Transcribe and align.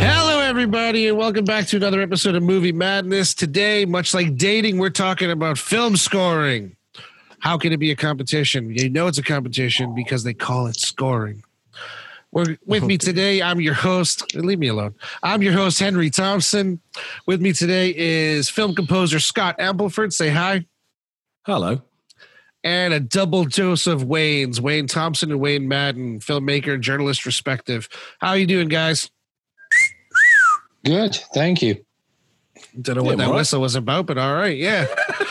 Hello, 0.00 0.40
everybody, 0.40 1.08
and 1.08 1.18
welcome 1.18 1.44
back 1.44 1.66
to 1.66 1.76
another 1.76 2.00
episode 2.00 2.36
of 2.36 2.42
Movie 2.42 2.72
Madness. 2.72 3.34
Today, 3.34 3.84
much 3.84 4.14
like 4.14 4.36
dating, 4.36 4.78
we're 4.78 4.90
talking 4.90 5.30
about 5.30 5.58
film 5.58 5.96
scoring. 5.96 6.76
How 7.42 7.58
can 7.58 7.72
it 7.72 7.78
be 7.78 7.90
a 7.90 7.96
competition? 7.96 8.70
You 8.70 8.88
know 8.88 9.08
it's 9.08 9.18
a 9.18 9.22
competition 9.22 9.96
because 9.96 10.22
they 10.22 10.32
call 10.32 10.68
it 10.68 10.78
scoring. 10.78 11.42
We're, 12.30 12.56
with 12.64 12.84
me 12.84 12.96
today, 12.98 13.42
I'm 13.42 13.60
your 13.60 13.74
host. 13.74 14.32
Leave 14.36 14.60
me 14.60 14.68
alone. 14.68 14.94
I'm 15.24 15.42
your 15.42 15.52
host, 15.52 15.80
Henry 15.80 16.08
Thompson. 16.08 16.80
With 17.26 17.42
me 17.42 17.52
today 17.52 17.92
is 17.96 18.48
film 18.48 18.76
composer 18.76 19.18
Scott 19.18 19.58
Ampleford. 19.58 20.12
Say 20.12 20.30
hi. 20.30 20.66
Hello. 21.44 21.82
And 22.62 22.94
a 22.94 23.00
double 23.00 23.44
dose 23.44 23.88
of 23.88 24.04
Wayne's, 24.04 24.60
Wayne 24.60 24.86
Thompson 24.86 25.32
and 25.32 25.40
Wayne 25.40 25.66
Madden, 25.66 26.20
filmmaker 26.20 26.74
and 26.74 26.82
journalist 26.82 27.26
respective. 27.26 27.88
How 28.20 28.28
are 28.28 28.38
you 28.38 28.46
doing, 28.46 28.68
guys? 28.68 29.10
Good, 30.84 31.16
thank 31.34 31.60
you. 31.60 31.84
Don't 32.80 32.96
know 32.96 33.02
Yeah, 33.02 33.08
what 33.08 33.18
that 33.18 33.26
right. 33.28 33.34
whistle 33.36 33.60
was 33.60 33.74
about, 33.74 34.06
but 34.06 34.16
all 34.18 34.34
right, 34.34 34.56
yeah. 34.56 34.86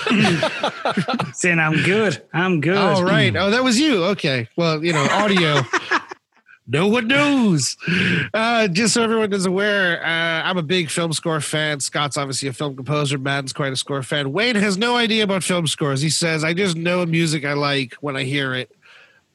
Saying 1.33 1.59
I'm 1.59 1.81
good. 1.83 2.21
I'm 2.33 2.61
good. 2.61 2.77
All 2.77 3.03
right. 3.03 3.35
Oh, 3.35 3.49
that 3.49 3.63
was 3.63 3.79
you. 3.79 4.03
Okay. 4.05 4.47
Well, 4.55 4.83
you 4.83 4.93
know, 4.93 5.03
audio. 5.11 5.61
no 6.67 6.87
one 6.87 7.07
knows. 7.07 7.77
Uh, 8.33 8.67
just 8.67 8.93
so 8.93 9.03
everyone 9.03 9.33
is 9.33 9.45
aware, 9.45 10.03
uh, 10.05 10.43
I'm 10.43 10.57
a 10.57 10.61
big 10.63 10.89
film 10.89 11.13
score 11.13 11.41
fan. 11.41 11.79
Scott's 11.79 12.17
obviously 12.17 12.47
a 12.49 12.53
film 12.53 12.75
composer. 12.75 13.17
Madden's 13.17 13.53
quite 13.53 13.73
a 13.73 13.77
score 13.77 14.03
fan. 14.03 14.31
Wayne 14.31 14.55
has 14.55 14.77
no 14.77 14.95
idea 14.95 15.23
about 15.23 15.43
film 15.43 15.65
scores. 15.67 16.01
He 16.01 16.09
says, 16.09 16.43
I 16.43 16.53
just 16.53 16.75
know 16.77 17.05
music 17.05 17.43
I 17.45 17.53
like 17.53 17.93
when 17.95 18.15
I 18.15 18.23
hear 18.23 18.53
it, 18.53 18.71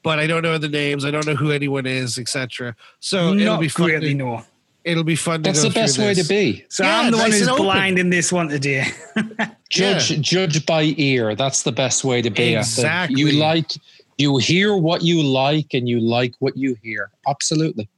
but 0.03 0.19
I 0.19 0.27
don't 0.27 0.41
know 0.43 0.57
the 0.57 0.69
names. 0.69 1.03
I 1.05 1.11
don't 1.11 1.25
know 1.27 1.35
who 1.35 1.51
anyone 1.51 1.85
is, 1.85 2.17
etc. 2.17 2.75
So 2.99 3.33
it'll 3.33 3.45
Not 3.45 3.59
be 3.59 3.67
fun. 3.67 3.87
really, 3.87 4.09
To, 4.09 4.13
no. 4.15 4.43
It'll 4.87 5.03
be 5.03 5.15
fun. 5.15 5.41
That's 5.41 5.61
to 5.61 5.69
the 5.69 5.73
best 5.73 5.95
through 5.95 6.05
way 6.05 6.13
to 6.13 6.23
be. 6.23 6.65
So 6.69 6.83
Yeah, 6.83 6.99
I'm 6.99 7.11
the 7.11 7.17
one 7.17 7.31
who's 7.31 7.49
blind 7.49 7.99
in 7.99 8.09
this 8.09 8.31
one 8.31 8.47
today. 8.47 8.85
Judge 9.69 10.21
judge 10.21 10.65
by 10.65 10.93
ear. 10.97 11.35
That's 11.35 11.63
the 11.63 11.73
best 11.73 12.05
way 12.05 12.21
to 12.21 12.29
be. 12.29 12.55
Exactly. 12.55 13.19
You 13.19 13.33
like 13.33 13.73
you 14.17 14.37
hear 14.37 14.75
what 14.75 15.03
you 15.03 15.21
like 15.21 15.73
and 15.73 15.89
you 15.89 15.99
like 15.99 16.35
what 16.39 16.55
you 16.55 16.77
hear. 16.81 17.11
Absolutely. 17.27 17.89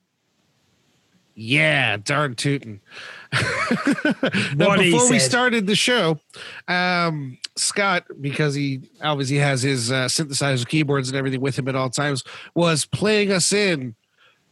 Yeah, 1.36 1.96
darn 1.98 2.36
tootin'. 2.36 2.82
now, 3.32 4.68
What 4.68 4.82
he 4.82 4.92
before 4.92 5.10
we 5.10 5.20
started 5.20 5.68
the 5.68 5.76
show, 5.76 6.20
um, 6.68 7.38
Scott, 7.56 8.04
because 8.20 8.56
he 8.56 8.82
obviously 9.02 9.38
has 9.38 9.62
his 9.62 9.90
uh, 9.90 10.06
synthesizer 10.06 10.68
keyboards 10.68 11.08
and 11.08 11.18
everything 11.18 11.40
with 11.40 11.58
him 11.58 11.70
at 11.70 11.76
all 11.76 11.90
times, 11.90 12.26
was 12.56 12.86
playing 12.86 13.32
us 13.32 13.54
in, 13.54 13.96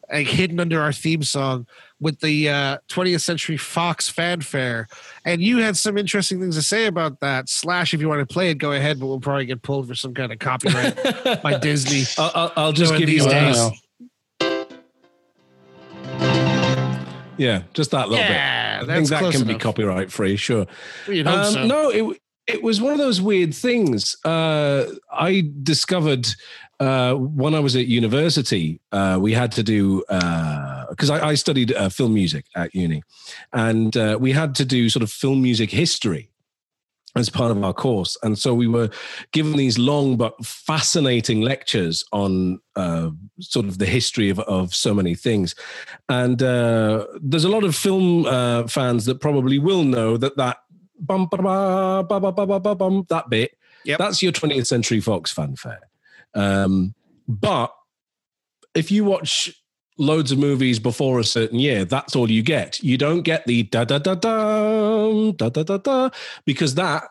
like 0.09 0.27
hidden 0.27 0.61
under 0.61 0.79
our 0.79 0.93
theme 0.93 1.23
song, 1.23 1.67
with 1.99 2.19
the 2.19 2.49
uh, 2.49 2.77
20th 2.89 3.21
Century 3.21 3.57
Fox 3.57 4.07
fanfare. 4.07 4.87
And 5.25 5.41
you 5.41 5.57
had 5.57 5.77
some 5.77 5.97
interesting 5.97 6.39
things 6.39 6.55
to 6.55 6.61
say 6.61 6.85
about 6.85 7.19
that. 7.21 7.49
Slash, 7.49 7.93
if 7.93 8.01
you 8.01 8.09
want 8.09 8.27
to 8.27 8.31
play 8.31 8.51
it, 8.51 8.55
go 8.55 8.71
ahead, 8.71 8.99
but 8.99 9.07
we'll 9.07 9.19
probably 9.19 9.45
get 9.45 9.61
pulled 9.61 9.87
for 9.87 9.95
some 9.95 10.13
kind 10.13 10.31
of 10.31 10.39
copyright 10.39 10.95
by 11.43 11.57
Disney. 11.57 12.03
I'll, 12.17 12.51
I'll, 12.55 12.71
just 12.71 12.95
give 12.97 13.09
you 13.09 13.27
days. 13.27 13.57
Yeah, 17.37 17.63
just 17.73 17.91
that 17.91 18.09
little 18.09 18.25
Yeah, 18.25 18.81
bit. 18.81 18.89
I 18.89 18.95
think 18.95 19.09
that 19.09 19.31
can 19.31 19.47
be 19.47 19.55
copyright 19.55 20.11
free, 20.11 20.35
sure. 20.37 20.65
Um, 21.07 21.53
so. 21.53 21.65
No, 21.65 21.89
it 21.89 22.19
it 22.47 22.63
was 22.63 22.81
one 22.81 22.93
of 22.93 22.97
those 22.97 23.21
weird 23.21 23.53
things. 23.53 24.15
Uh, 24.23 24.85
I 25.11 25.51
discovered 25.63 26.27
uh, 26.79 27.13
when 27.15 27.53
I 27.53 27.59
was 27.59 27.75
at 27.75 27.87
university, 27.87 28.79
uh, 28.91 29.17
we 29.19 29.33
had 29.33 29.51
to 29.53 29.63
do 29.63 30.03
because 30.89 31.09
I, 31.09 31.29
I 31.29 31.33
studied 31.35 31.73
uh, 31.73 31.89
film 31.89 32.13
music 32.13 32.45
at 32.55 32.73
uni, 32.73 33.03
and 33.53 33.95
uh, 33.95 34.17
we 34.19 34.31
had 34.31 34.55
to 34.55 34.65
do 34.65 34.89
sort 34.89 35.03
of 35.03 35.11
film 35.11 35.41
music 35.41 35.71
history 35.71 36.29
as 37.15 37.29
part 37.29 37.49
of 37.51 37.63
our 37.63 37.73
course. 37.73 38.15
And 38.21 38.37
so 38.37 38.53
we 38.53 38.67
were 38.67 38.89
given 39.31 39.53
these 39.57 39.79
long 39.79 40.17
but 40.17 40.45
fascinating 40.45 41.41
lectures 41.41 42.03
on 42.11 42.59
uh, 42.75 43.09
sort 43.39 43.65
of 43.65 43.79
the 43.79 43.87
history 43.87 44.29
of, 44.29 44.39
of 44.41 44.75
so 44.75 44.93
many 44.93 45.15
things. 45.15 45.55
And 46.09 46.43
uh, 46.43 47.07
there's 47.19 47.43
a 47.43 47.49
lot 47.49 47.63
of 47.63 47.75
film 47.75 48.25
uh, 48.27 48.67
fans 48.67 49.05
that 49.05 49.19
probably 49.19 49.57
will 49.57 49.83
know 49.83 50.17
that 50.17 50.37
that 50.37 50.57
bum, 50.99 51.27
ba, 51.31 52.03
ba, 52.07 52.19
ba, 52.31 53.03
that 53.09 53.29
bit, 53.29 53.57
Yep. 53.85 53.99
that's 53.99 54.21
your 54.21 54.33
20th 54.33 54.67
Century 54.67 54.99
Fox 54.99 55.31
fanfare. 55.31 55.79
Um, 56.33 56.93
but 57.27 57.73
if 58.75 58.91
you 58.91 59.05
watch 59.05 59.53
loads 59.97 60.31
of 60.31 60.37
movies 60.37 60.79
before 60.79 61.19
a 61.19 61.23
certain 61.23 61.59
year, 61.59 61.85
that's 61.85 62.15
all 62.15 62.29
you 62.29 62.43
get. 62.43 62.79
You 62.81 62.97
don't 62.97 63.21
get 63.21 63.45
the 63.45 63.63
da 63.63 63.85
da 63.85 63.99
da 63.99 64.15
da 64.15 65.31
da 65.31 65.49
da 65.49 65.63
da 65.63 65.77
da 65.77 66.09
because 66.45 66.75
that 66.75 67.03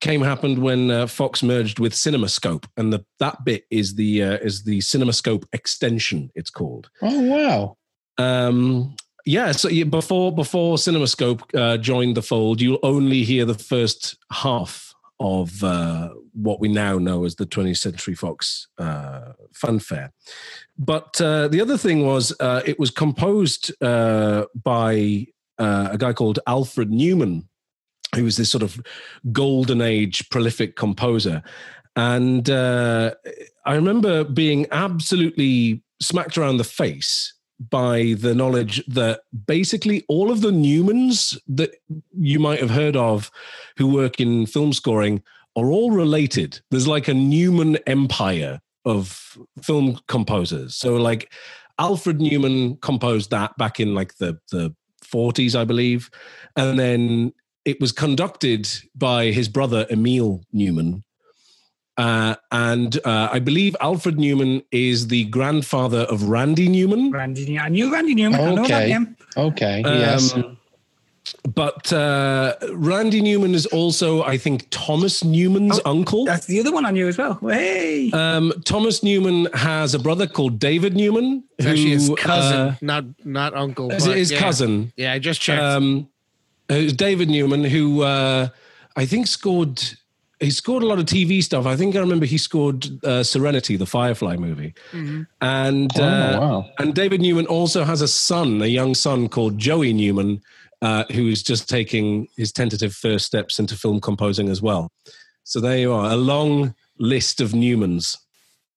came 0.00 0.20
happened 0.20 0.58
when 0.58 0.90
uh, 0.90 1.06
Fox 1.06 1.42
merged 1.42 1.78
with 1.78 1.94
CinemaScope, 1.94 2.66
and 2.76 2.92
the 2.92 3.04
that 3.20 3.44
bit 3.44 3.64
is 3.70 3.94
the 3.94 4.22
uh, 4.22 4.38
is 4.38 4.64
the 4.64 4.78
CinemaScope 4.78 5.44
extension. 5.52 6.30
It's 6.34 6.50
called. 6.50 6.90
Oh 7.02 7.20
wow. 7.22 7.76
Um, 8.16 8.94
yeah, 9.26 9.52
so 9.52 9.68
you, 9.68 9.86
before 9.86 10.32
before 10.32 10.76
CinemaScope 10.76 11.42
uh, 11.54 11.78
joined 11.78 12.16
the 12.16 12.22
fold, 12.22 12.60
you'll 12.60 12.78
only 12.82 13.24
hear 13.24 13.44
the 13.44 13.54
first 13.54 14.16
half 14.30 14.93
of 15.24 15.64
uh, 15.64 16.10
what 16.34 16.60
we 16.60 16.68
now 16.68 16.98
know 16.98 17.24
as 17.24 17.36
the 17.36 17.46
20th 17.46 17.78
Century 17.78 18.14
Fox 18.14 18.68
uh, 18.76 19.32
fanfare. 19.54 20.12
But 20.76 21.18
uh, 21.18 21.48
the 21.48 21.62
other 21.62 21.78
thing 21.78 22.04
was 22.04 22.34
uh, 22.40 22.60
it 22.66 22.78
was 22.78 22.90
composed 22.90 23.72
uh, 23.82 24.44
by 24.54 25.26
uh, 25.58 25.88
a 25.92 25.98
guy 25.98 26.12
called 26.12 26.40
Alfred 26.46 26.90
Newman, 26.90 27.48
who 28.14 28.24
was 28.24 28.36
this 28.36 28.50
sort 28.50 28.62
of 28.62 28.78
golden 29.32 29.80
age 29.80 30.28
prolific 30.28 30.76
composer. 30.76 31.42
And 31.96 32.46
I 32.50 33.14
remember 33.66 34.24
being 34.24 34.66
absolutely 34.72 35.82
smacked 36.02 36.36
around 36.36 36.58
the 36.58 36.64
face 36.64 37.32
by 37.70 38.14
the 38.18 38.34
knowledge 38.34 38.84
that 38.86 39.20
basically 39.46 40.04
all 40.08 40.30
of 40.30 40.40
the 40.40 40.50
Newmans 40.50 41.38
that 41.48 41.74
you 42.16 42.38
might 42.38 42.60
have 42.60 42.70
heard 42.70 42.96
of 42.96 43.30
who 43.76 43.86
work 43.86 44.20
in 44.20 44.46
film 44.46 44.72
scoring 44.72 45.22
are 45.56 45.70
all 45.70 45.90
related. 45.90 46.60
There's 46.70 46.88
like 46.88 47.08
a 47.08 47.14
Newman 47.14 47.76
empire 47.86 48.60
of 48.84 49.38
film 49.62 50.00
composers. 50.08 50.74
So 50.74 50.96
like 50.96 51.32
Alfred 51.78 52.20
Newman 52.20 52.76
composed 52.78 53.30
that 53.30 53.56
back 53.56 53.80
in 53.80 53.94
like 53.94 54.16
the 54.16 54.38
the 54.50 54.74
40s, 55.04 55.54
I 55.54 55.64
believe. 55.64 56.10
And 56.56 56.78
then 56.78 57.32
it 57.64 57.80
was 57.80 57.92
conducted 57.92 58.68
by 58.94 59.26
his 59.26 59.48
brother 59.48 59.86
Emil 59.90 60.42
Newman. 60.52 61.04
Uh, 61.96 62.34
and 62.50 62.98
uh, 63.04 63.28
I 63.32 63.38
believe 63.38 63.76
Alfred 63.80 64.18
Newman 64.18 64.62
is 64.72 65.06
the 65.08 65.24
grandfather 65.26 66.00
of 66.00 66.24
Randy 66.24 66.68
Newman. 66.68 67.10
Randy, 67.12 67.58
I 67.58 67.68
knew 67.68 67.92
Randy 67.92 68.14
Newman. 68.14 68.40
I 68.40 68.54
know 68.54 68.66
that 68.66 68.82
Okay. 68.82 68.88
name. 68.92 69.16
Okay. 69.36 69.82
yes. 69.84 70.34
Um, 70.34 70.58
But 71.54 71.90
uh, 71.92 72.54
Randy 72.72 73.20
Newman 73.20 73.54
is 73.54 73.64
also, 73.66 74.22
I 74.24 74.36
think, 74.36 74.66
Thomas 74.70 75.22
Newman's 75.24 75.78
Oh, 75.84 75.90
uncle. 75.90 76.24
That's 76.26 76.46
the 76.46 76.58
other 76.60 76.72
one 76.72 76.84
I 76.84 76.90
knew 76.90 77.06
as 77.08 77.16
well. 77.16 77.38
Hey. 77.42 78.10
Um, 78.12 78.52
Thomas 78.64 79.02
Newman 79.02 79.48
has 79.54 79.94
a 79.94 79.98
brother 79.98 80.26
called 80.26 80.58
David 80.58 80.94
Newman. 80.96 81.44
It's 81.58 81.66
actually 81.66 81.90
his 81.90 82.08
who, 82.08 82.16
cousin, 82.16 82.56
uh, 82.60 82.74
not 82.82 83.04
not 83.24 83.54
uncle. 83.54 83.90
is 83.90 84.06
but 84.06 84.16
his 84.16 84.30
yeah. 84.32 84.38
cousin. 84.40 84.92
Yeah, 84.96 85.12
I 85.12 85.18
just 85.18 85.40
checked. 85.40 85.62
Um, 85.62 86.08
who's 86.68 86.92
David 86.92 87.30
Newman, 87.30 87.64
who 87.64 88.02
uh, 88.02 88.48
I 88.96 89.06
think 89.06 89.26
scored. 89.26 89.80
He 90.44 90.50
scored 90.50 90.82
a 90.82 90.86
lot 90.86 90.98
of 90.98 91.06
TV 91.06 91.42
stuff. 91.42 91.66
I 91.66 91.74
think 91.76 91.96
I 91.96 92.00
remember 92.00 92.26
he 92.26 92.38
scored 92.38 92.86
uh, 93.04 93.22
Serenity, 93.22 93.76
the 93.76 93.86
Firefly 93.86 94.36
movie, 94.36 94.74
and 95.40 95.90
Oh, 95.98 96.02
uh, 96.04 96.38
wow. 96.40 96.70
and 96.78 96.94
David 96.94 97.20
Newman 97.20 97.46
also 97.46 97.84
has 97.84 98.00
a 98.02 98.08
son, 98.08 98.60
a 98.62 98.66
young 98.66 98.94
son 98.94 99.28
called 99.28 99.58
Joey 99.58 99.92
Newman, 99.92 100.42
uh, 100.82 101.04
who 101.12 101.28
is 101.28 101.42
just 101.42 101.68
taking 101.68 102.28
his 102.36 102.52
tentative 102.52 102.94
first 102.94 103.26
steps 103.26 103.58
into 103.58 103.74
film 103.76 104.00
composing 104.00 104.48
as 104.48 104.60
well. 104.62 104.92
So 105.44 105.60
there 105.60 105.78
you 105.78 105.92
are, 105.92 106.10
a 106.10 106.16
long 106.16 106.74
list 106.98 107.40
of 107.40 107.50
Newmans. 107.52 108.18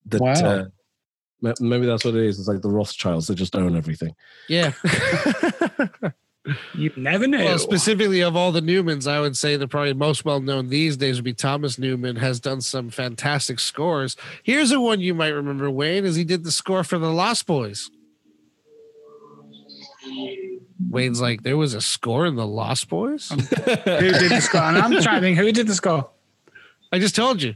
That 0.05 0.21
Wow. 0.21 0.33
uh, 0.33 1.53
maybe 1.59 1.85
that's 1.85 2.05
what 2.05 2.15
it 2.15 2.23
is. 2.23 2.39
It's 2.39 2.47
like 2.47 2.61
the 2.61 2.69
Rothschilds; 2.69 3.27
they 3.27 3.35
just 3.35 3.55
own 3.55 3.75
everything. 3.75 4.15
yeah. 4.47 4.71
You 6.73 6.91
never 6.95 7.27
know. 7.27 7.43
Well, 7.43 7.59
specifically 7.59 8.21
of 8.21 8.35
all 8.35 8.51
the 8.51 8.61
Newmans, 8.61 9.05
I 9.05 9.19
would 9.19 9.35
say 9.35 9.57
the 9.57 9.67
probably 9.67 9.93
most 9.93 10.23
well 10.25 10.39
known 10.39 10.69
these 10.69 10.95
days 10.97 11.17
would 11.17 11.25
be 11.25 11.33
Thomas 11.33 11.77
Newman. 11.77 12.15
Has 12.17 12.39
done 12.39 12.61
some 12.61 12.89
fantastic 12.89 13.59
scores. 13.59 14.15
Here's 14.43 14.71
a 14.71 14.79
one 14.79 14.99
you 15.01 15.13
might 15.13 15.29
remember, 15.29 15.69
Wayne, 15.69 16.05
as 16.05 16.15
he 16.15 16.23
did 16.23 16.43
the 16.43 16.51
score 16.51 16.83
for 16.83 16.97
the 16.97 17.11
Lost 17.11 17.45
Boys. 17.47 17.89
Wayne's 20.89 21.19
like, 21.21 21.43
there 21.43 21.57
was 21.57 21.73
a 21.73 21.81
score 21.81 22.25
in 22.25 22.35
the 22.35 22.45
Lost 22.47 22.87
Boys. 22.89 23.31
Um, 23.31 23.39
who 23.39 23.45
did 24.11 24.31
the 24.31 24.41
score? 24.41 24.61
And 24.61 24.77
I'm 24.77 24.91
trying 25.01 25.21
to 25.21 25.21
think 25.21 25.37
who 25.37 25.51
did 25.51 25.67
the 25.67 25.75
score. 25.75 26.09
I 26.91 26.99
just 26.99 27.15
told 27.15 27.41
you, 27.41 27.55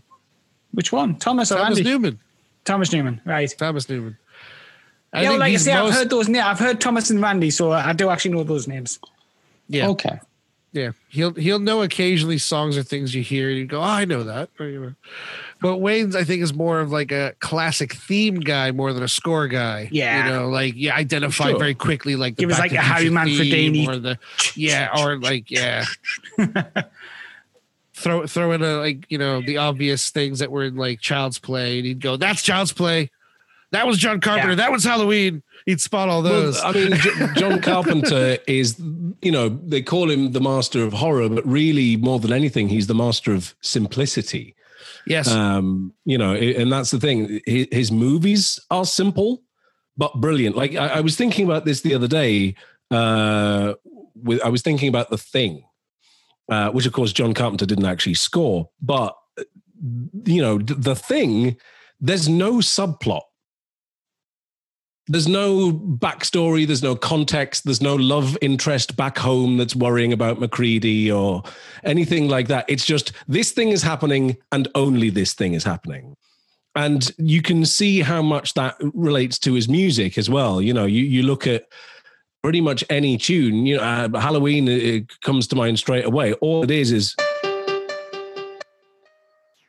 Which 0.71 0.91
one? 0.91 1.15
Thomas 1.17 1.51
or 1.51 1.57
Thomas 1.57 1.77
Andy? 1.77 1.89
Newman. 1.89 2.19
Thomas 2.65 2.91
Newman, 2.91 3.21
right? 3.25 3.53
Thomas 3.57 3.87
Newman. 3.87 4.17
I 5.13 5.23
yeah, 5.23 5.29
think 5.29 5.39
like 5.39 5.47
I 5.47 5.51
he's 5.51 5.63
say, 5.65 5.73
I've 5.73 5.93
heard 5.93 6.09
those 6.09 6.29
names. 6.29 6.45
I've 6.45 6.59
heard 6.59 6.79
Thomas 6.79 7.09
and 7.09 7.21
Randy, 7.21 7.49
so 7.51 7.71
I 7.71 7.93
do 7.93 8.09
actually 8.09 8.31
know 8.31 8.43
those 8.43 8.67
names. 8.67 8.97
yeah, 9.67 9.89
Okay. 9.89 10.19
yeah. 10.71 10.91
He'll 11.09 11.33
he'll 11.33 11.59
know 11.59 11.81
occasionally 11.81 12.37
songs 12.37 12.77
or 12.77 12.83
things 12.83 13.13
you 13.13 13.21
hear, 13.21 13.49
and 13.49 13.57
you 13.57 13.65
go, 13.65 13.79
oh, 13.79 13.83
I 13.83 14.05
know 14.05 14.23
that. 14.23 14.49
Or, 14.59 14.67
you 14.67 14.79
know. 14.79 14.93
But 15.61 15.77
Wayne's, 15.77 16.15
I 16.15 16.23
think, 16.23 16.41
is 16.41 16.53
more 16.53 16.79
of 16.79 16.91
like 16.91 17.11
a 17.11 17.35
classic 17.39 17.93
theme 17.93 18.39
guy 18.39 18.71
more 18.71 18.93
than 18.93 19.03
a 19.03 19.07
score 19.07 19.47
guy. 19.47 19.89
Yeah. 19.91 20.25
you 20.25 20.31
know, 20.31 20.49
like 20.49 20.75
you 20.75 20.89
identify 20.91 21.49
Sure. 21.49 21.59
very 21.59 21.75
quickly, 21.75 22.15
like 22.15 22.37
the 22.37 22.43
Give 22.43 22.51
us 22.51 22.55
Back 22.57 22.71
like 22.71 22.71
to 22.71 22.77
a 22.77 22.81
Harry 22.81 23.09
Future 23.09 23.43
Manfredini. 23.43 23.87
or 23.87 23.97
the 23.97 24.17
yeah, 24.55 24.89
or 24.97 25.17
like 25.19 25.51
yeah. 25.51 25.83
throw 27.93 28.25
throw 28.25 28.51
in 28.53 28.61
a 28.63 28.77
like 28.77 29.05
you 29.09 29.17
know 29.17 29.41
the 29.41 29.57
obvious 29.57 30.09
things 30.09 30.39
that 30.39 30.51
were 30.51 30.63
in 30.63 30.75
like 30.75 30.99
Child's 31.01 31.37
Play, 31.39 31.77
and 31.77 31.85
he'd 31.85 31.99
go, 32.01 32.17
"That's 32.17 32.41
Child's 32.41 32.73
Play." 32.73 33.09
That 33.71 33.87
was 33.87 33.97
John 33.97 34.19
Carpenter. 34.19 34.49
Yeah. 34.49 34.55
That 34.55 34.71
was 34.71 34.83
Halloween. 34.83 35.43
He'd 35.65 35.79
spot 35.79 36.09
all 36.09 36.21
those. 36.21 36.55
Well, 36.55 36.67
I 36.67 36.71
mean, 36.73 37.33
John 37.35 37.61
Carpenter 37.61 38.37
is, 38.47 38.77
you 39.21 39.31
know, 39.31 39.47
they 39.49 39.81
call 39.81 40.09
him 40.09 40.33
the 40.33 40.41
master 40.41 40.83
of 40.83 40.93
horror, 40.93 41.29
but 41.29 41.45
really, 41.47 41.95
more 41.95 42.19
than 42.19 42.33
anything, 42.33 42.67
he's 42.67 42.87
the 42.87 42.95
master 42.95 43.33
of 43.33 43.55
simplicity. 43.61 44.55
yes, 45.07 45.29
Um, 45.29 45.93
you 46.03 46.17
know, 46.17 46.33
and 46.33 46.71
that's 46.71 46.91
the 46.91 46.99
thing. 46.99 47.39
His, 47.45 47.67
his 47.71 47.91
movies 47.91 48.59
are 48.69 48.85
simple 48.85 49.41
but 49.97 50.15
brilliant. 50.15 50.55
Like 50.55 50.75
I, 50.75 50.87
I 50.87 51.01
was 51.01 51.15
thinking 51.15 51.45
about 51.45 51.65
this 51.65 51.81
the 51.81 51.93
other 51.93 52.07
day. 52.07 52.55
Uh, 52.89 53.75
with 54.15 54.41
I 54.41 54.49
was 54.49 54.61
thinking 54.61 54.89
about 54.89 55.09
the 55.09 55.17
thing, 55.17 55.63
uh, 56.49 56.69
which 56.71 56.85
of 56.85 56.93
course 56.93 57.13
John 57.13 57.33
Carpenter 57.33 57.65
didn't 57.65 57.85
actually 57.85 58.15
score, 58.15 58.69
but 58.81 59.15
uh, 59.39 59.43
you 60.25 60.41
know, 60.41 60.57
the 60.57 60.95
thing. 60.95 61.57
There's 62.03 62.27
no 62.27 62.53
subplot. 62.55 63.21
There's 65.11 65.27
no 65.27 65.73
backstory. 65.73 66.65
There's 66.65 66.81
no 66.81 66.95
context. 66.95 67.65
There's 67.65 67.81
no 67.81 67.95
love 67.95 68.37
interest 68.41 68.95
back 68.95 69.17
home 69.17 69.57
that's 69.57 69.75
worrying 69.75 70.13
about 70.13 70.39
MacReady 70.39 71.11
or 71.11 71.43
anything 71.83 72.29
like 72.29 72.47
that. 72.47 72.63
It's 72.69 72.85
just 72.85 73.11
this 73.27 73.51
thing 73.51 73.69
is 73.69 73.83
happening 73.83 74.37
and 74.53 74.69
only 74.73 75.09
this 75.09 75.33
thing 75.33 75.53
is 75.53 75.65
happening. 75.65 76.15
And 76.75 77.11
you 77.17 77.41
can 77.41 77.65
see 77.65 77.99
how 77.99 78.21
much 78.21 78.53
that 78.53 78.77
relates 78.93 79.37
to 79.39 79.53
his 79.53 79.67
music 79.67 80.17
as 80.17 80.29
well. 80.29 80.61
You 80.61 80.73
know, 80.73 80.85
you, 80.85 81.03
you 81.03 81.23
look 81.23 81.45
at 81.45 81.65
pretty 82.41 82.61
much 82.61 82.81
any 82.89 83.17
tune, 83.17 83.65
you 83.65 83.75
know, 83.75 83.83
uh, 83.83 84.17
Halloween 84.17 84.69
it 84.69 85.19
comes 85.19 85.45
to 85.47 85.57
mind 85.57 85.77
straight 85.77 86.05
away. 86.05 86.31
All 86.35 86.63
it 86.63 86.71
is 86.71 86.93
is. 86.93 87.17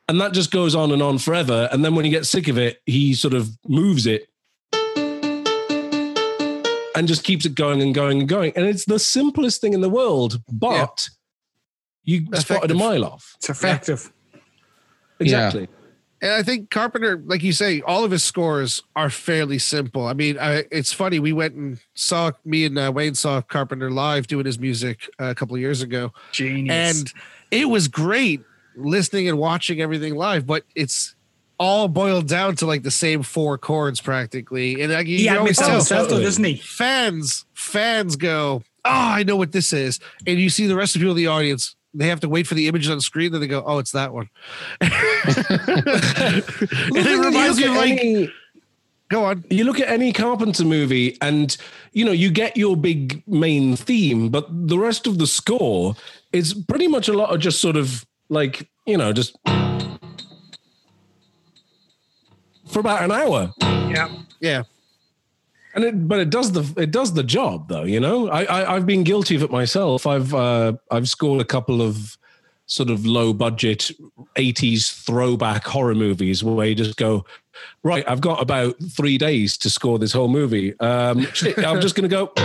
And 0.09 0.21
that 0.21 0.35
just 0.35 0.53
goes 0.53 0.77
on 0.77 0.93
and 0.93 1.03
on 1.03 1.19
forever. 1.19 1.69
And 1.73 1.85
then 1.85 1.97
when 1.97 2.05
he 2.05 2.13
gets 2.13 2.31
sick 2.31 2.47
of 2.47 2.59
it, 2.59 2.81
he 2.87 3.13
sort 3.15 3.35
of 3.35 3.51
moves 3.67 4.07
it 4.07 4.29
and 6.95 7.09
just 7.09 7.25
keeps 7.25 7.45
it 7.45 7.55
going 7.55 7.81
and 7.81 7.95
going 7.95 8.21
and 8.21 8.29
going. 8.29 8.53
And 8.57 8.67
it's 8.67 8.85
the 8.85 8.99
simplest 8.99 9.61
thing 9.61 9.73
in 9.73 9.81
the 9.81 9.91
world, 9.91 10.41
but 10.51 11.09
you 12.05 12.27
spotted 12.35 12.71
a 12.71 12.75
mile 12.75 13.05
off. 13.05 13.35
It's 13.37 13.51
effective. 13.51 14.13
Exactly. 15.21 15.69
And 16.21 16.33
I 16.33 16.45
think 16.45 16.71
Carpenter, 16.71 17.21
like 17.27 17.43
you 17.43 17.53
say, 17.53 17.81
all 17.81 18.05
of 18.05 18.13
his 18.13 18.23
scores 18.23 18.81
are 18.95 19.11
fairly 19.11 19.59
simple. 19.59 20.07
I 20.07 20.13
mean, 20.13 20.39
I, 20.39 20.65
it's 20.71 20.93
funny. 20.93 21.19
We 21.19 21.33
went 21.33 21.55
and 21.55 21.81
saw 21.95 22.31
me 22.45 22.65
and 22.65 22.79
uh, 22.79 22.93
Wayne 22.95 23.15
saw 23.15 23.41
Carpenter 23.41 23.91
live 23.91 24.29
doing 24.29 24.47
his 24.47 24.59
music 24.59 25.11
uh, 25.21 25.27
a 25.27 25.35
couple 25.35 25.57
of 25.57 25.61
years 25.61 25.83
ago, 25.83 26.13
Genius. 26.31 27.01
and 27.01 27.13
it 27.51 27.69
was 27.69 27.89
great 27.89 28.41
listening 28.77 29.29
and 29.29 29.37
watching 29.37 29.81
everything 29.81 30.15
live. 30.15 30.47
But 30.47 30.63
it's 30.77 31.17
all 31.63 31.87
boiled 31.87 32.27
down 32.27 32.57
to 32.57 32.67
like 32.67 32.83
the 32.83 32.91
same 32.91 33.23
four 33.23 33.57
chords 33.57 34.01
practically, 34.01 34.83
and 34.83 34.93
like, 34.93 35.07
you 35.07 35.19
he 35.19 35.25
can 35.27 35.39
always 35.39 35.61
admits 35.61 35.89
that 35.89 35.95
tell 35.95 36.03
though, 36.03 36.09
totally. 36.09 36.25
doesn't 36.25 36.43
he? 36.43 36.57
fans 36.57 37.45
fans 37.55 38.17
go, 38.17 38.65
"Oh, 38.85 38.91
I 38.91 39.23
know 39.23 39.37
what 39.37 39.53
this 39.53 39.73
is," 39.73 40.01
and 40.27 40.41
you 40.41 40.51
see 40.51 40.67
the 40.67 40.75
rest 40.75 40.97
of 40.97 41.01
the 41.01 41.05
people 41.05 41.17
in 41.17 41.23
the 41.23 41.29
audience. 41.29 41.77
They 41.95 42.09
have 42.09 42.19
to 42.21 42.29
wait 42.29 42.49
for 42.49 42.55
the 42.55 42.67
images 42.67 42.91
on 42.91 42.97
the 42.97 43.03
screen, 43.03 43.31
then 43.31 43.41
they 43.41 43.47
go, 43.47 43.63
"Oh, 43.65 43.79
it's 43.79 43.93
that 43.93 44.13
one." 44.13 44.29
and 44.81 44.91
it 46.97 47.25
reminds 47.25 47.59
me 47.59 47.67
of 47.67 47.75
like, 47.75 47.93
any, 47.93 48.33
go 49.09 49.27
on. 49.27 49.45
you 49.49 49.63
look 49.63 49.79
at 49.79 49.89
any 49.89 50.13
Carpenter 50.13 50.65
movie, 50.65 51.17
and 51.21 51.57
you 51.93 52.05
know 52.05 52.11
you 52.11 52.33
get 52.33 52.57
your 52.57 52.77
big 52.77 53.23
main 53.29 53.77
theme, 53.77 54.31
but 54.31 54.49
the 54.51 54.79
rest 54.79 55.07
of 55.07 55.19
the 55.19 55.29
score 55.29 55.95
is 56.33 56.55
pretty 56.55 56.89
much 56.89 57.07
a 57.07 57.13
lot 57.13 57.33
of 57.33 57.39
just 57.39 57.61
sort 57.61 57.77
of 57.77 58.05
like 58.31 58.69
you 58.85 58.97
know 58.97 59.13
just 59.13 59.37
for 62.73 62.81
about 62.81 63.03
an 63.03 63.13
hour. 63.13 63.53
Yeah. 63.61 64.09
Yeah, 64.41 64.65
And 65.75 65.85
it, 65.85 66.09
but 66.09 66.19
it 66.19 66.31
does 66.31 66.51
the 66.51 66.83
it 66.83 66.91
does 66.91 67.15
the 67.15 67.23
job 67.23 67.69
though, 67.69 67.85
you 67.85 68.01
know. 68.01 68.29
I, 68.29 68.43
I 68.43 68.75
I've 68.75 68.87
been 68.87 69.05
guilty 69.05 69.37
of 69.37 69.45
it 69.45 69.53
myself. 69.53 70.05
I've 70.05 70.35
uh, 70.35 70.73
I've 70.91 71.09
scored 71.09 71.41
a 71.41 71.45
couple 71.45 71.81
of 71.81 72.19
sort 72.67 72.91
of 72.91 73.07
low 73.07 73.33
budget 73.33 73.89
'80s 74.37 75.05
throwback 75.05 75.65
horror 75.65 75.95
movies 75.95 76.43
where 76.43 76.67
you 76.67 76.75
just 76.75 76.97
go, 76.97 77.25
right, 77.85 78.05
I've 78.09 78.21
got 78.21 78.43
about 78.43 78.75
three 78.91 79.17
days 79.17 79.57
to 79.59 79.71
score 79.71 79.97
this 80.01 80.13
whole 80.13 80.27
movie. 80.27 80.77
Um, 80.81 81.25
shit, 81.33 81.57
I'm 81.59 81.81
just 81.81 81.95
gonna 81.95 82.09
go, 82.09 82.33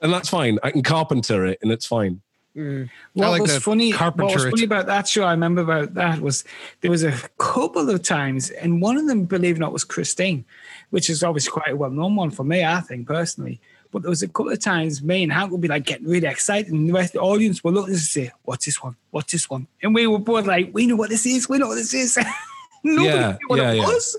and 0.00 0.10
that's 0.10 0.30
fine. 0.30 0.58
I 0.62 0.70
can 0.70 0.82
carpenter 0.82 1.44
it, 1.44 1.58
and 1.60 1.70
it's 1.70 1.84
fine. 1.84 2.22
Mm. 2.56 2.84
I 2.84 2.90
What 3.14 3.30
like 3.30 3.40
was 3.42 3.56
funny? 3.58 3.92
What 3.92 4.16
was 4.18 4.44
funny 4.44 4.64
about 4.64 4.86
that 4.86 5.08
show? 5.08 5.24
I 5.24 5.30
remember 5.30 5.62
about 5.62 5.94
that 5.94 6.20
was 6.20 6.44
there 6.82 6.90
was 6.90 7.02
a 7.02 7.12
couple 7.38 7.88
of 7.88 8.02
times, 8.02 8.50
and 8.50 8.82
one 8.82 8.98
of 8.98 9.06
them, 9.06 9.24
believe 9.24 9.54
it 9.56 9.58
or 9.58 9.60
not, 9.60 9.72
was 9.72 9.84
Christine, 9.84 10.44
which 10.90 11.08
is 11.08 11.22
obviously 11.22 11.50
quite 11.50 11.70
a 11.70 11.76
well-known 11.76 12.14
one 12.14 12.30
for 12.30 12.44
me, 12.44 12.62
I 12.64 12.80
think 12.80 13.06
personally. 13.06 13.58
But 13.90 14.02
there 14.02 14.10
was 14.10 14.22
a 14.22 14.28
couple 14.28 14.52
of 14.52 14.60
times 14.60 15.02
me 15.02 15.22
and 15.22 15.32
Hank 15.32 15.50
would 15.50 15.60
be 15.60 15.68
like 15.68 15.84
getting 15.86 16.06
really 16.08 16.26
excited, 16.26 16.72
and 16.72 16.88
the 16.88 16.92
rest 16.92 17.14
of 17.14 17.20
the 17.20 17.26
audience 17.26 17.64
would 17.64 17.72
look 17.74 17.88
at 17.88 17.94
us 17.94 18.00
and 18.16 18.26
say, 18.26 18.32
"What's 18.42 18.66
this 18.66 18.82
one? 18.82 18.96
What's 19.10 19.32
this 19.32 19.48
one?" 19.48 19.66
And 19.82 19.94
we 19.94 20.06
were 20.06 20.18
both 20.18 20.46
like, 20.46 20.70
"We 20.74 20.86
know 20.86 20.96
what 20.96 21.08
this 21.10 21.24
is. 21.24 21.48
We 21.48 21.56
know 21.58 21.68
what 21.68 21.76
this 21.76 21.94
is." 21.94 22.18
Nobody 22.84 23.06
Yeah, 23.16 23.36
knew 23.40 23.48
what 23.48 23.58
yeah, 23.60 23.72
it 23.72 23.76
yeah. 23.76 23.86
was, 23.86 24.16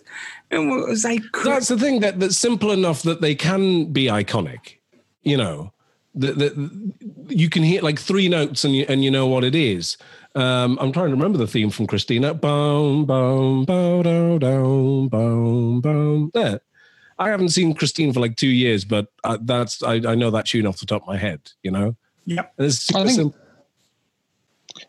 and 0.50 0.72
it 0.72 0.88
was 0.88 1.04
like, 1.04 1.22
That's 1.44 1.68
the 1.68 1.78
thing 1.78 2.00
that 2.00 2.20
that's 2.20 2.38
simple 2.38 2.72
enough 2.72 3.02
that 3.04 3.20
they 3.22 3.36
can 3.36 3.92
be 3.92 4.06
iconic. 4.06 4.78
You 5.22 5.38
know, 5.38 5.74
that 6.16 6.38
that 6.38 6.94
you 7.30 7.50
can 7.50 7.64
hear 7.64 7.82
like 7.82 8.00
three 8.00 8.30
notes 8.30 8.64
and 8.64 8.76
you 8.76 8.86
and 8.88 9.04
you 9.04 9.12
know 9.12 9.28
what 9.28 9.44
it 9.44 9.56
is. 9.56 9.98
Um, 10.36 10.78
I'm 10.82 10.92
trying 10.92 11.08
to 11.10 11.16
remember 11.16 11.38
the 11.38 11.48
theme 11.48 11.70
from 11.70 11.86
Christine. 11.88 12.22
Boom, 12.22 13.06
boom, 13.06 13.66
boom, 13.66 14.02
down, 14.04 14.40
down, 14.40 15.08
boom, 15.08 15.82
boom. 15.82 16.32
There. 16.34 16.60
I 17.20 17.30
haven't 17.30 17.50
seen 17.50 17.76
Christine 17.76 18.12
for 18.12 18.20
like 18.20 18.36
two 18.36 18.48
years, 18.50 18.84
but 18.86 19.08
uh, 19.24 19.38
that's 19.42 19.84
I, 19.84 19.96
I 19.96 20.16
know 20.16 20.32
that 20.32 20.48
tune 20.48 20.66
off 20.66 20.80
the 20.80 20.86
top 20.88 21.04
of 21.04 21.08
my 21.08 21.18
head. 21.18 21.52
You 21.62 21.72
know, 21.72 21.96
"Yep." 22.26 22.54
and 22.58 22.66
it's 22.68 22.80
super 22.80 23.00
I 23.00 23.04
think- 23.04 23.16
simple. 23.16 23.40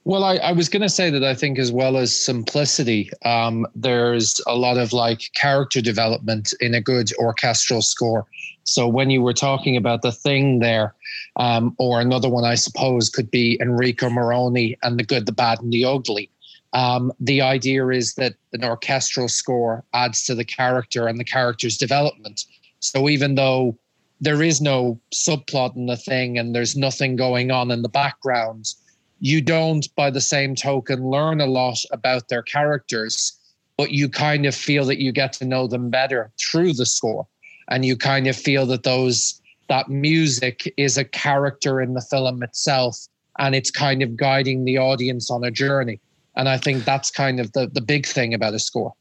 Well, 0.04 0.24
I, 0.24 0.36
I 0.36 0.52
was 0.52 0.70
going 0.70 0.80
to 0.82 0.88
say 0.88 1.10
that 1.10 1.22
I 1.22 1.34
think, 1.34 1.58
as 1.58 1.70
well 1.70 1.98
as 1.98 2.14
simplicity, 2.14 3.10
um, 3.26 3.66
there's 3.74 4.40
a 4.46 4.54
lot 4.56 4.78
of 4.78 4.94
like 4.94 5.30
character 5.34 5.82
development 5.82 6.54
in 6.60 6.74
a 6.74 6.80
good 6.80 7.10
orchestral 7.18 7.82
score. 7.82 8.24
So, 8.64 8.88
when 8.88 9.10
you 9.10 9.22
were 9.22 9.34
talking 9.34 9.76
about 9.76 10.02
the 10.02 10.12
thing 10.12 10.58
there, 10.58 10.94
um, 11.36 11.74
or 11.78 12.00
another 12.00 12.28
one, 12.28 12.44
I 12.44 12.54
suppose, 12.54 13.10
could 13.10 13.30
be 13.30 13.58
Ennio 13.60 13.94
Morricone 14.10 14.76
and 14.82 14.98
the 14.98 15.04
good, 15.04 15.26
the 15.26 15.32
bad, 15.32 15.60
and 15.60 15.72
the 15.72 15.84
ugly. 15.84 16.30
Um, 16.72 17.12
the 17.20 17.40
idea 17.40 17.86
is 17.88 18.14
that 18.14 18.34
an 18.52 18.64
orchestral 18.64 19.28
score 19.28 19.84
adds 19.92 20.24
to 20.24 20.34
the 20.34 20.44
character 20.44 21.06
and 21.06 21.20
the 21.20 21.24
character's 21.24 21.76
development. 21.76 22.46
So, 22.80 23.08
even 23.08 23.34
though 23.34 23.78
there 24.20 24.42
is 24.42 24.60
no 24.60 24.98
subplot 25.12 25.76
in 25.76 25.86
the 25.86 25.96
thing 25.96 26.38
and 26.38 26.54
there's 26.54 26.76
nothing 26.76 27.16
going 27.16 27.50
on 27.50 27.70
in 27.70 27.82
the 27.82 27.88
background, 27.88 28.72
you 29.20 29.40
don't, 29.40 29.86
by 29.94 30.10
the 30.10 30.20
same 30.20 30.54
token, 30.54 31.10
learn 31.10 31.40
a 31.40 31.46
lot 31.46 31.78
about 31.92 32.28
their 32.28 32.42
characters, 32.42 33.38
but 33.76 33.90
you 33.90 34.08
kind 34.08 34.46
of 34.46 34.54
feel 34.54 34.84
that 34.86 35.00
you 35.00 35.12
get 35.12 35.32
to 35.34 35.44
know 35.44 35.66
them 35.66 35.90
better 35.90 36.30
through 36.38 36.72
the 36.72 36.86
score. 36.86 37.26
And 37.68 37.84
you 37.84 37.96
kind 37.96 38.26
of 38.26 38.36
feel 38.36 38.66
that 38.66 38.82
those 38.82 39.40
that 39.68 39.88
music 39.88 40.72
is 40.76 40.98
a 40.98 41.04
character 41.04 41.80
in 41.80 41.94
the 41.94 42.00
film 42.02 42.42
itself 42.42 42.98
and 43.38 43.54
it's 43.54 43.70
kind 43.70 44.02
of 44.02 44.16
guiding 44.16 44.64
the 44.64 44.78
audience 44.78 45.30
on 45.30 45.42
a 45.44 45.50
journey. 45.50 46.00
And 46.36 46.48
I 46.48 46.58
think 46.58 46.84
that's 46.84 47.10
kind 47.10 47.40
of 47.40 47.52
the, 47.52 47.68
the 47.72 47.80
big 47.80 48.06
thing 48.06 48.34
about 48.34 48.54
a 48.54 48.58
score. 48.58 48.92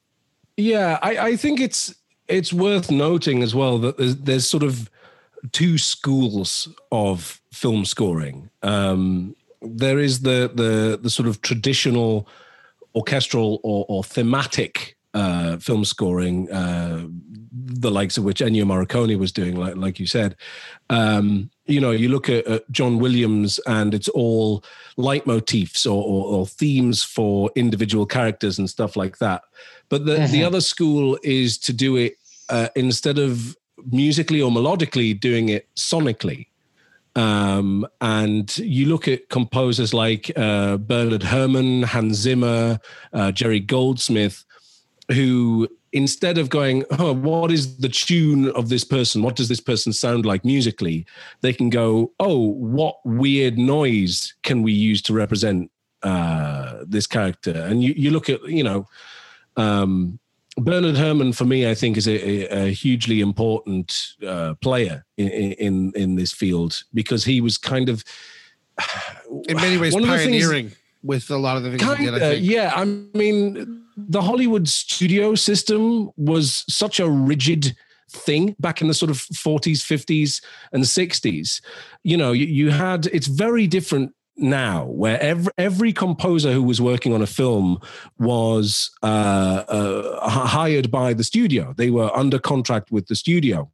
Yeah, 0.56 1.00
I, 1.02 1.18
I 1.18 1.36
think 1.36 1.60
it's 1.60 1.94
it's 2.28 2.54
worth 2.54 2.90
noting 2.90 3.44
as 3.44 3.54
well 3.54 3.78
that 3.80 3.98
there's, 3.98 4.16
there's 4.18 4.48
sort 4.48 4.64
of 4.64 4.90
two 5.52 5.78
schools 5.78 6.70
of 6.92 7.42
film 7.52 7.86
scoring. 7.86 8.50
Um, 8.62 9.36
there 9.62 10.00
is 10.00 10.22
the 10.22 10.52
the 10.54 11.00
the 11.02 11.10
sort 11.10 11.28
of 11.28 11.42
traditional 11.42 12.28
orchestral 12.96 13.60
or, 13.64 13.86
or 13.90 14.04
thematic 14.04 14.96
uh, 15.14 15.58
film 15.58 15.86
scoring, 15.86 16.52
uh, 16.52 17.08
the 17.84 17.92
likes 17.92 18.18
of 18.18 18.24
which 18.24 18.40
Ennio 18.40 18.64
Morricone 18.64 19.20
was 19.20 19.32
doing, 19.32 19.56
like 19.56 19.76
like 19.76 20.00
you 20.00 20.08
said. 20.08 20.36
Um, 20.90 21.52
you 21.66 21.80
know, 21.80 21.92
you 21.92 22.10
look 22.10 22.30
at, 22.30 22.46
at, 22.48 22.70
John 22.72 22.98
Williams, 22.98 23.60
and 23.68 23.94
it's 23.94 24.10
all 24.10 24.64
leitmotifs 24.98 25.86
or, 25.86 26.04
or, 26.04 26.26
or, 26.40 26.48
themes 26.48 27.04
for 27.04 27.50
individual 27.56 28.06
characters 28.06 28.60
and 28.60 28.70
stuff 28.70 28.96
like 28.98 29.20
that. 29.20 29.44
But 29.90 30.06
the, 30.06 30.16
mm-hmm. 30.16 30.32
the 30.32 30.44
other 30.44 30.62
school 30.62 31.18
is 31.24 31.58
to 31.60 31.74
do 31.74 31.96
it 31.96 32.16
uh, 32.50 32.70
instead 32.76 33.18
of 33.18 33.56
musically 33.92 34.42
or 34.42 34.52
melodically, 34.52 35.18
doing 35.18 35.50
it 35.50 35.68
sonically. 35.76 36.48
Um, 37.16 37.88
and 38.02 38.56
you 38.58 38.88
look 38.88 39.08
at 39.08 39.30
composers 39.30 39.94
like 39.94 40.32
uh, 40.36 40.78
Bernard 40.78 41.24
Herrmann, 41.24 41.84
Hans 41.84 42.18
Zimmer, 42.18 42.80
uh, 43.14 43.32
Jerry 43.32 43.60
Goldsmith, 43.60 44.44
who 45.12 45.68
instead 45.94 46.40
of 46.40 46.50
going, 46.50 46.84
oh, 47.00 47.14
what 47.14 47.52
is 47.52 47.78
the 47.78 47.88
tune 47.88 48.50
of 48.52 48.68
this 48.68 48.84
person? 48.84 49.22
What 49.22 49.36
does 49.36 49.48
this 49.48 49.62
person 49.62 49.94
sound 49.94 50.26
like 50.26 50.44
musically? 50.44 51.06
They 51.42 51.54
can 51.54 51.70
go, 51.70 52.12
oh, 52.20 52.40
what 52.40 52.96
weird 53.06 53.58
noise 53.58 54.34
can 54.42 54.64
we 54.64 54.74
use 54.74 55.02
to 55.04 55.14
represent 55.14 55.72
uh, 56.02 56.80
this 56.86 57.08
character? 57.08 57.52
And 57.52 57.84
you, 57.84 57.94
you 57.96 58.10
look 58.10 58.28
at, 58.28 58.44
you 58.46 58.64
know, 58.64 58.88
um, 59.56 60.20
Bernard 60.58 60.98
Herrmann 60.98 61.34
for 61.34 61.46
me, 61.46 61.70
I 61.70 61.76
think, 61.76 61.96
is 61.96 62.08
a, 62.08 62.68
a 62.68 62.72
hugely 62.72 63.22
important 63.22 64.14
uh, 64.26 64.56
player 64.62 65.04
in, 65.18 65.30
in 65.30 65.92
in 65.96 66.16
this 66.16 66.32
field 66.32 66.84
because 66.94 67.26
he 67.26 67.42
was 67.42 67.58
kind 67.58 67.90
of, 67.90 68.04
in 69.48 69.58
many 69.58 69.78
ways, 69.78 69.96
pioneering 69.96 70.70
things, 70.70 70.80
with 71.02 71.32
a 71.32 71.38
lot 71.38 71.58
of 71.58 71.64
the 71.64 71.72
things 71.72 71.82
kinda, 71.82 72.12
did. 72.12 72.14
I 72.14 72.20
think. 72.20 72.46
Yeah, 72.46 72.72
I 72.76 72.86
mean, 72.86 73.83
the 73.98 74.22
Hollywood 74.22 74.68
studio 74.68 75.36
system 75.36 76.10
was 76.16 76.64
such 76.68 77.00
a 77.00 77.10
rigid 77.10 77.76
thing 78.10 78.56
back 78.60 78.82
in 78.82 78.88
the 78.88 78.94
sort 78.94 79.10
of 79.10 79.18
40s, 79.18 79.80
50s, 79.80 80.44
and 80.72 80.84
60s. 80.84 81.62
You 82.04 82.18
know, 82.18 82.32
you, 82.32 82.46
you 82.46 82.70
had 82.70 83.08
it's 83.08 83.28
very 83.28 83.68
different 83.68 84.14
now 84.36 84.86
where 84.86 85.20
every, 85.22 85.52
every 85.58 85.94
composer 85.94 86.52
who 86.52 86.64
was 86.64 86.82
working 86.82 87.14
on 87.14 87.22
a 87.22 87.28
film 87.28 87.80
was 88.18 88.92
uh, 89.04 89.64
uh, 89.68 90.30
hired 90.30 90.90
by 90.90 91.14
the 91.14 91.24
studio. 91.24 91.74
They 91.78 91.90
were 91.90 92.16
under 92.16 92.40
contract 92.40 92.92
with 92.92 93.08
the 93.08 93.16
studio. 93.16 93.72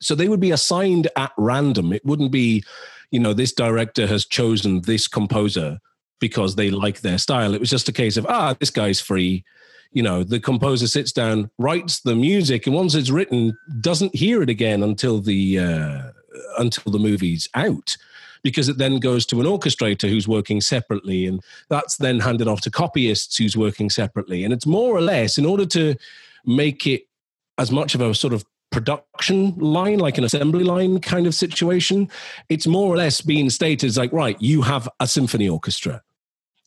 So 0.00 0.14
they 0.14 0.28
would 0.28 0.40
be 0.40 0.52
assigned 0.52 1.08
at 1.16 1.32
random. 1.36 1.92
It 1.92 2.04
wouldn't 2.04 2.32
be 2.32 2.64
you 3.10 3.18
know 3.18 3.32
this 3.32 3.52
director 3.52 4.06
has 4.06 4.24
chosen 4.24 4.82
this 4.82 5.08
composer 5.08 5.78
because 6.20 6.54
they 6.54 6.70
like 6.70 7.00
their 7.00 7.18
style 7.18 7.54
it 7.54 7.60
was 7.60 7.70
just 7.70 7.88
a 7.88 7.92
case 7.92 8.16
of 8.16 8.26
ah 8.28 8.54
this 8.60 8.70
guy's 8.70 9.00
free 9.00 9.44
you 9.92 10.02
know 10.02 10.22
the 10.22 10.38
composer 10.38 10.86
sits 10.86 11.12
down 11.12 11.50
writes 11.58 12.00
the 12.00 12.14
music 12.14 12.66
and 12.66 12.76
once 12.76 12.94
it's 12.94 13.10
written 13.10 13.56
doesn't 13.80 14.14
hear 14.14 14.42
it 14.42 14.50
again 14.50 14.82
until 14.82 15.20
the 15.20 15.58
uh, 15.58 16.02
until 16.58 16.92
the 16.92 16.98
movie's 16.98 17.48
out 17.54 17.96
because 18.42 18.68
it 18.68 18.78
then 18.78 18.98
goes 18.98 19.26
to 19.26 19.40
an 19.40 19.46
orchestrator 19.46 20.08
who's 20.08 20.28
working 20.28 20.60
separately, 20.60 21.26
and 21.26 21.42
that's 21.68 21.96
then 21.96 22.20
handed 22.20 22.48
off 22.48 22.60
to 22.62 22.70
copyists 22.70 23.36
who's 23.36 23.56
working 23.56 23.90
separately. 23.90 24.44
And 24.44 24.52
it's 24.52 24.66
more 24.66 24.94
or 24.94 25.00
less 25.00 25.38
in 25.38 25.44
order 25.44 25.66
to 25.66 25.94
make 26.44 26.86
it 26.86 27.06
as 27.58 27.70
much 27.70 27.94
of 27.94 28.00
a 28.00 28.14
sort 28.14 28.32
of 28.32 28.44
production 28.70 29.54
line, 29.56 29.98
like 29.98 30.16
an 30.16 30.24
assembly 30.24 30.64
line 30.64 31.00
kind 31.00 31.26
of 31.26 31.34
situation, 31.34 32.08
it's 32.48 32.66
more 32.66 32.92
or 32.92 32.96
less 32.96 33.20
being 33.20 33.50
stated 33.50 33.86
as 33.86 33.98
like, 33.98 34.12
right, 34.12 34.40
you 34.40 34.62
have 34.62 34.88
a 35.00 35.06
symphony 35.06 35.48
orchestra. 35.48 36.02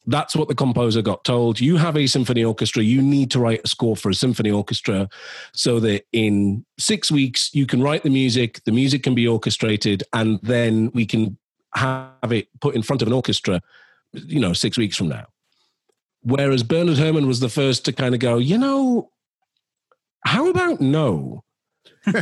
That's 0.06 0.36
what 0.36 0.48
the 0.48 0.56
composer 0.56 1.02
got 1.02 1.24
told. 1.24 1.60
You 1.60 1.78
have 1.78 1.96
a 1.96 2.08
symphony 2.08 2.44
orchestra. 2.44 2.84
You 2.84 3.02
need 3.02 3.32
to 3.32 3.40
write 3.40 3.62
a 3.64 3.68
score 3.68 3.96
for 3.96 4.10
a 4.10 4.14
symphony 4.14 4.52
orchestra 4.52 5.08
so 5.54 5.80
that 5.80 6.06
in 6.12 6.66
six 6.78 7.12
weeks 7.12 7.54
you 7.54 7.66
can 7.66 7.82
write 7.82 8.04
the 8.04 8.10
music, 8.10 8.62
the 8.66 8.72
music 8.72 9.04
can 9.04 9.16
be 9.16 9.28
orchestrated, 9.28 10.04
and 10.12 10.40
then 10.44 10.92
we 10.94 11.06
can 11.06 11.38
have 11.76 12.32
it 12.32 12.48
put 12.60 12.76
in 12.76 12.84
front 12.84 13.02
of 13.02 13.08
an 13.08 13.14
orchestra, 13.14 13.62
you 14.12 14.40
know, 14.40 14.54
six 14.54 14.78
weeks 14.78 14.98
from 14.98 15.08
now. 15.08 15.26
Whereas 16.22 16.64
Bernard 16.64 16.98
Herrmann 16.98 17.28
was 17.28 17.40
the 17.40 17.50
first 17.50 17.86
to 17.86 17.94
kind 17.94 18.14
of 18.14 18.20
go, 18.20 18.38
you 18.38 18.58
know, 18.58 19.10
how 20.26 20.50
about 20.50 20.82
no? 20.82 21.44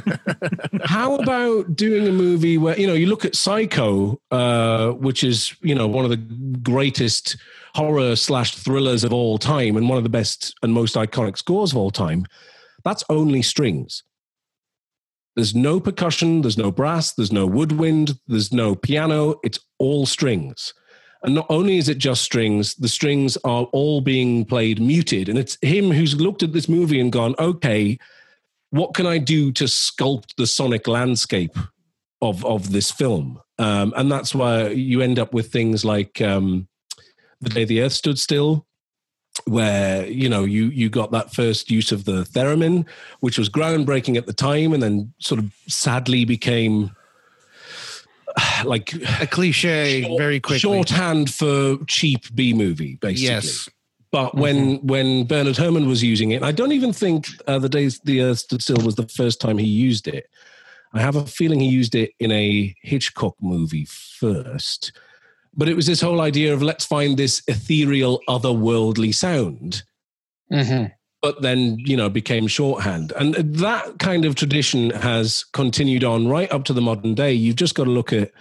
how 0.83 1.15
about 1.15 1.75
doing 1.75 2.07
a 2.07 2.11
movie 2.11 2.57
where 2.57 2.79
you 2.79 2.85
know 2.85 2.93
you 2.93 3.07
look 3.07 3.25
at 3.25 3.35
Psycho, 3.35 4.19
uh, 4.29 4.91
which 4.91 5.23
is 5.23 5.55
you 5.61 5.73
know 5.73 5.87
one 5.87 6.03
of 6.05 6.11
the 6.11 6.17
greatest 6.61 7.35
horror 7.73 8.15
slash 8.15 8.55
thrillers 8.55 9.03
of 9.03 9.13
all 9.13 9.37
time 9.37 9.77
and 9.77 9.87
one 9.87 9.97
of 9.97 10.03
the 10.03 10.09
best 10.09 10.55
and 10.61 10.73
most 10.73 10.95
iconic 10.95 11.37
scores 11.37 11.71
of 11.71 11.77
all 11.77 11.91
time. 11.91 12.25
That's 12.83 13.03
only 13.09 13.41
strings. 13.41 14.03
There's 15.35 15.55
no 15.55 15.79
percussion, 15.79 16.41
there's 16.41 16.57
no 16.57 16.71
brass, 16.71 17.13
there's 17.13 17.31
no 17.31 17.45
woodwind, 17.45 18.19
there's 18.27 18.51
no 18.51 18.75
piano. 18.75 19.39
It's 19.43 19.59
all 19.79 20.05
strings. 20.05 20.73
And 21.23 21.35
not 21.35 21.45
only 21.49 21.77
is 21.77 21.87
it 21.87 21.99
just 21.99 22.23
strings, 22.23 22.75
the 22.75 22.89
strings 22.89 23.37
are 23.43 23.63
all 23.65 24.01
being 24.01 24.43
played 24.43 24.81
muted. 24.81 25.29
And 25.29 25.37
it's 25.37 25.57
him 25.61 25.91
who's 25.91 26.19
looked 26.19 26.43
at 26.43 26.51
this 26.51 26.67
movie 26.67 26.99
and 26.99 27.11
gone, 27.11 27.35
okay, 27.37 27.97
what 28.71 28.93
can 28.93 29.05
I 29.05 29.19
do 29.19 29.51
to 29.53 29.65
sculpt 29.65 30.35
the 30.35 30.47
sonic 30.47 30.87
landscape 30.87 31.57
of, 32.21 32.43
of 32.43 32.71
this 32.71 32.91
film? 32.91 33.39
Um, 33.59 33.93
and 33.95 34.11
that's 34.11 34.33
why 34.33 34.69
you 34.69 35.01
end 35.01 35.19
up 35.19 35.33
with 35.33 35.51
things 35.51 35.85
like 35.85 36.19
um, 36.21 36.67
The 37.41 37.49
Day 37.49 37.65
the 37.65 37.81
Earth 37.81 37.93
Stood 37.93 38.19
Still, 38.19 38.65
where 39.45 40.05
you 40.07 40.29
know 40.29 40.43
you 40.43 40.65
you 40.65 40.89
got 40.89 41.11
that 41.11 41.33
first 41.33 41.71
use 41.71 41.91
of 41.91 42.05
the 42.05 42.23
theremin 42.33 42.85
which 43.21 43.37
was 43.37 43.49
groundbreaking 43.49 44.17
at 44.17 44.25
the 44.25 44.33
time 44.33 44.73
and 44.73 44.83
then 44.83 45.13
sort 45.19 45.39
of 45.39 45.51
sadly 45.67 46.25
became 46.25 46.91
like 48.65 48.93
a 49.21 49.27
cliche 49.27 50.03
short, 50.03 50.19
very 50.19 50.39
quickly 50.39 50.59
shorthand 50.59 51.33
for 51.33 51.77
cheap 51.87 52.23
b 52.35 52.53
movie 52.53 52.97
basically 52.97 53.33
yes 53.33 53.69
but 54.11 54.35
when 54.35 54.77
mm-hmm. 54.77 54.87
when 54.87 55.23
Bernard 55.23 55.57
Herrmann 55.57 55.87
was 55.87 56.03
using 56.03 56.31
it, 56.31 56.43
I 56.43 56.51
don't 56.51 56.73
even 56.73 56.91
think 56.91 57.27
uh, 57.47 57.59
the 57.59 57.69
days 57.69 57.99
the 58.03 58.21
Earth 58.21 58.39
stood 58.39 58.61
still 58.61 58.83
was 58.83 58.95
the 58.95 59.07
first 59.07 59.39
time 59.39 59.57
he 59.57 59.67
used 59.67 60.07
it. 60.07 60.29
I 60.93 60.99
have 60.99 61.15
a 61.15 61.25
feeling 61.25 61.61
he 61.61 61.69
used 61.69 61.95
it 61.95 62.11
in 62.19 62.31
a 62.31 62.75
Hitchcock 62.81 63.35
movie 63.41 63.85
first, 63.85 64.91
but 65.53 65.67
it 65.67 65.75
was 65.75 65.85
this 65.85 66.01
whole 66.01 66.21
idea 66.21 66.53
of 66.53 66.61
let's 66.61 66.85
find 66.85 67.17
this 67.17 67.41
ethereal, 67.47 68.21
otherworldly 68.27 69.13
sound. 69.13 69.83
Mm-hmm. 70.51 70.87
But 71.21 71.41
then, 71.41 71.77
you 71.79 71.95
know, 71.95 72.09
became 72.09 72.47
shorthand. 72.47 73.13
And 73.15 73.35
that 73.35 73.99
kind 73.99 74.25
of 74.25 74.33
tradition 74.35 74.89
has 74.89 75.43
continued 75.53 76.03
on 76.03 76.27
right 76.27 76.51
up 76.51 76.63
to 76.65 76.73
the 76.73 76.81
modern 76.81 77.13
day. 77.13 77.31
You've 77.31 77.57
just 77.57 77.75
got 77.75 77.83
to 77.83 77.91
look 77.91 78.11
at 78.11 78.31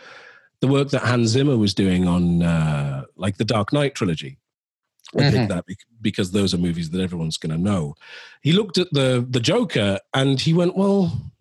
the 0.61 0.67
work 0.67 0.89
that 0.91 1.03
Hans 1.03 1.29
Zimmer 1.29 1.59
was 1.59 1.75
doing 1.75 2.09
on, 2.09 2.43
uh, 2.43 3.05
like, 3.17 3.37
the 3.37 3.45
Dark 3.45 3.73
Knight 3.75 3.95
trilogy. 3.95 4.39
I 5.15 5.19
mm-hmm. 5.19 5.31
think 5.31 5.49
that 5.51 5.65
because 6.01 6.31
those 6.31 6.55
are 6.55 6.59
movies 6.59 6.91
that 6.91 7.01
everyone's 7.01 7.37
going 7.37 7.55
to 7.55 7.63
know. 7.63 7.97
He 8.43 8.53
looked 8.53 8.79
at 8.79 8.93
the 8.93 9.27
the 9.29 9.41
Joker 9.41 9.99
and 10.15 10.41
he 10.41 10.55
went, 10.55 10.77
"Well, 10.77 11.33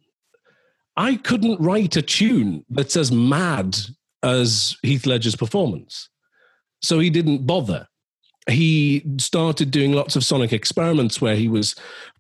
I 0.98 1.16
couldn't 1.18 1.62
write 1.62 1.96
a 1.96 2.02
tune 2.02 2.66
that's 2.70 2.98
as 2.98 3.12
mad 3.12 3.78
as 4.24 4.78
Heath 4.84 5.06
Ledger's 5.06 5.36
performance. 5.36 6.10
So 6.82 7.00
he 7.00 7.10
didn't 7.10 7.46
bother. 7.46 7.88
He 8.50 9.04
started 9.18 9.72
doing 9.72 9.94
lots 9.94 10.16
of 10.16 10.24
sonic 10.24 10.54
experiments 10.54 11.22
where 11.22 11.36
he 11.36 11.48
was 11.48 11.76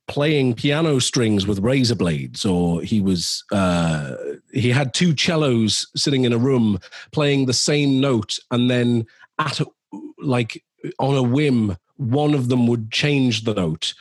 playing 0.07 0.55
piano 0.55 0.99
strings 0.99 1.47
with 1.47 1.59
razor 1.59 1.95
blades, 1.95 2.45
or 2.45 2.81
he 2.81 2.99
was 2.99 3.43
uh, 3.51 4.15
he 4.51 4.69
had 4.69 4.93
two 4.93 5.15
cellos 5.15 5.87
sitting 5.95 6.25
in 6.25 6.33
a 6.33 6.37
room 6.37 6.79
playing 7.11 7.45
the 7.45 7.53
same 7.53 7.99
note, 7.99 8.37
and 8.51 8.69
then 8.69 9.05
at 9.37 9.59
a, 9.59 9.65
like 10.17 10.63
on 10.97 11.15
a 11.15 11.23
whim, 11.23 11.77
one 11.97 12.33
of 12.33 12.49
them 12.49 12.67
would 12.67 12.91
change 12.91 13.43
the 13.43 13.53
note 13.53 13.93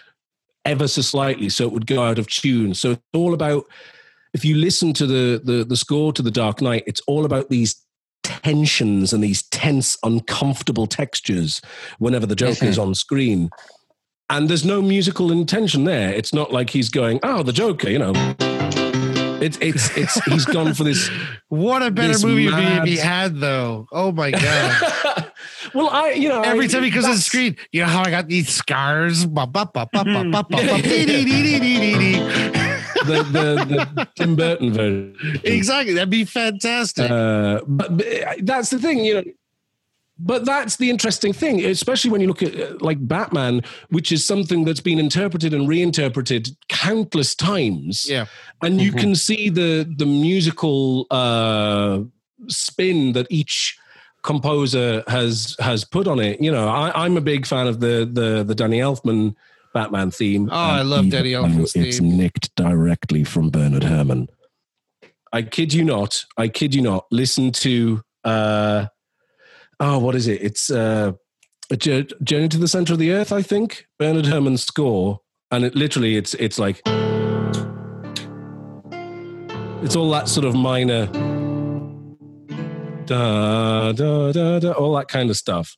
ever 0.64 0.88
so 0.88 1.02
slightly, 1.02 1.49
so 1.49 1.64
it 1.64 1.73
would 1.73 1.87
go 1.87 2.02
out 2.02 2.19
of 2.19 2.26
tune. 2.26 2.75
So 2.75 2.93
it's 2.93 3.02
all 3.12 3.35
about 3.35 3.64
if 4.35 4.45
you 4.45 4.57
listen 4.57 4.93
to 4.95 5.07
the, 5.07 5.40
the 5.43 5.64
the 5.64 5.76
score 5.76 6.12
to 6.12 6.23
the 6.23 6.31
Dark 6.31 6.61
Knight, 6.61 6.85
it's 6.87 7.00
all 7.07 7.25
about 7.25 7.49
these 7.49 7.76
tensions 8.43 9.13
and 9.13 9.23
these 9.23 9.43
tense, 9.43 9.97
uncomfortable 10.03 10.87
textures 10.87 11.61
whenever 11.99 12.27
the 12.27 12.37
Joker 12.37 12.67
is 12.67 12.79
mm-hmm. 12.79 12.89
on 12.89 12.95
screen. 12.95 13.51
And 14.31 14.49
there's 14.49 14.65
no 14.65 14.83
musical 14.83 15.33
intention 15.33 15.85
there. 15.85 16.13
It's 16.13 16.35
not 16.35 16.53
like 16.53 16.71
he's 16.71 16.91
going, 16.91 17.19
"Oh, 17.23 17.43
the 17.43 17.53
Joker," 17.53 17.89
you 17.89 17.99
know. 17.99 18.13
It's 19.41 19.57
it's 19.61 19.97
it's 19.97 20.23
he's 20.25 20.45
gone 20.45 20.75
for 20.75 20.85
this. 20.85 21.11
What 21.51 21.83
a 21.83 21.91
better 21.91 22.27
movie 22.27 22.51
mad... 22.51 22.87
he 22.87 22.99
had, 22.99 23.41
though. 23.41 23.87
Oh 23.91 24.13
my 24.13 24.31
god. 24.33 25.33
well, 25.75 25.89
I 25.89 26.11
you 26.11 26.29
know 26.29 26.43
every 26.43 26.67
I, 26.67 26.69
time 26.69 26.83
he 26.83 26.91
goes 26.91 27.07
on 27.07 27.13
the 27.13 27.17
screen, 27.17 27.57
you 27.73 27.81
know 27.81 27.87
how 27.87 28.03
I 28.05 28.11
got 28.11 28.29
these 28.29 28.51
scars. 28.51 29.27
The, 33.09 33.23
the, 33.25 33.65
the 33.95 34.09
Tim 34.17 34.37
Burton 34.37 34.73
version. 34.73 35.17
Exactly. 35.45 35.95
That'd 35.95 36.11
be 36.11 36.25
fantastic. 36.25 37.11
Uh, 37.11 37.61
but, 37.67 37.97
but 37.97 38.07
that's 38.43 38.71
the 38.71 38.79
thing, 38.79 39.05
you 39.05 39.15
know. 39.15 39.25
But 40.21 40.45
that's 40.45 40.77
the 40.77 40.91
interesting 40.91 41.33
thing, 41.33 41.65
especially 41.65 42.11
when 42.11 42.21
you 42.21 42.27
look 42.27 42.43
at 42.43 42.53
uh, 42.61 42.75
like 42.81 42.99
Batman, 43.07 43.62
which 43.91 44.11
is 44.11 44.27
something 44.27 44.65
that's 44.65 44.81
been 44.81 44.99
interpreted 44.99 45.55
and 45.55 45.69
reinterpreted 45.69 46.57
countless 46.69 47.37
times. 47.37 48.07
yeah. 48.11 48.27
and 48.62 48.81
you 48.81 48.91
Mhm. 48.93 48.99
can 48.99 49.15
see 49.15 49.49
the 49.49 49.87
the 49.97 50.07
musical 50.07 51.07
uh, 51.12 52.00
spin 52.49 53.12
that 53.12 53.29
each 53.31 53.79
composer 54.25 55.05
has 55.07 55.55
has 55.61 55.85
put 55.85 56.09
on 56.09 56.19
it. 56.19 56.41
You 56.41 56.50
know, 56.50 56.67
I, 56.69 57.05
I'm 57.05 57.17
a 57.17 57.21
big 57.21 57.47
fan 57.47 57.69
of 57.69 57.79
the 57.79 58.09
the 58.12 58.43
the 58.43 58.57
Danny 58.57 58.81
Elfman 58.81 59.37
Batman 59.75 60.11
theme. 60.11 60.49
Oh, 60.51 60.57
I 60.57 60.83
love 60.83 61.11
Danny 61.11 61.33
Elfman's 61.33 61.75
It's 61.75 62.01
nicked 62.01 62.55
directly 62.57 63.25
from 63.25 63.51
Bernard 63.51 63.85
Herrmann. 63.85 64.29
I 65.33 65.43
kid 65.43 65.73
you 65.73 65.85
not. 65.85 66.25
I 66.37 66.49
kid 66.49 66.75
you 66.75 66.83
not. 66.83 67.07
Listen 67.11 67.53
to 67.53 68.03
uh, 68.25 68.87
oh, 69.81 69.99
what 69.99 70.15
is 70.15 70.27
it? 70.27 70.43
It's 70.43 70.71
uh, 70.71 71.13
a 71.71 71.77
Journey 71.77 72.49
to 72.49 72.59
the 72.59 72.69
Center 72.69 72.95
of 72.95 72.99
the 72.99 73.13
Earth. 73.13 73.33
I 73.33 73.43
think 73.43 73.87
Bernard 73.99 74.27
Herrmann's 74.27 74.65
score, 74.65 75.21
and 75.51 75.65
it 75.65 75.75
literally 75.75 76.17
it's 76.17 76.35
it's 76.35 76.59
like 76.59 76.81
it's 79.83 79.97
all 79.97 80.11
that 80.11 80.29
sort 80.29 80.47
of 80.47 80.55
minor 80.55 81.07
da 83.07 83.93
da 83.93 84.33
da 84.33 84.59
da 84.59 84.73
all 84.73 84.95
that 84.97 85.09
kind 85.09 85.31
of 85.31 85.37
stuff 85.37 85.77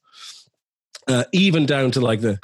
uh, 1.07 1.25
even 1.33 1.65
down 1.67 1.91
to 1.93 2.01
like 2.01 2.21
the 2.21 2.39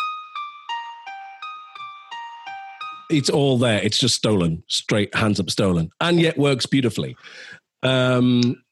it's 3.10 3.30
all 3.30 3.58
there. 3.58 3.80
It's 3.82 3.98
just 3.98 4.14
stolen. 4.16 4.62
Straight 4.66 5.14
hands 5.14 5.38
up 5.40 5.50
stolen. 5.50 5.90
And 6.00 6.20
yet 6.20 6.36
works 6.38 6.66
beautifully. 6.66 7.16
Um 7.82 8.62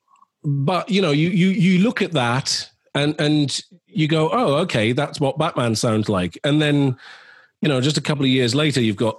but 0.42 0.90
you 0.90 1.00
know 1.00 1.10
you 1.12 1.28
you 1.30 1.48
you 1.48 1.78
look 1.82 2.02
at 2.02 2.12
that 2.12 2.68
and 2.94 3.14
and 3.18 3.60
you 3.86 4.06
go 4.08 4.28
oh 4.32 4.56
okay 4.56 4.92
that's 4.92 5.18
what 5.20 5.38
batman 5.38 5.74
sounds 5.74 6.08
like. 6.08 6.38
And 6.44 6.60
then 6.60 6.96
you 7.62 7.68
know 7.68 7.80
just 7.80 7.96
a 7.96 8.02
couple 8.02 8.24
of 8.24 8.30
years 8.30 8.54
later 8.54 8.80
you've 8.80 8.96
got 8.96 9.16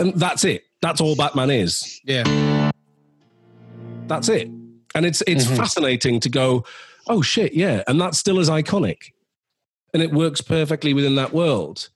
and 0.00 0.14
that's 0.14 0.44
it. 0.44 0.64
That's 0.80 1.00
all 1.00 1.16
batman 1.16 1.50
is. 1.50 2.00
Yeah. 2.04 2.70
that's 4.06 4.28
it. 4.28 4.48
And 4.94 5.04
it's 5.04 5.22
it's 5.26 5.44
Mhm. 5.46 5.56
fascinating 5.56 6.20
to 6.20 6.28
go 6.28 6.64
oh 7.08 7.22
shit 7.22 7.54
yeah. 7.54 7.82
And 7.88 8.00
that's 8.00 8.18
still 8.18 8.38
as 8.38 8.48
iconic. 8.48 9.12
And 9.94 10.02
it 10.02 10.12
works 10.12 10.40
perfectly 10.40 10.92
within 10.94 11.14
that 11.16 11.32
world 11.32 11.88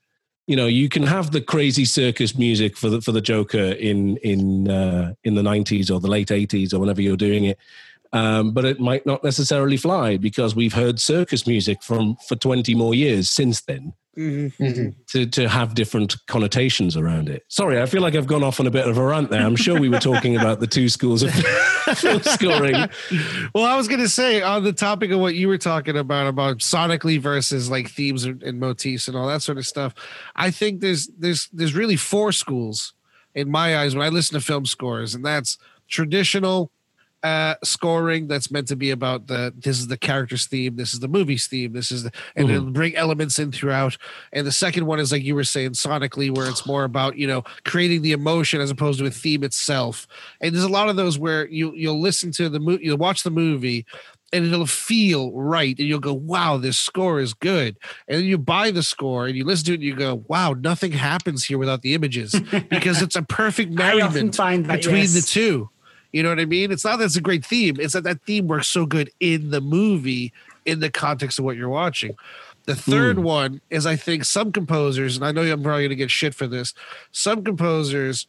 you 0.46 0.56
know 0.56 0.66
you 0.66 0.88
can 0.88 1.02
have 1.04 1.30
the 1.30 1.40
crazy 1.40 1.84
circus 1.84 2.36
music 2.36 2.76
for 2.76 2.90
the 2.90 3.00
for 3.00 3.12
the 3.12 3.20
joker 3.20 3.58
in 3.58 4.16
in 4.18 4.68
uh, 4.68 5.12
in 5.24 5.34
the 5.34 5.42
90s 5.42 5.90
or 5.90 6.00
the 6.00 6.08
late 6.08 6.28
80s 6.28 6.74
or 6.74 6.78
whenever 6.78 7.00
you're 7.00 7.16
doing 7.16 7.44
it 7.44 7.58
um, 8.14 8.52
but 8.52 8.66
it 8.66 8.78
might 8.78 9.06
not 9.06 9.24
necessarily 9.24 9.76
fly 9.76 10.16
because 10.16 10.54
we've 10.54 10.74
heard 10.74 11.00
circus 11.00 11.46
music 11.46 11.82
from 11.82 12.16
for 12.28 12.36
20 12.36 12.74
more 12.74 12.94
years 12.94 13.30
since 13.30 13.62
then 13.62 13.92
Mhm. 14.18 14.52
Mhm. 14.58 14.94
to 15.12 15.24
to 15.26 15.48
have 15.48 15.74
different 15.74 16.16
connotations 16.26 16.96
around 16.98 17.30
it. 17.30 17.44
Sorry, 17.48 17.80
I 17.80 17.86
feel 17.86 18.02
like 18.02 18.14
I've 18.14 18.26
gone 18.26 18.44
off 18.44 18.60
on 18.60 18.66
a 18.66 18.70
bit 18.70 18.86
of 18.86 18.98
a 18.98 19.02
rant 19.04 19.30
there. 19.30 19.40
I'm 19.40 19.56
sure 19.56 19.80
we 19.80 19.88
were 19.88 19.98
talking 19.98 20.36
about 20.36 20.60
the 20.60 20.66
two 20.66 20.90
schools 20.90 21.22
of 21.22 21.32
film 21.96 22.22
scoring. 22.22 22.74
Well, 23.54 23.64
I 23.64 23.74
was 23.74 23.88
going 23.88 24.00
to 24.00 24.08
say 24.10 24.42
on 24.42 24.64
the 24.64 24.72
topic 24.74 25.10
of 25.12 25.20
what 25.20 25.34
you 25.34 25.48
were 25.48 25.56
talking 25.56 25.96
about 25.96 26.26
about 26.26 26.58
sonically 26.58 27.18
versus 27.18 27.70
like 27.70 27.88
themes 27.88 28.24
and, 28.24 28.42
and 28.42 28.60
motifs 28.60 29.08
and 29.08 29.16
all 29.16 29.26
that 29.28 29.40
sort 29.40 29.56
of 29.56 29.66
stuff. 29.66 29.94
I 30.36 30.50
think 30.50 30.80
there's 30.82 31.08
there's 31.18 31.48
there's 31.50 31.74
really 31.74 31.96
four 31.96 32.32
schools 32.32 32.92
in 33.34 33.50
my 33.50 33.78
eyes 33.78 33.94
when 33.96 34.04
I 34.04 34.10
listen 34.10 34.38
to 34.38 34.44
film 34.44 34.66
scores, 34.66 35.14
and 35.14 35.24
that's 35.24 35.56
traditional 35.88 36.70
uh 37.22 37.54
scoring 37.62 38.26
that's 38.26 38.50
meant 38.50 38.66
to 38.68 38.76
be 38.76 38.90
about 38.90 39.26
the 39.28 39.52
this 39.56 39.78
is 39.78 39.86
the 39.86 39.96
character's 39.96 40.46
theme 40.46 40.74
this 40.76 40.92
is 40.92 41.00
the 41.00 41.06
movie's 41.08 41.46
theme 41.46 41.72
this 41.72 41.92
is 41.92 42.02
the 42.02 42.10
and 42.34 42.48
Mhm. 42.48 42.52
it'll 42.54 42.70
bring 42.70 42.96
elements 42.96 43.38
in 43.38 43.52
throughout. 43.52 43.96
And 44.32 44.46
the 44.46 44.52
second 44.52 44.86
one 44.86 44.98
is 44.98 45.12
like 45.12 45.22
you 45.22 45.34
were 45.34 45.44
saying 45.44 45.72
sonically 45.72 46.34
where 46.34 46.48
it's 46.48 46.66
more 46.66 46.84
about 46.84 47.16
you 47.16 47.26
know 47.26 47.44
creating 47.64 48.02
the 48.02 48.12
emotion 48.12 48.60
as 48.60 48.70
opposed 48.70 48.98
to 48.98 49.06
a 49.06 49.10
theme 49.10 49.44
itself. 49.44 50.06
And 50.40 50.54
there's 50.54 50.64
a 50.64 50.68
lot 50.68 50.88
of 50.88 50.96
those 50.96 51.18
where 51.18 51.46
you 51.48 51.72
you'll 51.74 52.00
listen 52.00 52.32
to 52.32 52.48
the 52.48 52.58
movie 52.60 52.84
you'll 52.84 52.96
watch 52.98 53.22
the 53.22 53.30
movie 53.30 53.86
and 54.34 54.46
it'll 54.46 54.64
feel 54.66 55.30
right 55.32 55.78
and 55.78 55.86
you'll 55.86 56.00
go 56.00 56.14
wow 56.14 56.56
this 56.56 56.78
score 56.78 57.20
is 57.20 57.34
good. 57.34 57.76
And 58.08 58.18
then 58.18 58.24
you 58.24 58.38
buy 58.38 58.70
the 58.70 58.82
score 58.82 59.26
and 59.26 59.36
you 59.36 59.44
listen 59.44 59.66
to 59.66 59.72
it 59.72 59.74
and 59.76 59.82
you 59.84 59.94
go 59.94 60.24
wow 60.26 60.54
nothing 60.54 60.92
happens 60.92 61.44
here 61.44 61.58
without 61.58 61.82
the 61.82 61.94
images 61.94 62.34
because 62.70 63.00
it's 63.06 63.14
a 63.16 63.22
perfect 63.22 63.78
I 63.78 64.00
often 64.00 64.30
merriment 64.36 64.66
that 64.66 64.76
between 64.78 65.06
the 65.12 65.20
two 65.24 65.68
you 66.12 66.22
know 66.22 66.28
what 66.28 66.40
i 66.40 66.44
mean 66.44 66.70
it's 66.70 66.84
not 66.84 66.98
that 66.98 67.06
it's 67.06 67.16
a 67.16 67.20
great 67.20 67.44
theme 67.44 67.76
it's 67.78 67.94
that 67.94 68.04
that 68.04 68.22
theme 68.22 68.46
works 68.46 68.68
so 68.68 68.86
good 68.86 69.10
in 69.20 69.50
the 69.50 69.60
movie 69.60 70.32
in 70.64 70.80
the 70.80 70.90
context 70.90 71.38
of 71.38 71.44
what 71.44 71.56
you're 71.56 71.68
watching 71.68 72.14
the 72.66 72.76
third 72.76 73.16
Hmm. 73.16 73.22
one 73.24 73.60
is 73.70 73.86
i 73.86 73.96
think 73.96 74.24
some 74.24 74.52
composers 74.52 75.16
and 75.16 75.24
i 75.24 75.32
know 75.32 75.42
i'm 75.42 75.62
probably 75.62 75.82
going 75.82 75.90
to 75.90 75.96
get 75.96 76.10
shit 76.10 76.34
for 76.34 76.46
this 76.46 76.74
some 77.10 77.42
composers 77.42 78.26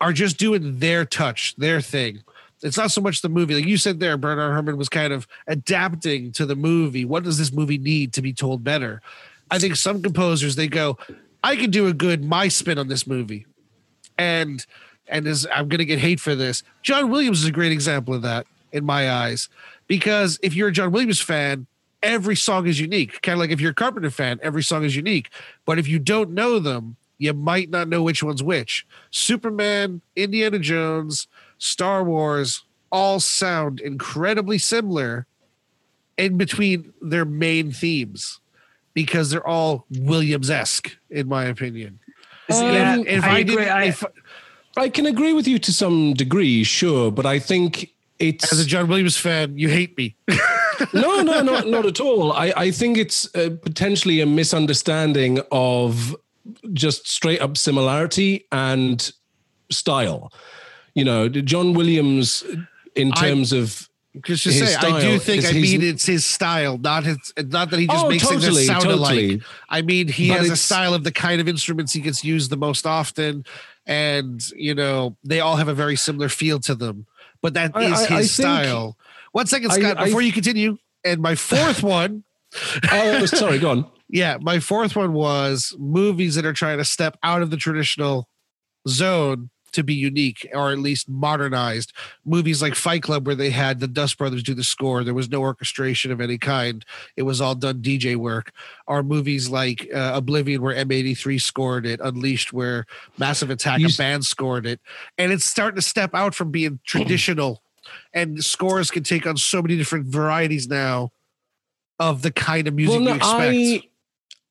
are 0.00 0.12
just 0.12 0.38
doing 0.38 0.78
their 0.78 1.04
touch, 1.04 1.54
their 1.56 1.80
thing. 1.80 2.22
It's 2.62 2.78
not 2.78 2.90
so 2.90 3.00
much 3.00 3.20
the 3.22 3.28
movie. 3.28 3.54
Like 3.54 3.66
you 3.66 3.76
said 3.76 4.00
there, 4.00 4.16
Bernard 4.16 4.52
Herrmann 4.52 4.78
was 4.78 4.88
kind 4.88 5.12
of 5.12 5.26
adapting 5.46 6.32
to 6.32 6.46
the 6.46 6.56
movie. 6.56 7.04
What 7.04 7.22
does 7.22 7.38
this 7.38 7.52
movie 7.52 7.78
need 7.78 8.12
to 8.14 8.22
be 8.22 8.32
told 8.32 8.64
better? 8.64 9.02
I 9.50 9.58
think 9.58 9.76
some 9.76 10.02
composers 10.02 10.56
they 10.56 10.68
go, 10.68 10.96
I 11.44 11.56
can 11.56 11.70
do 11.70 11.86
a 11.86 11.92
good 11.92 12.24
my 12.24 12.48
spin 12.48 12.78
on 12.78 12.88
this 12.88 13.06
movie. 13.06 13.46
And 14.16 14.64
and 15.10 15.26
is 15.26 15.46
I'm 15.52 15.68
gonna 15.68 15.84
get 15.84 15.98
hate 15.98 16.20
for 16.20 16.34
this, 16.34 16.62
John 16.82 17.10
Williams 17.10 17.40
is 17.42 17.46
a 17.48 17.52
great 17.52 17.72
example 17.72 18.14
of 18.14 18.22
that 18.22 18.46
in 18.72 18.84
my 18.84 19.10
eyes. 19.10 19.48
Because 19.86 20.38
if 20.42 20.54
you're 20.54 20.68
a 20.68 20.72
John 20.72 20.92
Williams 20.92 21.20
fan, 21.20 21.66
every 22.02 22.36
song 22.36 22.66
is 22.66 22.78
unique. 22.80 23.20
Kind 23.22 23.34
of 23.34 23.40
like 23.40 23.50
if 23.50 23.60
you're 23.60 23.72
a 23.72 23.74
Carpenter 23.74 24.10
fan, 24.10 24.38
every 24.42 24.62
song 24.62 24.84
is 24.84 24.94
unique. 24.96 25.30
But 25.66 25.78
if 25.78 25.88
you 25.88 25.98
don't 25.98 26.30
know 26.30 26.58
them, 26.60 26.96
you 27.18 27.32
might 27.34 27.68
not 27.70 27.88
know 27.88 28.02
which 28.02 28.22
one's 28.22 28.42
which. 28.42 28.86
Superman, 29.10 30.00
Indiana 30.16 30.58
Jones, 30.58 31.26
Star 31.58 32.02
Wars 32.04 32.64
all 32.92 33.20
sound 33.20 33.80
incredibly 33.80 34.56
similar 34.58 35.26
in 36.16 36.36
between 36.36 36.92
their 37.02 37.24
main 37.24 37.72
themes 37.72 38.40
because 38.94 39.30
they're 39.30 39.46
all 39.46 39.86
Williams 39.90 40.50
esque, 40.50 40.96
in 41.10 41.28
my 41.28 41.44
opinion. 41.44 41.98
yeah, 42.48 42.94
Um, 42.94 43.06
if 43.06 43.24
I 43.24 43.28
I, 43.28 43.38
agree. 43.38 43.56
didn't, 43.56 43.68
I- 43.72 43.84
if, 43.84 44.04
I 44.76 44.88
can 44.88 45.06
agree 45.06 45.32
with 45.32 45.46
you 45.48 45.58
to 45.58 45.72
some 45.72 46.14
degree, 46.14 46.64
sure, 46.64 47.10
but 47.10 47.26
I 47.26 47.38
think 47.38 47.90
it's 48.18 48.52
as 48.52 48.60
a 48.60 48.64
John 48.64 48.88
Williams 48.88 49.16
fan, 49.16 49.58
you 49.58 49.68
hate 49.68 49.96
me. 49.96 50.14
no, 50.94 51.22
no, 51.22 51.42
not 51.42 51.66
not 51.68 51.86
at 51.86 52.00
all. 52.00 52.32
I, 52.32 52.52
I 52.56 52.70
think 52.70 52.96
it's 52.98 53.34
uh, 53.34 53.50
potentially 53.62 54.20
a 54.20 54.26
misunderstanding 54.26 55.40
of 55.50 56.14
just 56.72 57.08
straight 57.08 57.40
up 57.40 57.56
similarity 57.56 58.46
and 58.52 59.10
style. 59.70 60.32
You 60.94 61.04
know, 61.04 61.28
John 61.28 61.74
Williams, 61.74 62.44
in 62.94 63.12
I- 63.12 63.20
terms 63.28 63.52
of 63.52 63.88
Just 64.24 64.42
to 64.44 64.52
His 64.52 64.70
say, 64.70 64.76
I 64.76 65.00
do 65.00 65.18
think 65.18 65.44
I 65.44 65.52
mean 65.52 65.82
it's 65.82 66.04
his 66.06 66.26
style, 66.26 66.78
not 66.78 67.04
his. 67.04 67.16
Not 67.38 67.70
that 67.70 67.78
he 67.78 67.86
just 67.86 68.04
Oh, 68.04 68.08
makes 68.08 68.28
things 68.28 68.42
totally, 68.42 68.66
that 68.66 68.80
sound 68.82 68.84
totally. 68.84 69.28
alike. 69.34 69.42
I 69.68 69.82
mean, 69.82 70.08
he 70.08 70.28
But 70.30 70.38
has 70.40 70.50
a 70.50 70.56
style 70.56 70.94
of 70.94 71.04
the 71.04 71.12
kind 71.12 71.40
of 71.40 71.48
instruments 71.48 71.92
he 71.92 72.00
gets 72.00 72.24
used 72.24 72.50
the 72.50 72.56
most 72.56 72.86
often, 72.86 73.44
and 73.86 74.42
you 74.56 74.74
know 74.74 75.16
they 75.24 75.40
all 75.40 75.56
have 75.56 75.68
a 75.68 75.74
very 75.74 75.96
similar 75.96 76.28
feel 76.28 76.58
to 76.60 76.74
them. 76.74 77.06
But 77.42 77.54
that 77.54 77.72
I- 77.74 77.84
is 77.84 77.92
I- 77.92 78.06
his 78.18 78.40
I 78.40 78.42
style. 78.42 78.96
One 79.32 79.46
second, 79.46 79.70
Scott. 79.70 79.96
Before 80.04 80.20
you 80.22 80.32
continue, 80.32 80.76
and 81.04 81.20
my 81.20 81.34
fourth 81.34 81.82
one. 81.84 82.24
oh, 82.90 83.26
sorry, 83.26 83.58
go 83.58 83.70
on. 83.70 83.86
Yeah, 84.12 84.38
my 84.40 84.58
fourth 84.58 84.96
one 84.96 85.12
was 85.12 85.72
movies 85.78 86.34
that 86.34 86.44
are 86.44 86.52
trying 86.52 86.78
to 86.78 86.84
step 86.84 87.16
out 87.22 87.42
of 87.42 87.50
the 87.50 87.56
traditional 87.56 88.28
zone 88.88 89.50
to 89.72 89.82
be 89.82 89.94
unique 89.94 90.48
or 90.54 90.72
at 90.72 90.78
least 90.78 91.08
modernized. 91.08 91.92
Movies 92.24 92.62
like 92.62 92.74
Fight 92.74 93.02
Club, 93.02 93.26
where 93.26 93.34
they 93.34 93.50
had 93.50 93.80
the 93.80 93.88
Dust 93.88 94.18
Brothers 94.18 94.42
do 94.42 94.54
the 94.54 94.64
score, 94.64 95.04
there 95.04 95.14
was 95.14 95.30
no 95.30 95.40
orchestration 95.40 96.10
of 96.12 96.20
any 96.20 96.38
kind. 96.38 96.84
It 97.16 97.22
was 97.22 97.40
all 97.40 97.54
done 97.54 97.82
DJ 97.82 98.16
work. 98.16 98.52
Or 98.86 99.02
movies 99.02 99.48
like 99.48 99.88
uh, 99.94 100.12
Oblivion, 100.14 100.62
where 100.62 100.74
M83 100.74 101.40
scored 101.40 101.86
it, 101.86 102.00
Unleashed, 102.02 102.52
where 102.52 102.86
Massive 103.18 103.50
Attack, 103.50 103.80
a 103.80 103.96
band 103.96 104.24
scored 104.24 104.66
it. 104.66 104.80
And 105.18 105.32
it's 105.32 105.44
starting 105.44 105.76
to 105.76 105.82
step 105.82 106.14
out 106.14 106.34
from 106.34 106.50
being 106.50 106.80
traditional. 106.86 107.62
and 108.12 108.44
scores 108.44 108.90
can 108.90 109.02
take 109.02 109.26
on 109.26 109.36
so 109.36 109.62
many 109.62 109.76
different 109.76 110.06
varieties 110.06 110.68
now 110.68 111.10
of 111.98 112.22
the 112.22 112.30
kind 112.30 112.66
of 112.66 112.74
music 112.74 113.00
you 113.00 113.08
expect. 113.08 113.30
I, 113.32 113.82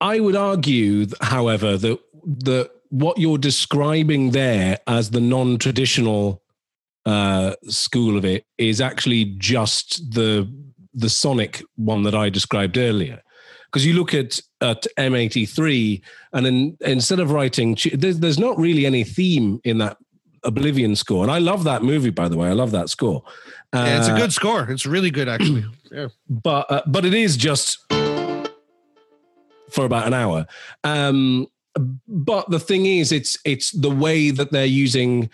I 0.01 0.19
would 0.19 0.36
argue, 0.36 1.08
however, 1.21 1.77
that 1.77 1.99
that 2.45 2.71
what 2.89 3.17
you're 3.17 3.38
describing 3.38 4.32
there 4.32 4.80
as 4.88 5.12
the 5.12 5.21
non-traditional 5.21 6.41
uh, 7.06 7.54
school 7.67 8.17
of 8.17 8.25
it 8.25 8.45
is 8.58 8.82
actually 8.82 9.25
just 9.38 10.12
the 10.13 10.52
the 10.93 11.10
sonic 11.10 11.62
one 11.75 12.04
that 12.04 12.15
I 12.15 12.30
described 12.30 12.78
earlier. 12.78 13.21
because 13.67 13.86
you 13.86 13.93
look 13.93 14.13
at 14.13 14.39
at 14.62 14.86
M83 14.97 16.02
and 16.34 16.45
then 16.45 16.78
instead 16.82 17.19
of 17.19 17.32
writing 17.32 17.78
there's, 17.93 18.19
there's 18.19 18.39
not 18.39 18.58
really 18.58 18.86
any 18.86 19.04
theme 19.04 19.62
in 19.63 19.78
that 19.78 19.97
Oblivion 20.43 20.95
score 20.95 21.23
and 21.23 21.32
I 21.32 21.38
love 21.39 21.63
that 21.65 21.84
movie 21.84 22.10
by 22.10 22.28
the 22.28 22.38
way 22.38 22.47
I 22.49 22.54
love 22.54 22.71
that 22.71 22.89
score 22.89 23.23
Uh, 23.71 23.84
yeah, 23.86 23.99
it's 23.99 24.08
a 24.08 24.13
Uh, 24.13 24.17
good 24.17 24.34
score. 24.34 24.63
It's 24.71 24.86
really 24.88 25.12
good, 25.12 25.30
actually. 25.30 25.63
yeah. 25.91 26.08
but 26.28 26.65
uh, 26.71 26.82
but 26.88 27.06
it 27.06 27.13
is 27.13 27.38
just 27.38 27.78
for 29.69 29.86
about 29.86 30.08
an 30.08 30.13
hour. 30.13 30.47
Um, 30.84 31.47
but 32.08 32.49
the 32.49 32.60
thing 32.60 32.86
is, 32.86 33.12
it's 33.12 33.38
it's 33.45 33.71
the 33.71 33.91
way 33.91 34.32
that 34.32 34.51
they're 34.51 34.65
using 34.65 35.29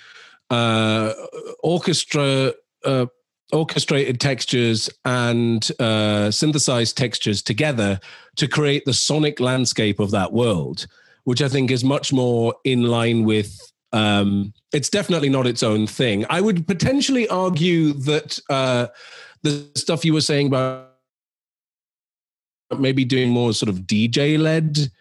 uh, 0.49 1.13
orchestra. 1.63 2.53
Uh, 2.83 3.07
orchestrated 3.51 4.19
textures 4.19 4.89
and 5.05 5.71
uh, 5.79 6.31
synthesized 6.31 6.97
textures 6.97 7.41
together 7.41 7.99
to 8.35 8.47
create 8.47 8.83
the 8.85 8.93
sonic 8.93 9.39
landscape 9.39 9.99
of 9.99 10.11
that 10.11 10.33
world, 10.33 10.87
which 11.25 11.41
I 11.41 11.47
think 11.47 11.71
is 11.71 11.83
much 11.83 12.11
more 12.11 12.55
in 12.63 12.83
line 12.83 13.23
with. 13.23 13.55
Um, 13.93 14.51
it's 14.73 14.89
definitely 14.89 15.29
not 15.29 15.47
its 15.47 15.63
own 15.63 15.87
thing. 15.87 16.25
I 16.29 16.41
would 16.41 16.67
potentially 16.67 17.27
argue 17.29 17.93
that 17.93 18.39
uh, 18.49 18.87
the 19.43 19.69
stuff 19.75 20.03
you 20.03 20.13
were 20.13 20.21
saying 20.21 20.47
about 20.47 20.89
maybe 22.77 23.05
doing 23.05 23.29
more 23.29 23.53
sort 23.53 23.69
of 23.69 23.81
DJ 23.81 24.39
led 24.39 24.91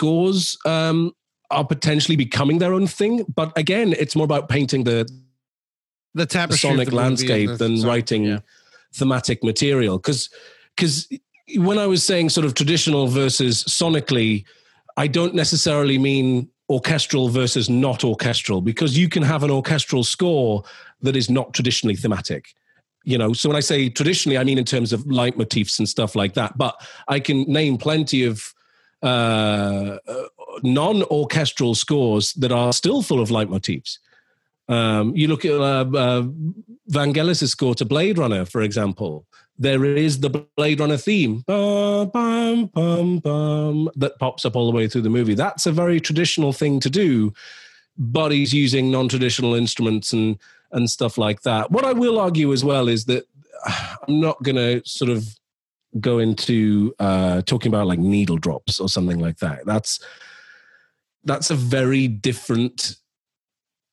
scores 0.00 0.56
um, 0.64 1.12
are 1.50 1.64
potentially 1.64 2.16
becoming 2.16 2.58
their 2.58 2.72
own 2.72 2.86
thing. 2.86 3.24
But 3.34 3.52
again, 3.56 3.92
it's 3.98 4.16
more 4.16 4.24
about 4.24 4.48
painting 4.48 4.84
the, 4.84 5.06
The 6.14 6.26
tapestry 6.26 6.70
sonic 6.70 6.88
the 6.88 6.96
landscape 6.96 7.48
the 7.48 7.56
than 7.56 7.76
song, 7.76 7.88
writing 7.88 8.24
yeah. 8.24 8.38
thematic 8.94 9.44
material. 9.44 9.98
Because 9.98 10.30
because 10.74 11.06
when 11.56 11.78
I 11.78 11.86
was 11.86 12.02
saying 12.02 12.30
sort 12.30 12.46
of 12.46 12.54
traditional 12.54 13.08
versus 13.08 13.64
sonically, 13.64 14.44
I 14.96 15.06
don't 15.06 15.34
necessarily 15.34 15.98
mean 15.98 16.48
orchestral 16.70 17.28
versus 17.28 17.68
not 17.68 18.04
orchestral 18.04 18.62
because 18.62 18.96
you 18.96 19.08
can 19.08 19.22
have 19.22 19.42
an 19.42 19.50
orchestral 19.50 20.04
score 20.04 20.62
that 21.02 21.16
is 21.16 21.28
not 21.28 21.52
traditionally 21.52 21.96
thematic 21.96 22.54
you 23.02 23.18
know 23.18 23.32
so 23.32 23.48
when 23.48 23.56
i 23.56 23.60
say 23.60 23.88
traditionally 23.88 24.38
i 24.38 24.44
mean 24.44 24.56
in 24.56 24.64
terms 24.64 24.92
of 24.92 25.00
leitmotifs 25.06 25.80
and 25.80 25.88
stuff 25.88 26.14
like 26.14 26.34
that 26.34 26.56
but 26.56 26.74
i 27.08 27.18
can 27.18 27.42
name 27.48 27.76
plenty 27.76 28.22
of 28.22 28.54
uh, 29.02 29.98
uh, 30.06 30.24
non-orchestral 30.62 31.74
scores 31.74 32.32
that 32.34 32.52
are 32.52 32.72
still 32.72 33.02
full 33.02 33.20
of 33.20 33.30
leitmotifs. 33.30 33.98
Um, 34.68 35.16
you 35.16 35.26
look 35.28 35.44
at 35.44 35.52
uh, 35.52 35.84
uh, 35.94 36.22
vangelis' 36.90 37.48
score 37.48 37.74
to 37.76 37.84
blade 37.84 38.18
runner 38.18 38.44
for 38.44 38.62
example. 38.62 39.26
There 39.58 39.84
is 39.84 40.20
the 40.20 40.30
blade 40.56 40.80
runner 40.80 40.96
theme 40.96 41.42
bum, 41.46 42.70
that 43.96 44.18
pops 44.18 44.44
up 44.44 44.56
all 44.56 44.70
the 44.70 44.76
way 44.76 44.88
through 44.88 45.02
the 45.02 45.10
movie. 45.10 45.34
That's 45.34 45.66
a 45.66 45.72
very 45.72 46.00
traditional 46.00 46.52
thing 46.52 46.80
to 46.80 46.90
do 46.90 47.32
but 48.00 48.32
he's 48.32 48.54
using 48.54 48.90
non-traditional 48.90 49.54
instruments 49.54 50.12
and 50.12 50.38
and 50.72 50.88
stuff 50.88 51.18
like 51.18 51.42
that. 51.42 51.70
What 51.70 51.84
I 51.84 51.92
will 51.92 52.18
argue 52.18 52.52
as 52.52 52.64
well 52.64 52.88
is 52.88 53.04
that 53.06 53.26
I'm 54.08 54.20
not 54.20 54.42
going 54.42 54.56
to 54.56 54.82
sort 54.88 55.10
of 55.10 55.38
go 55.98 56.18
into 56.18 56.94
uh, 56.98 57.42
talking 57.42 57.70
about 57.72 57.86
like 57.86 57.98
needle 57.98 58.36
drops 58.36 58.78
or 58.78 58.88
something 58.88 59.18
like 59.18 59.38
that. 59.38 59.66
That's 59.66 60.00
that's 61.24 61.50
a 61.50 61.54
very 61.54 62.08
different. 62.08 62.96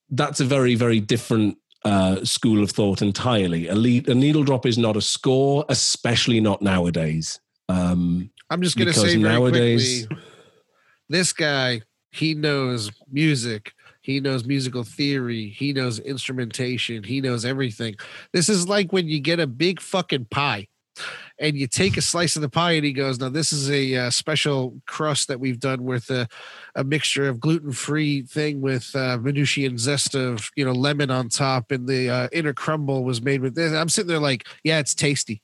That's 0.10 0.39
a 0.39 0.45
very 0.45 0.75
very 0.75 0.99
different 0.99 1.57
uh, 1.83 2.23
school 2.23 2.62
of 2.63 2.71
thought 2.71 3.01
entirely. 3.01 3.67
A, 3.67 3.75
lead, 3.75 4.10
a 4.10 4.15
needle 4.15 4.43
drop 4.43 4.65
is 4.65 4.77
not 4.77 4.97
a 4.97 5.01
score, 5.01 5.65
especially 5.69 6.39
not 6.39 6.62
nowadays. 6.62 7.39
Um, 7.69 8.29
I'm 8.49 8.62
just 8.62 8.77
going 8.77 8.88
to 8.88 8.93
say 8.93 9.15
nowadays- 9.17 10.07
quickly, 10.07 10.25
this 11.10 11.33
guy, 11.33 11.81
he 12.12 12.33
knows 12.33 12.91
music. 13.12 13.73
He 14.01 14.21
knows 14.21 14.45
musical 14.45 14.83
theory. 14.83 15.49
He 15.49 15.73
knows 15.73 15.99
instrumentation. 15.99 17.03
He 17.03 17.19
knows 17.19 17.43
everything. 17.43 17.95
This 18.31 18.47
is 18.47 18.67
like 18.67 18.93
when 18.93 19.07
you 19.07 19.19
get 19.19 19.39
a 19.39 19.47
big 19.47 19.81
fucking 19.81 20.25
pie 20.31 20.67
and 21.39 21.55
you 21.55 21.67
take 21.67 21.97
a 21.97 22.01
slice 22.01 22.36
of 22.36 22.41
the 22.41 22.49
pie 22.49 22.73
and 22.73 22.86
he 22.86 22.93
goes, 22.93 23.19
Now, 23.19 23.29
this 23.29 23.53
is 23.53 23.69
a 23.69 23.95
uh, 23.95 24.10
special 24.10 24.79
crust 24.86 25.27
that 25.27 25.39
we've 25.39 25.60
done 25.60 25.83
with 25.83 26.10
a, 26.10 26.27
a 26.75 26.83
mixture 26.83 27.27
of 27.27 27.39
gluten 27.39 27.71
free 27.71 28.23
thing 28.23 28.62
with 28.62 28.95
uh, 28.95 29.17
Venusian 29.17 29.77
zest 29.77 30.15
of, 30.15 30.49
you 30.55 30.65
know, 30.65 30.71
lemon 30.71 31.12
on 31.12 31.29
top. 31.29 31.71
And 31.71 31.88
the 31.88 32.10
uh, 32.10 32.27
inner 32.31 32.53
crumble 32.53 33.03
was 33.03 33.21
made 33.21 33.41
with 33.41 33.55
this. 33.55 33.73
I'm 33.73 33.89
sitting 33.89 34.10
there 34.10 34.19
like, 34.19 34.47
Yeah, 34.63 34.79
it's 34.79 34.95
tasty. 34.95 35.41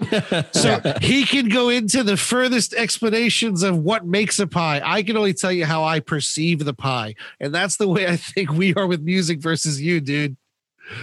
So 0.52 0.80
he 1.00 1.24
can 1.24 1.48
go 1.48 1.68
into 1.68 2.02
the 2.02 2.16
furthest 2.16 2.74
explanations 2.74 3.62
of 3.62 3.78
what 3.78 4.06
makes 4.06 4.38
a 4.38 4.46
pie. 4.46 4.80
I 4.84 5.02
can 5.02 5.16
only 5.16 5.34
tell 5.34 5.52
you 5.52 5.64
how 5.64 5.84
I 5.84 6.00
perceive 6.00 6.64
the 6.64 6.74
pie. 6.74 7.14
And 7.40 7.54
that's 7.54 7.76
the 7.76 7.88
way 7.88 8.06
I 8.06 8.16
think 8.16 8.52
we 8.52 8.74
are 8.74 8.86
with 8.86 9.02
music 9.02 9.40
versus 9.40 9.80
you, 9.80 10.00
dude. 10.00 10.36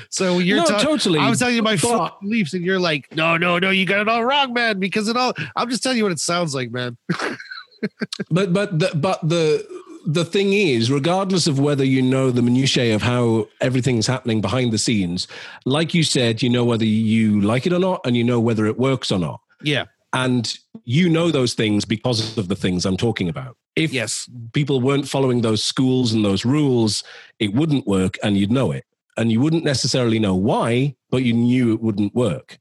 So 0.09 0.39
you're 0.39 0.57
no, 0.57 0.65
ta- 0.65 0.79
totally. 0.79 1.19
I 1.19 1.29
was 1.29 1.39
telling 1.39 1.55
you 1.55 1.63
my 1.63 1.77
but- 1.77 2.19
beliefs, 2.21 2.53
and 2.53 2.63
you're 2.63 2.79
like, 2.79 3.13
no, 3.15 3.37
no, 3.37 3.59
no, 3.59 3.69
you 3.71 3.85
got 3.85 3.99
it 4.01 4.07
all 4.07 4.23
wrong, 4.25 4.53
man. 4.53 4.79
Because 4.79 5.07
it 5.07 5.17
all 5.17 5.33
I'm 5.55 5.69
just 5.69 5.81
telling 5.83 5.97
you 5.97 6.03
what 6.03 6.11
it 6.11 6.19
sounds 6.19 6.53
like, 6.53 6.71
man. 6.71 6.97
but 8.29 8.53
but 8.53 8.77
the, 8.79 8.91
but 8.95 9.19
the 9.27 9.65
the 10.05 10.25
thing 10.25 10.53
is 10.53 10.91
regardless 10.91 11.47
of 11.47 11.59
whether 11.59 11.83
you 11.83 12.01
know 12.01 12.31
the 12.31 12.41
minutiae 12.41 12.93
of 12.95 13.01
how 13.01 13.47
everything's 13.61 14.07
happening 14.07 14.41
behind 14.41 14.71
the 14.71 14.77
scenes 14.77 15.27
like 15.65 15.93
you 15.93 16.03
said 16.03 16.41
you 16.41 16.49
know 16.49 16.63
whether 16.65 16.85
you 16.85 17.39
like 17.41 17.65
it 17.65 17.73
or 17.73 17.79
not 17.79 18.01
and 18.05 18.15
you 18.17 18.23
know 18.23 18.39
whether 18.39 18.65
it 18.65 18.77
works 18.77 19.11
or 19.11 19.19
not 19.19 19.41
Yeah. 19.61 19.85
and 20.13 20.57
you 20.83 21.09
know 21.09 21.31
those 21.31 21.53
things 21.53 21.83
because 21.85 22.37
of 22.37 22.47
the 22.47 22.55
things 22.55 22.85
i'm 22.85 22.97
talking 22.97 23.27
about 23.29 23.57
if 23.75 23.91
Yes. 23.93 24.29
people 24.53 24.79
weren't 24.81 25.07
following 25.07 25.41
those 25.41 25.63
schools 25.63 26.13
and 26.13 26.23
those 26.23 26.43
rules 26.45 27.03
it 27.39 27.53
wouldn't 27.53 27.85
work 27.85 28.17
and 28.23 28.37
you'd 28.37 28.51
know 28.51 28.71
it 28.71 28.85
and 29.19 29.31
you 29.31 29.39
wouldn't 29.41 29.63
necessarily 29.63 30.17
know 30.19 30.35
why 30.35 30.95
but 31.11 31.23
you 31.23 31.33
knew 31.33 31.73
it 31.73 31.81
wouldn't 31.81 32.15
work 32.15 32.57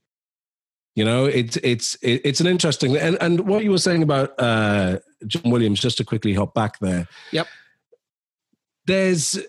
you 0.95 1.05
know 1.05 1.25
it's 1.25 1.57
it's 1.57 1.97
it's 2.01 2.41
an 2.41 2.47
interesting 2.47 2.97
and 2.97 3.17
and 3.21 3.39
what 3.47 3.63
you 3.63 3.71
were 3.71 3.77
saying 3.87 4.03
about 4.03 4.29
uh 4.39 4.97
john 5.27 5.49
williams 5.51 5.79
just 5.79 5.97
to 5.97 6.03
quickly 6.03 6.33
hop 6.33 6.53
back 6.53 6.77
there 6.79 7.07
Yep. 7.31 7.47
there's 8.85 9.39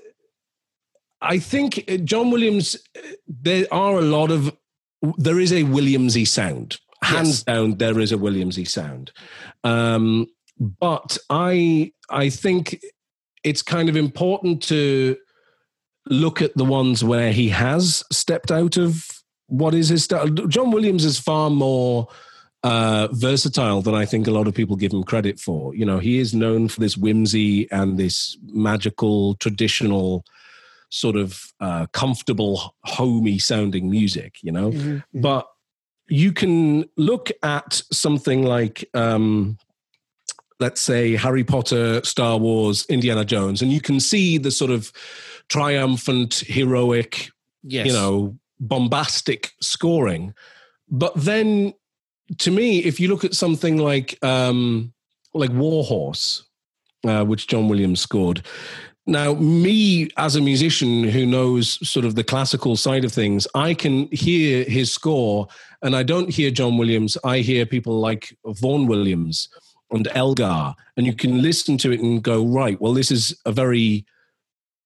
i 1.20 1.38
think 1.38 1.84
uh, 1.88 1.96
john 1.98 2.30
williams 2.30 2.76
uh, 2.96 3.00
there 3.28 3.66
are 3.72 3.96
a 3.98 4.02
lot 4.02 4.30
of 4.30 4.56
there 5.16 5.40
is 5.40 5.52
a 5.52 5.62
williamsy 5.64 6.26
sound 6.26 6.78
hands 7.02 7.28
Yes. 7.28 7.42
down 7.44 7.76
there 7.78 7.98
is 7.98 8.12
a 8.12 8.16
williamsy 8.18 8.68
sound 8.68 9.10
um 9.64 10.26
but 10.58 11.16
i 11.30 11.90
i 12.10 12.28
think 12.28 12.80
it's 13.42 13.62
kind 13.62 13.88
of 13.88 13.96
important 13.96 14.62
to 14.64 15.16
look 16.10 16.42
at 16.42 16.54
the 16.56 16.64
ones 16.64 17.02
where 17.02 17.32
he 17.32 17.48
has 17.48 18.04
stepped 18.12 18.50
out 18.50 18.76
of 18.76 19.06
what 19.46 19.74
is 19.74 19.88
his 19.88 20.04
style. 20.04 20.28
John 20.28 20.70
Williams 20.70 21.04
is 21.04 21.18
far 21.18 21.48
more 21.50 22.08
uh, 22.62 23.08
versatile 23.12 23.80
than 23.80 23.94
I 23.94 24.04
think 24.04 24.26
a 24.26 24.30
lot 24.32 24.46
of 24.46 24.54
people 24.54 24.76
give 24.76 24.92
him 24.92 25.02
credit 25.04 25.40
for. 25.40 25.74
You 25.74 25.86
know, 25.86 25.98
he 25.98 26.18
is 26.18 26.34
known 26.34 26.68
for 26.68 26.80
this 26.80 26.96
whimsy 26.96 27.70
and 27.70 27.96
this 27.98 28.36
magical, 28.42 29.34
traditional, 29.36 30.24
sort 30.90 31.16
of 31.16 31.40
uh, 31.60 31.86
comfortable, 31.92 32.74
homey 32.84 33.38
sounding 33.38 33.88
music. 33.90 34.34
You 34.42 34.52
know, 34.52 34.70
Mm-hmm. 34.72 35.20
but 35.20 35.46
you 36.08 36.32
can 36.32 36.84
look 36.96 37.30
at 37.42 37.82
something 37.92 38.42
like 38.42 38.84
um, 38.94 39.56
let's 40.58 40.80
say 40.80 41.16
harry 41.16 41.44
potter 41.44 42.04
star 42.04 42.36
wars 42.36 42.84
indiana 42.88 43.24
jones 43.24 43.62
and 43.62 43.72
you 43.72 43.80
can 43.80 43.98
see 44.00 44.36
the 44.36 44.50
sort 44.50 44.70
of 44.70 44.92
triumphant 45.50 46.36
heroic 46.46 47.30
Yes. 47.62 47.86
you 47.86 47.92
know 47.92 48.38
bombastic 48.58 49.52
scoring. 49.60 50.32
But 50.88 51.12
then 51.14 51.74
to 52.38 52.50
me 52.50 52.78
if 52.84 52.98
you 53.00 53.08
look 53.08 53.24
at 53.24 53.34
something 53.34 53.76
like 53.78 54.16
um 54.24 54.92
like 55.34 55.50
warhorse 55.52 56.44
uh, 57.06 57.24
which 57.24 57.46
john 57.48 57.68
williams 57.68 58.00
scored. 58.00 58.42
Now 59.06 59.34
me 59.34 60.08
as 60.16 60.36
a 60.36 60.40
musician 60.40 61.04
who 61.04 61.26
knows 61.26 61.64
sort 61.88 62.04
of 62.06 62.14
the 62.14 62.22
classical 62.24 62.76
side 62.76 63.04
of 63.04 63.12
things 63.12 63.46
i 63.54 63.74
can 63.74 64.08
hear 64.12 64.64
his 64.64 64.92
score 64.92 65.48
and 65.82 65.96
i 65.96 66.02
don't 66.02 66.30
hear 66.30 66.50
john 66.50 66.78
williams. 66.78 67.16
I 67.24 67.38
hear 67.40 67.66
people 67.66 67.98
like 68.00 68.36
vaughan 68.46 68.86
williams 68.86 69.48
and 69.90 70.06
elgar 70.14 70.74
and 70.96 71.06
you 71.06 71.14
can 71.14 71.42
listen 71.42 71.76
to 71.78 71.90
it 71.92 72.00
and 72.00 72.22
go 72.22 72.44
right 72.44 72.80
well 72.80 72.94
this 72.94 73.10
is 73.10 73.34
a 73.44 73.52
very 73.52 74.04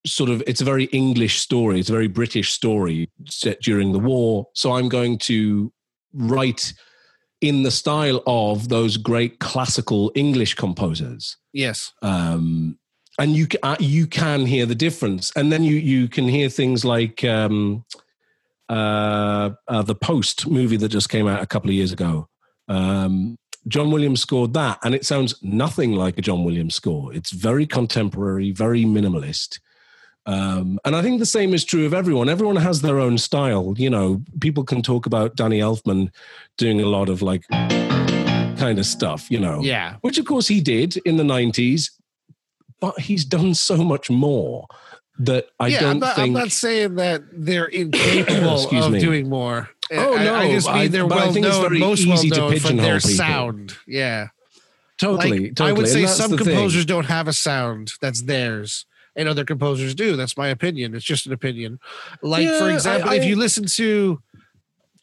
sort 0.05 0.29
of 0.29 0.43
it's 0.47 0.61
a 0.61 0.65
very 0.65 0.85
english 0.85 1.39
story 1.39 1.79
it's 1.79 1.89
a 1.89 1.93
very 1.93 2.07
british 2.07 2.51
story 2.51 3.09
set 3.25 3.61
during 3.61 3.91
the 3.91 3.99
war 3.99 4.47
so 4.53 4.73
i'm 4.73 4.89
going 4.89 5.17
to 5.17 5.71
write 6.13 6.73
in 7.41 7.63
the 7.63 7.71
style 7.71 8.21
of 8.27 8.69
those 8.69 8.97
great 8.97 9.39
classical 9.39 10.11
english 10.15 10.53
composers 10.55 11.37
yes. 11.53 11.91
um, 12.01 12.77
and 13.17 13.35
you 13.35 13.47
uh, 13.63 13.77
you 13.79 14.07
can 14.07 14.45
hear 14.45 14.65
the 14.65 14.75
difference, 14.75 15.31
and 15.35 15.51
then 15.51 15.63
you 15.63 15.75
you 15.75 16.07
can 16.07 16.27
hear 16.27 16.49
things 16.49 16.83
like 16.83 17.23
um, 17.23 17.85
uh, 18.69 19.51
uh, 19.67 19.81
the 19.81 19.95
Post 19.95 20.47
movie 20.47 20.77
that 20.77 20.89
just 20.89 21.09
came 21.09 21.27
out 21.27 21.41
a 21.41 21.47
couple 21.47 21.69
of 21.69 21.75
years 21.75 21.91
ago. 21.91 22.27
Um, 22.67 23.37
John 23.67 23.91
Williams 23.91 24.21
scored 24.21 24.53
that, 24.53 24.79
and 24.83 24.93
it 24.93 25.05
sounds 25.05 25.35
nothing 25.41 25.93
like 25.93 26.17
a 26.17 26.21
John 26.21 26.43
Williams 26.43 26.75
score. 26.75 27.13
It's 27.13 27.31
very 27.31 27.65
contemporary, 27.65 28.51
very 28.51 28.83
minimalist. 28.83 29.59
Um, 30.27 30.79
and 30.85 30.95
I 30.95 31.01
think 31.01 31.19
the 31.19 31.25
same 31.25 31.53
is 31.53 31.63
true 31.63 31.85
of 31.85 31.93
everyone. 31.93 32.29
Everyone 32.29 32.55
has 32.55 32.81
their 32.81 32.99
own 32.99 33.17
style. 33.17 33.75
You 33.77 33.89
know, 33.89 34.21
people 34.39 34.63
can 34.63 34.81
talk 34.81 35.05
about 35.05 35.35
Danny 35.35 35.59
Elfman 35.59 36.09
doing 36.57 36.81
a 36.81 36.85
lot 36.87 37.09
of 37.09 37.21
like 37.21 37.47
kind 37.49 38.79
of 38.79 38.85
stuff, 38.85 39.29
you 39.29 39.39
know. 39.39 39.61
Yeah. 39.61 39.95
Which, 40.01 40.17
of 40.17 40.25
course, 40.25 40.47
he 40.47 40.61
did 40.61 40.97
in 41.05 41.17
the 41.17 41.23
90s, 41.23 41.91
but 42.79 42.99
he's 42.99 43.23
done 43.25 43.53
so 43.53 43.77
much 43.77 44.09
more 44.09 44.65
that 45.19 45.47
I 45.59 45.67
yeah, 45.67 45.79
don't 45.81 45.89
I'm 45.91 45.99
not, 45.99 46.15
think. 46.15 46.27
I'm 46.27 46.33
not 46.33 46.51
saying 46.51 46.95
that 46.95 47.21
they're 47.31 47.65
incapable 47.65 48.67
of 48.83 48.91
me. 48.91 48.99
doing 48.99 49.29
more. 49.29 49.69
Oh, 49.93 50.17
I, 50.17 50.23
no, 50.23 50.35
I 50.35 50.51
just 50.51 50.67
mean 50.67 50.75
I- 50.75 50.87
they're 50.87 51.05
well 51.05 51.31
think 51.31 51.45
it's 51.45 51.55
known, 51.57 51.79
most 51.79 51.99
easy 52.01 52.09
well 52.09 52.17
to 52.21 52.29
known 52.29 52.51
for 52.53 52.59
pigeonhole 52.59 52.85
their 52.87 52.99
people. 52.99 53.15
sound. 53.15 53.77
Yeah. 53.87 54.27
totally, 54.97 55.29
Like, 55.49 55.55
totally. 55.55 55.69
I 55.69 55.73
would 55.73 55.87
say 55.87 56.05
some 56.07 56.31
the 56.31 56.37
thing. 56.37 56.47
composers 56.47 56.85
don't 56.85 57.05
have 57.05 57.27
a 57.27 57.33
sound 57.33 57.93
that's 58.01 58.23
theirs, 58.23 58.85
and 59.15 59.27
other 59.29 59.45
composers 59.45 59.95
do. 59.95 60.15
That's 60.15 60.37
my 60.37 60.47
opinion. 60.49 60.95
It's 60.95 61.05
just 61.05 61.25
an 61.25 61.33
opinion. 61.33 61.79
Like 62.21 62.47
for 62.59 62.69
example, 62.69 63.09
I- 63.11 63.15
if 63.15 63.25
you 63.25 63.35
listen 63.35 63.65
to 63.65 64.21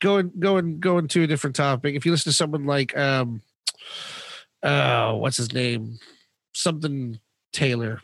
going 0.01 0.33
going 0.39 0.81
going 0.81 1.09
to 1.09 1.23
a 1.23 1.27
different 1.27 1.57
topic, 1.57 1.95
if 1.95 2.05
you 2.05 2.13
listen 2.13 2.31
to 2.31 2.37
someone 2.37 2.65
like 2.67 2.97
um, 2.97 3.43
uh, 4.63 5.13
what's 5.15 5.37
his 5.37 5.53
name, 5.53 5.99
something 6.53 7.19
Taylor. 7.53 8.01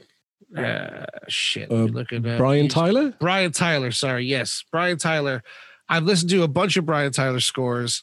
Uh, 0.56 1.04
shit. 1.28 1.70
Uh, 1.70 1.74
looking 1.84 2.26
at 2.26 2.38
Brian 2.38 2.68
Tyler? 2.68 3.14
Brian 3.20 3.52
Tyler, 3.52 3.92
sorry, 3.92 4.24
yes, 4.24 4.64
Brian 4.72 4.96
Tyler. 4.98 5.42
I've 5.90 6.04
listened 6.04 6.30
to 6.30 6.42
a 6.42 6.48
bunch 6.48 6.76
of 6.76 6.84
Brian 6.86 7.12
Tyler 7.12 7.40
scores, 7.40 8.02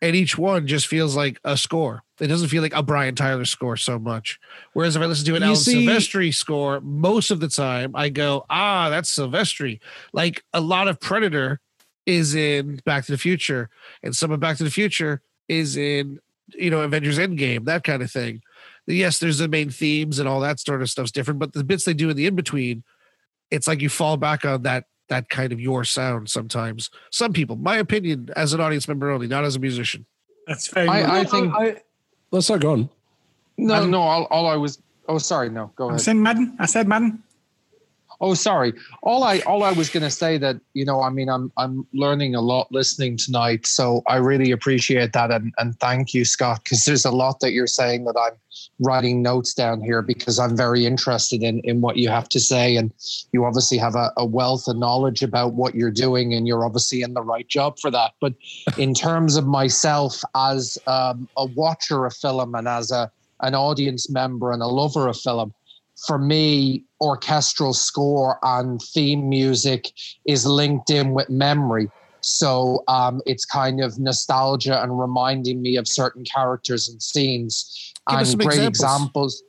and 0.00 0.14
each 0.14 0.36
one 0.38 0.66
just 0.66 0.86
feels 0.86 1.16
like 1.16 1.40
a 1.44 1.56
score. 1.56 2.02
It 2.20 2.28
doesn't 2.28 2.48
feel 2.48 2.62
like 2.62 2.74
a 2.74 2.82
Brian 2.82 3.14
Tyler 3.14 3.44
score 3.44 3.76
so 3.76 3.98
much. 3.98 4.38
Whereas 4.72 4.94
if 4.94 5.02
I 5.02 5.06
listen 5.06 5.26
to 5.26 5.34
an 5.34 5.42
You 5.42 5.46
Alan 5.48 5.56
see- 5.56 5.86
Silvestri 5.86 6.32
score, 6.34 6.80
most 6.80 7.30
of 7.30 7.40
the 7.40 7.48
time 7.48 7.92
I 7.94 8.08
go, 8.08 8.44
ah, 8.48 8.88
that's 8.88 9.14
Silvestri. 9.16 9.80
Like 10.12 10.44
a 10.52 10.60
lot 10.60 10.86
of 10.88 11.00
Predator 11.00 11.60
is 12.06 12.34
in 12.34 12.80
Back 12.84 13.04
to 13.06 13.12
the 13.12 13.18
Future, 13.18 13.68
and 14.02 14.14
some 14.14 14.30
of 14.30 14.38
Back 14.38 14.58
to 14.58 14.64
the 14.64 14.70
Future 14.70 15.22
is 15.48 15.76
in, 15.76 16.20
you 16.54 16.70
know, 16.70 16.82
Avengers 16.82 17.18
Endgame, 17.18 17.64
that 17.64 17.82
kind 17.84 18.02
of 18.02 18.10
thing. 18.10 18.42
Yes, 18.86 19.18
there's 19.18 19.38
the 19.38 19.48
main 19.48 19.70
themes 19.70 20.18
and 20.18 20.28
all 20.28 20.40
that 20.40 20.60
sort 20.60 20.82
of 20.82 20.90
stuff's 20.90 21.10
different, 21.10 21.40
but 21.40 21.52
the 21.54 21.64
bits 21.64 21.84
they 21.84 21.94
do 21.94 22.10
in 22.10 22.16
the 22.16 22.26
in 22.26 22.34
between, 22.36 22.84
it's 23.50 23.66
like 23.66 23.80
you 23.80 23.88
fall 23.88 24.16
back 24.16 24.44
on 24.44 24.62
that 24.62 24.84
that 25.08 25.28
kind 25.28 25.52
of 25.52 25.60
your 25.60 25.84
sound 25.84 26.30
sometimes. 26.30 26.90
Some 27.10 27.32
people, 27.32 27.56
my 27.56 27.76
opinion 27.78 28.28
as 28.36 28.52
an 28.54 28.60
audience 28.60 28.86
member 28.88 29.10
only, 29.10 29.26
not 29.26 29.44
as 29.44 29.56
a 29.56 29.58
musician. 29.58 30.06
That's 30.46 30.68
very. 30.68 30.88
I- 30.88 31.02
much- 31.02 31.10
I 31.10 31.24
think- 31.24 31.54
I, 31.54 31.76
let's 32.34 32.50
not 32.50 32.60
go 32.60 32.72
on. 32.72 32.88
No, 33.56 33.74
I'm- 33.74 33.90
no. 33.90 34.00
All, 34.00 34.24
all 34.24 34.46
I 34.46 34.56
was. 34.56 34.78
Oh, 35.08 35.18
sorry. 35.18 35.48
No, 35.50 35.70
go 35.76 35.84
I'm 35.84 35.90
ahead. 35.90 36.00
saying 36.00 36.22
Madden. 36.22 36.56
I 36.58 36.66
said 36.66 36.88
Madden. 36.88 37.22
Oh, 38.20 38.34
sorry. 38.34 38.72
All 39.02 39.24
I 39.24 39.40
all 39.40 39.62
I 39.62 39.72
was 39.72 39.90
going 39.90 40.02
to 40.02 40.10
say 40.10 40.38
that 40.38 40.56
you 40.74 40.84
know, 40.84 41.02
I 41.02 41.10
mean, 41.10 41.28
I'm 41.28 41.52
I'm 41.56 41.86
learning 41.92 42.34
a 42.34 42.40
lot 42.40 42.70
listening 42.70 43.16
tonight, 43.16 43.66
so 43.66 44.02
I 44.06 44.16
really 44.16 44.50
appreciate 44.50 45.12
that, 45.12 45.30
and 45.30 45.52
and 45.58 45.78
thank 45.80 46.14
you, 46.14 46.24
Scott, 46.24 46.62
because 46.64 46.84
there's 46.84 47.04
a 47.04 47.10
lot 47.10 47.40
that 47.40 47.52
you're 47.52 47.66
saying 47.66 48.04
that 48.04 48.16
I'm 48.18 48.38
writing 48.80 49.22
notes 49.22 49.54
down 49.54 49.80
here 49.80 50.02
because 50.02 50.38
I'm 50.38 50.56
very 50.56 50.86
interested 50.86 51.42
in 51.42 51.60
in 51.60 51.80
what 51.80 51.96
you 51.96 52.08
have 52.08 52.28
to 52.30 52.40
say, 52.40 52.76
and 52.76 52.92
you 53.32 53.44
obviously 53.44 53.78
have 53.78 53.94
a, 53.94 54.12
a 54.16 54.24
wealth 54.24 54.68
of 54.68 54.76
knowledge 54.76 55.22
about 55.22 55.54
what 55.54 55.74
you're 55.74 55.90
doing, 55.90 56.34
and 56.34 56.46
you're 56.46 56.64
obviously 56.64 57.02
in 57.02 57.14
the 57.14 57.22
right 57.22 57.48
job 57.48 57.78
for 57.78 57.90
that. 57.90 58.12
But 58.20 58.34
in 58.78 58.94
terms 58.94 59.36
of 59.36 59.46
myself 59.46 60.22
as 60.34 60.78
um, 60.86 61.28
a 61.36 61.46
watcher 61.46 62.06
of 62.06 62.14
film 62.14 62.54
and 62.54 62.68
as 62.68 62.90
a 62.90 63.10
an 63.40 63.54
audience 63.54 64.10
member 64.10 64.52
and 64.52 64.62
a 64.62 64.66
lover 64.66 65.08
of 65.08 65.18
film 65.18 65.52
for 66.06 66.18
me, 66.18 66.84
orchestral 67.00 67.74
score 67.74 68.38
and 68.42 68.80
theme 68.80 69.28
music 69.28 69.92
is 70.26 70.46
linked 70.46 70.90
in 70.90 71.12
with 71.12 71.28
memory. 71.30 71.90
So 72.20 72.82
um, 72.88 73.20
it's 73.26 73.44
kind 73.44 73.82
of 73.82 73.98
nostalgia 73.98 74.82
and 74.82 74.98
reminding 74.98 75.60
me 75.60 75.76
of 75.76 75.86
certain 75.86 76.24
characters 76.24 76.88
and 76.88 77.02
scenes. 77.02 77.92
Give 78.08 78.18
us 78.18 78.32
and 78.32 78.40
some 78.40 78.48
great 78.48 78.66
examples. 78.66 78.72
examples. 78.74 79.42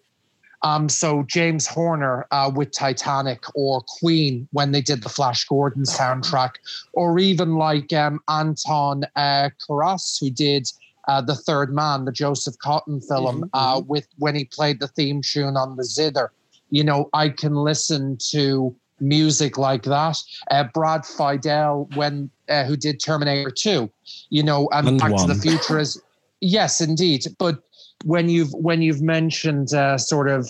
Um, 0.64 0.90
so 0.90 1.24
James 1.24 1.68
Horner 1.68 2.26
uh, 2.32 2.52
with 2.54 2.72
Titanic 2.72 3.44
or 3.54 3.84
Queen 4.00 4.48
when 4.52 4.72
they 4.72 4.82
did 4.82 5.04
the 5.04 5.10
Flash 5.10 5.46
Gordon 5.46 5.84
soundtrack, 5.84 6.56
or 6.94 7.20
even 7.20 7.56
like 7.56 7.94
um, 7.94 8.20
Anton 8.28 9.04
uh, 9.16 9.50
Karas 9.62 10.20
who 10.20 10.32
did 10.32 10.68
uh, 11.08 11.22
the 11.22 11.36
Third 11.36 11.74
Man, 11.74 12.06
the 12.06 12.12
Joseph 12.12 12.56
Cotten 12.64 13.02
film, 13.08 13.50
uh, 13.54 13.82
with 13.86 14.08
when 14.18 14.36
he 14.36 14.46
played 14.46 14.80
the 14.80 14.88
theme 14.88 15.22
tune 15.22 15.58
on 15.58 15.76
the 15.76 15.84
zither. 15.84 16.32
You 16.70 16.84
know, 16.84 17.10
I 17.14 17.30
can 17.30 17.56
listen 17.56 18.18
to 18.32 18.76
music 19.00 19.58
like 19.58 19.84
that. 19.84 20.18
Uh, 20.50 20.66
Brad 20.74 21.02
Fiedel, 21.02 21.96
when 21.96 22.30
uh, 22.50 22.64
who 22.64 22.76
did 22.76 23.00
Terminator 23.00 23.52
Two, 23.52 23.92
you 24.30 24.44
know, 24.44 24.68
and, 24.72 24.88
And 24.88 25.00
Back 25.00 25.16
to 25.18 25.28
the. 25.28 25.36
Future 25.36 25.80
is 25.80 26.02
yes, 26.42 26.82
indeed. 26.82 27.26
But 27.38 27.60
when 28.04 28.30
you've 28.30 28.54
when 28.54 28.82
you've 28.82 29.02
mentioned 29.02 29.74
uh, 29.74 29.98
sort 29.98 30.30
of 30.30 30.50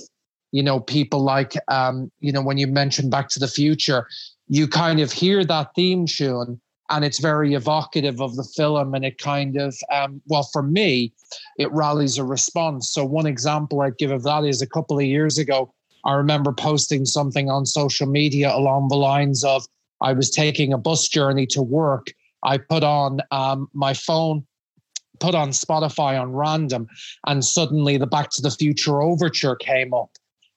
you 0.52 0.64
know 0.64 0.80
people 0.80 1.22
like 1.22 1.54
um, 1.68 2.12
you 2.20 2.32
know 2.32 2.42
when 2.42 2.58
you 2.58 2.68
mention 2.68 3.10
Back 3.10 3.30
to 3.30 3.40
the 3.40 3.48
Future, 3.48 4.08
you 4.48 4.68
kind 4.68 5.00
of 5.00 5.12
hear 5.12 5.44
that 5.44 5.76
theme 5.76 6.06
tune 6.06 6.60
and 6.90 7.04
it's 7.04 7.20
very 7.20 7.54
evocative 7.54 8.22
of 8.22 8.36
the 8.36 8.44
film 8.44 8.94
and 8.94 9.06
it 9.06 9.18
kind 9.18 9.58
of 9.58 9.76
um, 9.92 10.22
well 10.28 10.48
for 10.52 10.64
me 10.64 11.14
it 11.58 11.72
rallies 11.72 12.18
a 12.18 12.24
response. 12.24 12.90
So 12.90 13.06
one 13.06 13.26
example 13.26 13.82
i'd 13.82 13.98
give 13.98 14.12
of 14.12 14.24
that 14.24 14.46
is 14.46 14.62
a 14.62 14.68
couple 14.68 14.98
of 14.98 15.06
years 15.06 15.38
ago 15.38 15.74
i 16.06 16.14
remember 16.14 16.52
posting 16.52 17.06
something 17.06 17.50
on 17.50 17.66
social 17.66 18.08
media 18.08 18.54
along 18.54 18.90
the 18.90 18.98
lines 18.98 19.44
of 19.44 19.66
i 20.02 20.14
was 20.14 20.30
taking 20.30 20.74
a 20.74 20.78
bus 20.78 21.08
journey 21.08 21.46
to 21.48 21.62
work. 21.62 22.14
I 22.44 22.58
put 22.60 22.84
on 22.84 23.22
um, 23.32 23.70
my 23.74 23.94
phone 23.94 24.46
put 25.20 25.34
on 25.34 25.50
spotify 25.50 26.20
on 26.22 26.34
random 26.34 26.88
and 27.26 27.44
suddenly 27.44 27.98
the 27.98 28.06
back 28.06 28.30
to 28.32 28.42
the 28.42 28.52
future 28.52 29.02
overture 29.02 29.56
came 29.56 29.94
up. 29.94 30.12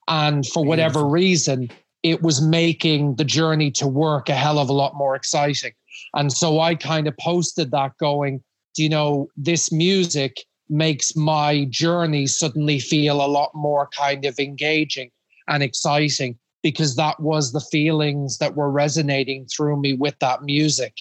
And 0.09 0.47
for 0.47 0.65
whatever 0.65 1.05
reason 1.05 1.71
it 2.03 2.23
was 2.23 2.41
making 2.41 3.17
the 3.17 3.25
journey 3.25 3.71
to 3.73 3.87
work 3.87 4.29
a 4.29 4.35
hell 4.35 4.59
of 4.59 4.69
a 4.69 4.73
lot 4.73 4.95
more 4.97 5.15
exciting 5.15 5.73
and 6.15 6.33
so 6.33 6.61
I 6.61 6.75
kind 6.75 7.07
of 7.07 7.17
posted 7.19 7.71
that 7.71 7.97
going, 7.99 8.43
do 8.75 8.83
you 8.83 8.89
know, 8.89 9.29
this 9.37 9.73
music 9.73 10.45
makes 10.69 11.17
my 11.17 11.65
journey 11.67 12.27
suddenly 12.27 12.79
feel 12.79 13.25
a 13.25 13.27
lot 13.27 13.51
more 13.55 13.89
kind 13.97 14.25
of 14.25 14.39
engaging 14.39 15.11
and 15.49 15.63
exciting 15.63 16.39
because 16.63 16.97
that 16.97 17.19
was 17.21 17.53
the 17.53 17.61
feelings 17.61 18.39
that 18.39 18.57
were 18.57 18.71
resonating 18.71 19.47
through 19.47 19.81
me 19.81 19.95
with 19.95 20.19
that 20.19 20.43
music. 20.43 20.95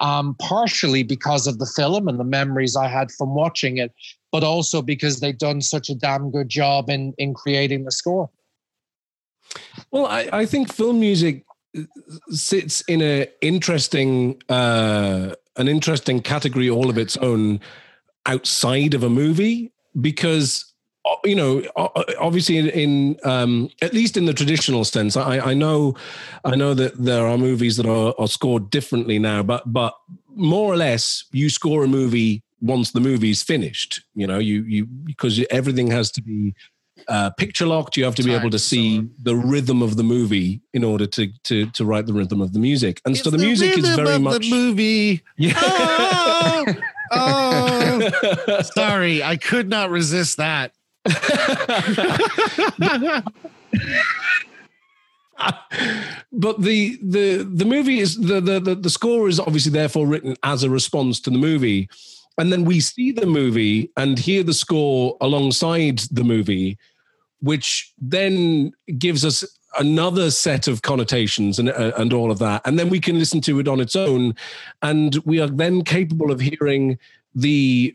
Um, 0.00 0.34
partially 0.40 1.02
because 1.02 1.46
of 1.46 1.58
the 1.58 1.66
film 1.66 2.08
and 2.08 2.18
the 2.18 2.24
memories 2.24 2.76
I 2.76 2.88
had 2.88 3.10
from 3.12 3.34
watching 3.34 3.78
it, 3.78 3.92
but 4.32 4.44
also 4.44 4.82
because 4.82 5.20
they'd 5.20 5.38
done 5.38 5.60
such 5.60 5.88
a 5.88 5.94
damn 5.94 6.30
good 6.30 6.48
job 6.48 6.90
in 6.90 7.14
in 7.18 7.34
creating 7.34 7.84
the 7.84 7.92
score. 7.92 8.28
Well, 9.90 10.06
I, 10.06 10.28
I 10.32 10.46
think 10.46 10.72
film 10.72 11.00
music 11.00 11.44
sits 12.30 12.80
in 12.82 13.02
a 13.02 13.28
interesting 13.40 14.40
uh, 14.48 15.34
an 15.56 15.68
interesting 15.68 16.20
category 16.20 16.68
all 16.70 16.90
of 16.90 16.98
its 16.98 17.16
own 17.18 17.60
outside 18.26 18.94
of 18.94 19.02
a 19.02 19.10
movie 19.10 19.72
because 20.00 20.72
uh, 21.04 21.14
you 21.24 21.34
know 21.34 21.62
obviously 22.18 22.58
in, 22.58 22.68
in 22.70 23.16
um, 23.24 23.68
at 23.82 23.92
least 23.92 24.16
in 24.16 24.24
the 24.24 24.32
traditional 24.32 24.84
sense 24.84 25.16
I, 25.16 25.38
I 25.38 25.54
know 25.54 25.94
I 26.44 26.54
know 26.54 26.74
that 26.74 27.02
there 27.02 27.26
are 27.26 27.38
movies 27.38 27.76
that 27.76 27.86
are, 27.86 28.14
are 28.18 28.28
scored 28.28 28.70
differently 28.70 29.18
now 29.18 29.42
but 29.42 29.70
but 29.72 29.94
more 30.34 30.72
or 30.72 30.76
less 30.76 31.24
you 31.32 31.50
score 31.50 31.84
a 31.84 31.88
movie 31.88 32.42
once 32.60 32.92
the 32.92 33.00
movie's 33.00 33.42
finished 33.42 34.02
you 34.14 34.26
know 34.26 34.38
you 34.38 34.62
you 34.62 34.86
because 34.86 35.44
everything 35.50 35.90
has 35.90 36.10
to 36.12 36.22
be 36.22 36.54
uh, 37.08 37.30
picture 37.30 37.66
locked. 37.66 37.96
You 37.96 38.04
have 38.04 38.14
to 38.16 38.22
be 38.22 38.32
able 38.34 38.50
to 38.50 38.58
see 38.58 39.08
the 39.22 39.34
rhythm 39.36 39.82
of 39.82 39.96
the 39.96 40.02
movie 40.02 40.60
in 40.72 40.84
order 40.84 41.06
to 41.06 41.28
to 41.44 41.66
to 41.70 41.84
write 41.84 42.06
the 42.06 42.12
rhythm 42.12 42.40
of 42.40 42.52
the 42.52 42.58
music. 42.58 43.00
And 43.04 43.16
so 43.16 43.28
It's 43.28 43.30
the 43.30 43.38
music 43.38 43.78
is 43.78 43.88
very 43.94 44.18
much 44.18 44.42
the 44.42 44.50
movie. 44.50 45.22
yeah. 45.36 45.54
Oh, 45.56 46.64
oh. 47.12 48.60
Sorry, 48.74 49.22
I 49.22 49.36
could 49.36 49.68
not 49.68 49.90
resist 49.90 50.36
that. 50.38 50.72
but 56.32 56.60
the 56.62 56.98
the 57.02 57.48
the 57.52 57.64
movie 57.64 57.98
is 58.00 58.16
the, 58.16 58.40
the 58.40 58.60
the 58.60 58.74
the 58.74 58.90
score 58.90 59.28
is 59.28 59.40
obviously 59.40 59.72
therefore 59.72 60.06
written 60.06 60.36
as 60.42 60.62
a 60.62 60.70
response 60.70 61.20
to 61.20 61.30
the 61.30 61.38
movie 61.38 61.88
and 62.38 62.52
then 62.52 62.64
we 62.64 62.80
see 62.80 63.12
the 63.12 63.26
movie 63.26 63.90
and 63.96 64.18
hear 64.18 64.42
the 64.42 64.54
score 64.54 65.16
alongside 65.20 65.98
the 66.10 66.24
movie 66.24 66.78
which 67.40 67.92
then 67.98 68.72
gives 68.96 69.24
us 69.24 69.44
another 69.78 70.30
set 70.30 70.66
of 70.66 70.82
connotations 70.82 71.58
and 71.58 71.68
uh, 71.68 71.92
and 71.98 72.12
all 72.12 72.30
of 72.30 72.38
that. 72.38 72.62
And 72.64 72.78
then 72.78 72.88
we 72.88 73.00
can 73.00 73.18
listen 73.18 73.40
to 73.42 73.58
it 73.60 73.68
on 73.68 73.80
its 73.80 73.94
own. 73.94 74.34
And 74.82 75.16
we 75.24 75.40
are 75.40 75.48
then 75.48 75.82
capable 75.84 76.30
of 76.30 76.40
hearing 76.40 76.98
the 77.34 77.94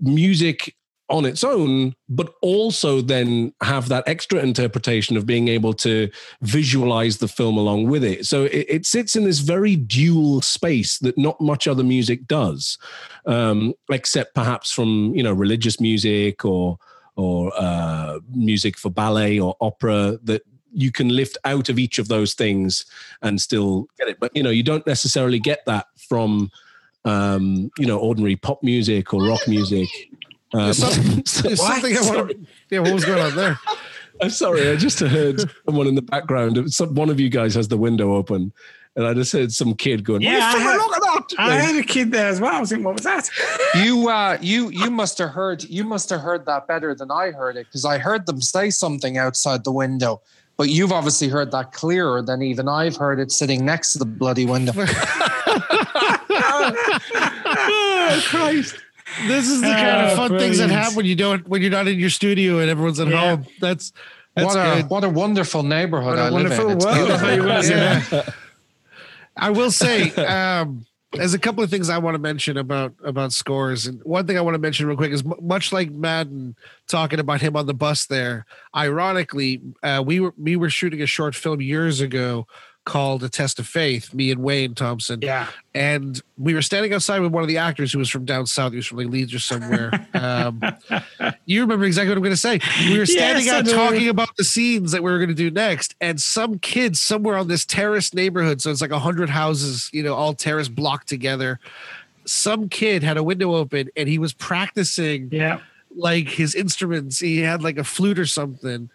music 0.00 0.76
on 1.10 1.24
its 1.24 1.42
own, 1.42 1.94
but 2.08 2.34
also 2.40 3.00
then 3.00 3.52
have 3.62 3.88
that 3.88 4.04
extra 4.06 4.38
interpretation 4.38 5.16
of 5.16 5.26
being 5.26 5.48
able 5.48 5.74
to 5.74 6.08
visualize 6.42 7.18
the 7.18 7.28
film 7.28 7.56
along 7.56 7.88
with 7.88 8.04
it. 8.04 8.24
So 8.26 8.44
it, 8.44 8.66
it 8.68 8.86
sits 8.86 9.16
in 9.16 9.24
this 9.24 9.40
very 9.40 9.76
dual 9.76 10.40
space 10.40 10.98
that 10.98 11.18
not 11.18 11.40
much 11.40 11.66
other 11.66 11.84
music 11.84 12.26
does, 12.26 12.78
um, 13.26 13.74
except 13.90 14.34
perhaps 14.34 14.70
from 14.70 15.12
you 15.14 15.22
know 15.22 15.32
religious 15.32 15.80
music 15.80 16.44
or 16.44 16.78
or 17.16 17.52
uh, 17.56 18.20
music 18.32 18.78
for 18.78 18.90
ballet 18.90 19.38
or 19.38 19.56
opera 19.60 20.18
that 20.22 20.42
you 20.72 20.92
can 20.92 21.08
lift 21.08 21.36
out 21.44 21.68
of 21.68 21.78
each 21.78 21.98
of 21.98 22.06
those 22.08 22.34
things 22.34 22.86
and 23.22 23.40
still 23.40 23.88
get 23.98 24.08
it. 24.08 24.20
But 24.20 24.34
you 24.34 24.42
know 24.42 24.50
you 24.50 24.62
don't 24.62 24.86
necessarily 24.86 25.40
get 25.40 25.60
that 25.66 25.86
from 26.08 26.50
um, 27.04 27.70
you 27.78 27.86
know 27.86 27.98
ordinary 27.98 28.36
pop 28.36 28.62
music 28.62 29.12
or 29.12 29.26
rock 29.26 29.46
music. 29.48 29.88
Um, 30.52 30.60
There's 30.64 30.78
some- 30.78 31.24
something 31.56 31.96
I 31.96 32.00
want 32.00 32.30
to. 32.30 32.38
Yeah, 32.70 32.80
what 32.80 32.92
was 32.94 33.04
going 33.04 33.20
on 33.22 33.36
there? 33.36 33.58
I'm 34.22 34.30
sorry, 34.30 34.68
I 34.70 34.76
just 34.76 35.00
heard 35.00 35.40
someone 35.64 35.86
in 35.86 35.94
the 35.94 36.02
background. 36.02 36.70
Some, 36.72 36.94
one 36.94 37.08
of 37.08 37.18
you 37.18 37.30
guys 37.30 37.54
has 37.54 37.68
the 37.68 37.78
window 37.78 38.14
open, 38.14 38.52
and 38.94 39.06
I 39.06 39.14
just 39.14 39.32
heard 39.32 39.50
some 39.50 39.74
kid 39.74 40.04
going, 40.04 40.20
Yeah, 40.20 40.40
I 40.42 40.54
"Motherfucker, 40.58 40.62
heard- 40.62 40.76
look 40.76 40.96
at 40.96 41.02
that!" 41.02 41.34
I 41.38 41.54
had 41.54 41.76
a 41.76 41.82
kid 41.82 42.12
there 42.12 42.26
as 42.28 42.38
well. 42.40 42.52
I 42.54 42.60
was 42.60 42.68
thinking, 42.68 42.84
what 42.84 42.94
was 42.96 43.04
that? 43.04 43.30
You 43.76 44.08
uh 44.10 44.36
you 44.42 44.68
you 44.70 44.90
must 44.90 45.16
have 45.18 45.30
heard 45.30 45.64
you 45.64 45.84
must 45.84 46.10
have 46.10 46.20
heard 46.20 46.44
that 46.46 46.66
better 46.66 46.94
than 46.94 47.10
I 47.10 47.30
heard 47.30 47.56
it 47.56 47.66
because 47.66 47.84
I 47.86 47.96
heard 47.98 48.26
them 48.26 48.40
say 48.42 48.68
something 48.70 49.16
outside 49.16 49.64
the 49.64 49.72
window. 49.72 50.20
But 50.58 50.68
you've 50.68 50.92
obviously 50.92 51.28
heard 51.28 51.50
that 51.52 51.72
clearer 51.72 52.20
than 52.20 52.42
even 52.42 52.68
I've 52.68 52.96
heard 52.96 53.18
it 53.20 53.32
sitting 53.32 53.64
next 53.64 53.92
to 53.94 53.98
the 53.98 54.04
bloody 54.04 54.44
window. 54.44 54.72
oh, 56.42 58.22
Christ! 58.26 58.76
This 59.26 59.48
is 59.48 59.60
the 59.60 59.66
kind 59.72 60.06
of 60.06 60.12
Oh, 60.12 60.28
fun 60.28 60.38
things 60.38 60.58
that 60.58 60.70
happen 60.70 60.94
when 60.96 61.06
you 61.06 61.14
don't 61.16 61.46
when 61.48 61.62
you're 61.62 61.70
not 61.70 61.88
in 61.88 61.98
your 61.98 62.10
studio 62.10 62.58
and 62.58 62.70
everyone's 62.70 63.00
at 63.00 63.08
Yeah. 63.08 63.36
home. 63.36 63.46
That's 63.60 63.92
that's 64.34 64.54
what 64.54 64.56
a 64.56 64.80
good. 64.82 64.90
what 64.90 65.04
a 65.04 65.08
wonderful 65.08 65.62
neighborhood 65.62 66.16
What 66.16 66.18
a 66.18 66.22
I 66.22 66.28
live 66.30 66.46
in. 66.52 66.70
It's 66.70 66.84
world. 66.84 66.96
beautiful. 67.06 67.26
There 67.26 67.36
you 67.36 67.42
go. 67.42 67.60
Yeah. 68.22 68.30
I 69.36 69.50
will 69.50 69.70
say, 69.70 70.10
um, 70.24 70.84
there's 71.12 71.34
a 71.34 71.38
couple 71.38 71.64
of 71.64 71.70
things 71.70 71.88
I 71.88 71.98
want 71.98 72.14
to 72.14 72.18
mention 72.20 72.56
about 72.56 72.94
about 73.02 73.32
scores, 73.32 73.86
and 73.86 74.00
one 74.04 74.26
thing 74.26 74.38
I 74.38 74.40
want 74.42 74.54
to 74.54 74.58
mention 74.60 74.86
real 74.86 74.96
quick 74.96 75.10
is 75.12 75.22
m- 75.24 75.34
much 75.40 75.72
like 75.72 75.90
Madden 75.90 76.54
talking 76.88 77.18
about 77.18 77.40
him 77.40 77.56
on 77.56 77.66
the 77.66 77.74
bus 77.74 78.06
there. 78.06 78.46
Ironically, 78.76 79.60
uh, 79.82 80.02
we 80.06 80.20
were 80.20 80.34
we 80.38 80.54
were 80.56 80.70
shooting 80.70 81.02
a 81.02 81.06
short 81.06 81.34
film 81.34 81.60
years 81.60 82.00
ago 82.00 82.46
called 82.84 83.22
A 83.22 83.28
Test 83.28 83.58
of 83.58 83.66
Faith. 83.66 84.12
Me 84.14 84.30
and 84.30 84.42
Wayne 84.42 84.74
Thompson, 84.74 85.20
Yeah. 85.22 85.48
and 85.74 86.20
we 86.38 86.54
were 86.54 86.62
standing 86.62 86.92
outside 86.94 87.20
with 87.20 87.30
one 87.30 87.42
of 87.42 87.48
the 87.48 87.58
actors 87.58 87.92
who 87.92 87.98
was 87.98 88.08
from 88.08 88.24
down 88.24 88.46
south. 88.46 88.72
He 88.72 88.76
was 88.76 88.86
from 88.86 88.98
like 88.98 89.08
Leeds 89.08 89.34
or 89.34 89.38
somewhere. 89.38 89.90
Um, 90.14 90.60
you 91.46 91.60
remember 91.60 91.84
exactly 91.84 92.08
what 92.10 92.16
I'm 92.16 92.22
going 92.22 92.32
to 92.32 92.36
say. 92.36 92.58
We 92.90 92.98
were 92.98 93.06
standing 93.06 93.44
Yes, 93.44 93.68
out 93.68 93.74
talking 93.74 94.08
about 94.08 94.34
the 94.36 94.44
scenes 94.44 94.92
that 94.92 95.02
we 95.02 95.10
were 95.10 95.18
going 95.18 95.28
to 95.28 95.34
do 95.34 95.50
next, 95.50 95.94
and 96.00 96.20
some 96.20 96.58
kid 96.58 96.96
somewhere 96.96 97.36
on 97.36 97.48
this 97.48 97.64
terrace 97.64 98.14
neighborhood, 98.14 98.60
so 98.62 98.70
it's 98.70 98.80
like 98.80 98.90
a 98.90 98.98
hundred 98.98 99.28
houses, 99.30 99.90
you 99.92 100.02
know, 100.02 100.14
all 100.14 100.32
terrace 100.34 100.68
blocked 100.68 101.08
together. 101.08 101.60
Some 102.24 102.68
kid 102.68 103.02
had 103.02 103.16
a 103.16 103.22
window 103.22 103.54
open, 103.54 103.90
and 103.96 104.08
he 104.08 104.18
was 104.18 104.32
practicing 104.32 105.28
Yeah. 105.32 105.60
like 105.94 106.28
his 106.28 106.54
instruments. 106.54 107.18
He 107.20 107.38
had 107.40 107.62
like 107.62 107.76
a 107.78 107.84
flute 107.84 108.18
or 108.18 108.26
something, 108.26 108.88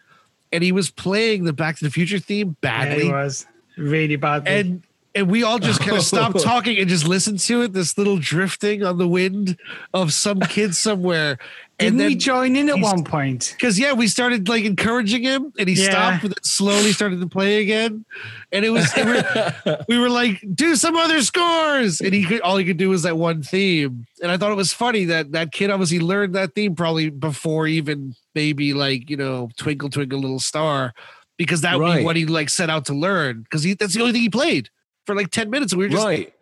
and 0.52 0.64
he 0.64 0.72
was 0.72 0.90
playing 0.90 1.44
the 1.44 1.54
Back 1.54 1.78
to 1.78 1.84
the 1.86 1.92
Future 1.92 2.20
theme 2.20 2.50
Yeah, 2.64 2.86
badly 2.88 3.12
was 3.12 3.46
really 3.78 4.16
badly. 4.16 4.52
and 4.52 4.84
and 5.18 5.30
we 5.30 5.44
all 5.44 5.60
just 5.60 5.80
kind 5.80 5.96
of 5.96 6.04
stopped 6.14 6.42
talking 6.42 6.78
and 6.78 6.90
just 6.90 7.08
listened 7.08 7.40
to 7.40 7.62
it 7.62 7.72
this 7.74 7.98
little 7.98 8.18
drifting 8.18 8.84
on 8.84 8.98
the 8.98 9.08
wind 9.08 9.58
of 9.94 10.12
some 10.14 10.40
kid 10.42 10.76
somewhere 10.76 11.38
Didn't 11.78 12.00
and 12.00 12.08
we 12.08 12.16
join 12.16 12.56
in 12.56 12.70
at 12.70 12.80
one 12.80 13.04
point? 13.04 13.54
because 13.58 13.78
yeah 13.78 13.92
we 13.92 14.08
started 14.08 14.48
like 14.48 14.64
encouraging 14.64 15.24
him 15.24 15.52
and 15.60 15.68
he 15.70 15.76
Yeah. 15.76 15.90
stopped 15.90 16.24
and 16.24 16.32
then 16.34 16.44
slowly 16.44 16.92
started 16.94 17.20
to 17.22 17.28
play 17.28 17.62
again 17.62 18.06
and 18.54 18.64
it 18.66 18.70
was 18.70 18.90
we 18.96 19.04
were, 19.04 19.84
we 19.90 19.98
were 20.00 20.10
like 20.10 20.42
do 20.54 20.76
some 20.78 20.96
other 20.96 21.22
scores 21.22 22.00
and 22.02 22.14
he 22.14 22.24
could 22.26 22.40
all 22.42 22.56
he 22.58 22.64
could 22.66 22.78
do 22.78 22.90
was 22.90 23.04
that 23.04 23.18
one 23.18 23.42
theme 23.44 24.06
and 24.22 24.32
i 24.32 24.38
thought 24.38 24.52
it 24.54 24.56
was 24.56 24.72
funny 24.74 25.04
that 25.06 25.32
that 25.34 25.52
kid 25.52 25.70
obviously 25.70 26.00
learned 26.00 26.34
that 26.36 26.56
theme 26.56 26.76
probably 26.76 27.10
before 27.10 27.68
even 27.68 28.16
maybe 28.36 28.74
like 28.74 29.10
you 29.10 29.18
know 29.18 29.50
twinkle 29.58 29.90
twinkle 29.90 30.20
little 30.20 30.40
star 30.40 30.94
because 31.38 31.62
that 31.62 31.80
would 31.80 31.98
be 31.98 32.04
what 32.04 32.16
he 32.16 32.26
like 32.26 32.50
set 32.50 32.70
out 32.70 32.86
to 32.86 32.94
learn 32.94 33.42
because 33.42 33.64
that's 33.76 33.94
the 33.94 34.02
only 34.02 34.14
thing 34.14 34.22
he 34.22 34.30
played 34.30 34.70
for 35.06 35.16
like 35.16 35.32
10 35.32 35.50
minutes 35.50 35.74
and 35.74 35.80
we 35.80 35.86
were 35.86 35.92
just 35.92 36.06
right. 36.06 36.34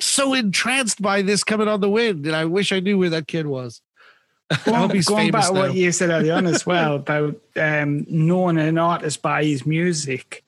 so 0.00 0.34
entranced 0.34 1.00
by 1.00 1.22
this 1.22 1.44
coming 1.44 1.68
on 1.68 1.80
the 1.80 1.90
wind 1.90 2.26
and 2.26 2.34
i 2.34 2.44
wish 2.44 2.72
i 2.72 2.80
knew 2.80 2.98
where 2.98 3.10
that 3.10 3.26
kid 3.26 3.46
was 3.46 3.82
I 4.50 4.54
hope 4.72 4.92
he's 4.92 5.06
Going 5.06 5.32
famous 5.32 5.46
back 5.46 5.54
to 5.54 5.60
what 5.60 5.68
now. 5.68 5.74
you 5.74 5.92
said 5.92 6.10
earlier 6.10 6.34
on 6.34 6.46
as 6.46 6.66
well 6.66 6.96
about 6.96 7.36
um, 7.56 8.04
knowing 8.08 8.58
an 8.58 8.78
artist 8.78 9.22
by 9.22 9.44
his 9.44 9.64
music. 9.64 10.44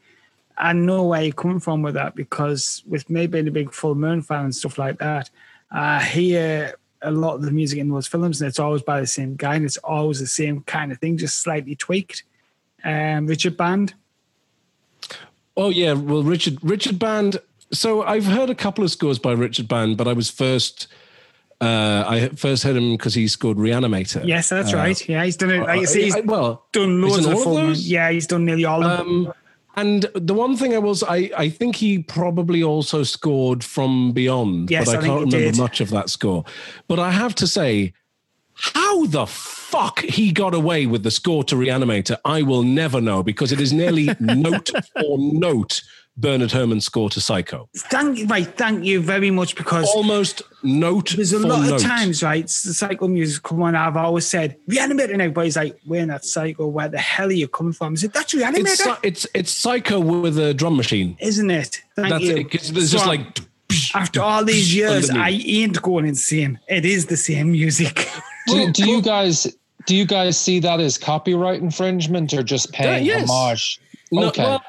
I 0.57 0.73
know 0.73 1.07
where 1.07 1.23
you're 1.23 1.33
coming 1.33 1.61
from 1.61 1.83
with 1.83 1.95
that 1.95 2.15
because 2.15 2.83
with 2.87 3.09
me 3.09 3.27
being 3.27 3.49
a 3.49 3.53
big 3.53 3.73
Full 3.73 3.95
Moon 3.95 4.21
fan 4.21 4.45
and 4.47 4.55
stuff 4.55 4.77
like 4.77 4.99
that, 4.99 5.31
I 5.71 6.03
hear 6.05 6.75
a 7.01 7.11
lot 7.11 7.35
of 7.35 7.43
the 7.43 7.51
music 7.51 7.79
in 7.79 7.89
those 7.89 8.07
films 8.07 8.41
and 8.41 8.49
it's 8.49 8.59
always 8.59 8.83
by 8.83 9.01
the 9.01 9.07
same 9.07 9.35
guy 9.37 9.57
and 9.57 9.65
it's 9.65 9.79
always 9.79 10.21
the 10.21 10.27
same 10.27 10.63
kind 10.63 10.93
of 10.93 10.99
thing, 10.99 11.17
just 11.17 11.39
slightly 11.39 11.75
tweaked. 11.75 12.25
Um, 12.85 13.27
Richard 13.27 13.57
Band. 13.57 13.95
Oh 15.57 15.69
yeah, 15.69 15.93
well 15.93 16.23
Richard 16.23 16.59
Richard 16.63 16.99
Band. 16.99 17.39
So 17.73 18.03
I've 18.03 18.27
heard 18.27 18.51
a 18.51 18.55
couple 18.55 18.85
of 18.85 18.91
scores 18.91 19.19
by 19.19 19.33
Richard 19.33 19.69
Band, 19.69 19.97
but 19.97 20.09
I 20.09 20.13
was 20.13 20.31
first. 20.31 20.87
Uh, 21.61 22.05
I 22.09 22.29
first 22.31 22.65
heard 22.65 22.75
him 22.75 22.93
because 22.97 23.15
he 23.15 23.29
scored 23.29 23.57
Reanimator. 23.57 24.27
Yes, 24.27 24.49
that's 24.49 24.73
Uh, 24.75 24.79
right. 24.79 25.09
Yeah, 25.09 25.25
he's 25.25 25.37
done 25.37 25.53
it. 25.53 25.61
Like 25.61 25.69
I- 25.89 25.93
he's 25.93 26.17
I- 26.17 26.21
well, 26.21 26.67
done 26.73 27.01
loads 27.01 27.25
of 27.25 27.35
all 27.35 27.57
of 27.57 27.67
those? 27.69 27.89
Yeah, 27.89 28.11
he's 28.11 28.27
done 28.27 28.45
nearly 28.45 28.65
all 28.65 28.83
of 28.83 28.99
them. 28.99 29.27
Um, 29.29 29.33
and 29.77 30.07
the 30.15 30.35
one 30.35 30.57
thing 30.57 30.75
I 30.75 30.79
was, 30.79 31.05
I, 31.05 31.31
I 31.39 31.49
think 31.49 31.77
he 31.77 32.01
probably 32.01 32.65
also 32.65 33.05
scored 33.05 33.63
from 33.63 34.11
Beyond, 34.13 34.73
Yes, 34.73 34.87
but 34.87 34.97
I, 34.97 34.99
I 34.99 35.01
can't 35.03 35.15
remember 35.33 35.39
did. 35.39 35.57
much 35.57 35.81
of 35.81 35.91
that 35.91 36.11
score. 36.11 36.45
But 36.89 36.99
I 36.99 37.13
have 37.13 37.35
to 37.37 37.47
say, 37.47 37.93
how 38.55 39.07
the 39.07 39.27
fuck 39.73 40.01
he 40.01 40.31
got 40.33 40.55
away 40.55 40.87
with 40.87 41.03
the 41.03 41.11
score 41.11 41.43
to 41.45 41.55
Reanimator, 41.57 42.17
I 42.25 42.43
will 42.43 42.63
never 42.63 43.01
know 43.01 43.23
because 43.23 43.53
it 43.53 43.61
is 43.61 43.73
nearly 43.73 44.11
note 44.21 44.71
for 45.01 45.17
note 45.19 45.83
Bernard 46.15 46.53
Herrmann's 46.53 46.85
score 46.85 47.09
to 47.09 47.21
Psycho. 47.23 47.71
Thank 47.75 48.19
you, 48.19 48.27
right. 48.27 48.47
Thank 48.59 48.85
you 48.85 49.01
very 49.01 49.31
much 49.31 49.57
because 49.57 49.89
Almost 49.95 50.43
note 50.63 51.15
There's 51.17 51.33
a 51.33 51.41
for 51.41 51.49
lot 51.49 51.63
note. 51.71 51.77
of 51.77 51.83
times, 51.83 52.23
right? 52.23 52.45
The 52.45 52.75
psycho 52.75 53.09
music 53.09 53.43
come 53.43 53.63
on. 53.63 53.75
I've 53.75 53.97
always 53.97 54.27
said 54.27 54.57
reanimator, 54.71 55.13
and 55.15 55.23
everybody's 55.23 55.57
like, 55.57 55.79
"We're 55.87 56.05
not 56.05 56.27
psycho. 56.27 56.67
Where 56.67 56.89
the 56.89 56.99
hell 56.99 57.29
are 57.29 57.33
you 57.33 57.49
coming 57.49 57.73
from?" 57.73 57.95
I 57.95 57.97
said, 57.97 58.13
"That's 58.13 58.35
reanimator, 58.35 58.99
It's, 59.03 59.25
it's 59.25 59.27
it's 59.35 59.51
Psycho 59.53 60.01
with 60.01 60.37
a 60.39 60.53
drum 60.53 60.77
machine. 60.77 61.17
isn't 61.19 61.51
it?" 61.51 61.81
Thank 61.97 62.11
That's 62.11 62.25
you. 62.25 62.37
it. 62.37 62.51
'cause 62.51 62.71
There's 62.73 62.91
So 62.91 62.99
just 62.99 63.07
like 63.07 63.39
after 63.95 64.21
all 64.21 64.45
these 64.45 64.75
years, 64.75 65.09
I 65.09 65.31
ain't 65.31 65.81
going 65.81 66.05
insane. 66.05 66.61
It 66.69 66.85
is 66.85 67.07
the 67.07 67.17
same 67.17 67.53
music. 67.53 68.07
Do, 68.49 68.71
do 68.73 68.85
you 68.91 69.01
guys 69.01 69.47
do 69.87 69.97
you 69.97 70.05
guys 70.07 70.39
see 70.39 70.59
that 70.61 70.81
as 70.81 70.99
copyright 70.99 71.61
infringement 71.61 72.33
or 72.33 72.43
just 72.43 72.73
paying 72.73 73.05
yes. 73.05 73.29
homage? 73.31 73.81
No, 74.11 74.29
Okay. 74.29 74.43
well, 74.43 74.63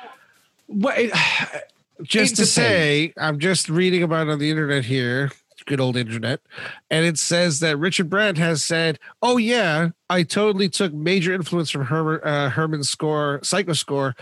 well, 0.68 0.94
it- 0.98 1.14
just 2.04 2.36
to 2.38 2.46
say, 2.46 3.14
I'm 3.18 3.40
just 3.40 3.70
reading 3.70 4.04
about 4.04 4.28
on 4.30 4.40
the 4.40 4.50
internet 4.50 4.86
here, 4.86 5.32
good 5.66 5.80
old 5.80 5.96
internet, 5.96 6.42
and 6.90 7.06
it 7.06 7.18
says 7.18 7.60
that 7.62 7.78
Richard 7.78 8.10
Band 8.10 8.38
has 8.38 8.64
said, 8.66 9.00
"Oh 9.22 9.38
yeah, 9.38 9.90
I 10.10 10.24
totally 10.24 10.68
took 10.70 10.94
major 10.94 11.34
influence 11.34 11.70
from 11.70 11.86
Herrmann, 11.86 12.20
uh, 12.24 12.50
Herrmann's 12.50 12.90
score, 12.90 13.40
Psycho 13.44 13.74
score." 13.74 14.16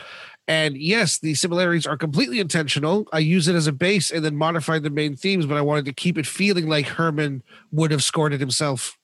And 0.47 0.75
yes, 0.75 1.17
the 1.19 1.33
similarities 1.35 1.87
are 1.87 1.95
completely 1.97 2.39
intentional. 2.39 3.07
I 3.13 3.19
use 3.19 3.47
it 3.47 3.55
as 3.55 3.67
a 3.67 3.71
base 3.71 4.11
and 4.11 4.25
then 4.25 4.35
modified 4.35 4.83
the 4.83 4.89
main 4.89 5.15
themes, 5.15 5.45
but 5.45 5.55
I 5.55 5.61
wanted 5.61 5.85
to 5.85 5.93
keep 5.93 6.17
it 6.17 6.25
feeling 6.27 6.67
like 6.67 6.87
Herrmann 6.87 7.41
would 7.71 7.91
have 7.91 8.03
scored 8.03 8.33
it 8.33 8.39
himself. 8.39 8.97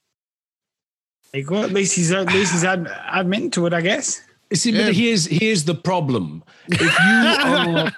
There 1.31 1.41
you 1.41 1.47
go. 1.47 1.63
At 1.63 1.71
least 1.71 1.95
he's 1.95 2.11
at 2.11 2.27
least 2.27 2.53
he's 2.53 2.63
ad, 2.63 2.87
admitting 3.11 3.51
to 3.51 3.65
it, 3.65 3.73
I 3.73 3.81
guess. 3.81 4.21
See, 4.53 4.71
Yeah. 4.71 4.85
but 4.87 4.93
here's 4.95 5.25
here's 5.25 5.65
the 5.65 5.75
problem. 5.75 6.43
If 6.67 6.81
you 6.81 6.87
are 6.99 7.91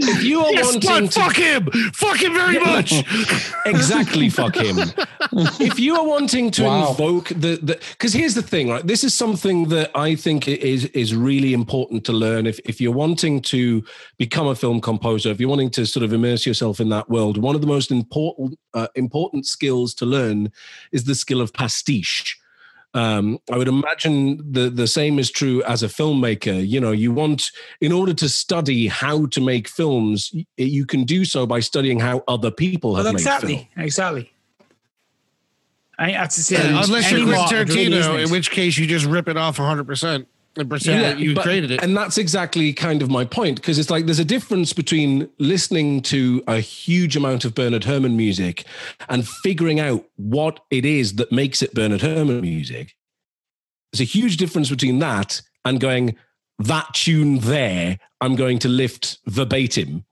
if 0.00 0.22
you 0.22 0.40
are 0.40 0.52
Yes, 0.52 0.64
wanting 0.64 1.08
to 1.08 1.20
fuck 1.20 1.36
him, 1.36 1.66
fuck 1.92 2.22
him 2.22 2.34
very 2.34 2.58
much. 2.58 2.92
exactly 3.66 4.28
fuck 4.30 4.56
him. 4.56 4.78
if 5.60 5.78
you 5.78 5.96
are 5.96 6.06
wanting 6.06 6.50
to 6.52 6.64
Wow. 6.64 6.90
invoke 6.90 7.28
the 7.28 7.58
the 7.62 7.78
because 7.92 8.12
here's 8.12 8.34
the 8.34 8.42
thing, 8.42 8.68
right? 8.68 8.86
This 8.86 9.04
is 9.04 9.14
something 9.14 9.68
that 9.68 9.90
I 9.94 10.14
think 10.14 10.48
is 10.48 10.84
is 10.86 11.14
really 11.14 11.52
important 11.52 12.04
to 12.06 12.12
learn. 12.12 12.46
If 12.46 12.58
if 12.64 12.80
you're 12.80 12.92
wanting 12.92 13.42
to 13.42 13.84
become 14.18 14.46
a 14.46 14.54
film 14.54 14.80
composer, 14.80 15.30
if 15.30 15.40
you're 15.40 15.48
wanting 15.50 15.70
to 15.70 15.86
sort 15.86 16.04
of 16.04 16.12
immerse 16.12 16.46
yourself 16.46 16.80
in 16.80 16.88
that 16.90 17.08
world, 17.10 17.38
one 17.38 17.54
of 17.54 17.60
the 17.60 17.66
most 17.66 17.90
important 17.90 18.58
uh, 18.74 18.88
important 18.94 19.46
skills 19.46 19.94
to 19.94 20.06
learn 20.06 20.50
is 20.92 21.04
the 21.04 21.14
skill 21.14 21.40
of 21.40 21.52
pastiche. 21.52 22.38
Um, 22.94 23.38
I 23.52 23.58
would 23.58 23.68
imagine 23.68 24.38
the 24.52 24.70
the 24.70 24.86
same 24.86 25.18
is 25.18 25.30
true 25.30 25.62
as 25.64 25.82
a 25.82 25.86
filmmaker. 25.88 26.66
You 26.66 26.80
know, 26.80 26.92
you 26.92 27.12
want 27.12 27.50
in 27.80 27.92
order 27.92 28.14
to 28.14 28.28
study 28.28 28.86
how 28.86 29.26
to 29.26 29.40
make 29.40 29.68
films, 29.68 30.32
you 30.56 30.86
can 30.86 31.04
do 31.04 31.24
so 31.26 31.46
by 31.46 31.60
studying 31.60 32.00
how 32.00 32.22
other 32.26 32.50
people 32.50 32.96
have 32.96 33.04
Well, 33.04 33.12
made 33.12 33.22
film. 33.22 33.34
exactly, 33.34 33.70
exactly. 33.76 34.32
I 35.98 36.06
think 36.06 36.18
that's 36.18 36.36
the 36.36 36.42
same. 36.42 36.74
Yeah, 36.74 36.84
unless 36.84 37.10
you're 37.10 37.26
Quentin 37.26 37.66
Tarantino, 37.66 38.22
in 38.24 38.30
which 38.30 38.50
case 38.50 38.76
you 38.78 38.86
just 38.86 39.06
rip 39.06 39.28
it 39.28 39.36
off 39.36 39.56
100% 39.58 40.26
and 40.56 40.68
pretend 40.68 41.02
that 41.04 41.18
you 41.18 41.34
but- 41.34 41.42
created 41.42 41.70
it. 41.70 41.82
And 41.82 41.96
that's 41.96 42.18
exactly 42.18 42.72
kind 42.72 43.02
of 43.02 43.10
my 43.10 43.24
point 43.24 43.56
because 43.56 43.78
it's 43.78 43.90
like 43.90 44.06
there's 44.06 44.18
a 44.18 44.24
difference 44.24 44.72
between 44.72 45.28
listening 45.38 46.02
to 46.02 46.42
a 46.46 46.60
huge 46.60 47.16
amount 47.16 47.44
of 47.44 47.54
Bernard 47.54 47.84
Herrmann 47.84 48.16
music 48.16 48.64
and 49.08 49.26
figuring 49.28 49.80
out 49.80 50.04
what 50.16 50.60
it 50.70 50.84
is 50.84 51.16
that 51.16 51.30
makes 51.32 51.62
it 51.62 51.74
Bernard 51.74 52.00
Herrmann 52.02 52.40
music. 52.40 52.94
There's 53.92 54.00
a 54.00 54.04
huge 54.04 54.36
difference 54.36 54.70
between 54.70 54.98
that 55.00 55.42
and 55.64 55.80
going, 55.80 56.16
that 56.58 56.92
tune 56.94 57.38
there, 57.40 57.98
I'm 58.20 58.34
going 58.36 58.58
to 58.60 58.68
lift 58.68 59.18
verbatim 59.26 60.04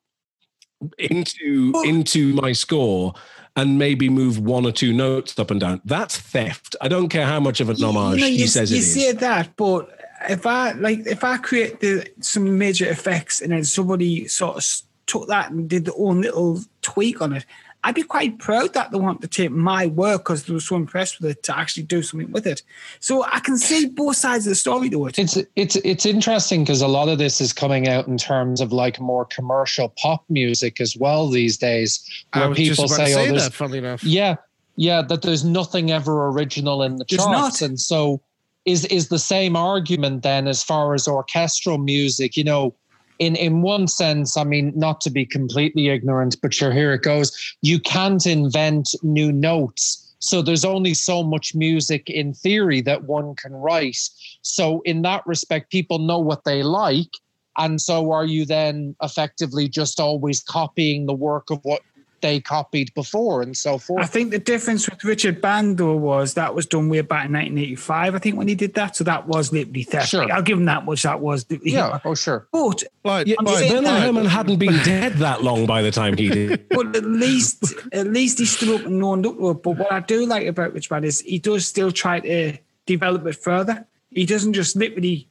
into 0.98 1.72
into 1.84 2.34
my 2.34 2.52
score 2.52 3.14
and 3.56 3.78
maybe 3.78 4.08
move 4.08 4.38
one 4.40 4.66
or 4.66 4.72
two 4.72 4.92
notes 4.92 5.38
up 5.38 5.50
and 5.50 5.60
down. 5.60 5.80
That's 5.84 6.18
theft. 6.18 6.74
I 6.80 6.88
don't 6.88 7.08
care 7.08 7.24
how 7.26 7.38
much 7.40 7.60
of 7.60 7.70
an 7.70 7.76
You- 7.76 7.86
you 7.86 7.92
homage 7.92 8.20
know, 8.20 8.26
he 8.26 8.36
you, 8.42 8.46
says 8.48 8.70
you 8.72 8.78
it 8.78 8.80
is. 8.80 8.94
say 8.94 9.12
that, 9.12 9.56
but 9.56 9.93
if 10.28 10.46
I 10.46 10.72
like, 10.72 11.06
if 11.06 11.24
I 11.24 11.36
create 11.38 11.80
the, 11.80 12.06
some 12.20 12.58
major 12.58 12.86
effects 12.88 13.40
and 13.40 13.52
then 13.52 13.64
somebody 13.64 14.26
sort 14.28 14.56
of 14.56 14.64
took 15.06 15.28
that 15.28 15.50
and 15.50 15.68
did 15.68 15.84
their 15.84 15.94
own 15.96 16.20
little 16.22 16.60
tweak 16.82 17.20
on 17.20 17.32
it, 17.34 17.44
I'd 17.86 17.94
be 17.94 18.02
quite 18.02 18.38
proud 18.38 18.72
that 18.72 18.90
they 18.92 18.98
want 18.98 19.20
to 19.20 19.28
take 19.28 19.50
my 19.50 19.86
work 19.88 20.22
because 20.24 20.44
they 20.44 20.54
were 20.54 20.60
so 20.60 20.76
impressed 20.76 21.20
with 21.20 21.30
it 21.30 21.42
to 21.42 21.56
actually 21.58 21.82
do 21.82 22.02
something 22.02 22.32
with 22.32 22.46
it. 22.46 22.62
So 22.98 23.24
I 23.24 23.40
can 23.40 23.58
see 23.58 23.86
both 23.86 24.16
sides 24.16 24.46
of 24.46 24.52
the 24.52 24.54
story 24.54 24.88
to 24.88 25.06
it. 25.06 25.18
It's 25.18 25.36
it's 25.54 25.76
it's 25.76 26.06
interesting 26.06 26.62
because 26.64 26.80
a 26.80 26.88
lot 26.88 27.10
of 27.10 27.18
this 27.18 27.42
is 27.42 27.52
coming 27.52 27.86
out 27.86 28.06
in 28.06 28.16
terms 28.16 28.62
of 28.62 28.72
like 28.72 28.98
more 29.00 29.26
commercial 29.26 29.90
pop 29.98 30.24
music 30.30 30.80
as 30.80 30.96
well 30.96 31.28
these 31.28 31.58
days, 31.58 32.00
I 32.32 32.40
where 32.40 32.48
was 32.48 32.58
people 32.58 32.84
just 32.86 32.94
about 32.94 33.06
say, 33.06 33.12
to 33.12 33.20
"Oh, 33.20 33.24
say 33.24 33.30
there's 33.30 33.44
that, 33.44 33.52
funnily 33.52 33.78
enough. 33.78 34.02
yeah, 34.02 34.36
yeah, 34.76 35.02
that 35.02 35.20
there's 35.20 35.44
nothing 35.44 35.90
ever 35.90 36.28
original 36.28 36.82
in 36.82 36.96
the 36.96 37.04
There's 37.08 37.22
charts, 37.22 37.60
not. 37.60 37.68
and 37.68 37.78
so 37.78 38.22
is 38.64 38.84
is 38.86 39.08
the 39.08 39.18
same 39.18 39.56
argument 39.56 40.22
then 40.22 40.48
as 40.48 40.62
far 40.62 40.94
as 40.94 41.06
orchestral 41.06 41.78
music. 41.78 42.36
You 42.36 42.44
know, 42.44 42.74
in 43.18 43.36
in 43.36 43.62
one 43.62 43.86
sense, 43.88 44.36
I 44.36 44.44
mean, 44.44 44.72
not 44.74 45.00
to 45.02 45.10
be 45.10 45.24
completely 45.24 45.88
ignorant, 45.88 46.36
but 46.42 46.54
sure, 46.54 46.72
here 46.72 46.92
it 46.92 47.02
goes. 47.02 47.32
You 47.62 47.78
can't 47.80 48.26
invent 48.26 48.94
new 49.02 49.32
notes. 49.32 50.00
So 50.18 50.40
there's 50.40 50.64
only 50.64 50.94
so 50.94 51.22
much 51.22 51.54
music 51.54 52.08
in 52.08 52.32
theory 52.32 52.80
that 52.82 53.04
one 53.04 53.34
can 53.34 53.52
write. 53.52 53.98
So 54.40 54.80
in 54.86 55.02
that 55.02 55.26
respect, 55.26 55.70
people 55.70 55.98
know 55.98 56.18
what 56.18 56.44
they 56.44 56.62
like. 56.62 57.10
And 57.58 57.80
so 57.80 58.10
are 58.10 58.24
you 58.24 58.46
then 58.46 58.96
effectively 59.02 59.68
just 59.68 60.00
always 60.00 60.42
copying 60.42 61.04
the 61.04 61.12
work 61.12 61.50
of 61.50 61.60
what 61.62 61.82
they 62.24 62.40
copied 62.40 62.92
before 62.94 63.42
and 63.42 63.56
so 63.56 63.76
forth? 63.78 64.02
I 64.02 64.06
think 64.06 64.30
the 64.32 64.38
difference 64.38 64.88
with 64.88 65.04
Richard 65.04 65.40
Bando 65.40 65.94
was 65.94 66.34
that 66.34 66.54
was 66.54 66.64
done 66.66 66.88
way 66.88 67.02
back 67.02 67.26
in 67.26 67.32
1985, 67.34 68.14
I 68.14 68.18
think, 68.18 68.36
when 68.36 68.48
he 68.48 68.54
did 68.54 68.74
that. 68.74 68.96
So 68.96 69.04
that 69.04 69.28
was 69.28 69.52
literally 69.52 69.82
theft. 69.84 70.08
Sure. 70.08 70.30
I'll 70.32 70.42
give 70.42 70.58
him 70.58 70.64
that 70.64 70.84
much. 70.84 71.02
That 71.02 71.20
was. 71.20 71.44
The, 71.44 71.60
yeah, 71.62 72.00
oh 72.04 72.14
sure. 72.14 72.48
But 72.50 72.82
But, 73.02 73.26
Yeah, 73.26 73.36
I'm 73.38 73.44
but 73.44 73.56
saying 73.58 73.72
Bernard 73.84 74.16
that- 74.16 74.28
hadn't 74.30 74.58
been 74.58 74.82
dead 74.84 75.12
that 75.18 75.42
long 75.42 75.66
by 75.66 75.82
the 75.82 75.90
time 75.90 76.16
he 76.16 76.28
did. 76.30 76.68
but 76.70 76.96
at 76.96 77.04
least 77.04 77.74
at 77.92 78.06
least 78.08 78.38
he 78.38 78.46
stood 78.46 78.80
up 78.80 78.86
and 78.86 79.02
owned 79.04 79.26
up 79.26 79.36
to 79.36 79.50
it. 79.50 79.62
But 79.62 79.72
what 79.78 79.92
I 79.92 80.00
do 80.00 80.24
like 80.26 80.46
about 80.46 80.72
Richard 80.72 80.88
Band 80.90 81.04
is 81.04 81.20
he 81.20 81.38
does 81.38 81.66
still 81.66 81.92
try 81.92 82.20
to 82.20 82.56
develop 82.86 83.26
it 83.26 83.36
further. 83.36 83.86
He 84.10 84.24
doesn't 84.26 84.52
just 84.54 84.76
literally 84.76 85.28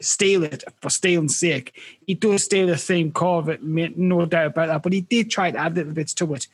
steal 0.00 0.44
it 0.44 0.64
for 0.80 0.90
stealing's 0.90 1.36
sake. 1.36 1.72
He 2.06 2.14
does 2.14 2.44
steal 2.44 2.66
the 2.66 2.78
same 2.78 3.12
core 3.12 3.38
of 3.38 3.48
it, 3.48 3.62
no 3.62 4.24
doubt 4.26 4.46
about 4.48 4.68
that. 4.68 4.82
But 4.82 4.92
he 4.92 5.02
did 5.02 5.30
try 5.30 5.50
to 5.50 5.58
add 5.58 5.76
little 5.76 5.92
bits 5.92 6.14
to 6.14 6.34
it. 6.34 6.46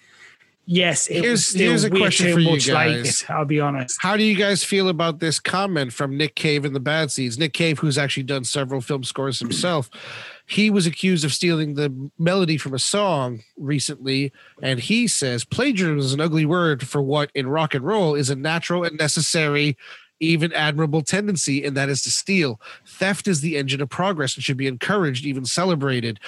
Yes, 0.66 1.08
it 1.08 1.14
Here's- 1.22 1.30
was 1.30 1.46
still 1.48 1.70
here's 1.70 1.84
a 1.84 1.90
way 1.90 1.98
question 1.98 2.32
for 2.32 2.38
you 2.38 2.50
much 2.52 2.68
like 2.68 2.88
guys. 2.98 3.22
it. 3.22 3.30
I'll 3.30 3.44
be 3.44 3.58
honest. 3.58 3.98
How 4.00 4.16
do 4.16 4.22
you 4.22 4.36
guys 4.36 4.62
feel 4.62 4.88
about 4.88 5.18
this 5.18 5.40
comment 5.40 5.92
from 5.92 6.16
Nick 6.16 6.36
Cave 6.36 6.64
and 6.64 6.76
the 6.76 6.80
Bad 6.80 7.10
Seeds? 7.10 7.38
Nick 7.38 7.54
Cave, 7.54 7.80
who's 7.80 7.98
actually 7.98 8.22
done 8.22 8.44
several 8.44 8.80
film 8.80 9.02
scores 9.02 9.40
himself, 9.40 9.90
he 10.46 10.70
was 10.70 10.86
accused 10.86 11.24
of 11.24 11.32
stealing 11.32 11.74
the 11.74 11.92
melody 12.20 12.56
from 12.56 12.74
a 12.74 12.78
song 12.78 13.42
recently, 13.56 14.32
and 14.62 14.78
he 14.78 15.08
says 15.08 15.44
plagiarism 15.44 15.98
is 15.98 16.12
an 16.12 16.20
ugly 16.20 16.46
word 16.46 16.86
for 16.86 17.02
what 17.02 17.32
in 17.34 17.48
rock 17.48 17.74
and 17.74 17.84
roll 17.84 18.14
is 18.14 18.30
a 18.30 18.36
natural 18.36 18.84
and 18.84 18.96
necessary. 18.96 19.76
Even 20.20 20.52
admirable 20.52 21.00
tendency, 21.02 21.64
and 21.64 21.76
that 21.76 21.88
is 21.88 22.02
to 22.02 22.10
steal. 22.10 22.60
Theft 22.86 23.26
is 23.26 23.40
the 23.40 23.56
engine 23.56 23.80
of 23.80 23.88
progress 23.88 24.34
and 24.34 24.44
should 24.44 24.58
be 24.58 24.66
encouraged, 24.66 25.24
even 25.24 25.46
celebrated, 25.46 26.20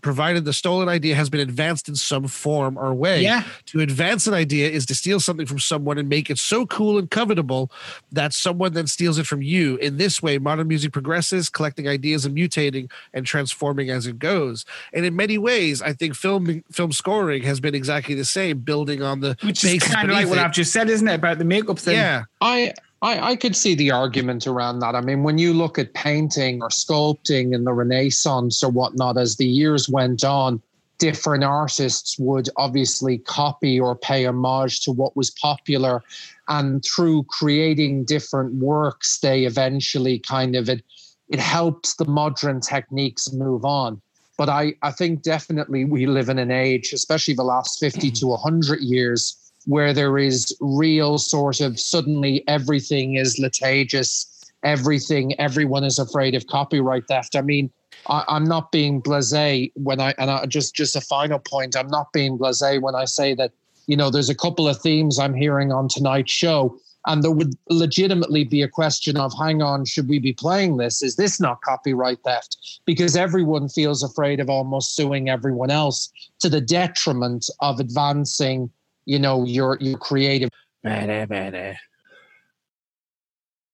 provided 0.00 0.46
the 0.46 0.52
stolen 0.54 0.88
idea 0.88 1.14
has 1.14 1.28
been 1.28 1.40
advanced 1.40 1.88
in 1.88 1.96
some 1.96 2.26
form 2.28 2.78
or 2.78 2.94
way. 2.94 3.22
Yeah. 3.22 3.44
To 3.66 3.80
advance 3.80 4.26
an 4.26 4.34
idea 4.34 4.70
is 4.70 4.86
to 4.86 4.94
steal 4.94 5.20
something 5.20 5.46
from 5.46 5.58
someone 5.58 5.98
and 5.98 6.08
make 6.08 6.30
it 6.30 6.38
so 6.38 6.64
cool 6.66 6.98
and 6.98 7.10
covetable 7.10 7.70
that 8.10 8.32
someone 8.32 8.72
then 8.72 8.86
steals 8.86 9.18
it 9.18 9.26
from 9.26 9.42
you. 9.42 9.76
In 9.76 9.98
this 9.98 10.22
way, 10.22 10.38
modern 10.38 10.68
music 10.68 10.92
progresses, 10.92 11.50
collecting 11.50 11.86
ideas 11.86 12.24
and 12.24 12.34
mutating 12.34 12.90
and 13.12 13.26
transforming 13.26 13.90
as 13.90 14.06
it 14.06 14.18
goes. 14.18 14.64
And 14.94 15.04
in 15.04 15.14
many 15.14 15.36
ways, 15.36 15.82
I 15.82 15.92
think 15.92 16.14
film 16.14 16.64
film 16.72 16.92
scoring 16.92 17.42
has 17.42 17.60
been 17.60 17.74
exactly 17.74 18.14
the 18.14 18.24
same, 18.24 18.60
building 18.60 19.02
on 19.02 19.20
the 19.20 19.36
Which 19.42 19.62
is 19.62 19.82
kind 19.82 20.10
of 20.10 20.16
like 20.16 20.28
what 20.28 20.38
it. 20.38 20.44
I've 20.44 20.52
just 20.52 20.72
said, 20.72 20.88
isn't 20.88 21.06
it, 21.06 21.14
about 21.14 21.38
the 21.38 21.44
makeup 21.44 21.78
thing? 21.78 21.96
Yeah, 21.96 22.24
I, 22.40 22.72
I 23.02 23.32
I 23.32 23.36
could 23.36 23.56
see 23.56 23.74
the 23.74 23.90
argument 23.90 24.46
around 24.46 24.80
that. 24.80 24.94
I 24.94 25.00
mean, 25.00 25.22
when 25.22 25.38
you 25.38 25.52
look 25.52 25.78
at 25.78 25.94
painting 25.94 26.62
or 26.62 26.68
sculpting 26.68 27.54
in 27.54 27.64
the 27.64 27.72
Renaissance 27.72 28.62
or 28.62 28.70
whatnot, 28.70 29.18
as 29.18 29.36
the 29.36 29.46
years 29.46 29.88
went 29.88 30.24
on, 30.24 30.62
different 30.98 31.44
artists 31.44 32.18
would 32.18 32.48
obviously 32.56 33.18
copy 33.18 33.78
or 33.78 33.94
pay 33.94 34.24
homage 34.24 34.80
to 34.80 34.92
what 34.92 35.16
was 35.16 35.30
popular. 35.30 36.02
And 36.48 36.84
through 36.84 37.24
creating 37.24 38.04
different 38.04 38.54
works, 38.54 39.18
they 39.18 39.44
eventually 39.44 40.18
kind 40.18 40.56
of 40.56 40.68
it 40.68 40.82
it 41.28 41.40
helped 41.40 41.98
the 41.98 42.04
modern 42.04 42.60
techniques 42.60 43.32
move 43.32 43.64
on. 43.64 44.00
But 44.38 44.48
I, 44.48 44.74
I 44.82 44.92
think 44.92 45.22
definitely 45.22 45.84
we 45.84 46.06
live 46.06 46.28
in 46.28 46.38
an 46.38 46.50
age, 46.50 46.92
especially 46.92 47.34
the 47.34 47.42
last 47.42 47.80
50 47.80 48.10
to 48.12 48.26
100 48.28 48.80
years, 48.80 49.45
where 49.66 49.92
there 49.92 50.16
is 50.16 50.56
real 50.60 51.18
sort 51.18 51.60
of 51.60 51.78
suddenly 51.78 52.42
everything 52.48 53.16
is 53.16 53.38
litigious, 53.38 54.52
everything, 54.62 55.38
everyone 55.40 55.84
is 55.84 55.98
afraid 55.98 56.34
of 56.34 56.46
copyright 56.46 57.06
theft. 57.08 57.36
I 57.36 57.42
mean, 57.42 57.70
I, 58.08 58.24
I'm 58.28 58.44
not 58.44 58.72
being 58.72 59.02
blasé 59.02 59.72
when 59.74 60.00
I, 60.00 60.14
and 60.18 60.30
I, 60.30 60.46
just, 60.46 60.74
just 60.74 60.96
a 60.96 61.00
final 61.00 61.38
point, 61.38 61.76
I'm 61.76 61.88
not 61.88 62.12
being 62.12 62.38
blasé 62.38 62.80
when 62.80 62.94
I 62.94 63.04
say 63.04 63.34
that, 63.34 63.52
you 63.86 63.96
know, 63.96 64.10
there's 64.10 64.30
a 64.30 64.34
couple 64.34 64.68
of 64.68 64.80
themes 64.80 65.18
I'm 65.18 65.34
hearing 65.34 65.72
on 65.72 65.88
tonight's 65.88 66.32
show. 66.32 66.78
And 67.08 67.22
there 67.22 67.30
would 67.30 67.54
legitimately 67.70 68.44
be 68.44 68.62
a 68.62 68.68
question 68.68 69.16
of, 69.16 69.32
hang 69.38 69.62
on, 69.62 69.84
should 69.84 70.08
we 70.08 70.18
be 70.18 70.32
playing 70.32 70.76
this? 70.76 71.04
Is 71.04 71.14
this 71.14 71.40
not 71.40 71.60
copyright 71.62 72.18
theft? 72.24 72.80
Because 72.84 73.14
everyone 73.14 73.68
feels 73.68 74.02
afraid 74.02 74.40
of 74.40 74.50
almost 74.50 74.96
suing 74.96 75.28
everyone 75.28 75.70
else 75.70 76.10
to 76.40 76.48
the 76.48 76.60
detriment 76.60 77.48
of 77.60 77.78
advancing 77.78 78.70
you 79.06 79.18
know 79.18 79.44
your 79.44 79.78
your 79.80 79.96
creative 79.98 80.50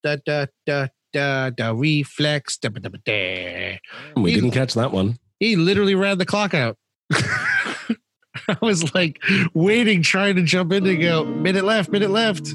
da 0.02 0.16
da 0.24 0.46
da 0.66 0.86
da 1.12 1.50
da 1.50 1.72
reflex. 1.72 2.56
Da, 2.58 2.68
da, 2.68 2.88
da, 2.88 2.98
da. 3.04 3.78
We 4.16 4.34
didn't 4.34 4.52
catch 4.52 4.74
that 4.74 4.92
one. 4.92 5.18
He 5.38 5.56
literally 5.56 5.94
ran 5.94 6.18
the 6.18 6.26
clock 6.26 6.54
out. 6.54 6.76
I 7.12 8.56
was 8.60 8.94
like 8.94 9.22
waiting, 9.54 10.02
trying 10.02 10.36
to 10.36 10.42
jump 10.42 10.72
in 10.72 10.84
to 10.84 10.96
go 10.96 11.24
minute 11.24 11.64
left, 11.64 11.90
minute 11.90 12.10
left. 12.10 12.54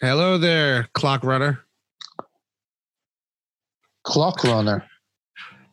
Hello 0.00 0.36
there, 0.36 0.88
clock 0.92 1.24
runner. 1.24 1.60
clock 4.04 4.44
runner 4.44 4.84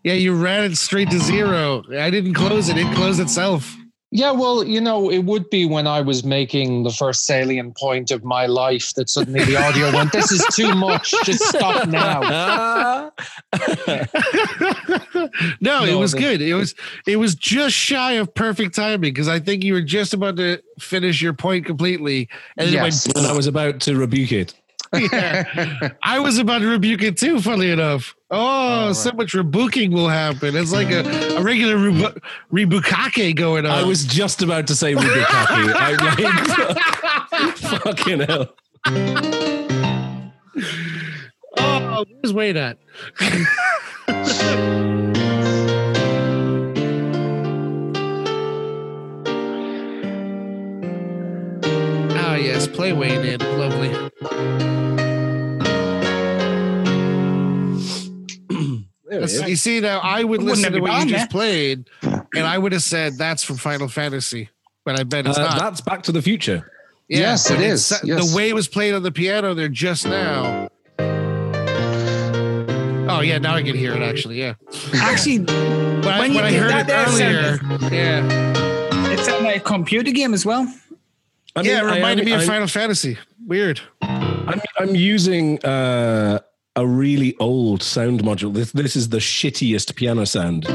Yeah, 0.04 0.14
you 0.14 0.36
ran 0.36 0.66
it 0.66 0.76
straight 0.78 1.10
to 1.12 1.20
zero. 1.20 1.84
I 1.98 2.10
didn't 2.10 2.34
close 2.34 2.68
it; 2.70 2.78
it 2.78 2.94
closed 2.96 3.20
itself. 3.22 3.74
yeah 4.16 4.30
well 4.32 4.64
you 4.64 4.80
know 4.80 5.10
it 5.10 5.24
would 5.26 5.50
be 5.50 5.66
when 5.66 5.88
i 5.88 6.00
was 6.00 6.24
making 6.24 6.84
the 6.84 6.92
first 6.92 7.26
salient 7.26 7.76
point 7.76 8.12
of 8.12 8.24
my 8.24 8.46
life 8.46 8.94
that 8.94 9.10
suddenly 9.10 9.44
the 9.44 9.56
audio 9.58 9.92
went 9.92 10.12
this 10.12 10.32
is 10.32 10.46
too 10.56 10.72
much 10.76 11.16
just 11.26 11.44
stop 11.46 11.88
now 11.88 13.12
no, 15.62 15.84
it 15.84 15.96
was 15.98 16.12
the- 16.12 16.18
good. 16.20 16.42
It 16.42 16.54
was 16.54 16.76
it 17.08 17.18
was 17.18 17.36
just 17.36 17.76
shy 17.76 18.14
of 18.14 18.34
perfect 18.34 18.76
timing 18.76 19.14
because 19.14 19.28
I 19.28 19.40
think 19.40 19.64
you 19.64 19.74
were 19.74 19.82
just 19.82 20.14
about 20.14 20.38
to 20.38 20.62
finish 20.80 21.22
your 21.22 21.34
point 21.34 21.66
completely, 21.66 22.30
and 22.58 22.68
then 22.68 22.74
Yes. 22.74 23.06
it 23.08 23.18
And 23.18 23.26
I 23.28 23.34
was 23.34 23.48
about 23.48 23.80
to 23.82 23.96
rebuke 23.96 24.32
it 24.32 24.54
yeah. 24.94 25.90
I 26.04 26.20
was 26.20 26.38
about 26.38 26.60
to 26.60 26.68
rebuke 26.68 27.02
it 27.04 27.18
too, 27.18 27.42
funny 27.42 27.70
enough. 27.70 28.16
Oh, 28.32 28.94
so 28.94 29.12
much 29.12 29.34
rebuking 29.34 29.92
will 29.92 30.10
happen. 30.10 30.56
It's 30.56 30.72
like 30.74 30.90
a, 30.90 31.02
a 31.38 31.44
regular 31.44 31.78
rebu- 31.78 32.20
rebukake 32.52 33.36
going 33.36 33.66
on. 33.66 33.72
I 33.72 33.84
was 33.84 34.06
just 34.06 34.42
about 34.42 34.68
to 34.68 34.76
say 34.76 34.96
rebukake. 34.96 35.26
I, 35.76 35.92
like, 37.36 37.58
fucking 37.58 38.22
hell. 38.22 38.54
Oh, 41.58 42.06
where's 42.22 42.34
Wade 42.34 42.58
at? 42.58 42.78
Ah, 52.16 52.36
yes, 52.36 52.68
play 52.68 52.94
Wayne 52.94 53.24
in. 53.26 53.40
Lovely. 53.60 54.83
There. 59.32 59.50
You 59.50 59.56
see, 59.56 59.80
now 59.80 60.00
I 60.00 60.24
would 60.24 60.42
listen 60.44 60.66
to 60.66 60.72
been 60.72 60.82
what 60.82 60.92
you 60.92 60.98
on 61.02 61.08
just 61.08 61.30
played, 61.30 61.90
and 62.02 62.46
I 62.46 62.58
would 62.58 62.72
have 62.74 62.84
said 62.84 63.18
that's 63.18 63.44
from 63.44 63.58
Final 63.58 63.88
Fantasy, 63.88 64.50
but 64.86 65.00
I 65.00 65.04
bet 65.04 65.26
it's 65.28 65.38
Uh, 65.38 65.44
not. 65.44 65.60
that's 65.60 65.82
Back 65.82 66.04
to 66.04 66.12
the 66.12 66.22
Future. 66.22 66.70
Yeah, 67.10 67.20
Yes, 67.20 67.50
it's- 67.52 67.94
Yes. 68.04 68.30
The 68.32 68.36
way 68.36 68.50
it 68.50 68.54
was 68.56 68.68
played 68.68 68.94
on 68.94 69.04
the 69.04 69.12
piano 69.12 69.54
there 69.54 69.68
just 69.70 70.06
now. 70.06 70.68
Oh 73.10 73.20
yeah, 73.20 73.38
now 73.38 73.56
I 73.56 73.62
can 73.64 73.76
hear 73.76 73.94
it 73.94 74.02
actually. 74.02 74.40
Yeah, 74.40 74.54
Actually, 74.96 75.40
when 75.40 76.08
I, 76.08 76.20
When 76.20 76.34
you 76.34 76.40
I 76.40 76.52
heard 76.54 76.72
that 76.88 77.10
it 77.10 77.18
there, 77.18 77.60
earlier, 77.62 77.94
yeah, 77.94 79.12
it's 79.12 79.28
on 79.30 79.46
a 79.46 79.60
computer 79.60 80.12
game 80.12 80.34
as 80.34 80.46
well. 80.46 80.74
I 81.56 81.62
yeah, 81.62 81.80
it 81.80 81.84
I 81.84 81.96
reminded 81.96 82.26
me 82.26 82.32
of 82.32 82.40
I'm- 82.40 82.48
Final 82.48 82.68
Fantasy. 82.68 83.18
Weird. 83.46 83.82
I'm, 84.02 84.62
I'm 84.80 84.96
using 84.96 85.64
uh, 85.66 86.40
a 86.76 86.86
really 86.86 87.36
old 87.40 87.84
sound 87.84 88.24
module. 88.24 88.54
This 88.54 88.72
this 88.72 88.96
is 88.96 89.10
the 89.10 89.18
shittiest 89.18 89.96
piano 89.96 90.26
sound 90.26 90.68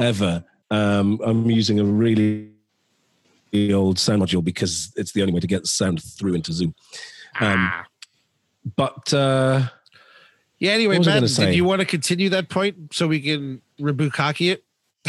ever. 0.00 0.44
Um, 0.70 1.20
I'm 1.24 1.50
using 1.50 1.78
a 1.78 1.84
really 1.84 2.50
old 3.72 3.98
sound 3.98 4.22
module 4.22 4.42
because 4.42 4.92
it's 4.96 5.12
the 5.12 5.22
only 5.22 5.32
way 5.34 5.40
to 5.40 5.46
get 5.46 5.66
sound 5.66 6.02
through 6.02 6.34
into 6.34 6.52
Zoom. 6.52 6.74
Um, 7.40 7.70
but 8.76 9.12
uh, 9.12 9.68
Yeah. 10.58 10.72
Anyway, 10.72 10.98
What 10.98 11.06
was 11.20 11.38
Matt, 11.38 11.48
did 11.48 11.54
you 11.54 11.64
want 11.64 11.80
to 11.80 11.86
continue 11.86 12.28
that 12.30 12.48
point 12.48 12.94
so 12.94 13.06
we 13.06 13.20
can 13.20 13.60
rebukaki 13.78 14.50
it? 14.50 14.64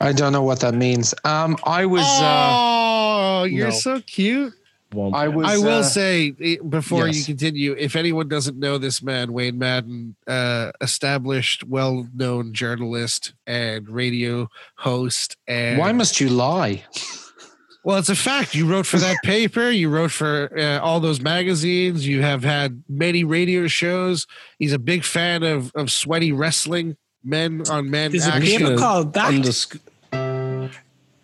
I 0.00 0.12
don't 0.12 0.32
know 0.32 0.42
what 0.42 0.60
that 0.60 0.74
means. 0.74 1.12
Um, 1.24 1.56
I 1.64 1.86
was. 1.86 2.04
Uh, 2.04 2.48
oh, 2.52 3.44
you're 3.44 3.68
no. 3.68 3.74
so 3.74 4.00
cute. 4.02 4.54
One, 4.92 5.14
I 5.14 5.28
was. 5.28 5.46
I 5.46 5.58
will 5.58 5.80
uh, 5.80 5.82
say 5.82 6.34
eh, 6.42 6.56
before 6.68 7.08
you 7.08 7.22
continue, 7.24 7.72
if 7.78 7.94
anyone 7.96 8.28
doesn't 8.28 8.58
know 8.58 8.78
this 8.78 9.02
man, 9.02 9.32
Wayne 9.32 9.58
Madden, 9.58 10.16
uh, 10.26 10.72
established, 10.80 11.64
well-known 11.64 12.52
journalist 12.54 13.34
and 13.46 13.88
radio 13.88 14.48
host, 14.76 15.36
and 15.46 15.78
Why 15.78 15.92
must 15.92 16.20
you 16.20 16.28
lie? 16.30 16.84
well, 17.84 17.98
it's 17.98 18.08
a 18.08 18.16
fact. 18.16 18.54
You 18.54 18.66
wrote 18.66 18.86
for 18.86 18.98
that 18.98 19.16
paper. 19.24 19.70
You 19.70 19.88
wrote 19.90 20.10
for 20.10 20.50
uh, 20.58 20.78
all 20.80 21.00
those 21.00 21.20
magazines. 21.20 22.06
You 22.06 22.22
have 22.22 22.42
had 22.42 22.82
many 22.88 23.24
radio 23.24 23.66
shows. 23.66 24.26
He's 24.58 24.72
a 24.72 24.78
big 24.78 25.04
fan 25.04 25.42
of 25.42 25.70
of 25.74 25.90
sweaty 25.90 26.32
wrestling, 26.32 26.96
men 27.24 27.62
on 27.70 27.90
men 27.90 28.10
There's 28.12 28.26
a 28.26 28.34
action. 28.34 28.58
paper 28.58 28.76
called 28.78 29.12
that. 29.14 29.32
undersc- 29.32 29.80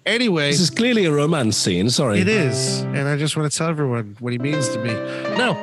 Anyway, 0.07 0.51
this 0.51 0.61
is 0.61 0.71
clearly 0.71 1.07
a 1.07 1.13
romance 1.13 1.57
scene. 1.57 1.89
Sorry. 1.89 2.21
It 2.21 2.29
is, 2.29 2.83
and 2.83 3.09
I 3.09 3.17
just 3.17 3.37
want 3.37 3.51
to 3.51 3.57
tell 3.57 3.69
everyone 3.69 4.17
what 4.21 4.33
he 4.33 4.39
means 4.39 4.69
to 4.71 4.79
me. 4.79 4.93
No, 5.39 5.55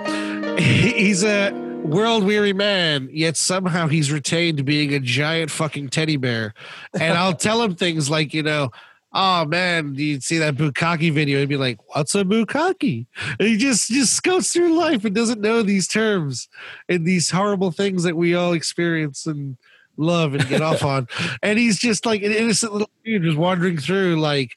he's 0.58 1.24
a 1.24 1.52
world 1.84 2.24
weary 2.24 2.54
man, 2.54 3.10
yet 3.12 3.38
somehow 3.38 3.88
he's 3.88 4.12
retained 4.12 4.66
being 4.66 4.94
a 4.94 5.00
giant 5.00 5.52
fucking 5.52 5.90
teddy 5.90 6.18
bear. 6.18 6.54
And 7.00 7.18
I'll 7.18 7.36
tell 7.36 7.62
him 7.62 7.76
things 7.76 8.10
like, 8.10 8.34
you 8.34 8.44
know, 8.44 8.72
oh 9.14 9.46
man, 9.46 9.96
you 9.96 10.20
see 10.22 10.38
that 10.40 10.56
bukkake 10.56 11.14
video? 11.14 11.40
He'd 11.40 11.50
be 11.50 11.58
like, 11.58 11.80
what's 11.96 12.16
a 12.16 12.24
bukkake? 12.24 13.06
And 13.40 13.48
he 13.48 13.58
just 13.58 13.90
just 13.90 14.14
scouts 14.14 14.54
through 14.54 14.78
life 14.78 15.06
and 15.06 15.14
doesn't 15.14 15.42
know 15.42 15.62
these 15.62 15.88
terms 15.88 16.48
and 16.90 17.06
these 17.06 17.30
horrible 17.30 17.72
things 17.72 18.04
that 18.04 18.18
we 18.18 18.36
all 18.36 18.54
experience 18.54 19.26
and 19.26 19.58
love 19.98 20.34
and 20.34 20.48
get 20.48 20.62
off 20.62 20.84
on. 20.84 21.08
And 21.42 21.60
he's 21.60 21.80
just 21.80 22.06
like 22.06 22.24
an 22.24 22.32
innocent 22.32 22.74
little 22.74 22.90
dude 23.04 23.24
just 23.24 23.38
wandering 23.38 23.78
through 23.78 24.20
like, 24.20 24.56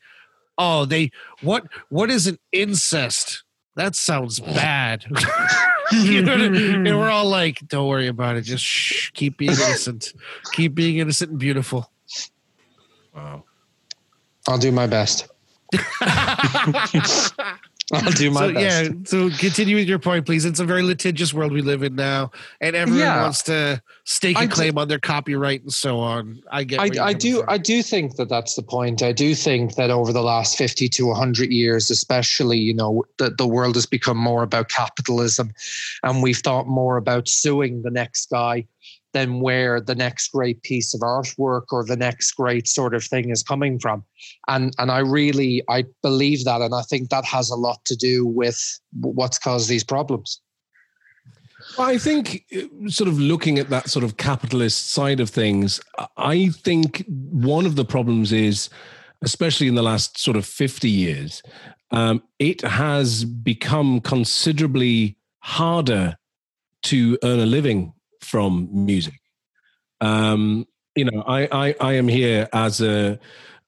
oh, 0.59 0.85
they 0.85 1.11
what 1.43 1.65
what 1.89 2.11
is 2.11 2.27
an 2.27 2.39
incest? 2.53 3.45
That 3.77 3.97
sounds 3.97 4.41
bad. 4.41 5.05
you 5.93 6.23
know 6.23 6.35
I 6.35 6.49
mean? 6.49 6.87
And 6.87 6.99
we're 6.99 7.11
all 7.11 7.29
like, 7.29 7.59
don't 7.67 7.89
worry 7.89 8.07
about 8.07 8.37
it. 8.37 8.43
Just 8.43 8.65
shh, 8.65 9.11
keep 9.11 9.37
being 9.37 9.53
innocent. 9.53 10.13
keep 10.53 10.75
being 10.75 10.99
innocent 10.99 11.33
and 11.33 11.41
beautiful. 11.41 11.91
Wow. 13.15 13.45
I'll 14.47 14.59
do 14.59 14.73
my 14.73 14.87
best. 14.87 15.29
I'll 17.93 18.13
do 18.13 18.31
my 18.31 18.49
so 18.49 18.55
best. 18.55 18.91
yeah, 18.91 18.99
so 19.05 19.31
continue 19.37 19.77
with 19.77 19.89
your 19.89 19.99
point, 19.99 20.25
please. 20.25 20.45
It's 20.47 20.61
a 20.61 20.65
very 20.65 20.83
litigious 20.83 21.35
world 21.35 21.53
we 21.53 21.61
live 21.61 21.83
in 21.83 21.95
now, 21.95 22.31
and 22.61 22.75
everyone 22.75 23.01
Yeah. 23.01 23.23
wants 23.23 23.43
to 23.45 23.83
stake 24.05 24.37
a 24.37 24.41
I 24.41 24.47
do- 24.47 24.53
claim 24.53 24.79
on 24.79 24.89
their 24.89 24.99
copyright 24.99 25.63
and 25.63 25.73
so 25.73 25.99
on. 26.01 26.41
I 26.51 26.65
get. 26.65 26.81
I, 26.81 27.09
I 27.09 27.13
do 27.13 27.41
from. 27.41 27.51
I 27.51 27.59
do 27.59 27.83
think 27.83 28.17
that 28.17 28.29
that's 28.31 28.55
the 28.55 28.63
point. 28.63 29.03
I 29.03 29.13
do 29.13 29.35
think 29.35 29.75
that 29.75 29.91
over 29.91 30.13
the 30.13 30.23
last 30.23 30.57
50 30.57 30.89
to 30.89 31.07
100 31.09 31.51
years 31.53 31.91
especially, 31.91 32.59
you 32.59 32.75
know, 32.75 33.05
that 33.19 33.37
the 33.37 33.47
world 33.47 33.75
has 33.75 33.87
become 33.87 34.17
more 34.17 34.43
about 34.43 34.69
capitalism 34.71 35.53
and 36.03 36.23
we've 36.23 36.39
thought 36.39 36.67
more 36.67 36.97
about 36.97 37.29
suing 37.29 37.83
the 37.83 37.91
next 37.91 38.31
guy 38.31 38.67
than 39.15 39.41
where 39.41 39.81
the 39.81 39.95
next 39.95 40.33
great 40.33 40.63
piece 40.63 40.93
of 40.93 41.01
artwork 41.01 41.67
or 41.71 41.85
the 41.85 41.97
next 41.97 42.33
great 42.33 42.69
sort 42.69 42.95
of 42.95 43.03
thing 43.03 43.31
is 43.31 43.43
coming 43.43 43.79
from. 43.79 44.05
And 44.49 44.75
and 44.79 44.91
I 44.91 44.99
really 44.99 45.63
I 45.71 45.87
believe 46.03 46.45
that 46.45 46.61
and 46.61 46.75
I 46.75 46.83
think 46.83 47.09
that 47.09 47.25
has 47.25 47.49
a 47.49 47.57
lot 47.57 47.83
to 47.87 47.97
do 47.97 48.27
with 48.27 48.61
what's 49.01 49.39
caused 49.39 49.71
these 49.71 49.85
problems. 49.85 50.41
I 51.79 51.97
think, 51.97 52.45
uh, 52.55 52.89
sort 52.89 53.09
of 53.09 53.19
looking 53.19 53.59
at 53.59 53.71
that 53.71 53.89
sort 53.89 54.05
of 54.05 54.19
capitalist 54.19 54.91
side 54.91 55.19
of 55.19 55.31
things, 55.31 55.81
I 56.19 56.49
think 56.49 57.05
one 57.09 57.65
of 57.65 57.75
the 57.75 57.87
problems 57.87 58.33
is, 58.33 58.69
especially 59.23 59.69
in 59.69 59.75
the 59.75 59.83
last 59.83 60.19
sort 60.19 60.37
of 60.37 60.45
50 60.45 60.91
years, 60.91 61.43
um, 61.91 62.23
it 62.39 62.61
has 62.61 63.25
become 63.25 64.01
considerably 64.03 65.17
harder 65.39 66.19
to 66.83 67.19
earn 67.23 67.41
a 67.41 67.47
living 67.47 67.94
from 68.25 68.69
music. 68.73 69.21
Um, 70.01 70.67
you 70.95 71.05
know, 71.05 71.23
I, 71.27 71.49
I, 71.51 71.75
I 71.81 71.93
am 71.95 72.09
here 72.09 72.49
as 72.53 72.81
a, 72.81 73.19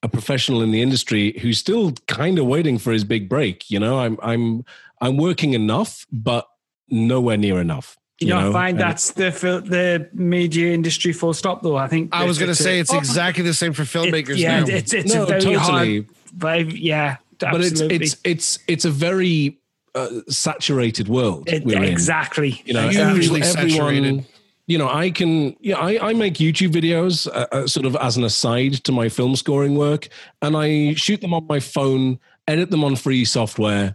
a 0.03 0.09
professional 0.09 0.63
in 0.63 0.71
the 0.71 0.83
industry 0.83 1.39
who's 1.41 1.59
still 1.59 1.93
kind 2.07 2.39
of 2.39 2.47
waiting 2.47 2.79
for 2.79 2.93
his 2.93 3.05
big 3.05 3.29
break. 3.29 3.71
You 3.71 3.81
know, 3.81 3.99
I'm, 3.99 4.19
I'm, 4.23 4.65
I'm 5.01 5.17
working 5.17 5.53
enough, 5.55 6.07
but 6.13 6.47
nowhere 6.89 7.37
near 7.37 7.61
enough. 7.61 7.97
You, 8.19 8.29
don't 8.29 8.45
know? 8.45 8.53
find 8.53 8.81
that's 8.81 9.13
the 9.13 9.31
fil- 9.31 9.61
the 9.61 10.09
media 10.15 10.73
industry 10.73 11.13
full 11.13 11.35
stop 11.35 11.63
though. 11.63 11.77
I 11.77 11.87
think 11.87 12.15
I 12.15 12.25
was 12.25 12.39
going 12.39 12.49
to 12.51 12.55
say 12.55 12.79
it's 12.81 12.91
Oh, 12.91 12.97
exactly 12.97 13.45
the 13.45 13.53
same 13.53 13.75
for 13.75 13.83
it- 13.83 13.89
filmmakers 13.89 14.39
yeah, 14.39 14.61
now. 14.61 14.67
it's 14.67 14.95
it's 14.95 15.13
No, 15.15 15.25
a 15.25 15.27
very 15.27 15.41
totally. 15.43 15.59
hard 15.59 16.07
vibe. 16.35 16.73
Yeah, 16.81 17.17
but 17.39 17.61
it's 17.61 17.83
it's 17.83 18.17
it's 18.25 18.59
it's 18.67 18.85
a 18.87 18.91
very 18.91 19.59
uh, 19.95 20.09
saturated 20.31 21.09
world 21.09 21.47
It- 21.53 21.65
we're 21.65 21.77
in. 21.77 21.85
exactly. 21.85 22.63
You 22.65 22.73
know, 22.73 22.89
Hugely 22.89 23.43
every- 23.43 23.71
saturated. 23.71 23.81
everyone. 23.81 24.27
You 24.67 24.79
know, 24.79 24.89
I 24.89 25.11
can. 25.11 25.57
Yeah, 25.61 25.79
I, 25.79 26.11
I 26.11 26.13
make 26.13 26.35
YouTube 26.35 26.73
videos 26.73 27.29
uh, 27.29 27.47
uh, 27.53 27.67
sort 27.69 27.87
of 27.87 27.95
as 27.97 28.17
an 28.17 28.25
aside 28.25 28.75
to 28.85 28.93
my 28.93 29.09
film 29.09 29.37
scoring 29.37 29.77
work, 29.77 30.09
and 30.43 30.57
I 30.57 30.95
shoot 30.95 31.21
them 31.21 31.33
on 31.33 31.47
my 31.47 31.61
phone, 31.61 32.19
edit 32.49 32.71
them 32.71 32.83
on 32.83 32.97
free 32.97 33.25
software, 33.25 33.95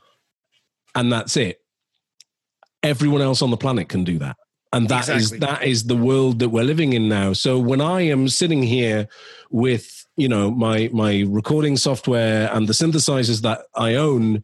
and 0.96 1.12
that's 1.12 1.36
it. 1.36 1.60
Everyone 2.84 3.22
else 3.22 3.42
on 3.42 3.52
the 3.52 3.58
planet 3.58 3.90
can 3.90 4.06
do 4.06 4.18
that, 4.20 4.38
and 4.72 4.88
that 4.88 5.10
is 5.10 5.34
Exactly. 5.34 5.40
that 5.40 5.64
is 5.64 5.84
the 5.84 5.98
world 5.98 6.40
that 6.40 6.50
we're 6.50 6.64
living 6.64 6.94
in 6.94 7.10
now. 7.10 7.34
So 7.34 7.60
when 7.60 7.82
I 7.82 8.02
am 8.02 8.30
sitting 8.30 8.64
here 8.64 9.10
with 9.50 10.08
you 10.16 10.30
know 10.30 10.52
my 10.52 10.90
my 10.94 11.26
recording 11.28 11.76
software 11.76 12.50
and 12.54 12.66
the 12.66 12.74
synthesizers 12.74 13.42
that 13.42 13.66
I 13.76 13.96
own, 13.96 14.42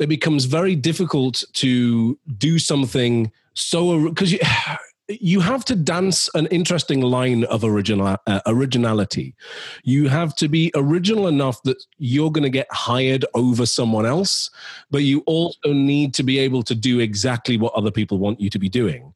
it 0.00 0.08
becomes 0.08 0.46
very 0.46 0.74
difficult 0.74 1.44
to 1.52 2.18
do 2.36 2.58
something 2.58 3.30
so 3.54 4.08
because 4.08 4.34
you 5.20 5.40
have 5.40 5.64
to 5.66 5.74
dance 5.74 6.28
an 6.34 6.46
interesting 6.46 7.00
line 7.00 7.44
of 7.44 7.64
original 7.64 8.16
uh, 8.26 8.40
originality. 8.46 9.34
You 9.82 10.08
have 10.08 10.34
to 10.36 10.48
be 10.48 10.70
original 10.74 11.28
enough 11.28 11.62
that 11.64 11.82
you're 11.98 12.30
going 12.30 12.44
to 12.44 12.50
get 12.50 12.66
hired 12.70 13.24
over 13.34 13.66
someone 13.66 14.06
else, 14.06 14.50
but 14.90 15.02
you 15.02 15.22
also 15.26 15.72
need 15.72 16.14
to 16.14 16.22
be 16.22 16.38
able 16.38 16.62
to 16.64 16.74
do 16.74 17.00
exactly 17.00 17.56
what 17.56 17.72
other 17.74 17.90
people 17.90 18.18
want 18.18 18.40
you 18.40 18.50
to 18.50 18.58
be 18.58 18.68
doing, 18.68 19.14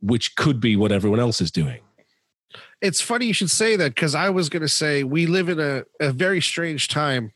which 0.00 0.36
could 0.36 0.60
be 0.60 0.76
what 0.76 0.92
everyone 0.92 1.20
else 1.20 1.40
is 1.40 1.50
doing. 1.50 1.80
it's 2.80 3.00
funny 3.00 3.26
you 3.26 3.32
should 3.32 3.50
say 3.50 3.76
that 3.76 3.94
because 3.94 4.14
I 4.14 4.30
was 4.30 4.48
going 4.48 4.62
to 4.62 4.68
say 4.68 5.04
we 5.04 5.26
live 5.26 5.48
in 5.48 5.58
a, 5.60 5.84
a 6.00 6.12
very 6.12 6.40
strange 6.40 6.88
time 6.88 7.32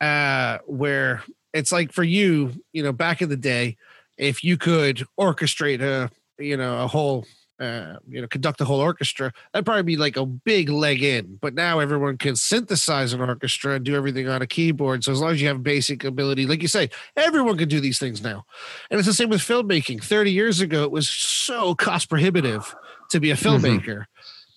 uh, 0.00 0.58
where 0.66 1.22
it's 1.52 1.72
like 1.72 1.92
for 1.92 2.02
you, 2.04 2.52
you 2.72 2.82
know, 2.82 2.92
back 2.92 3.20
in 3.22 3.28
the 3.28 3.36
day, 3.36 3.76
if 4.16 4.42
you 4.44 4.56
could 4.56 5.04
orchestrate 5.18 5.80
a, 5.80 6.10
you 6.42 6.56
know, 6.56 6.82
a 6.82 6.86
whole, 6.86 7.26
uh, 7.60 7.96
you 8.08 8.20
know, 8.20 8.26
conduct 8.26 8.58
the 8.58 8.64
whole 8.64 8.80
orchestra, 8.80 9.32
that'd 9.52 9.66
probably 9.66 9.82
be 9.82 9.96
like 9.96 10.16
a 10.16 10.24
big 10.24 10.70
leg 10.70 11.02
in. 11.02 11.38
But 11.40 11.54
now 11.54 11.78
everyone 11.78 12.16
can 12.16 12.34
synthesize 12.34 13.12
an 13.12 13.20
orchestra 13.20 13.74
and 13.74 13.84
do 13.84 13.94
everything 13.94 14.28
on 14.28 14.40
a 14.40 14.46
keyboard. 14.46 15.04
So 15.04 15.12
as 15.12 15.20
long 15.20 15.32
as 15.32 15.42
you 15.42 15.48
have 15.48 15.62
basic 15.62 16.02
ability, 16.02 16.46
like 16.46 16.62
you 16.62 16.68
say, 16.68 16.88
everyone 17.16 17.58
can 17.58 17.68
do 17.68 17.78
these 17.78 17.98
things 17.98 18.22
now. 18.22 18.46
And 18.90 18.98
it's 18.98 19.06
the 19.06 19.12
same 19.12 19.28
with 19.28 19.42
filmmaking. 19.42 20.02
30 20.02 20.32
years 20.32 20.60
ago, 20.60 20.84
it 20.84 20.90
was 20.90 21.08
so 21.08 21.74
cost 21.74 22.08
prohibitive 22.08 22.74
to 23.10 23.20
be 23.20 23.30
a 23.30 23.36
filmmaker. 23.36 24.06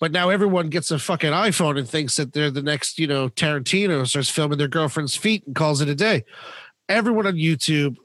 But 0.00 0.12
now 0.12 0.30
everyone 0.30 0.70
gets 0.70 0.90
a 0.90 0.98
fucking 0.98 1.32
iPhone 1.32 1.78
and 1.78 1.88
thinks 1.88 2.16
that 2.16 2.32
they're 2.32 2.50
the 2.50 2.62
next, 2.62 2.98
you 2.98 3.06
know, 3.06 3.28
Tarantino 3.28 4.06
starts 4.06 4.30
filming 4.30 4.58
their 4.58 4.68
girlfriend's 4.68 5.14
feet 5.14 5.46
and 5.46 5.54
calls 5.54 5.80
it 5.80 5.88
a 5.88 5.94
day. 5.94 6.24
Everyone 6.88 7.26
on 7.26 7.34
YouTube 7.34 7.96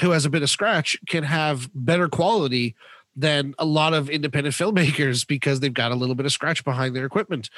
who 0.00 0.10
has 0.10 0.24
a 0.24 0.30
bit 0.30 0.42
of 0.42 0.50
scratch 0.50 0.96
can 1.06 1.24
have 1.24 1.70
better 1.74 2.08
quality 2.08 2.74
than 3.16 3.54
a 3.58 3.64
lot 3.64 3.94
of 3.94 4.10
independent 4.10 4.54
filmmakers 4.56 5.26
because 5.26 5.60
they've 5.60 5.72
got 5.74 5.92
a 5.92 5.94
little 5.94 6.14
bit 6.14 6.26
of 6.26 6.32
scratch 6.32 6.64
behind 6.64 6.94
their 6.96 7.06
equipment. 7.06 7.50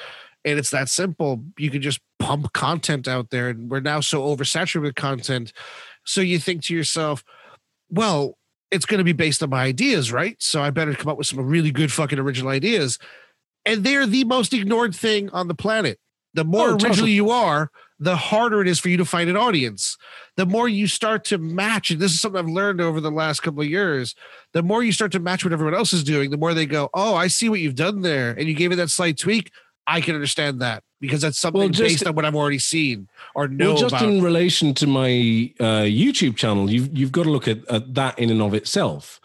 And 0.45 0.59
it's 0.59 0.69
that 0.71 0.89
simple. 0.89 1.43
You 1.57 1.69
can 1.69 1.81
just 1.81 1.99
pump 2.19 2.53
content 2.53 3.07
out 3.07 3.29
there. 3.31 3.49
And 3.49 3.69
we're 3.69 3.79
now 3.79 3.99
so 3.99 4.21
oversaturated 4.35 4.81
with 4.83 4.95
content. 4.95 5.53
So 6.05 6.21
you 6.21 6.39
think 6.39 6.63
to 6.65 6.75
yourself, 6.75 7.23
well, 7.89 8.37
it's 8.69 8.85
going 8.85 8.99
to 8.99 9.03
be 9.03 9.13
based 9.13 9.41
on 9.43 9.49
my 9.49 9.63
ideas, 9.63 10.11
right? 10.11 10.35
So 10.39 10.61
I 10.61 10.69
better 10.69 10.93
come 10.93 11.09
up 11.09 11.17
with 11.17 11.27
some 11.27 11.39
really 11.39 11.71
good 11.71 11.91
fucking 11.91 12.19
original 12.19 12.51
ideas. 12.51 12.99
And 13.65 13.83
they're 13.83 14.05
the 14.05 14.23
most 14.25 14.53
ignored 14.53 14.95
thing 14.95 15.29
on 15.31 15.47
the 15.47 15.55
planet. 15.55 15.99
The 16.33 16.43
more 16.43 16.69
Oh, 16.69 16.73
original 16.73 16.93
totally. 16.93 17.11
you 17.13 17.29
are, 17.31 17.71
the 17.99 18.15
harder 18.15 18.61
it 18.61 18.67
is 18.67 18.79
for 18.79 18.89
you 18.89 18.97
to 18.97 19.05
find 19.05 19.29
an 19.29 19.35
audience. 19.37 19.97
The 20.35 20.45
more 20.45 20.67
you 20.69 20.85
start 20.87 21.23
to 21.25 21.37
match, 21.37 21.89
and 21.89 21.99
this 21.99 22.11
is 22.13 22.21
something 22.21 22.37
I've 22.39 22.47
learned 22.47 22.79
over 22.79 23.01
the 23.01 23.09
last 23.11 23.41
couple 23.41 23.61
of 23.61 23.67
years, 23.69 24.13
the 24.53 24.61
more 24.61 24.83
you 24.83 24.91
start 24.91 25.11
to 25.13 25.19
match 25.19 25.43
what 25.43 25.51
everyone 25.53 25.73
else 25.73 25.93
is 25.93 26.03
doing, 26.03 26.29
the 26.29 26.37
more 26.37 26.53
they 26.53 26.65
go, 26.67 26.89
Oh, 26.93 27.15
I 27.15 27.27
see 27.27 27.49
what 27.49 27.59
you've 27.59 27.75
done 27.75 28.01
there. 28.01 28.31
And 28.31 28.47
you 28.47 28.53
gave 28.53 28.71
it 28.71 28.75
that 28.75 28.89
slight 28.91 29.17
tweak. 29.17 29.51
I 29.87 30.01
can 30.01 30.15
understand 30.15 30.61
that 30.61 30.83
because 30.99 31.21
that's 31.21 31.39
something 31.39 31.59
Well, 31.61 31.69
just- 31.69 31.81
based 31.81 32.05
on 32.07 32.13
what 32.13 32.25
I've 32.25 32.35
already 32.35 32.59
seen 32.59 33.07
or 33.33 33.47
know 33.47 33.69
well, 33.73 33.77
just 33.81 33.95
about. 33.95 34.09
in 34.09 34.21
relation 34.21 34.73
to 34.75 34.85
my 34.87 35.07
uh, 35.59 35.83
YouTube 35.87 36.35
channel, 36.35 36.69
you've 36.69 36.95
you've 36.95 37.11
got 37.11 37.23
to 37.23 37.31
look 37.31 37.47
at, 37.47 37.59
at 37.69 37.93
that 37.95 38.19
in 38.19 38.29
and 38.29 38.41
of 38.41 38.53
itself. 38.53 39.19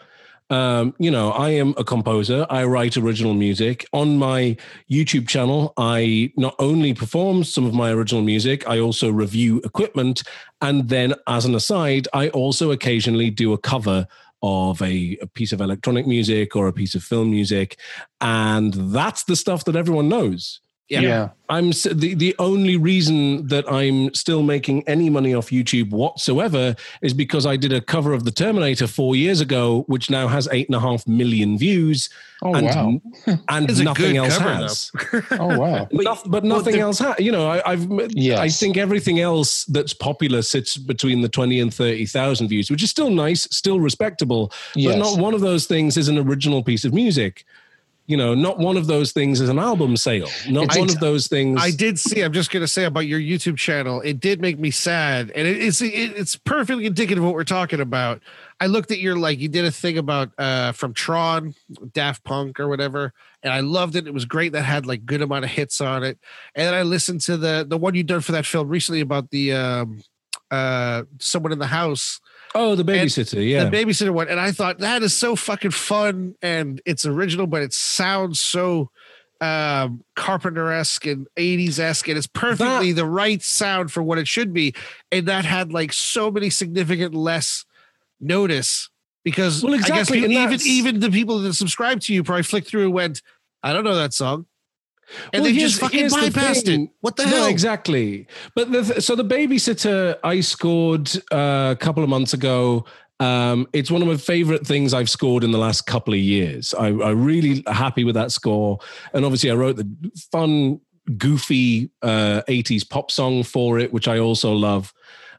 Um, 0.49 0.93
you 0.99 1.09
know, 1.09 1.31
I 1.31 1.49
am 1.49 1.73
a 1.77 1.83
composer. 1.83 2.45
I 2.49 2.65
write 2.65 2.97
original 2.97 3.33
music 3.33 3.85
on 3.93 4.17
my 4.17 4.57
YouTube 4.91 5.27
channel. 5.27 5.73
I 5.77 6.31
not 6.37 6.55
only 6.59 6.93
perform 6.93 7.43
some 7.43 7.65
of 7.65 7.73
my 7.73 7.91
original 7.91 8.21
music, 8.21 8.67
I 8.67 8.79
also 8.79 9.11
review 9.11 9.61
equipment, 9.63 10.23
and 10.61 10.89
then, 10.89 11.15
as 11.27 11.45
an 11.45 11.55
aside, 11.55 12.07
I 12.13 12.29
also 12.29 12.71
occasionally 12.71 13.29
do 13.29 13.53
a 13.53 13.57
cover 13.57 14.07
of 14.41 14.81
a, 14.81 15.17
a 15.21 15.27
piece 15.27 15.53
of 15.53 15.61
electronic 15.61 16.05
music 16.05 16.55
or 16.55 16.67
a 16.67 16.73
piece 16.73 16.95
of 16.95 17.03
film 17.03 17.31
music, 17.31 17.79
and 18.21 18.73
that's 18.73 19.23
the 19.23 19.35
stuff 19.35 19.63
that 19.65 19.75
everyone 19.75 20.09
knows. 20.09 20.59
Yeah. 21.01 21.09
yeah. 21.09 21.29
I'm 21.49 21.69
the 21.71 22.15
the 22.17 22.35
only 22.39 22.77
reason 22.77 23.47
that 23.47 23.69
I'm 23.71 24.13
still 24.13 24.41
making 24.41 24.87
any 24.87 25.09
money 25.09 25.33
off 25.35 25.49
YouTube 25.49 25.91
whatsoever 25.91 26.75
is 27.01 27.13
because 27.13 27.45
I 27.45 27.57
did 27.57 27.71
a 27.73 27.81
cover 27.81 28.13
of 28.13 28.23
the 28.23 28.31
Terminator 28.31 28.87
four 28.87 29.15
years 29.15 29.39
ago, 29.41 29.83
which 29.87 30.09
now 30.09 30.27
has 30.27 30.47
eight 30.51 30.67
and 30.67 30.75
a 30.75 30.79
half 30.79 31.05
million 31.05 31.57
views, 31.57 32.09
Oh 32.41 32.55
and 32.55 32.65
wow. 32.67 33.01
and 33.49 33.83
nothing 33.83 34.17
else 34.17 34.37
cover, 34.37 34.49
has. 34.55 34.91
Oh 35.31 35.59
wow. 35.59 35.87
But, 35.91 36.03
But- 36.05 36.31
but 36.31 36.43
nothing 36.43 36.73
the- 36.75 36.79
else 36.79 36.97
has. 36.99 37.19
You 37.19 37.31
know, 37.31 37.47
I, 37.47 37.61
I've 37.71 37.87
I 37.91 38.49
think 38.49 38.77
everything 38.77 39.19
else 39.19 39.65
that's 39.65 39.93
popular 39.93 40.41
sits 40.41 40.77
between 40.77 41.21
the 41.21 41.29
twenty 41.29 41.59
and 41.59 41.71
thirty 41.73 42.05
thousand 42.07 42.47
views, 42.47 42.71
which 42.71 42.81
is 42.81 42.89
still 42.89 43.09
nice, 43.11 43.43
still 43.55 43.79
respectable. 43.79 44.51
Yes. 44.75 44.93
But 44.93 44.99
not 44.99 45.19
one 45.19 45.33
of 45.35 45.41
those 45.41 45.65
things 45.67 45.97
is 45.97 46.07
an 46.07 46.17
original 46.17 46.63
piece 46.63 46.83
of 46.85 46.93
music. 46.93 47.45
You 48.05 48.17
know, 48.17 48.35
not 48.35 48.59
one 48.59 48.75
of 48.75 48.87
those 48.87 49.13
things 49.13 49.39
is 49.39 49.47
an 49.47 49.57
album 49.57 49.95
sale. 49.95 50.27
Not 50.49 50.75
one 50.75 50.89
of 50.89 50.99
those 50.99 51.27
things. 51.27 51.61
I 51.61 51.71
did 51.71 51.97
see. 51.97 52.21
I'm 52.21 52.33
just 52.33 52.51
gonna 52.51 52.67
say 52.67 52.83
about 52.83 53.07
your 53.07 53.19
YouTube 53.19 53.55
channel. 53.55 54.01
It 54.01 54.19
did 54.19 54.41
make 54.41 54.59
me 54.59 54.71
sad, 54.71 55.31
and 55.31 55.47
it, 55.47 55.61
it's 55.61 55.81
it, 55.81 55.89
it's 55.89 56.35
perfectly 56.35 56.85
indicative 56.85 57.23
of 57.23 57.27
what 57.27 57.33
we're 57.33 57.45
talking 57.45 57.79
about. 57.79 58.21
I 58.59 58.67
looked 58.67 58.91
at 58.91 58.99
your 58.99 59.15
like 59.15 59.39
you 59.39 59.47
did 59.47 59.63
a 59.63 59.71
thing 59.71 59.97
about 59.97 60.31
uh 60.37 60.73
from 60.73 60.93
Tron, 60.93 61.55
Daft 61.93 62.25
Punk 62.25 62.59
or 62.59 62.67
whatever, 62.67 63.13
and 63.41 63.53
I 63.53 63.61
loved 63.61 63.95
it. 63.95 64.05
It 64.05 64.13
was 64.13 64.25
great. 64.25 64.51
That 64.51 64.63
had 64.63 64.85
like 64.85 65.05
good 65.05 65.21
amount 65.21 65.45
of 65.45 65.51
hits 65.51 65.79
on 65.79 66.03
it. 66.03 66.19
And 66.55 66.67
then 66.67 66.73
I 66.73 66.83
listened 66.83 67.21
to 67.21 67.37
the 67.37 67.65
the 67.65 67.77
one 67.77 67.95
you 67.95 68.03
done 68.03 68.21
for 68.21 68.33
that 68.33 68.45
film 68.45 68.67
recently 68.67 68.99
about 68.99 69.29
the 69.29 69.53
um 69.53 70.03
uh 70.51 71.03
someone 71.19 71.53
in 71.53 71.59
the 71.59 71.67
house 71.67 72.19
Oh, 72.55 72.75
the 72.75 72.83
babysitter, 72.83 73.47
yeah. 73.47 73.65
the 73.65 73.75
babysitter 73.75 74.11
one, 74.11 74.29
and 74.29 74.39
I 74.39 74.51
thought 74.51 74.79
that 74.79 75.01
is 75.03 75.15
so 75.15 75.35
fucking 75.35 75.71
fun 75.71 76.35
and 76.41 76.81
it's 76.85 77.05
original, 77.05 77.47
but 77.47 77.61
it 77.61 77.73
sounds 77.73 78.39
so 78.39 78.89
um 79.41 80.03
Carpenter 80.15 80.71
esque 80.71 81.05
and 81.05 81.27
80s 81.35 81.79
esque, 81.79 82.07
and 82.07 82.17
it's 82.17 82.27
perfectly 82.27 82.91
the 82.91 83.05
right 83.05 83.41
sound 83.41 83.91
for 83.91 84.01
what 84.03 84.17
it 84.17 84.27
should 84.27 84.53
be. 84.53 84.73
And 85.11 85.27
that 85.27 85.45
had 85.45 85.73
like 85.73 85.91
so 85.93 86.31
many 86.31 86.49
significant 86.49 87.13
less 87.15 87.65
notice 88.21 88.89
because 89.23 89.63
Well, 89.63 89.73
I 89.73 89.77
guess 89.77 89.89
exactly, 89.89 90.21
people, 90.21 90.37
and 90.37 90.53
even 90.53 90.67
even 90.67 90.99
the 90.99 91.09
people 91.11 91.39
that 91.39 91.53
subscribe 91.53 92.01
to 92.01 92.13
you 92.13 92.23
probably 92.23 92.43
flicked 92.43 92.67
through 92.67 92.83
and 92.85 92.93
went, 92.93 93.21
I 93.63 93.73
don't 93.73 93.83
know 93.83 93.95
that 93.95 94.13
song. 94.13 94.45
And 95.31 95.43
Well, 95.43 95.51
they 95.51 95.57
just 95.57 95.79
fucking 95.79 96.07
bypassed 96.07 96.67
it. 96.67 96.89
What 97.01 97.15
the 97.15 97.23
no, 97.25 97.29
hell? 97.29 97.45
exactly. 97.47 98.27
But 98.55 98.71
the, 98.71 98.83
th- 98.83 99.03
so 99.03 99.15
the 99.15 99.25
babysitter 99.25 100.17
I 100.23 100.39
scored 100.41 101.09
uh, 101.31 101.73
a 101.73 101.77
couple 101.79 102.03
of 102.03 102.09
months 102.09 102.33
ago. 102.33 102.85
Um, 103.19 103.67
it's 103.73 103.91
one 103.91 104.01
of 104.01 104.07
my 104.07 104.17
favorite 104.17 104.65
things 104.65 104.93
I've 104.93 105.09
scored 105.09 105.43
in 105.43 105.51
the 105.51 105.57
last 105.57 105.83
couple 105.83 106.13
of 106.13 106.19
years. 106.19 106.73
I, 106.73 106.87
I'm 106.87 107.23
really 107.23 107.63
happy 107.67 108.03
with 108.03 108.15
that 108.15 108.31
score, 108.31 108.79
and 109.13 109.23
obviously 109.23 109.49
I 109.51 109.53
wrote 109.53 109.77
the 109.77 109.87
fun, 110.31 110.81
goofy 111.17 111.91
uh, 112.01 112.41
'80s 112.49 112.89
pop 112.89 113.11
song 113.11 113.43
for 113.43 113.79
it, 113.79 113.93
which 113.93 114.07
I 114.07 114.19
also 114.19 114.51
love. 114.53 114.93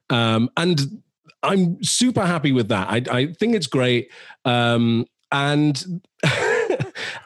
Um, 0.08 0.48
and 0.56 1.02
I'm 1.42 1.82
super 1.82 2.24
happy 2.24 2.52
with 2.52 2.68
that. 2.68 2.88
I, 2.88 3.02
I 3.10 3.26
think 3.34 3.54
it's 3.54 3.66
great. 3.66 4.10
Um, 4.44 5.06
and 5.30 6.00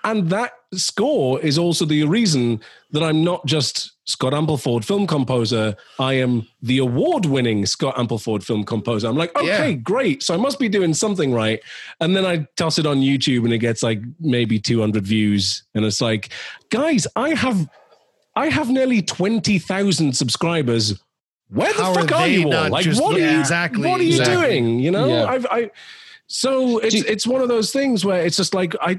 and 0.04 0.28
that 0.30 0.52
score 0.74 1.40
is 1.40 1.58
also 1.58 1.84
the 1.84 2.04
reason 2.04 2.60
that 2.90 3.02
I'm 3.02 3.22
not 3.24 3.44
just 3.46 3.92
Scott 4.04 4.32
Ampleford 4.32 4.84
film 4.84 5.06
composer. 5.06 5.76
I 5.98 6.14
am 6.14 6.46
the 6.62 6.78
award-winning 6.78 7.66
Scott 7.66 7.96
Ampleford 7.96 8.42
film 8.42 8.64
composer. 8.64 9.08
I'm 9.08 9.16
like, 9.16 9.36
okay, 9.36 9.70
Yeah. 9.70 9.72
great. 9.72 10.22
So 10.22 10.32
I 10.34 10.36
must 10.38 10.58
be 10.58 10.68
doing 10.68 10.94
something 10.94 11.32
right. 11.32 11.60
And 12.00 12.16
then 12.16 12.24
I 12.24 12.46
toss 12.56 12.78
it 12.78 12.86
on 12.86 12.98
YouTube 13.00 13.44
and 13.44 13.52
it 13.52 13.58
gets 13.58 13.82
like 13.82 14.00
maybe 14.20 14.58
200 14.58 15.06
views, 15.06 15.62
and 15.74 15.84
it's 15.84 16.00
like, 16.00 16.30
guys, 16.70 17.06
I 17.16 17.34
have 17.34 17.68
I 18.36 18.48
have 18.50 18.70
nearly 18.70 19.02
20,000 19.02 20.14
subscribers. 20.16 20.94
Where 21.50 21.72
the 21.72 21.82
How 21.82 21.94
fuck 21.94 22.12
are 22.12 22.20
are, 22.20 22.28
you 22.28 22.52
all? 22.52 22.68
Like, 22.70 22.84
just- 22.84 23.02
what 23.02 23.16
are 23.16 23.18
Yeah, 23.18 23.32
you 23.32 23.40
exactly, 23.40 23.88
What 23.88 24.00
are 24.00 24.04
you 24.04 24.10
exactly. 24.20 24.36
doing? 24.60 24.78
You 24.80 24.90
know, 24.92 25.08
Yeah. 25.08 25.24
I've, 25.24 25.46
I. 25.50 25.70
So 26.28 26.78
it's 26.78 26.94
Do- 26.94 27.04
it's 27.08 27.26
one 27.26 27.40
of 27.42 27.48
those 27.48 27.72
things 27.72 28.04
where 28.04 28.24
it's 28.24 28.36
just 28.36 28.54
like 28.54 28.74
I. 28.80 28.98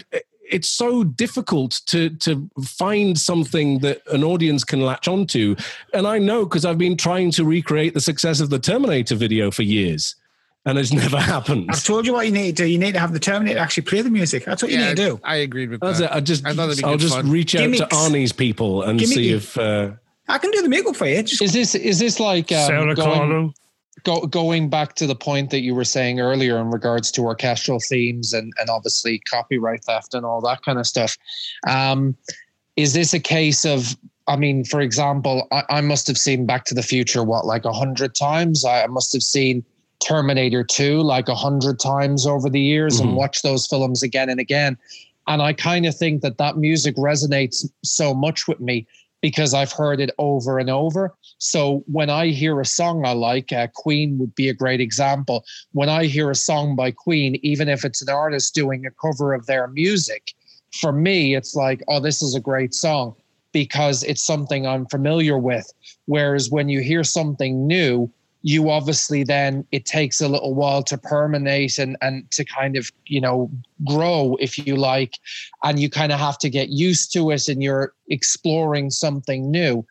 It's 0.50 0.70
so 0.70 1.04
difficult 1.04 1.82
to 1.88 2.10
to 2.10 2.50
find 2.66 3.18
something 3.18 3.80
that 3.80 4.02
an 4.12 4.24
audience 4.24 4.64
can 4.64 4.82
latch 4.82 5.08
onto, 5.08 5.56
and 5.94 6.08
I 6.08 6.18
know 6.18 6.44
because 6.46 6.66
I've 6.66 6.78
been 6.78 6.98
trying 6.98 7.32
to 7.32 7.46
recreate 7.46 7.94
the 7.94 8.02
success 8.02 8.40
of 8.40 8.50
the 8.50 8.60
Terminator 8.60 9.16
video 9.16 9.52
for 9.52 9.64
years, 9.64 10.16
and 10.66 10.78
it's 10.78 10.92
never 11.04 11.20
happened. 11.20 11.70
I've 11.72 11.84
told 11.84 12.06
you 12.06 12.14
what 12.14 12.26
you 12.26 12.32
need 12.32 12.58
to 12.58 12.64
do. 12.64 12.66
You 12.66 12.80
need 12.80 12.94
to 12.94 13.00
have 13.00 13.14
the 13.14 13.20
Terminator 13.20 13.60
actually 13.60 13.84
play 13.84 14.02
the 14.02 14.10
music. 14.10 14.46
That's 14.46 14.62
what 14.64 14.72
you 14.72 14.78
need 14.80 14.90
to 14.90 14.96
do. 14.96 15.20
I 15.24 15.38
agreed 15.38 15.70
with 15.70 15.82
That's 15.82 16.00
that. 16.00 16.12
it. 16.12 16.16
I 16.16 16.20
just 16.20 16.46
I 16.46 16.54
thought 16.54 16.68
that'd 16.68 16.78
be 16.78 16.84
I'll 16.84 16.98
just 16.98 17.16
fun. 17.16 17.30
reach 17.30 17.56
out 17.56 17.60
Gimmicks. 17.60 17.80
to 17.80 17.88
Arnie's 17.88 18.32
people 18.34 18.82
and 18.84 19.00
see 19.00 19.32
if. 19.32 19.58
Uh, 19.58 19.92
I 20.28 20.38
can 20.38 20.52
do 20.52 20.62
the 20.62 20.70
makeup 20.70 20.96
for 20.96 21.08
you. 21.08 21.24
Just 21.24 21.42
Is 21.42 21.54
this 21.54 21.74
is 21.76 21.98
this 22.00 22.20
like 22.20 22.52
um, 22.52 22.68
Sarah 22.68 22.96
going, 22.96 23.18
Carlo. 23.18 23.54
Go, 24.04 24.22
going 24.26 24.70
back 24.70 24.96
to 24.96 25.08
the 25.08 25.16
point 25.16 25.50
that 25.52 25.62
you 25.62 25.76
were 25.76 25.84
saying 25.86 26.20
earlier 26.20 26.58
in 26.60 26.72
regards 26.72 27.12
to 27.12 27.22
orchestral 27.24 27.80
themes 27.80 28.34
and, 28.34 28.54
and 28.60 28.70
obviously 28.70 29.20
copyright 29.20 29.84
theft 29.84 30.14
and 30.14 30.26
all 30.26 30.42
that 30.42 30.62
kind 30.64 30.80
of 30.80 30.88
stuff. 30.88 31.18
Um, 31.68 32.16
is 32.76 32.94
this 32.94 33.14
a 33.14 33.20
case 33.20 33.66
of, 33.66 33.98
I 34.28 34.36
mean, 34.36 34.64
for 34.64 34.80
example, 34.82 35.48
I, 35.52 35.64
I 35.70 35.82
must 35.82 36.08
have 36.08 36.18
seen 36.18 36.46
Back 36.46 36.66
to 36.66 36.76
the 36.76 36.84
Future, 36.84 37.24
what, 37.24 37.46
like 37.46 37.66
a 37.66 37.74
hundred 37.74 38.16
times? 38.16 38.64
I 38.66 38.86
must 38.88 39.12
have 39.14 39.24
seen 39.24 39.64
Terminator 40.00 40.64
2 40.64 41.02
like 41.02 41.28
a 41.28 41.36
hundred 41.36 41.80
times 41.80 42.26
over 42.26 42.50
the 42.50 42.62
years 42.62 43.00
Mhm. 43.00 43.06
and 43.06 43.16
watched 43.16 43.44
those 43.44 43.68
films 43.68 44.02
again 44.02 44.30
and 44.30 44.40
again. 44.40 44.78
And 45.28 45.42
I 45.42 45.54
kind 45.54 45.86
of 45.86 45.96
think 45.96 46.22
that 46.22 46.38
that 46.38 46.58
music 46.58 46.96
resonates 46.96 47.70
so 47.84 48.14
much 48.14 48.48
with 48.48 48.60
me 48.60 48.88
because 49.22 49.54
I've 49.54 49.72
heard 49.72 50.00
it 50.00 50.12
over 50.18 50.60
and 50.60 50.70
over. 50.70 51.14
So 51.38 51.84
when 51.88 52.10
I 52.10 52.28
hear 52.28 52.60
a 52.60 52.66
song 52.66 53.06
I 53.06 53.14
like, 53.14 53.52
uh, 53.52 53.68
Queen 53.74 54.18
would 54.18 54.34
be 54.36 54.50
a 54.50 54.54
great 54.54 54.82
example. 54.82 55.44
When 55.74 55.90
I 55.90 56.06
hear 56.06 56.30
a 56.30 56.36
song 56.36 56.76
by 56.76 56.92
Queen, 56.92 57.40
even 57.44 57.70
if 57.70 57.84
it's 57.84 58.02
an 58.02 58.10
artist 58.10 58.56
doing 58.56 58.86
a 58.86 58.92
cover 58.92 59.34
of 59.34 59.46
their 59.46 59.68
music, 59.68 60.34
for 60.72 60.92
me, 60.92 61.36
it's 61.36 61.56
like, 61.56 61.82
oh, 61.88 62.00
this 62.00 62.22
is 62.22 62.36
a 62.36 62.40
great 62.40 62.74
song 62.74 63.16
because 63.52 64.04
it's 64.04 64.26
something 64.26 64.68
I'm 64.68 64.86
familiar 64.86 65.38
with. 65.38 65.72
Whereas 66.06 66.50
when 66.50 66.70
you 66.70 66.82
hear 66.82 67.04
something 67.04 67.66
new, 67.66 68.12
you 68.42 68.70
obviously 68.70 69.24
then 69.24 69.66
it 69.72 69.86
takes 69.86 70.22
a 70.22 70.28
little 70.28 70.54
while 70.54 70.82
to 70.84 70.98
permeate 70.98 71.78
and 71.78 71.98
and 72.02 72.30
to 72.32 72.46
kind 72.46 72.78
of 72.78 72.92
you 73.06 73.20
know 73.20 73.52
grow 73.86 74.38
if 74.40 74.58
you 74.58 74.76
like 74.76 75.18
and 75.64 75.80
you 75.80 75.90
kind 75.90 76.12
of 76.12 76.20
have 76.20 76.38
to 76.38 76.50
get 76.50 76.70
used 76.70 77.12
to 77.14 77.32
it 77.32 77.48
and 77.48 77.62
you're 77.62 77.94
exploring 78.10 78.90
something 78.90 79.52
new 79.52 79.86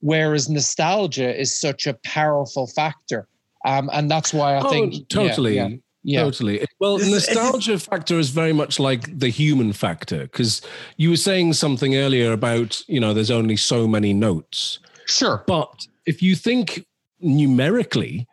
whereas 0.00 0.48
nostalgia 0.48 1.38
is 1.38 1.58
such 1.58 1.86
a 1.86 1.94
powerful 2.04 2.66
factor 2.66 3.26
um, 3.64 3.88
and 3.92 4.10
that's 4.10 4.34
why 4.34 4.54
i 4.54 4.60
oh, 4.60 4.70
think 4.70 5.08
totally. 5.08 5.56
yeah. 5.56 5.68
Yeah. 6.06 6.24
Totally. 6.24 6.62
Well, 6.80 6.98
nostalgia 6.98 7.78
factor 7.78 8.18
is 8.18 8.28
very 8.28 8.52
much 8.52 8.78
like 8.78 9.18
the 9.18 9.30
human 9.30 9.72
factor 9.72 10.24
because 10.24 10.60
you 10.98 11.08
were 11.08 11.16
saying 11.16 11.54
something 11.54 11.96
earlier 11.96 12.30
about, 12.32 12.82
you 12.86 13.00
know, 13.00 13.14
there's 13.14 13.30
only 13.30 13.56
so 13.56 13.88
many 13.88 14.12
notes. 14.12 14.80
Sure. 15.06 15.42
But 15.46 15.86
if 16.04 16.22
you 16.22 16.36
think 16.36 16.84
numerically, 17.24 18.26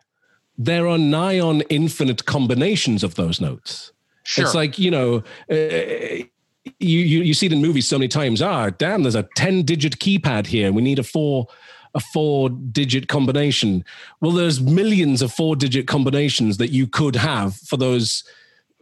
there 0.58 0.86
are 0.86 0.98
nigh 0.98 1.40
on 1.40 1.62
infinite 1.62 2.24
combinations 2.26 3.02
of 3.02 3.14
those 3.14 3.40
notes. 3.40 3.92
Sure. 4.24 4.44
It's 4.44 4.54
like, 4.54 4.78
you 4.78 4.90
know, 4.90 5.22
uh, 5.50 6.24
you, 6.78 7.00
you 7.00 7.22
you 7.22 7.34
see 7.34 7.46
it 7.46 7.52
in 7.52 7.60
movies 7.60 7.88
so 7.88 7.98
many 7.98 8.08
times. 8.08 8.40
Ah, 8.40 8.70
damn, 8.70 9.02
there's 9.02 9.16
a 9.16 9.28
10 9.36 9.64
digit 9.64 9.98
keypad 9.98 10.46
here. 10.46 10.72
We 10.72 10.82
need 10.82 10.98
a 10.98 11.02
four 11.02 11.48
a 11.94 12.00
four 12.00 12.48
digit 12.48 13.08
combination. 13.08 13.84
Well, 14.20 14.32
there's 14.32 14.60
millions 14.60 15.22
of 15.22 15.32
four 15.32 15.56
digit 15.56 15.86
combinations 15.86 16.56
that 16.56 16.70
you 16.70 16.86
could 16.86 17.16
have 17.16 17.56
for 17.56 17.76
those 17.76 18.24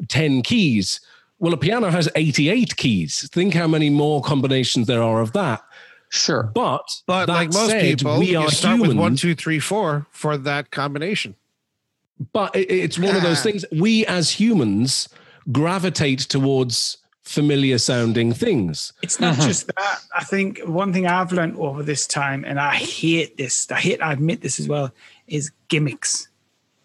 10 0.09 0.43
keys. 0.43 1.01
Well, 1.39 1.55
a 1.55 1.57
piano 1.57 1.91
has 1.91 2.09
88 2.15 2.77
keys. 2.77 3.29
Think 3.33 3.55
how 3.55 3.67
many 3.67 3.91
more 3.91 4.23
combinations 4.23 4.87
there 4.87 5.03
are 5.03 5.21
of 5.21 5.33
that. 5.33 5.63
Sure. 6.11 6.51
But 6.55 6.83
But 7.07 7.29
like 7.29 7.53
most 7.53 7.71
said, 7.71 7.83
people, 7.83 8.19
we 8.19 8.33
you 8.33 8.39
are 8.41 8.51
start 8.51 8.75
humans, 8.77 8.89
with 8.89 8.99
one, 8.99 9.17
two, 9.17 9.35
three, 9.35 9.59
four 9.59 10.07
for 10.11 10.37
that 10.37 10.71
combination. 10.71 11.35
but 12.35 12.55
it- 12.55 12.71
it's 12.71 12.99
one 12.99 13.17
of 13.17 13.23
those 13.23 13.39
Ah. 13.39 13.43
things. 13.45 13.65
We 13.73 14.05
as 14.05 14.33
humans 14.33 15.09
gravitate 15.51 16.19
towards 16.21 16.99
familiar 17.23 17.79
sounding 17.79 18.35
things. 18.35 18.93
It's 19.03 19.19
not 19.19 19.37
Mhm. 19.37 19.47
just 19.47 19.67
that. 19.69 20.01
I 20.15 20.25
think 20.25 20.61
one 20.67 20.93
thing 20.93 21.07
I've 21.07 21.33
learned 21.33 21.57
over 21.57 21.83
this 21.83 22.07
time, 22.07 22.45
and 22.45 22.61
I 22.61 22.75
hate 22.75 23.39
this, 23.39 23.67
I 23.71 23.81
hate, 23.81 24.03
I 24.03 24.13
admit 24.13 24.43
this 24.43 24.61
as 24.61 24.69
well, 24.69 24.93
is 25.29 25.51
gimmicks. 25.69 26.29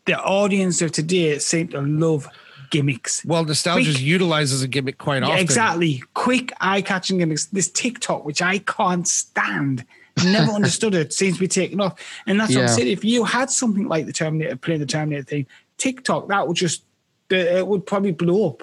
The 0.05 0.17
audience 0.21 0.82
of 0.82 0.91
today 0.93 1.38
seem 1.39 1.67
to 1.69 1.82
love 1.82 2.30
gimmicks. 2.70 3.24
Well, 3.26 3.43
nostalgia 3.45 3.91
Quick. 3.91 4.01
utilizes 4.03 4.61
a 4.61 4.68
gimmick 4.68 4.97
quite 4.97 5.22
Yeah, 5.24 5.30
often. 5.30 5.39
exactly. 5.39 6.03
Quick, 6.13 6.53
eye-catching 6.61 7.18
gimmicks. 7.18 7.45
This 7.45 7.70
TikTok, 7.70 8.26
which 8.26 8.41
I 8.41 8.59
can't 8.59 9.07
stand, 9.07 9.86
never 10.24 10.51
understood 10.59 10.93
it, 10.95 11.13
seems 11.13 11.36
to 11.36 11.39
be 11.41 11.47
taken 11.47 11.82
off. 11.82 11.99
And 12.28 12.39
that's 12.39 12.53
what 12.55 12.63
I'm 12.63 12.68
saying. 12.70 12.88
If 12.91 13.03
you 13.03 13.24
had 13.26 13.49
something 13.49 13.88
like 13.88 14.05
the 14.05 14.13
Terminator, 14.13 14.55
playing 14.55 14.80
the 14.82 14.86
Terminator 14.86 15.24
thing, 15.24 15.47
TikTok, 15.78 16.28
that 16.30 16.47
would 16.47 16.57
just, 16.57 16.84
it 17.30 17.66
would 17.68 17.86
probably 17.86 18.11
blow 18.11 18.49
up. 18.49 18.59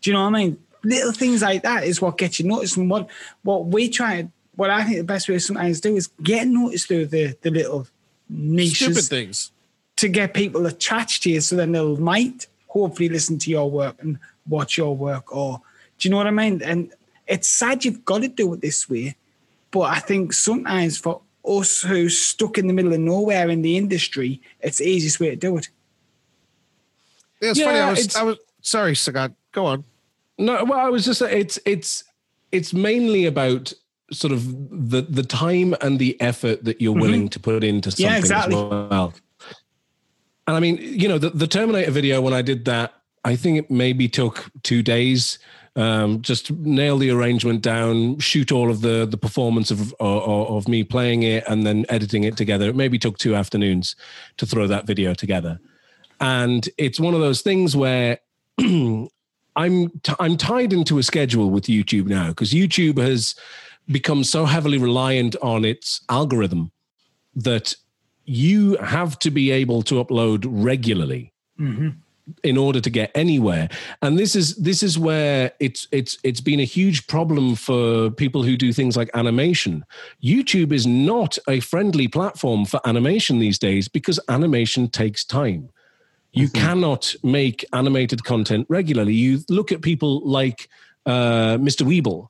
Do 0.00 0.10
you 0.10 0.14
know 0.14 0.22
what 0.24 0.34
I 0.34 0.44
mean? 0.44 0.58
Little 0.84 1.12
things 1.12 1.42
like 1.42 1.62
that 1.64 1.84
is 1.84 2.00
what 2.00 2.18
gets 2.18 2.38
you 2.38 2.46
noticed. 2.46 2.76
And 2.76 2.88
what 2.88 3.08
what 3.42 3.66
we 3.66 3.88
try, 3.88 4.28
what 4.54 4.70
I 4.70 4.84
think 4.84 4.96
the 4.98 5.04
best 5.04 5.28
way 5.28 5.34
to 5.34 5.40
sometimes 5.40 5.80
do 5.80 5.96
is 5.96 6.06
get 6.22 6.46
noticed 6.46 6.86
through 6.86 7.06
the 7.06 7.36
the 7.42 7.50
little 7.50 7.86
niches. 8.28 8.76
Stupid 8.78 9.04
things. 9.04 9.50
to 9.96 10.08
get 10.08 10.34
people 10.34 10.66
attached 10.66 11.24
to 11.24 11.30
you 11.30 11.40
so 11.40 11.56
then 11.56 11.72
they'll 11.72 11.96
might 11.96 12.46
hopefully 12.82 13.08
listen 13.08 13.38
to 13.38 13.50
your 13.50 13.70
work 13.70 13.96
and 14.00 14.18
watch 14.46 14.76
your 14.76 14.96
work 14.96 15.34
or 15.34 15.60
do 15.98 16.08
you 16.08 16.10
know 16.10 16.16
what 16.18 16.26
I 16.26 16.30
mean? 16.30 16.62
And 16.62 16.92
it's 17.26 17.48
sad 17.48 17.84
you've 17.84 18.04
got 18.04 18.22
to 18.22 18.28
do 18.28 18.54
it 18.54 18.60
this 18.60 18.88
way. 18.88 19.16
But 19.70 19.80
I 19.80 19.98
think 19.98 20.32
sometimes 20.32 20.96
for 20.96 21.20
us 21.46 21.82
who's 21.82 22.18
stuck 22.18 22.56
in 22.56 22.66
the 22.66 22.72
middle 22.72 22.92
of 22.92 23.00
nowhere 23.00 23.48
in 23.48 23.62
the 23.62 23.76
industry, 23.76 24.40
it's 24.60 24.78
the 24.78 24.88
easiest 24.88 25.20
way 25.20 25.30
to 25.30 25.36
do 25.36 25.58
it. 25.58 25.68
Yeah, 27.40 27.50
it's 27.50 27.60
funny. 27.60 27.78
I 27.78 27.90
was, 27.90 27.98
it's- 27.98 28.16
I 28.16 28.22
was 28.22 28.38
sorry, 28.62 28.94
Sagat. 28.94 29.34
Go 29.52 29.66
on. 29.66 29.84
No, 30.38 30.64
well, 30.64 30.78
I 30.78 30.88
was 30.88 31.04
just 31.04 31.20
it's 31.20 31.58
it's 31.66 32.04
it's 32.52 32.72
mainly 32.72 33.26
about 33.26 33.72
sort 34.12 34.32
of 34.32 34.46
the 34.90 35.02
the 35.02 35.24
time 35.24 35.74
and 35.80 35.98
the 35.98 36.20
effort 36.20 36.64
that 36.64 36.80
you're 36.80 36.92
mm-hmm. 36.92 37.00
willing 37.02 37.28
to 37.30 37.40
put 37.40 37.64
into 37.64 37.90
something 37.90 38.06
Yeah, 38.06 38.18
exactly. 38.18 38.54
as 38.54 38.62
well. 38.62 39.14
And 40.48 40.56
I 40.56 40.60
mean, 40.60 40.78
you 40.80 41.06
know, 41.08 41.18
the, 41.18 41.28
the 41.28 41.46
Terminator 41.46 41.90
video 41.90 42.22
when 42.22 42.32
I 42.32 42.40
did 42.40 42.64
that, 42.64 42.94
I 43.22 43.36
think 43.36 43.58
it 43.58 43.70
maybe 43.70 44.08
took 44.08 44.50
two 44.62 44.82
days. 44.82 45.38
Um, 45.76 46.22
just 46.22 46.50
nail 46.50 46.96
the 46.96 47.10
arrangement 47.10 47.60
down, 47.60 48.18
shoot 48.18 48.50
all 48.50 48.70
of 48.70 48.80
the 48.80 49.06
the 49.06 49.18
performance 49.18 49.70
of, 49.70 49.94
of 50.00 50.50
of 50.50 50.66
me 50.66 50.84
playing 50.84 51.22
it, 51.22 51.44
and 51.46 51.66
then 51.66 51.84
editing 51.90 52.24
it 52.24 52.38
together. 52.38 52.70
It 52.70 52.76
maybe 52.76 52.98
took 52.98 53.18
two 53.18 53.36
afternoons 53.36 53.94
to 54.38 54.46
throw 54.46 54.66
that 54.66 54.86
video 54.86 55.12
together. 55.12 55.60
And 56.18 56.66
it's 56.78 56.98
one 56.98 57.12
of 57.12 57.20
those 57.20 57.42
things 57.42 57.76
where 57.76 58.18
I'm 58.58 59.10
t- 59.56 60.14
I'm 60.18 60.38
tied 60.38 60.72
into 60.72 60.98
a 60.98 61.02
schedule 61.02 61.50
with 61.50 61.64
YouTube 61.64 62.06
now 62.06 62.28
because 62.28 62.52
YouTube 62.52 62.96
has 62.96 63.34
become 63.86 64.24
so 64.24 64.46
heavily 64.46 64.78
reliant 64.78 65.36
on 65.42 65.66
its 65.66 66.00
algorithm 66.08 66.72
that 67.34 67.76
you 68.28 68.76
have 68.76 69.18
to 69.20 69.30
be 69.30 69.50
able 69.50 69.82
to 69.82 69.94
upload 70.04 70.44
regularly 70.46 71.32
in 72.44 72.58
order 72.58 72.78
to 72.78 72.90
get 72.90 73.10
anywhere. 73.14 73.68
And 74.02 74.18
this 74.18 74.36
is 74.36 74.54
this 74.56 74.82
is 74.82 74.98
where 74.98 75.52
it's 75.60 75.88
it's 75.92 76.18
it's 76.22 76.40
been 76.40 76.60
a 76.60 76.64
huge 76.64 77.06
problem 77.06 77.54
for 77.54 78.10
people 78.10 78.42
who 78.42 78.56
do 78.56 78.72
things 78.72 78.96
like 78.96 79.10
animation. 79.14 79.84
Youtube 80.22 80.72
is 80.72 80.86
not 80.86 81.38
a 81.48 81.60
friendly 81.60 82.06
platform 82.06 82.66
for 82.66 82.80
animation 82.86 83.38
these 83.38 83.58
days 83.58 83.88
because 83.88 84.20
animation 84.28 84.88
takes 84.88 85.24
time. 85.24 85.70
You 86.32 86.50
cannot 86.50 87.14
make 87.22 87.64
animated 87.72 88.22
content 88.24 88.66
regularly. 88.68 89.14
You 89.14 89.40
look 89.48 89.72
at 89.72 89.80
people 89.80 90.20
like 90.20 90.68
uh, 91.06 91.56
mr 91.56 91.86
Weebl 91.86 92.28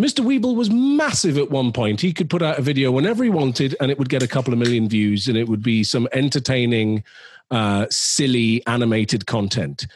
Mr. 0.00 0.22
Weebl 0.22 0.54
was 0.54 0.70
massive 0.70 1.38
at 1.38 1.50
one 1.50 1.72
point. 1.72 2.02
He 2.02 2.12
could 2.12 2.28
put 2.28 2.42
out 2.42 2.58
a 2.58 2.62
video 2.62 2.90
whenever 2.90 3.24
he 3.24 3.30
wanted 3.30 3.74
and 3.80 3.90
it 3.90 3.98
would 3.98 4.10
get 4.10 4.22
a 4.22 4.28
couple 4.28 4.52
of 4.52 4.58
million 4.58 4.88
views 4.88 5.26
and 5.26 5.38
it 5.38 5.48
would 5.48 5.62
be 5.62 5.82
some 5.84 6.06
entertaining, 6.12 7.02
uh, 7.50 7.86
silly 7.88 8.64
animated 8.66 9.26
content. 9.26 9.86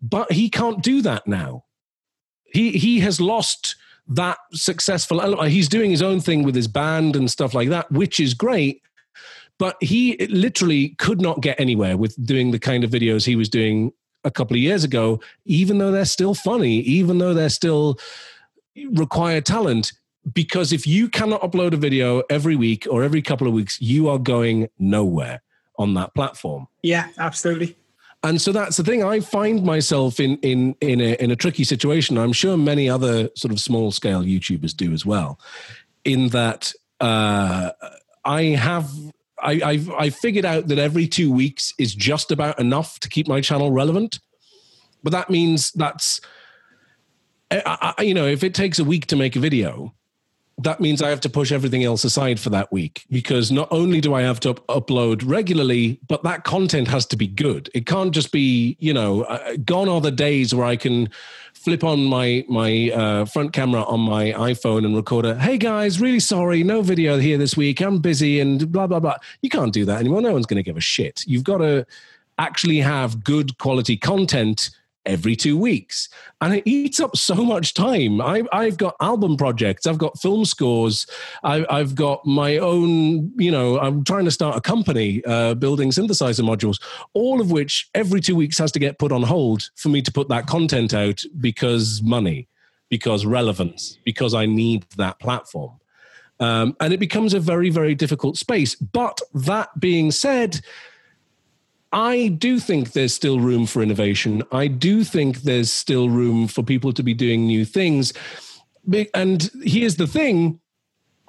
But 0.00 0.32
he 0.32 0.48
can't 0.48 0.82
do 0.82 1.02
that 1.02 1.26
now. 1.26 1.64
He, 2.44 2.72
he 2.72 3.00
has 3.00 3.20
lost 3.20 3.76
that 4.08 4.38
successful 4.52 5.20
element. 5.20 5.50
He's 5.50 5.68
doing 5.68 5.90
his 5.90 6.02
own 6.02 6.20
thing 6.20 6.42
with 6.42 6.54
his 6.54 6.66
band 6.66 7.14
and 7.14 7.30
stuff 7.30 7.52
like 7.52 7.68
that, 7.68 7.90
which 7.92 8.18
is 8.18 8.32
great. 8.32 8.82
But 9.58 9.76
he 9.82 10.16
literally 10.30 10.96
could 10.98 11.20
not 11.20 11.42
get 11.42 11.60
anywhere 11.60 11.98
with 11.98 12.16
doing 12.24 12.50
the 12.50 12.58
kind 12.58 12.82
of 12.82 12.90
videos 12.90 13.26
he 13.26 13.36
was 13.36 13.50
doing 13.50 13.92
a 14.24 14.30
couple 14.30 14.56
of 14.56 14.62
years 14.62 14.84
ago, 14.84 15.20
even 15.44 15.76
though 15.76 15.90
they're 15.90 16.06
still 16.06 16.34
funny, 16.34 16.78
even 16.80 17.18
though 17.18 17.34
they're 17.34 17.50
still 17.50 17.98
require 18.86 19.40
talent 19.40 19.92
because 20.34 20.72
if 20.72 20.86
you 20.86 21.08
cannot 21.08 21.40
upload 21.42 21.72
a 21.72 21.76
video 21.76 22.22
every 22.30 22.56
week 22.56 22.86
or 22.90 23.02
every 23.02 23.22
couple 23.22 23.46
of 23.46 23.52
weeks, 23.52 23.80
you 23.80 24.08
are 24.08 24.18
going 24.18 24.68
nowhere 24.78 25.42
on 25.78 25.94
that 25.94 26.14
platform. 26.14 26.68
Yeah, 26.82 27.08
absolutely. 27.18 27.76
And 28.22 28.40
so 28.40 28.52
that's 28.52 28.76
the 28.76 28.84
thing. 28.84 29.02
I 29.02 29.20
find 29.20 29.64
myself 29.64 30.20
in 30.20 30.36
in 30.38 30.74
in 30.82 31.00
a 31.00 31.14
in 31.22 31.30
a 31.30 31.36
tricky 31.36 31.64
situation. 31.64 32.18
I'm 32.18 32.34
sure 32.34 32.56
many 32.56 32.88
other 32.88 33.30
sort 33.34 33.50
of 33.50 33.58
small 33.60 33.92
scale 33.92 34.22
YouTubers 34.22 34.76
do 34.76 34.92
as 34.92 35.06
well. 35.06 35.40
In 36.04 36.28
that 36.28 36.72
uh, 37.00 37.70
I 38.24 38.42
have 38.42 38.90
I 39.42 39.62
I've, 39.62 39.90
I 39.90 40.10
figured 40.10 40.44
out 40.44 40.68
that 40.68 40.78
every 40.78 41.06
two 41.06 41.32
weeks 41.32 41.72
is 41.78 41.94
just 41.94 42.30
about 42.30 42.58
enough 42.60 43.00
to 43.00 43.08
keep 43.08 43.26
my 43.26 43.40
channel 43.40 43.72
relevant. 43.72 44.20
But 45.02 45.12
that 45.12 45.30
means 45.30 45.72
that's 45.72 46.20
I, 47.50 47.94
I, 47.98 48.02
you 48.02 48.14
know 48.14 48.26
if 48.26 48.44
it 48.44 48.54
takes 48.54 48.78
a 48.78 48.84
week 48.84 49.06
to 49.06 49.16
make 49.16 49.36
a 49.36 49.40
video, 49.40 49.94
that 50.62 50.80
means 50.80 51.00
I 51.00 51.08
have 51.08 51.20
to 51.22 51.30
push 51.30 51.52
everything 51.52 51.84
else 51.84 52.04
aside 52.04 52.38
for 52.38 52.50
that 52.50 52.70
week 52.70 53.04
because 53.10 53.50
not 53.50 53.68
only 53.70 54.00
do 54.00 54.14
I 54.14 54.22
have 54.22 54.40
to 54.40 54.50
up- 54.50 54.66
upload 54.66 55.22
regularly, 55.24 56.00
but 56.06 56.22
that 56.24 56.44
content 56.44 56.88
has 56.88 57.06
to 57.06 57.16
be 57.16 57.26
good. 57.26 57.70
It 57.74 57.86
can't 57.86 58.12
just 58.12 58.30
be, 58.30 58.76
you 58.78 58.92
know, 58.92 59.22
uh, 59.22 59.56
gone 59.64 59.88
are 59.88 60.00
the 60.00 60.10
days 60.10 60.54
where 60.54 60.66
I 60.66 60.76
can 60.76 61.08
flip 61.54 61.82
on 61.84 62.04
my 62.04 62.44
my 62.48 62.90
uh, 62.90 63.24
front 63.24 63.52
camera 63.52 63.82
on 63.84 64.00
my 64.00 64.32
iPhone 64.32 64.84
and 64.84 64.94
record 64.94 65.24
a, 65.24 65.38
"Hey 65.38 65.58
guys, 65.58 66.00
really 66.00 66.20
sorry, 66.20 66.62
no 66.62 66.82
video 66.82 67.18
here 67.18 67.38
this 67.38 67.56
week. 67.56 67.80
I'm 67.80 67.98
busy," 67.98 68.40
and 68.40 68.70
blah 68.70 68.86
blah 68.86 69.00
blah. 69.00 69.16
You 69.42 69.50
can't 69.50 69.72
do 69.72 69.84
that 69.86 69.98
anymore. 69.98 70.20
No 70.20 70.32
one's 70.32 70.46
going 70.46 70.62
to 70.62 70.68
give 70.68 70.76
a 70.76 70.82
shit. 70.82 71.24
You've 71.26 71.44
got 71.44 71.58
to 71.58 71.86
actually 72.38 72.78
have 72.78 73.22
good 73.22 73.58
quality 73.58 73.96
content 73.96 74.70
every 75.06 75.34
two 75.34 75.56
weeks. 75.56 76.08
And 76.40 76.54
it 76.54 76.62
eats 76.66 77.00
up 77.00 77.16
so 77.16 77.34
much 77.34 77.74
time. 77.74 78.20
I, 78.20 78.42
i've 78.52 78.76
got 78.76 78.96
album 79.00 79.36
projects 79.36 79.86
i've 79.86 79.98
got 79.98 80.18
film 80.18 80.44
scores 80.44 81.06
I, 81.42 81.64
i've 81.70 81.94
got 81.94 82.24
my 82.26 82.58
own 82.58 83.32
you 83.40 83.50
know 83.50 83.78
i'm 83.78 84.04
trying 84.04 84.24
to 84.24 84.30
start 84.30 84.56
a 84.56 84.60
company 84.60 85.22
uh, 85.24 85.54
building 85.54 85.90
synthesizer 85.90 86.42
modules 86.42 86.80
all 87.14 87.40
of 87.40 87.50
which 87.50 87.88
every 87.94 88.20
two 88.20 88.36
weeks 88.36 88.58
has 88.58 88.72
to 88.72 88.78
get 88.78 88.98
put 88.98 89.12
on 89.12 89.22
hold 89.22 89.70
for 89.76 89.88
me 89.88 90.02
to 90.02 90.12
put 90.12 90.28
that 90.28 90.46
content 90.46 90.94
out 90.94 91.22
because 91.40 92.02
money 92.02 92.48
because 92.88 93.24
relevance 93.24 93.98
because 94.04 94.34
i 94.34 94.46
need 94.46 94.84
that 94.96 95.18
platform. 95.18 95.72
Um, 96.40 96.74
and 96.80 96.94
it 96.94 97.00
becomes 97.00 97.34
a 97.34 97.40
very 97.40 97.68
very 97.70 97.94
difficult 97.94 98.38
space. 98.38 98.74
But 98.74 99.20
that 99.34 99.68
being 99.78 100.10
said 100.10 100.60
I 101.92 102.28
do 102.28 102.60
think 102.60 102.92
there's 102.92 103.12
still 103.12 103.40
room 103.40 103.66
for 103.66 103.82
innovation. 103.82 104.42
I 104.52 104.68
do 104.68 105.02
think 105.02 105.42
there's 105.42 105.72
still 105.72 106.08
room 106.08 106.46
for 106.46 106.62
people 106.62 106.92
to 106.92 107.02
be 107.02 107.14
doing 107.14 107.46
new 107.46 107.64
things. 107.64 108.12
And 109.14 109.50
here's 109.62 109.96
the 109.96 110.06
thing 110.06 110.60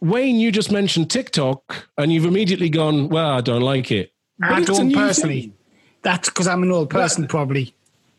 Wayne, 0.02 0.38
you 0.38 0.52
just 0.52 0.72
mentioned 0.72 1.12
TikTok 1.12 1.88
and 1.98 2.12
you've 2.12 2.26
immediately 2.26 2.70
gone, 2.70 3.10
well, 3.10 3.30
I 3.30 3.42
don't 3.42 3.62
like 3.62 3.92
it. 3.92 4.14
But 4.40 4.52
I 4.52 4.62
don't 4.62 4.92
personally. 4.92 5.42
thing. 5.42 5.54
That's 6.02 6.30
because 6.30 6.48
I'm 6.48 6.64
an 6.64 6.72
old 6.72 6.90
person, 6.90 7.28
probably. 7.28 7.76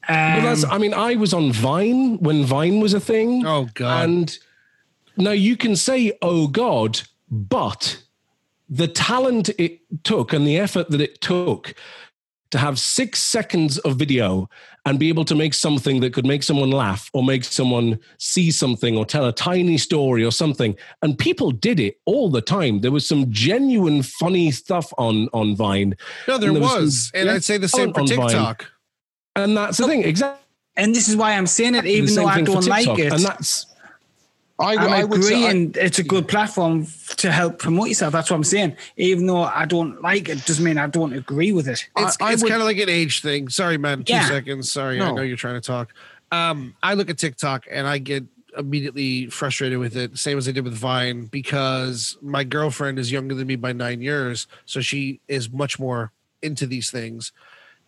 But 0.06 0.64
Um, 0.64 0.70
I 0.70 0.78
mean, 0.78 0.94
I 0.94 1.16
was 1.16 1.34
on 1.34 1.52
Vine 1.52 2.18
when 2.18 2.44
Vine 2.44 2.80
was 2.80 2.94
a 2.94 3.00
thing. 3.00 3.44
Oh 3.44 3.68
God. 3.74 4.04
And 4.04 4.38
now 5.16 5.32
you 5.32 5.56
can 5.56 5.74
say, 5.74 6.12
oh 6.22 6.46
God, 6.46 7.02
but 7.30 8.02
the 8.68 8.88
talent 8.88 9.50
it 9.58 9.80
took 10.04 10.32
and 10.32 10.46
the 10.46 10.58
effort 10.58 10.90
that 10.90 11.00
it 11.00 11.20
took 11.20 11.74
to 12.52 12.58
have 12.58 12.78
six 12.78 13.20
seconds 13.20 13.78
of 13.78 13.96
video 13.96 14.48
and 14.84 14.98
be 14.98 15.08
able 15.08 15.24
to 15.24 15.34
make 15.34 15.54
something 15.54 16.00
that 16.00 16.12
could 16.12 16.26
make 16.26 16.42
someone 16.42 16.70
laugh 16.70 17.10
or 17.12 17.24
make 17.24 17.44
someone 17.44 17.98
see 18.18 18.50
something 18.50 18.96
or 18.96 19.04
tell 19.04 19.26
a 19.26 19.32
tiny 19.32 19.78
story 19.78 20.24
or 20.24 20.30
something. 20.30 20.76
And 21.02 21.18
people 21.18 21.50
did 21.50 21.80
it 21.80 21.98
all 22.04 22.30
the 22.30 22.42
time. 22.42 22.80
There 22.80 22.90
was 22.92 23.06
some 23.08 23.30
genuine 23.30 24.02
funny 24.02 24.50
stuff 24.50 24.92
on, 24.98 25.28
on 25.32 25.56
Vine. 25.56 25.96
no, 26.28 26.38
there 26.38 26.50
and 26.50 26.56
there 26.56 26.62
was 26.62 26.82
was, 26.82 27.06
some- 27.06 27.20
and 27.20 27.26
yeah, 27.28 27.34
I'd 27.34 27.44
say 27.44 27.56
the 27.56 27.68
same 27.68 27.88
on- 27.88 27.94
for. 27.94 28.06
TikTok. 28.06 28.70
And 29.34 29.56
that's 29.56 29.78
the 29.78 29.84
oh. 29.84 29.88
thing. 29.88 30.04
Exactly. 30.04 30.44
and 30.76 30.94
this 30.94 31.08
is 31.08 31.16
why 31.16 31.32
I'm 31.32 31.46
saying 31.46 31.74
it, 31.74 31.86
even 31.86 32.14
though 32.14 32.26
I 32.26 32.42
don't 32.42 32.66
like 32.66 32.98
it. 32.98 33.12
And 33.12 33.22
that's, 33.22 33.66
I, 34.62 34.74
I 34.74 35.00
I 35.00 35.04
would 35.04 35.18
agree, 35.20 35.30
say, 35.30 35.46
I- 35.46 35.50
and 35.50 35.76
it's 35.76 35.98
a 35.98 36.02
good 36.04 36.28
platform 36.28 36.86
to 37.16 37.30
help 37.32 37.58
promote 37.58 37.88
yourself. 37.88 38.12
That's 38.12 38.30
what 38.30 38.36
I'm 38.36 38.44
saying. 38.44 38.76
Even 38.96 39.26
though 39.26 39.42
I 39.42 39.66
don't 39.66 40.00
like 40.02 40.28
it, 40.28 40.44
doesn't 40.46 40.64
mean 40.64 40.78
I 40.78 40.86
don't 40.86 41.12
agree 41.12 41.52
with 41.52 41.68
it. 41.68 41.86
It's, 41.96 42.16
it's 42.20 42.42
kind 42.42 42.54
of 42.54 42.62
like 42.62 42.78
an 42.78 42.88
age 42.88 43.20
thing. 43.22 43.48
Sorry, 43.48 43.76
man. 43.78 44.04
Two 44.04 44.12
Yeah. 44.14 44.28
seconds. 44.28 44.70
Sorry, 44.72 45.00
I 45.00 45.10
know 45.12 45.22
you're 45.22 45.36
trying 45.36 45.54
to 45.60 45.60
talk. 45.60 45.92
Um, 46.30 46.74
I 46.82 46.94
look 46.94 47.10
at 47.10 47.18
TikTok 47.18 47.66
and 47.70 47.86
I 47.86 47.98
get 47.98 48.24
immediately 48.56 49.26
frustrated 49.28 49.78
with 49.78 49.96
it, 49.96 50.16
same 50.18 50.36
as 50.38 50.46
I 50.48 50.52
did 50.52 50.64
with 50.64 50.74
Vine, 50.74 51.26
because 51.26 52.16
my 52.22 52.44
girlfriend 52.44 52.98
is 52.98 53.10
younger 53.10 53.34
than 53.34 53.46
me 53.46 53.56
by 53.56 53.72
nine 53.72 54.00
years, 54.02 54.46
so 54.66 54.80
she 54.80 55.20
is 55.28 55.50
much 55.50 55.78
more 55.78 56.12
into 56.42 56.66
these 56.66 56.90
things. 56.90 57.32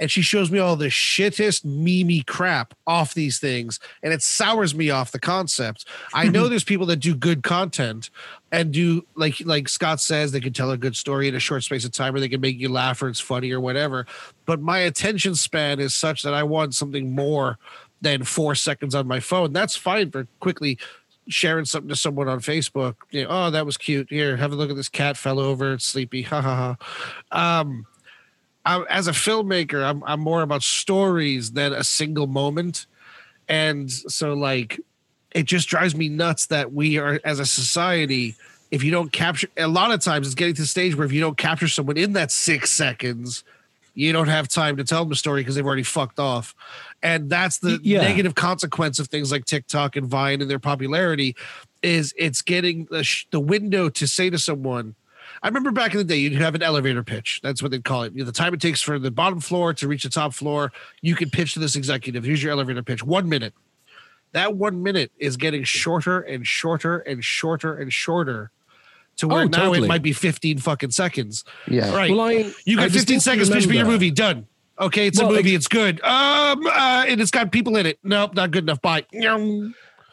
And 0.04 0.10
she 0.10 0.20
shows 0.20 0.50
me 0.50 0.58
all 0.58 0.76
the 0.76 0.88
shittest 0.88 1.64
memey 1.64 2.26
crap 2.26 2.74
off 2.86 3.14
these 3.14 3.38
things, 3.38 3.80
and 4.02 4.12
it 4.12 4.20
sours 4.20 4.74
me 4.74 4.90
off 4.90 5.12
the 5.12 5.18
concept. 5.18 5.86
I 6.12 6.28
know 6.28 6.46
there's 6.46 6.62
people 6.62 6.84
that 6.88 6.96
do 6.96 7.14
good 7.14 7.42
content 7.42 8.10
and 8.52 8.70
do 8.70 9.06
like 9.14 9.40
like 9.46 9.66
Scott 9.66 10.02
says, 10.02 10.30
they 10.30 10.40
can 10.40 10.52
tell 10.52 10.70
a 10.70 10.76
good 10.76 10.94
story 10.94 11.26
in 11.26 11.34
a 11.34 11.40
short 11.40 11.62
space 11.62 11.86
of 11.86 11.92
time, 11.92 12.14
or 12.14 12.20
they 12.20 12.28
can 12.28 12.42
make 12.42 12.58
you 12.58 12.68
laugh, 12.68 13.00
or 13.00 13.08
it's 13.08 13.18
funny, 13.18 13.50
or 13.50 13.60
whatever. 13.60 14.04
But 14.44 14.60
my 14.60 14.76
attention 14.80 15.36
span 15.36 15.80
is 15.80 15.94
such 15.94 16.22
that 16.24 16.34
I 16.34 16.42
want 16.42 16.74
something 16.74 17.14
more 17.14 17.58
than 18.02 18.24
four 18.24 18.54
seconds 18.54 18.94
on 18.94 19.06
my 19.06 19.20
phone. 19.20 19.54
That's 19.54 19.74
fine 19.74 20.10
for 20.10 20.28
quickly 20.38 20.78
sharing 21.28 21.64
something 21.64 21.88
to 21.88 21.96
someone 21.96 22.28
on 22.28 22.40
Facebook. 22.40 22.96
You 23.10 23.24
know, 23.24 23.30
oh, 23.30 23.50
that 23.52 23.64
was 23.64 23.78
cute. 23.78 24.08
Here, 24.10 24.36
have 24.36 24.52
a 24.52 24.54
look 24.54 24.68
at 24.68 24.76
this 24.76 24.90
cat 24.90 25.16
fell 25.16 25.38
over. 25.38 25.72
It's 25.72 25.86
sleepy. 25.86 26.20
Ha 26.20 26.42
ha 26.42 26.76
ha. 27.30 27.60
Um, 27.60 27.86
I, 28.64 28.82
as 28.88 29.08
a 29.08 29.12
filmmaker, 29.12 29.82
I'm 29.84 30.02
I'm 30.04 30.20
more 30.20 30.42
about 30.42 30.62
stories 30.62 31.52
than 31.52 31.72
a 31.72 31.84
single 31.84 32.26
moment, 32.26 32.86
and 33.48 33.90
so 33.90 34.32
like, 34.34 34.80
it 35.32 35.44
just 35.44 35.68
drives 35.68 35.94
me 35.94 36.08
nuts 36.08 36.46
that 36.46 36.72
we 36.72 36.98
are 36.98 37.20
as 37.24 37.38
a 37.40 37.46
society. 37.46 38.34
If 38.70 38.82
you 38.82 38.90
don't 38.90 39.12
capture, 39.12 39.48
a 39.56 39.68
lot 39.68 39.92
of 39.92 40.00
times 40.00 40.26
it's 40.26 40.34
getting 40.34 40.54
to 40.54 40.62
the 40.62 40.66
stage 40.68 40.96
where 40.96 41.04
if 41.06 41.12
you 41.12 41.20
don't 41.20 41.36
capture 41.36 41.68
someone 41.68 41.96
in 41.96 42.14
that 42.14 42.32
six 42.32 42.70
seconds, 42.72 43.44
you 43.94 44.12
don't 44.12 44.26
have 44.28 44.48
time 44.48 44.76
to 44.78 44.84
tell 44.84 45.04
them 45.04 45.12
a 45.12 45.14
story 45.14 45.42
because 45.42 45.54
they've 45.54 45.66
already 45.66 45.84
fucked 45.84 46.18
off. 46.18 46.54
And 47.02 47.30
that's 47.30 47.58
the 47.58 47.78
Yeah. 47.84 48.00
negative 48.00 48.34
consequence 48.34 48.98
of 48.98 49.06
things 49.08 49.30
like 49.30 49.44
TikTok 49.44 49.94
and 49.94 50.08
Vine 50.08 50.40
and 50.40 50.50
their 50.50 50.58
popularity 50.58 51.36
is 51.82 52.12
it's 52.16 52.42
getting 52.42 52.86
the, 52.90 53.04
sh- 53.04 53.26
the 53.30 53.38
window 53.38 53.88
to 53.90 54.08
say 54.08 54.28
to 54.30 54.38
someone, 54.38 54.96
I 55.44 55.48
remember 55.48 55.70
back 55.70 55.92
in 55.92 55.98
the 55.98 56.04
day, 56.04 56.16
you'd 56.16 56.32
have 56.32 56.54
an 56.54 56.62
elevator 56.62 57.02
pitch. 57.04 57.40
That's 57.42 57.60
what 57.62 57.70
they'd 57.70 57.84
call 57.84 58.04
it. 58.04 58.12
You 58.14 58.20
know, 58.20 58.24
the 58.24 58.32
time 58.32 58.54
it 58.54 58.60
takes 58.62 58.80
for 58.80 58.98
the 58.98 59.10
bottom 59.10 59.40
floor 59.40 59.74
to 59.74 59.86
reach 59.86 60.02
the 60.02 60.08
top 60.08 60.32
floor, 60.32 60.72
you 61.02 61.14
can 61.14 61.28
pitch 61.28 61.52
to 61.52 61.60
this 61.60 61.76
executive. 61.76 62.24
Here's 62.24 62.42
your 62.42 62.50
elevator 62.52 62.82
pitch. 62.82 63.04
One 63.04 63.28
minute. 63.28 63.52
That 64.32 64.56
one 64.56 64.82
minute 64.82 65.12
is 65.18 65.36
getting 65.36 65.62
shorter 65.62 66.18
and 66.20 66.46
shorter 66.46 66.98
and 66.98 67.22
shorter 67.22 67.76
and 67.76 67.92
shorter 67.92 68.50
to 69.18 69.28
where 69.28 69.42
Oh, 69.42 69.44
now 69.44 69.58
totally. 69.66 69.84
it 69.84 69.88
might 69.88 70.02
be 70.02 70.12
15 70.14 70.58
fucking 70.58 70.90
seconds. 70.92 71.44
yeah. 71.68 71.94
Right. 71.94 72.10
well, 72.10 72.22
I, 72.22 72.52
You 72.64 72.78
I 72.80 72.84
got 72.88 72.90
15 72.92 73.16
distinctly 73.18 73.20
seconds. 73.20 73.50
Pitch 73.50 73.68
me 73.68 73.76
your 73.76 73.86
movie. 73.86 74.10
Done. 74.10 74.46
Okay, 74.80 75.06
it's 75.06 75.20
Well, 75.20 75.28
a 75.28 75.36
movie. 75.36 75.50
ex- 75.54 75.66
it's 75.66 75.68
good. 75.68 76.02
Um, 76.02 76.66
uh, 76.66 77.04
and 77.06 77.20
it's 77.20 77.30
got 77.30 77.52
people 77.52 77.76
in 77.76 77.86
it. 77.86 77.98
Nope, 78.02 78.34
not 78.34 78.50
good 78.50 78.64
enough. 78.64 78.80
Bye. 78.82 79.04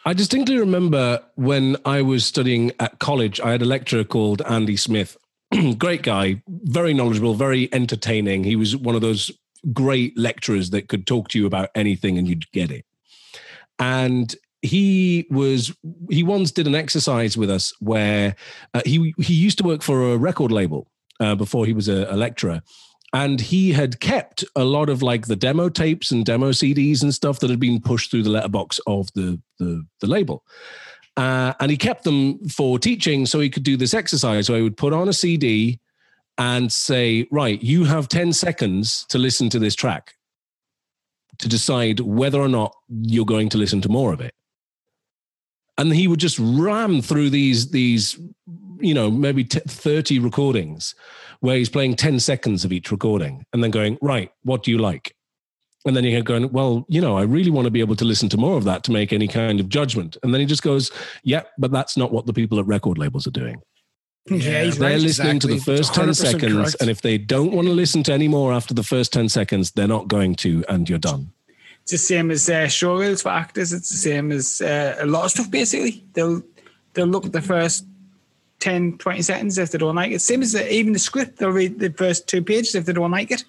I 0.03 0.13
distinctly 0.13 0.57
remember 0.57 1.23
when 1.35 1.77
I 1.85 2.01
was 2.01 2.25
studying 2.25 2.71
at 2.79 2.97
college, 2.99 3.39
I 3.39 3.51
had 3.51 3.61
a 3.61 3.65
lecturer 3.65 4.03
called 4.03 4.41
Andy 4.43 4.75
Smith. 4.75 5.15
great 5.77 6.01
guy, 6.01 6.41
very 6.47 6.93
knowledgeable, 6.93 7.35
very 7.35 7.71
entertaining. 7.71 8.43
He 8.43 8.55
was 8.55 8.75
one 8.75 8.95
of 8.95 9.01
those 9.01 9.29
great 9.73 10.17
lecturers 10.17 10.71
that 10.71 10.87
could 10.87 11.05
talk 11.05 11.29
to 11.29 11.39
you 11.39 11.45
about 11.45 11.69
anything 11.75 12.17
and 12.17 12.27
you'd 12.27 12.51
get 12.51 12.71
it. 12.71 12.85
And 13.77 14.33
he 14.63 15.27
was 15.29 15.75
he 16.09 16.23
once 16.23 16.51
did 16.51 16.67
an 16.67 16.75
exercise 16.75 17.35
with 17.35 17.49
us 17.49 17.73
where 17.79 18.35
uh, 18.73 18.81
he 18.85 19.13
he 19.17 19.33
used 19.33 19.57
to 19.57 19.63
work 19.63 19.81
for 19.81 20.13
a 20.13 20.17
record 20.17 20.51
label 20.51 20.87
uh, 21.19 21.35
before 21.35 21.65
he 21.65 21.73
was 21.73 21.87
a, 21.87 22.07
a 22.09 22.15
lecturer 22.15 22.61
and 23.13 23.41
he 23.41 23.71
had 23.71 23.99
kept 23.99 24.45
a 24.55 24.63
lot 24.63 24.89
of 24.89 25.01
like 25.01 25.27
the 25.27 25.35
demo 25.35 25.69
tapes 25.69 26.11
and 26.11 26.25
demo 26.25 26.51
CDs 26.51 27.03
and 27.03 27.13
stuff 27.13 27.39
that 27.39 27.49
had 27.49 27.59
been 27.59 27.81
pushed 27.81 28.09
through 28.09 28.23
the 28.23 28.29
letterbox 28.29 28.79
of 28.87 29.11
the 29.13 29.39
the, 29.59 29.85
the 29.99 30.07
label. 30.07 30.43
Uh, 31.17 31.53
and 31.59 31.69
he 31.69 31.77
kept 31.77 32.05
them 32.05 32.39
for 32.47 32.79
teaching 32.79 33.25
so 33.25 33.39
he 33.39 33.49
could 33.49 33.63
do 33.63 33.75
this 33.75 33.93
exercise 33.93 34.49
where 34.49 34.57
he 34.57 34.63
would 34.63 34.77
put 34.77 34.93
on 34.93 35.09
a 35.09 35.13
CD 35.13 35.79
and 36.37 36.71
say, 36.71 37.27
Right, 37.31 37.61
you 37.61 37.83
have 37.83 38.07
10 38.07 38.33
seconds 38.33 39.05
to 39.09 39.17
listen 39.17 39.49
to 39.49 39.59
this 39.59 39.75
track 39.75 40.13
to 41.39 41.49
decide 41.49 41.99
whether 41.99 42.39
or 42.39 42.47
not 42.47 42.75
you're 42.89 43.25
going 43.25 43.49
to 43.49 43.57
listen 43.57 43.81
to 43.81 43.89
more 43.89 44.13
of 44.13 44.21
it. 44.21 44.33
And 45.77 45.93
he 45.93 46.07
would 46.07 46.19
just 46.19 46.39
ram 46.39 47.01
through 47.01 47.29
these, 47.29 47.71
these, 47.71 48.19
you 48.79 48.93
know, 48.93 49.09
maybe 49.11 49.43
t- 49.43 49.59
30 49.59 50.19
recordings 50.19 50.95
where 51.41 51.57
he's 51.57 51.69
playing 51.69 51.95
10 51.95 52.19
seconds 52.19 52.63
of 52.65 52.71
each 52.71 52.91
recording 52.91 53.45
and 53.53 53.63
then 53.63 53.71
going, 53.71 53.97
Right, 54.01 54.31
what 54.43 54.63
do 54.63 54.71
you 54.71 54.77
like? 54.77 55.15
And 55.85 55.95
then 55.95 56.03
you're 56.03 56.21
going, 56.21 56.51
well, 56.51 56.85
you 56.89 57.01
know, 57.01 57.17
I 57.17 57.23
really 57.23 57.49
want 57.49 57.65
to 57.65 57.71
be 57.71 57.79
able 57.79 57.95
to 57.95 58.05
listen 58.05 58.29
to 58.29 58.37
more 58.37 58.55
of 58.55 58.65
that 58.65 58.83
to 58.83 58.91
make 58.91 59.11
any 59.11 59.27
kind 59.27 59.59
of 59.59 59.67
judgment. 59.67 60.15
And 60.21 60.31
then 60.31 60.39
he 60.39 60.45
just 60.45 60.61
goes, 60.61 60.91
yeah, 61.23 61.41
but 61.57 61.71
that's 61.71 61.97
not 61.97 62.11
what 62.11 62.27
the 62.27 62.33
people 62.33 62.59
at 62.59 62.67
record 62.67 62.99
labels 62.99 63.25
are 63.25 63.31
doing. 63.31 63.61
Yeah, 64.29 64.63
he's 64.63 64.77
They're 64.77 64.91
right. 64.91 65.01
listening 65.01 65.39
to 65.39 65.47
the 65.47 65.57
first 65.57 65.95
10 65.95 66.13
seconds. 66.13 66.53
correct. 66.53 66.75
And 66.79 66.89
if 66.89 67.01
they 67.01 67.17
don't 67.17 67.51
want 67.51 67.67
to 67.67 67.73
listen 67.73 68.03
to 68.03 68.13
any 68.13 68.27
more 68.27 68.53
after 68.53 68.75
the 68.75 68.83
first 68.83 69.11
10 69.11 69.29
seconds, 69.29 69.71
they're 69.71 69.87
not 69.87 70.07
going 70.07 70.35
to, 70.35 70.63
and 70.69 70.87
you're 70.87 70.99
done. 70.99 71.31
It's 71.81 71.91
the 71.93 71.97
same 71.97 72.29
as 72.29 72.47
uh, 72.47 72.65
showreels 72.67 73.23
for 73.23 73.29
actors. 73.29 73.73
It's 73.73 73.89
the 73.89 73.97
same 73.97 74.31
as 74.31 74.61
uh, 74.61 74.97
a 74.99 75.07
lot 75.07 75.25
of 75.25 75.31
stuff. 75.31 75.49
Basically, 75.49 76.05
they'll 76.13 76.43
they'll 76.93 77.07
look 77.07 77.25
at 77.25 77.31
the 77.31 77.41
first 77.41 77.85
10, 78.61 78.97
20 78.99 79.21
seconds 79.21 79.57
if 79.57 79.71
they 79.71 79.77
don't 79.77 79.95
like 79.95 80.11
it. 80.11 80.21
Same 80.21 80.41
as 80.41 80.53
the, 80.53 80.73
even 80.73 80.93
the 80.93 80.99
script. 80.99 81.37
They'll 81.39 81.49
read 81.49 81.79
the 81.79 81.89
first 81.91 82.27
two 82.27 82.41
pages 82.41 82.73
if 82.75 82.85
they 82.85 82.93
don't 82.93 83.11
like 83.11 83.31
it. 83.31 83.43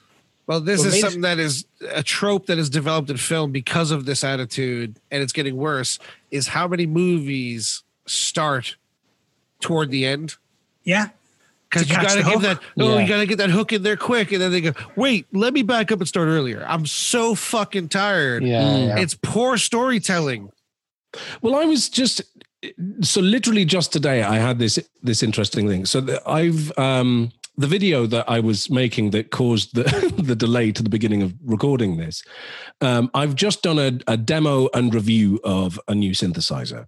Well, 0.49 0.61
this 0.61 0.81
Well, 0.81 0.89
is 0.89 0.93
maybe- 0.95 1.03
something 1.03 1.21
that 1.21 1.39
is 1.39 1.65
a 1.93 2.03
trope 2.03 2.47
that 2.47 2.59
is 2.59 2.69
developed 2.69 3.09
in 3.11 3.17
film 3.17 3.53
because 3.53 3.93
of 3.93 4.07
this 4.07 4.25
attitude, 4.25 4.97
and 5.13 5.23
it's 5.23 5.33
getting 5.33 5.57
worse. 5.57 6.01
Is 6.33 6.49
how 6.49 6.67
many 6.67 6.87
movies 6.87 7.85
start 8.07 8.75
toward 9.61 9.91
the 9.91 10.05
end? 10.05 10.35
Yeah, 10.83 11.11
Because 11.71 11.89
you 11.89 11.95
got 11.95 12.11
to 12.17 12.23
give 12.25 12.41
that. 12.43 12.61
No, 12.77 12.95
Yeah. 12.97 13.03
you 13.03 13.09
got 13.09 13.19
to 13.21 13.27
get 13.27 13.39
that 13.39 13.51
hook 13.51 13.73
in 13.73 13.83
there 13.85 13.97
quick, 13.97 14.33
and 14.33 14.43
then 14.43 14.51
they 14.51 14.61
go, 14.61 14.73
"Wait, 14.97 15.27
let 15.33 15.55
me 15.55 15.63
back 15.63 15.93
up 15.93 16.01
and 16.01 16.09
start 16.09 16.27
earlier." 16.29 16.65
I'm 16.69 16.85
so 16.87 17.35
fucking 17.37 17.89
tired. 17.91 18.43
Yeah, 18.43 18.63
Mm. 18.63 18.87
yeah. 18.89 18.99
It's 18.99 19.15
poor 19.15 19.57
storytelling. 19.57 20.51
Well, 21.41 21.55
I 21.55 21.65
was 21.67 21.89
just 21.89 22.21
so 23.01 23.21
literally 23.21 23.65
just 23.65 23.93
today 23.93 24.23
I 24.23 24.37
had 24.37 24.59
this 24.59 24.79
this 25.03 25.23
interesting 25.23 25.69
thing. 25.69 25.87
So 25.87 26.01
the, 26.01 26.23
I've 26.29 26.77
um 26.79 27.33
the 27.57 27.67
video 27.67 28.07
that 28.07 28.29
I 28.29 28.41
was 28.41 28.71
making 28.71 29.11
that 29.11 29.31
caused 29.31 29.75
the 29.75 29.85
the 30.23 30.37
delay 30.37 30.73
to 30.73 30.83
the 30.83 30.91
beginning 30.91 31.23
of 31.23 31.35
recording 31.45 31.97
this. 31.97 32.23
Um, 32.81 33.11
I've 33.15 33.35
just 33.35 33.63
done 33.63 33.79
a, 33.79 34.13
a 34.13 34.17
demo 34.17 34.69
and 34.75 34.95
review 34.95 35.41
of 35.45 35.79
a 35.89 35.95
new 35.95 36.13
synthesizer. 36.13 36.87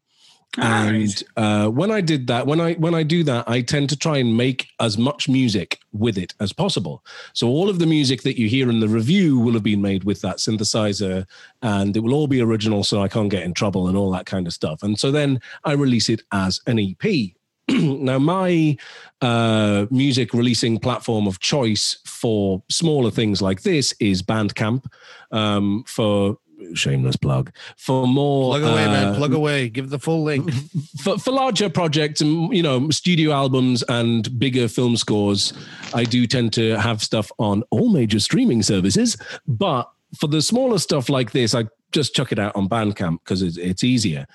And 0.59 1.23
uh, 1.37 1.69
when 1.69 1.91
I 1.91 2.01
did 2.01 2.27
that, 2.29 2.47
when 2.47 2.61
I 2.61 2.75
when 2.75 2.95
I 2.95 3.03
do 3.03 3.25
that, 3.25 3.49
I 3.49 3.61
tend 3.61 3.89
to 3.91 3.97
try 3.97 4.19
and 4.19 4.37
make 4.37 4.69
as 4.81 4.97
much 4.97 5.29
music 5.29 5.81
with 5.93 6.17
it 6.17 6.35
as 6.41 6.53
possible. 6.53 7.05
So 7.33 7.49
all 7.49 7.69
of 7.69 7.79
the 7.79 7.87
music 7.87 8.23
that 8.23 8.39
you 8.39 8.49
hear 8.49 8.71
in 8.71 8.81
the 8.81 8.89
review 8.89 9.39
will 9.39 9.55
have 9.55 9.63
been 9.63 9.83
made 9.83 10.05
with 10.05 10.21
that 10.21 10.37
synthesizer, 10.37 11.27
and 11.63 11.97
it 11.97 12.01
will 12.01 12.15
all 12.15 12.27
be 12.27 12.41
original, 12.41 12.85
so 12.85 13.03
I 13.03 13.09
can't 13.09 13.31
get 13.31 13.43
in 13.43 13.55
trouble 13.55 13.89
and 13.89 13.97
all 13.97 14.11
that 14.13 14.27
kind 14.27 14.47
of 14.47 14.53
stuff. 14.53 14.83
And 14.83 14.99
so 14.99 15.11
then 15.11 15.41
I 15.65 15.73
release 15.73 16.09
it 16.09 16.23
as 16.33 16.61
an 16.67 16.79
EP. 16.79 17.33
now 17.69 18.19
my 18.19 18.77
uh, 19.23 19.87
music 19.91 20.35
releasing 20.35 20.79
platform 20.79 21.27
of 21.27 21.41
choice 21.41 21.97
for 22.05 22.63
smaller 22.71 23.11
things 23.11 23.41
like 23.41 23.63
this 23.63 23.95
is 24.01 24.23
Bandcamp. 24.23 24.85
Um, 25.31 25.85
for 25.87 26.39
shameless 26.75 27.17
plug 27.17 27.53
for 27.77 28.07
more 28.07 28.59
Plug 28.59 28.73
away, 28.73 28.87
man. 28.87 29.15
uh, 29.15 29.17
Plug 29.17 29.33
away. 29.33 29.69
Give 29.69 29.91
the 29.91 29.99
full 29.99 30.23
link. 30.23 30.53
for, 31.03 31.19
for 31.19 31.31
larger 31.31 31.69
projects 31.69 32.21
and 32.21 32.55
you 32.55 32.63
know 32.63 32.91
studio 32.91 33.33
albums 33.33 33.83
and 33.89 34.39
bigger 34.39 34.69
film 34.69 34.97
scores 34.97 35.53
i 35.95 36.05
do 36.05 36.27
tend 36.27 36.53
to 36.53 36.79
have 36.79 37.03
stuff 37.03 37.31
on 37.39 37.63
all 37.71 37.89
major 37.89 38.21
streaming 38.21 38.63
services 38.63 39.17
but 39.47 39.91
for 40.19 40.29
the 40.29 40.41
smaller 40.41 40.79
stuff 40.79 41.09
like 41.09 41.33
this, 41.33 41.55
I 41.55 41.67
just 41.93 42.15
chuck 42.15 42.33
it 42.33 42.39
out 42.39 42.55
on 42.57 42.69
Bandcamp 42.69 43.19
because 43.21 43.43
it's, 43.43 43.57
it's 43.57 43.85
easier. 43.85 44.27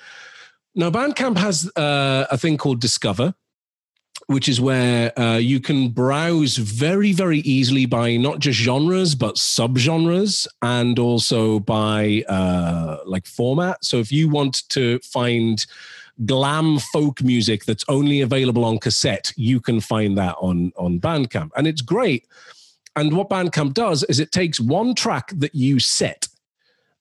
Now, 0.76 0.90
Bandcamp 0.92 1.38
has 1.38 1.72
uh, 1.76 2.28
a 2.30 2.38
thing 2.38 2.58
called 2.58 2.80
Discover, 2.80 3.34
which 4.30 4.48
is 4.48 4.62
where 4.62 5.20
uh, 5.20 5.38
you 5.38 5.60
can 5.60 5.90
browse 5.90 6.56
very, 6.56 7.12
very 7.12 7.40
easily 7.40 7.88
by 7.88 8.16
not 8.16 8.38
just 8.38 8.60
genres, 8.60 9.16
but 9.16 9.38
subgenres 9.38 10.46
and 10.62 11.00
also 11.00 11.60
by 11.62 12.24
uh, 12.30 12.98
like 13.08 13.26
format. 13.26 13.84
So 13.84 13.98
if 13.98 14.12
you 14.12 14.30
want 14.30 14.70
to 14.70 15.00
find 15.00 15.66
glam 16.28 16.78
folk 16.94 17.24
music 17.24 17.66
that's 17.66 17.84
only 17.88 18.22
available 18.22 18.66
on 18.66 18.78
cassette, 18.78 19.34
you 19.36 19.60
can 19.60 19.82
find 19.82 20.16
that 20.20 20.36
on, 20.40 20.74
on 20.78 21.00
Bandcamp. 21.00 21.50
And 21.58 21.66
it's 21.66 21.82
great. 21.82 22.28
And 22.96 23.18
what 23.18 23.30
Bandcamp 23.30 23.74
does 23.74 24.04
is 24.04 24.20
it 24.20 24.32
takes 24.32 24.60
one 24.60 24.94
track 24.94 25.32
that 25.38 25.56
you 25.56 25.80
set 25.80 26.28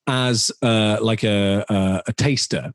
as 0.07 0.51
uh, 0.63 0.97
like 1.03 1.25
a, 1.25 1.63
a, 1.69 2.03
a 2.07 2.13
taster 2.15 2.73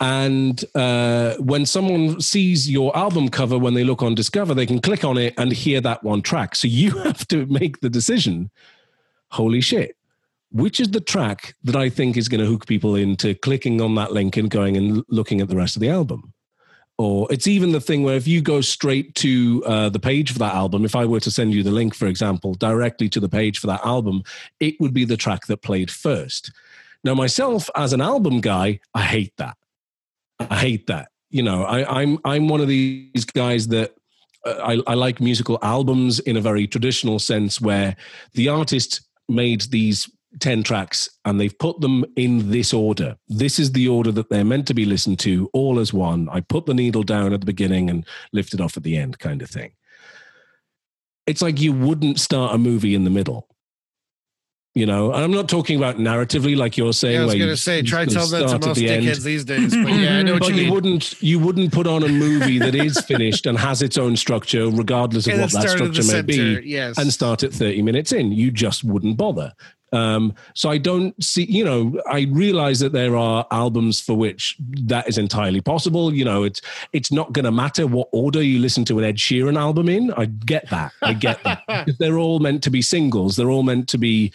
and 0.00 0.64
uh, 0.74 1.34
when 1.38 1.66
someone 1.66 2.20
sees 2.20 2.70
your 2.70 2.96
album 2.96 3.28
cover, 3.28 3.58
when 3.58 3.74
they 3.74 3.82
look 3.82 4.02
on 4.02 4.14
Discover, 4.14 4.54
they 4.54 4.66
can 4.66 4.80
click 4.80 5.04
on 5.04 5.18
it 5.18 5.34
and 5.36 5.52
hear 5.52 5.80
that 5.80 6.04
one 6.04 6.22
track. 6.22 6.54
So 6.54 6.68
you 6.68 6.98
have 7.04 7.26
to 7.28 7.46
make 7.46 7.80
the 7.80 7.90
decision 7.90 8.50
holy 9.30 9.60
shit, 9.60 9.96
which 10.52 10.80
is 10.80 10.90
the 10.92 11.00
track 11.00 11.54
that 11.64 11.76
I 11.76 11.88
think 11.88 12.16
is 12.16 12.28
going 12.28 12.40
to 12.40 12.46
hook 12.46 12.66
people 12.66 12.94
into 12.94 13.34
clicking 13.34 13.80
on 13.80 13.96
that 13.96 14.12
link 14.12 14.36
and 14.36 14.48
going 14.48 14.76
and 14.76 15.04
looking 15.08 15.40
at 15.40 15.48
the 15.48 15.56
rest 15.56 15.76
of 15.76 15.80
the 15.80 15.90
album? 15.90 16.32
Or 16.96 17.32
it's 17.32 17.46
even 17.46 17.70
the 17.70 17.80
thing 17.80 18.02
where 18.02 18.16
if 18.16 18.26
you 18.26 18.40
go 18.40 18.60
straight 18.60 19.14
to 19.16 19.62
uh, 19.66 19.88
the 19.88 20.00
page 20.00 20.32
for 20.32 20.38
that 20.40 20.54
album, 20.54 20.84
if 20.84 20.96
I 20.96 21.04
were 21.04 21.20
to 21.20 21.30
send 21.30 21.54
you 21.54 21.62
the 21.62 21.70
link, 21.70 21.94
for 21.94 22.06
example, 22.06 22.54
directly 22.54 23.08
to 23.10 23.20
the 23.20 23.28
page 23.28 23.58
for 23.58 23.68
that 23.68 23.84
album, 23.84 24.22
it 24.58 24.80
would 24.80 24.92
be 24.92 25.04
the 25.04 25.16
track 25.16 25.46
that 25.46 25.62
played 25.62 25.90
first. 25.90 26.50
Now, 27.04 27.14
myself 27.14 27.70
as 27.76 27.92
an 27.92 28.00
album 28.00 28.40
guy, 28.40 28.80
I 28.94 29.02
hate 29.02 29.36
that. 29.36 29.57
I 30.40 30.56
hate 30.56 30.86
that. 30.86 31.08
You 31.30 31.42
know, 31.42 31.64
I, 31.64 32.00
I'm 32.00 32.18
I'm 32.24 32.48
one 32.48 32.60
of 32.60 32.68
these 32.68 33.24
guys 33.24 33.68
that 33.68 33.94
uh, 34.44 34.54
I, 34.62 34.92
I 34.92 34.94
like 34.94 35.20
musical 35.20 35.58
albums 35.62 36.20
in 36.20 36.36
a 36.36 36.40
very 36.40 36.66
traditional 36.66 37.18
sense, 37.18 37.60
where 37.60 37.96
the 38.34 38.48
artist 38.48 39.02
made 39.28 39.62
these 39.62 40.10
10 40.40 40.62
tracks 40.62 41.08
and 41.24 41.40
they've 41.40 41.58
put 41.58 41.80
them 41.80 42.04
in 42.16 42.50
this 42.50 42.72
order. 42.72 43.16
This 43.28 43.58
is 43.58 43.72
the 43.72 43.88
order 43.88 44.12
that 44.12 44.30
they're 44.30 44.44
meant 44.44 44.66
to 44.68 44.74
be 44.74 44.84
listened 44.84 45.18
to, 45.20 45.50
all 45.52 45.78
as 45.78 45.92
one. 45.92 46.28
I 46.30 46.40
put 46.40 46.66
the 46.66 46.74
needle 46.74 47.02
down 47.02 47.32
at 47.32 47.40
the 47.40 47.46
beginning 47.46 47.90
and 47.90 48.06
lift 48.32 48.54
it 48.54 48.60
off 48.60 48.76
at 48.76 48.82
the 48.82 48.96
end, 48.96 49.18
kind 49.18 49.42
of 49.42 49.50
thing. 49.50 49.72
It's 51.26 51.42
like 51.42 51.60
you 51.60 51.72
wouldn't 51.72 52.20
start 52.20 52.54
a 52.54 52.58
movie 52.58 52.94
in 52.94 53.04
the 53.04 53.10
middle 53.10 53.48
you 54.78 54.86
know 54.86 55.12
and 55.12 55.24
i'm 55.24 55.30
not 55.30 55.48
talking 55.48 55.76
about 55.76 55.96
narratively 55.96 56.56
like 56.56 56.76
you're 56.76 56.92
saying 56.92 57.16
yeah, 57.16 57.22
i 57.22 57.24
was 57.24 57.34
going 57.34 57.48
to 57.48 57.56
say 57.56 57.82
try 57.82 58.04
to 58.04 58.14
tell 58.14 58.26
that 58.28 58.48
to 58.48 58.66
most 58.66 58.78
the 58.78 58.86
dickheads 58.86 59.24
these 59.24 59.44
days 59.44 59.74
but 59.74 59.92
yeah 59.92 60.18
i 60.18 60.22
know 60.22 60.34
what 60.34 60.42
but 60.42 60.54
you, 60.54 60.62
you 60.62 60.72
wouldn't 60.72 61.22
you 61.22 61.38
wouldn't 61.38 61.72
put 61.72 61.86
on 61.86 62.02
a 62.02 62.08
movie 62.08 62.58
that 62.58 62.74
is 62.74 63.00
finished 63.06 63.46
and 63.46 63.58
has 63.58 63.82
its 63.82 63.98
own 63.98 64.16
structure 64.16 64.70
regardless 64.70 65.26
of 65.26 65.34
and 65.34 65.42
what 65.42 65.52
that 65.52 65.68
structure 65.68 66.02
may 66.02 66.08
center, 66.08 66.22
be 66.22 66.62
yes. 66.64 66.96
and 66.98 67.12
start 67.12 67.42
at 67.42 67.52
30 67.52 67.82
minutes 67.82 68.12
in 68.12 68.32
you 68.32 68.50
just 68.50 68.84
wouldn't 68.84 69.16
bother 69.16 69.52
um, 69.92 70.34
so 70.54 70.68
I 70.68 70.78
don't 70.78 71.22
see, 71.22 71.44
you 71.44 71.64
know, 71.64 72.00
I 72.06 72.26
realize 72.30 72.80
that 72.80 72.92
there 72.92 73.16
are 73.16 73.46
albums 73.50 74.00
for 74.00 74.14
which 74.14 74.56
that 74.82 75.08
is 75.08 75.18
entirely 75.18 75.60
possible. 75.60 76.14
You 76.14 76.24
know, 76.24 76.44
it's 76.44 76.60
it's 76.92 77.10
not 77.10 77.32
going 77.32 77.44
to 77.44 77.52
matter 77.52 77.86
what 77.86 78.08
order 78.12 78.42
you 78.42 78.58
listen 78.58 78.84
to 78.86 78.98
an 78.98 79.04
Ed 79.04 79.16
Sheeran 79.16 79.58
album 79.58 79.88
in. 79.88 80.12
I 80.12 80.26
get 80.26 80.68
that. 80.70 80.92
I 81.02 81.14
get 81.14 81.42
that. 81.44 81.62
they're 81.98 82.18
all 82.18 82.38
meant 82.38 82.62
to 82.64 82.70
be 82.70 82.82
singles. 82.82 83.36
They're 83.36 83.50
all 83.50 83.62
meant 83.62 83.88
to 83.90 83.98
be 83.98 84.32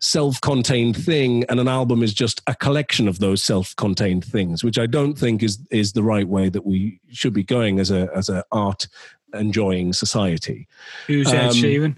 self-contained 0.00 0.96
thing 0.96 1.44
and 1.48 1.58
an 1.58 1.66
album 1.66 2.02
is 2.02 2.14
just 2.14 2.40
a 2.46 2.54
collection 2.54 3.08
of 3.08 3.18
those 3.18 3.42
self-contained 3.42 4.24
things 4.24 4.62
which 4.62 4.78
i 4.78 4.86
don't 4.86 5.18
think 5.18 5.42
is 5.42 5.58
is 5.72 5.92
the 5.92 6.02
right 6.02 6.28
way 6.28 6.48
that 6.48 6.64
we 6.64 7.00
should 7.10 7.32
be 7.32 7.42
going 7.42 7.80
as 7.80 7.90
a 7.90 8.08
as 8.14 8.28
a 8.28 8.44
art 8.52 8.86
enjoying 9.34 9.92
society. 9.92 10.66
Who's 11.06 11.28
um, 11.28 11.36
ed 11.36 11.50
sheeran 11.50 11.96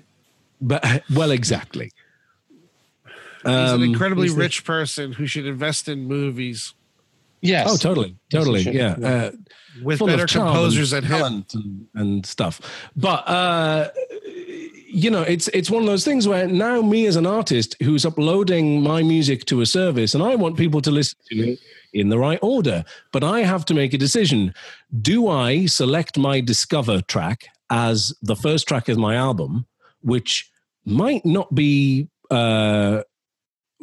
but 0.61 1.03
well 1.14 1.30
exactly. 1.30 1.92
He's 3.42 3.46
um, 3.46 3.82
an 3.82 3.88
incredibly 3.88 4.28
rich 4.28 4.59
the, 4.59 4.64
person 4.64 5.12
who 5.12 5.26
should 5.26 5.46
invest 5.46 5.88
in 5.88 6.07
movies. 6.07 6.74
Yes. 7.40 7.68
Oh 7.70 7.76
totally 7.76 8.16
totally 8.30 8.62
yeah. 8.62 8.96
uh, 9.03 9.30
with 9.82 10.01
better 10.01 10.26
composers 10.26 10.92
and 10.92 11.07
than 11.07 11.22
him. 11.22 11.46
and, 11.55 11.86
and 11.94 12.26
stuff. 12.26 12.61
But 12.94 13.26
uh 13.26 13.90
you 14.93 15.11
know, 15.11 15.22
it's 15.22 15.49
it's 15.49 15.70
one 15.70 15.82
of 15.82 15.86
those 15.86 16.05
things 16.05 16.26
where 16.26 16.49
now 16.49 16.82
me 16.82 17.07
as 17.07 17.16
an 17.16 17.26
artist 17.26 17.76
who's 17.82 18.05
uploading 18.05 18.82
my 18.82 19.03
music 19.03 19.45
to 19.47 19.61
a 19.61 19.66
service, 19.66 20.14
and 20.14 20.22
I 20.22 20.34
want 20.34 20.57
people 20.57 20.80
to 20.82 20.91
listen 20.91 21.18
to 21.28 21.36
me 21.36 21.59
in 21.93 22.09
the 22.09 22.18
right 22.18 22.38
order, 22.43 22.84
but 23.12 23.22
I 23.22 23.41
have 23.41 23.64
to 23.66 23.74
make 23.74 23.95
a 23.95 23.99
decision: 23.99 24.53
do 25.01 25.28
I 25.28 25.66
select 25.66 26.18
my 26.18 26.41
Discover 26.41 27.03
track 27.03 27.49
as 27.70 28.12
the 28.20 28.34
first 28.34 28.66
track 28.66 28.88
of 28.88 28.99
my 28.99 29.14
album, 29.14 29.66
which 30.01 30.51
might 30.84 31.24
not 31.24 31.55
be 31.55 32.09
uh, 32.30 33.03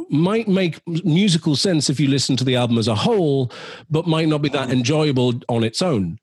might 0.10 0.48
make 0.50 0.82
musical 1.06 1.56
sense 1.56 1.90
if 1.90 2.00
you 2.00 2.10
listen 2.10 2.36
to 2.36 2.44
the 2.44 2.58
album 2.58 2.78
as 2.78 2.90
a 2.90 2.96
whole, 2.96 3.52
but 3.90 4.08
might 4.08 4.28
not 4.28 4.42
be 4.42 4.50
that 4.50 4.72
enjoyable 4.72 5.34
on 5.48 5.64
its 5.64 5.82
own, 5.82 6.20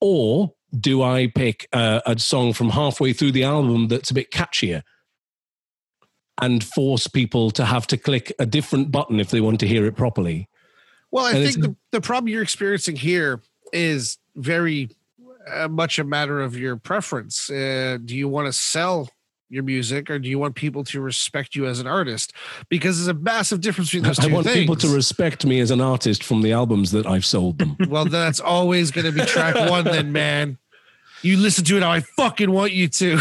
or 0.00 0.54
do 0.78 1.02
I 1.02 1.28
pick 1.34 1.68
a, 1.72 2.02
a 2.06 2.18
song 2.18 2.52
from 2.52 2.70
halfway 2.70 3.12
through 3.12 3.32
the 3.32 3.44
album 3.44 3.88
that's 3.88 4.10
a 4.10 4.14
bit 4.14 4.30
catchier? 4.30 4.82
and 6.40 6.64
force 6.64 7.06
people 7.06 7.50
to 7.52 7.64
have 7.64 7.86
to 7.88 7.96
click 7.96 8.32
a 8.38 8.46
different 8.46 8.90
button 8.90 9.20
if 9.20 9.30
they 9.30 9.40
want 9.40 9.60
to 9.60 9.68
hear 9.68 9.86
it 9.86 9.96
properly. 9.96 10.48
Well, 11.10 11.26
I 11.26 11.32
and 11.32 11.44
think 11.44 11.64
the, 11.64 11.76
the 11.92 12.00
problem 12.00 12.28
you're 12.28 12.42
experiencing 12.42 12.96
here 12.96 13.42
is 13.72 14.18
very 14.36 14.90
uh, 15.50 15.68
much 15.68 15.98
a 15.98 16.04
matter 16.04 16.40
of 16.40 16.56
your 16.56 16.76
preference. 16.76 17.50
Uh, 17.50 17.98
do 18.04 18.16
you 18.16 18.28
want 18.28 18.46
to 18.46 18.52
sell 18.52 19.08
your 19.50 19.64
music 19.64 20.08
or 20.08 20.18
do 20.18 20.28
you 20.28 20.38
want 20.38 20.54
people 20.54 20.84
to 20.84 21.00
respect 21.00 21.56
you 21.56 21.66
as 21.66 21.80
an 21.80 21.86
artist 21.86 22.32
because 22.68 22.98
there's 22.98 23.08
a 23.08 23.20
massive 23.20 23.60
difference 23.60 23.90
between 23.90 24.04
those 24.04 24.16
two 24.16 24.22
things. 24.22 24.32
I 24.32 24.34
want 24.34 24.46
things. 24.46 24.58
people 24.58 24.76
to 24.76 24.88
respect 24.88 25.44
me 25.44 25.60
as 25.60 25.72
an 25.72 25.80
artist 25.80 26.22
from 26.22 26.42
the 26.42 26.52
albums 26.52 26.92
that 26.92 27.04
I've 27.04 27.24
sold 27.24 27.58
them. 27.58 27.76
well, 27.88 28.04
that's 28.04 28.40
always 28.40 28.90
going 28.92 29.06
to 29.06 29.12
be 29.12 29.22
track 29.22 29.56
one, 29.68 29.84
then, 29.84 30.12
man. 30.12 30.56
You 31.22 31.36
listen 31.36 31.64
to 31.64 31.76
it 31.76 31.82
how 31.82 31.90
I 31.90 32.00
fucking 32.00 32.50
want 32.50 32.72
you 32.72 32.88
to. 32.88 33.18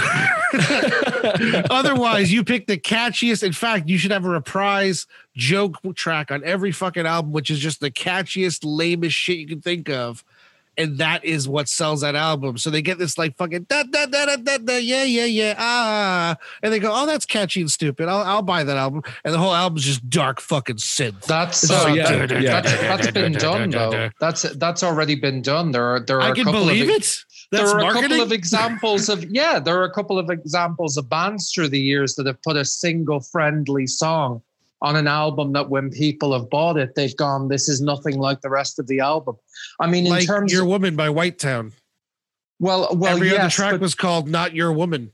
Otherwise, 1.70 2.32
you 2.32 2.46
pick 2.46 2.68
the 2.68 2.78
catchiest. 2.78 3.44
In 3.44 3.52
fact, 3.52 3.90
you 3.90 3.98
should 3.98 4.12
have 4.12 4.24
a 4.24 4.30
reprise 4.30 5.06
joke 5.36 5.78
track 5.96 6.32
on 6.32 6.42
every 6.46 6.72
fucking 6.72 7.06
album, 7.06 7.34
which 7.34 7.50
is 7.50 7.60
just 7.60 7.82
the 7.82 7.92
catchiest, 7.92 8.60
lamest 8.64 9.16
shit 9.16 9.38
you 9.38 9.48
can 9.48 9.62
think 9.62 9.90
of 9.90 10.24
and 10.80 10.98
that 10.98 11.26
is 11.26 11.48
what 11.48 11.68
sells 11.68 12.02
that 12.02 12.16
album. 12.16 12.58
So 12.58 12.70
they 12.70 12.82
get 12.82 12.98
this 12.98 13.18
like 13.18 13.36
fucking 13.38 13.64
da 13.64 13.84
da 13.84 14.06
da 14.06 14.26
da 14.26 14.36
da, 14.38 14.58
da 14.58 14.78
yeah 14.78 15.04
yeah 15.04 15.26
yeah 15.26 15.56
ah, 15.58 16.38
and 16.64 16.72
they 16.72 16.80
go, 16.80 16.92
oh 16.94 17.06
that's 17.06 17.26
catchy 17.26 17.60
and 17.60 17.70
stupid. 17.70 18.08
I'll 18.08 18.24
I'll 18.24 18.42
buy 18.42 18.64
that 18.64 18.78
album, 18.78 19.04
and 19.26 19.34
the 19.34 19.38
whole 19.38 19.54
album's 19.54 19.84
just 19.84 20.10
dark 20.10 20.40
fucking 20.40 20.78
synth. 20.78 21.26
That's 21.26 21.70
uh, 21.70 21.92
yeah, 21.94 22.26
that, 22.26 22.42
yeah. 22.42 22.62
That's, 22.62 22.72
that's 23.04 23.12
been 23.20 23.34
done 23.34 23.70
though. 23.70 24.10
That's 24.20 24.44
that's 24.44 24.84
already 24.84 25.16
been 25.16 25.42
done. 25.42 25.72
There 25.72 25.84
are 25.84 26.00
there 26.00 26.18
are. 26.18 26.32
I 26.32 26.34
can 26.34 26.46
believe 26.46 26.90
it. 26.90 27.24
That's 27.52 27.64
there 27.64 27.68
are 27.68 27.82
marketing? 27.82 28.06
a 28.06 28.10
couple 28.10 28.24
of 28.24 28.32
examples 28.32 29.10
of 29.10 29.24
yeah, 29.26 29.60
there 29.60 29.78
are 29.78 29.84
a 29.84 29.92
couple 29.92 30.18
of 30.18 30.30
examples 30.30 30.96
of 30.98 31.10
bands 31.10 31.52
through 31.52 31.70
the 31.70 31.80
years 31.80 32.16
that 32.16 32.26
have 32.26 32.42
put 32.42 32.56
a 32.56 32.64
single 32.64 33.20
friendly 33.20 33.88
song 33.88 34.42
on 34.82 34.96
an 34.96 35.08
album 35.08 35.54
that 35.54 35.70
when 35.70 35.90
people 35.90 36.34
have 36.34 36.50
bought 36.50 36.78
it, 36.78 36.96
they've 36.96 37.16
gone, 37.16 37.50
this 37.50 37.68
is 37.68 37.82
nothing 37.82 38.18
like 38.18 38.42
the 38.42 38.50
rest 38.50 38.80
of 38.80 38.88
the 38.88 39.00
album. 39.00 39.36
I 39.80 39.88
mean, 39.88 40.06
in 40.06 40.12
like 40.12 40.26
terms 40.26 40.52
Your 40.52 40.64
of, 40.64 40.70
Woman 40.70 40.96
by 40.96 41.10
Whitetown. 41.10 41.74
Well, 42.60 42.90
well, 42.94 43.16
every 43.16 43.30
yes, 43.30 43.40
other 43.40 43.50
track 43.50 43.82
was 43.82 43.96
called 43.96 44.28
Not 44.28 44.54
Your 44.54 44.72
Woman. 44.72 45.12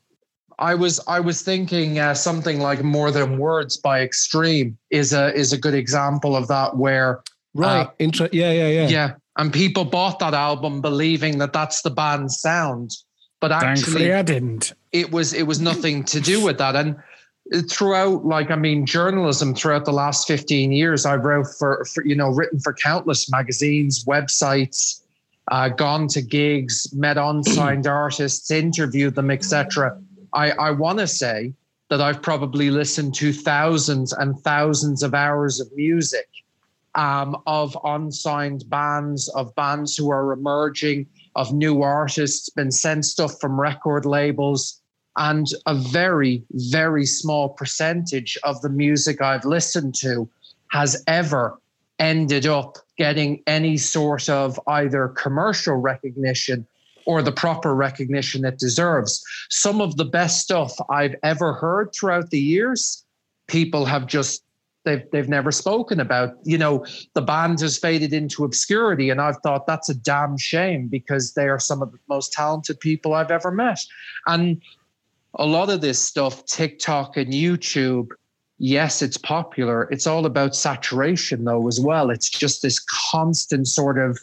I 0.57 0.75
was 0.75 0.99
I 1.07 1.19
was 1.19 1.41
thinking 1.41 1.99
uh, 1.99 2.13
something 2.13 2.59
like 2.59 2.83
More 2.83 3.11
Than 3.11 3.37
Words 3.37 3.77
by 3.77 4.01
Extreme 4.01 4.77
is 4.89 5.13
a 5.13 5.33
is 5.33 5.51
a 5.51 5.57
good 5.57 5.73
example 5.73 6.35
of 6.35 6.47
that 6.47 6.77
where 6.77 7.21
right 7.53 7.87
uh, 7.87 7.91
Intra- 7.99 8.29
yeah 8.31 8.51
yeah 8.51 8.67
yeah 8.67 8.87
yeah 8.87 9.11
and 9.37 9.51
people 9.51 9.85
bought 9.85 10.19
that 10.19 10.33
album 10.33 10.81
believing 10.81 11.39
that 11.39 11.53
that's 11.53 11.81
the 11.81 11.89
band's 11.89 12.39
sound 12.39 12.91
but 13.41 13.51
actually 13.51 13.75
Thankfully 13.75 14.13
I 14.13 14.21
didn't 14.21 14.73
it 14.91 15.11
was 15.11 15.33
it 15.33 15.43
was 15.43 15.59
nothing 15.59 16.03
to 16.05 16.21
do 16.21 16.43
with 16.43 16.57
that 16.59 16.75
and 16.75 16.95
throughout 17.69 18.25
like 18.25 18.49
i 18.49 18.55
mean 18.55 18.85
journalism 18.85 19.53
throughout 19.53 19.85
the 19.85 19.93
last 19.93 20.27
15 20.27 20.71
years 20.71 21.05
i 21.05 21.15
wrote 21.15 21.47
for, 21.59 21.85
for 21.85 22.03
you 22.03 22.15
know 22.15 22.29
written 22.29 22.59
for 22.59 22.73
countless 22.73 23.29
magazines 23.29 24.03
websites 24.05 25.01
uh, 25.51 25.69
gone 25.69 26.07
to 26.07 26.23
gigs 26.23 26.91
met 26.93 27.17
unsigned 27.17 27.85
artists 27.87 28.49
interviewed 28.49 29.13
them 29.13 29.29
etc 29.29 29.99
i 30.33 30.51
i 30.51 30.71
want 30.71 30.97
to 30.97 31.05
say 31.05 31.53
that 31.89 32.01
i've 32.01 32.21
probably 32.21 32.71
listened 32.71 33.13
to 33.13 33.31
thousands 33.31 34.11
and 34.13 34.39
thousands 34.39 35.03
of 35.03 35.13
hours 35.13 35.59
of 35.59 35.67
music 35.75 36.27
um, 36.95 37.35
of 37.45 37.77
unsigned 37.83 38.67
bands 38.69 39.29
of 39.29 39.53
bands 39.55 39.95
who 39.95 40.09
are 40.09 40.31
emerging 40.31 41.05
of 41.35 41.53
new 41.53 41.83
artists 41.83 42.49
been 42.49 42.71
sent 42.71 43.05
stuff 43.05 43.39
from 43.39 43.59
record 43.59 44.05
labels 44.05 44.81
And 45.17 45.47
a 45.65 45.75
very, 45.75 46.43
very 46.51 47.05
small 47.05 47.49
percentage 47.49 48.37
of 48.43 48.61
the 48.61 48.69
music 48.69 49.21
I've 49.21 49.45
listened 49.45 49.95
to 50.01 50.29
has 50.71 51.03
ever 51.07 51.59
ended 51.99 52.45
up 52.45 52.77
getting 52.97 53.41
any 53.47 53.77
sort 53.77 54.29
of 54.29 54.59
either 54.67 55.09
commercial 55.09 55.75
recognition 55.75 56.67
or 57.05 57.21
the 57.21 57.31
proper 57.31 57.73
recognition 57.75 58.45
it 58.45 58.57
deserves. 58.57 59.23
Some 59.49 59.79
of 59.79 59.95
the 59.97 60.05
best 60.05 60.41
stuff 60.41 60.73
I've 60.89 61.15
ever 61.23 61.53
heard 61.53 61.93
throughout 61.93 62.31
the 62.31 62.39
years, 62.39 63.05
people 63.47 63.85
have 63.85 64.07
just 64.07 64.43
they've 64.85 65.03
they've 65.11 65.29
never 65.29 65.51
spoken 65.51 65.99
about. 65.99 66.33
You 66.43 66.57
know, 66.57 66.85
the 67.13 67.21
band 67.21 67.59
has 67.61 67.77
faded 67.77 68.13
into 68.13 68.43
obscurity, 68.43 69.09
and 69.09 69.21
I've 69.21 69.37
thought 69.37 69.67
that's 69.67 69.89
a 69.89 69.95
damn 69.95 70.37
shame 70.37 70.87
because 70.87 71.33
they 71.33 71.47
are 71.47 71.59
some 71.59 71.81
of 71.81 71.91
the 71.91 71.99
most 72.09 72.33
talented 72.33 72.79
people 72.79 73.13
I've 73.13 73.31
ever 73.31 73.51
met. 73.51 73.79
And 74.27 74.61
a 75.35 75.45
lot 75.45 75.69
of 75.69 75.81
this 75.81 76.03
stuff, 76.03 76.45
TikTok 76.45 77.17
and 77.17 77.33
YouTube, 77.33 78.09
yes, 78.57 79.01
it's 79.01 79.17
popular. 79.17 79.83
It's 79.91 80.07
all 80.07 80.25
about 80.25 80.55
saturation, 80.55 81.43
though, 81.43 81.67
as 81.67 81.79
well. 81.79 82.09
It's 82.09 82.29
just 82.29 82.61
this 82.61 82.79
constant 82.79 83.67
sort 83.67 83.97
of 83.97 84.19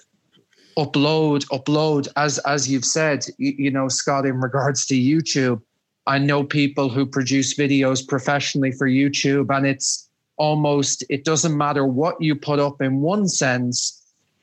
upload, 0.76 1.44
upload. 1.48 2.08
As 2.16 2.38
as 2.40 2.70
you've 2.70 2.84
said, 2.84 3.26
you, 3.38 3.54
you 3.58 3.70
know, 3.70 3.88
Scott, 3.88 4.26
in 4.26 4.40
regards 4.40 4.86
to 4.86 4.94
YouTube, 4.94 5.60
I 6.06 6.18
know 6.18 6.44
people 6.44 6.88
who 6.88 7.04
produce 7.04 7.54
videos 7.54 8.06
professionally 8.06 8.72
for 8.72 8.88
YouTube, 8.88 9.54
and 9.54 9.66
it's 9.66 10.08
almost 10.36 11.04
it 11.10 11.24
doesn't 11.24 11.56
matter 11.56 11.86
what 11.86 12.20
you 12.20 12.34
put 12.34 12.58
up 12.58 12.80
in 12.80 13.00
one 13.00 13.28
sense 13.28 13.98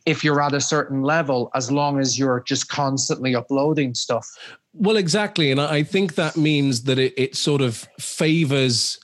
if 0.05 0.24
you're 0.24 0.41
at 0.41 0.53
a 0.53 0.61
certain 0.61 1.01
level 1.01 1.51
as 1.55 1.72
long 1.72 1.99
as 1.99 2.17
you're 2.17 2.41
just 2.47 2.70
constantly 2.70 3.36
uploading 3.36 3.93
stuff 3.93 4.28
well 4.74 4.97
exactly 4.97 5.51
and 5.51 5.59
i 5.59 5.84
think 5.84 6.15
that 6.15 6.38
means 6.38 6.84
that 6.84 6.99
it, 6.99 7.13
it 7.17 7.36
sort 7.36 7.61
of 7.61 7.88
favors 7.99 8.99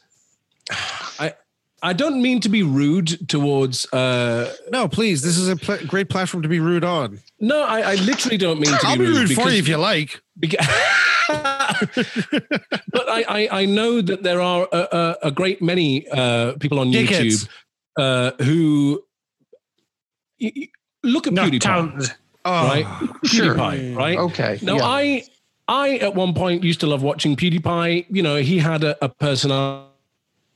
i 1.19 1.33
I 1.85 1.93
don't 1.93 2.19
mean 2.19 2.39
to 2.39 2.49
be 2.49 2.63
rude 2.63 3.29
towards. 3.29 3.85
Uh, 3.93 4.51
no, 4.71 4.87
please. 4.87 5.21
This 5.21 5.37
is 5.37 5.49
a 5.49 5.55
pl- 5.55 5.85
great 5.85 6.09
platform 6.09 6.41
to 6.41 6.49
be 6.49 6.59
rude 6.59 6.83
on. 6.83 7.19
No, 7.39 7.61
I, 7.61 7.91
I 7.91 7.95
literally 7.95 8.37
don't 8.37 8.59
mean 8.59 8.71
to 8.71 8.77
be 8.77 8.87
I'll 8.87 8.97
be, 8.97 9.05
be 9.05 9.11
rude, 9.11 9.29
rude 9.29 9.35
for 9.35 9.49
you 9.51 9.59
if 9.59 9.67
you 9.67 9.77
like. 9.77 10.19
Because, 10.39 10.65
but 11.27 13.07
I, 13.07 13.25
I, 13.29 13.47
I, 13.61 13.65
know 13.65 14.01
that 14.01 14.23
there 14.23 14.41
are 14.41 14.67
a, 14.71 14.77
a, 14.77 15.17
a 15.27 15.31
great 15.31 15.61
many 15.61 16.07
uh, 16.09 16.53
people 16.53 16.79
on 16.79 16.91
Dickheads. 16.91 17.45
YouTube 17.45 17.49
uh, 17.97 18.31
who 18.43 19.03
y- 20.41 20.53
y- 20.55 20.69
look 21.03 21.27
at 21.27 21.33
Not 21.33 21.51
PewDiePie, 21.51 21.61
talented. 21.61 22.11
Oh, 22.45 22.67
right? 22.67 22.87
Sure. 23.25 23.53
PewDiePie, 23.53 23.95
right? 23.95 24.17
okay 24.17 24.57
Now, 24.63 24.77
yeah. 24.77 24.85
I 24.85 25.23
I 25.67 25.97
at 25.97 26.13
one 26.15 26.33
point 26.33 26.63
used 26.63 26.79
to 26.81 26.87
love 26.87 27.01
watching 27.03 27.35
PewDiePie. 27.35 28.05
You 28.09 28.21
know, 28.21 28.37
he 28.37 28.57
had 28.59 28.83
a, 28.83 28.95
a 29.03 29.09
personality 29.09 29.89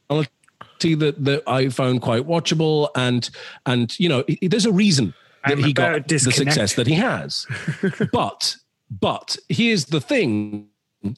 that 0.09 1.23
that 1.25 1.43
I 1.47 1.69
found 1.69 2.01
quite 2.01 2.27
watchable, 2.27 2.89
and 2.95 3.29
and 3.65 3.97
you 3.99 4.09
know, 4.09 4.23
i- 4.29 4.37
there's 4.47 4.65
a 4.65 4.71
reason 4.71 5.13
that 5.45 5.53
I'm 5.57 5.63
he 5.63 5.73
got 5.73 6.07
the 6.07 6.31
success 6.45 6.73
that 6.75 6.87
he 6.87 6.93
has. 6.95 7.47
but 8.11 8.55
but 8.99 9.37
here's 9.49 9.85
the 9.85 10.01
thing: 10.01 10.67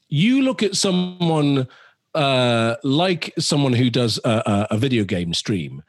you 0.10 0.42
look 0.42 0.64
at 0.64 0.76
someone 0.76 1.68
uh, 2.16 2.76
like 2.84 3.34
someone 3.39 3.74
who 3.74 3.89
does 3.89 4.20
a, 4.24 4.68
a 4.72 4.78
video 4.78 5.04
game 5.04 5.34
stream. 5.34 5.84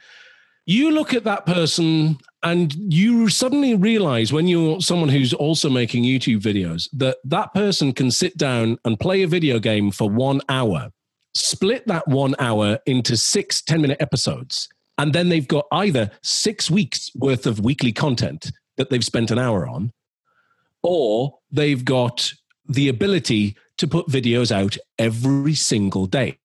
You 0.64 0.92
look 0.92 1.12
at 1.12 1.24
that 1.24 1.44
person 1.44 2.18
and 2.44 2.72
you 2.74 3.28
suddenly 3.28 3.74
realize 3.74 4.32
when 4.32 4.46
you're 4.46 4.80
someone 4.80 5.08
who's 5.08 5.34
also 5.34 5.68
making 5.68 6.04
YouTube 6.04 6.40
videos 6.40 6.88
that 6.92 7.16
that 7.24 7.52
person 7.52 7.92
can 7.92 8.10
sit 8.10 8.36
down 8.36 8.78
and 8.84 8.98
play 8.98 9.22
a 9.22 9.26
video 9.26 9.58
game 9.58 9.90
for 9.90 10.08
one 10.08 10.40
hour, 10.48 10.90
split 11.34 11.86
that 11.88 12.06
one 12.06 12.36
hour 12.38 12.78
into 12.86 13.16
six 13.16 13.60
10 13.62 13.82
minute 13.82 14.00
episodes. 14.00 14.68
And 14.98 15.12
then 15.12 15.28
they've 15.30 15.48
got 15.48 15.66
either 15.72 16.10
six 16.22 16.70
weeks 16.70 17.10
worth 17.16 17.46
of 17.46 17.60
weekly 17.60 17.92
content 17.92 18.52
that 18.76 18.88
they've 18.88 19.04
spent 19.04 19.32
an 19.32 19.38
hour 19.38 19.66
on, 19.66 19.92
or 20.82 21.38
they've 21.50 21.84
got 21.84 22.32
the 22.68 22.88
ability 22.88 23.56
to 23.78 23.88
put 23.88 24.06
videos 24.06 24.52
out 24.52 24.76
every 24.98 25.54
single 25.54 26.06
day 26.06 26.38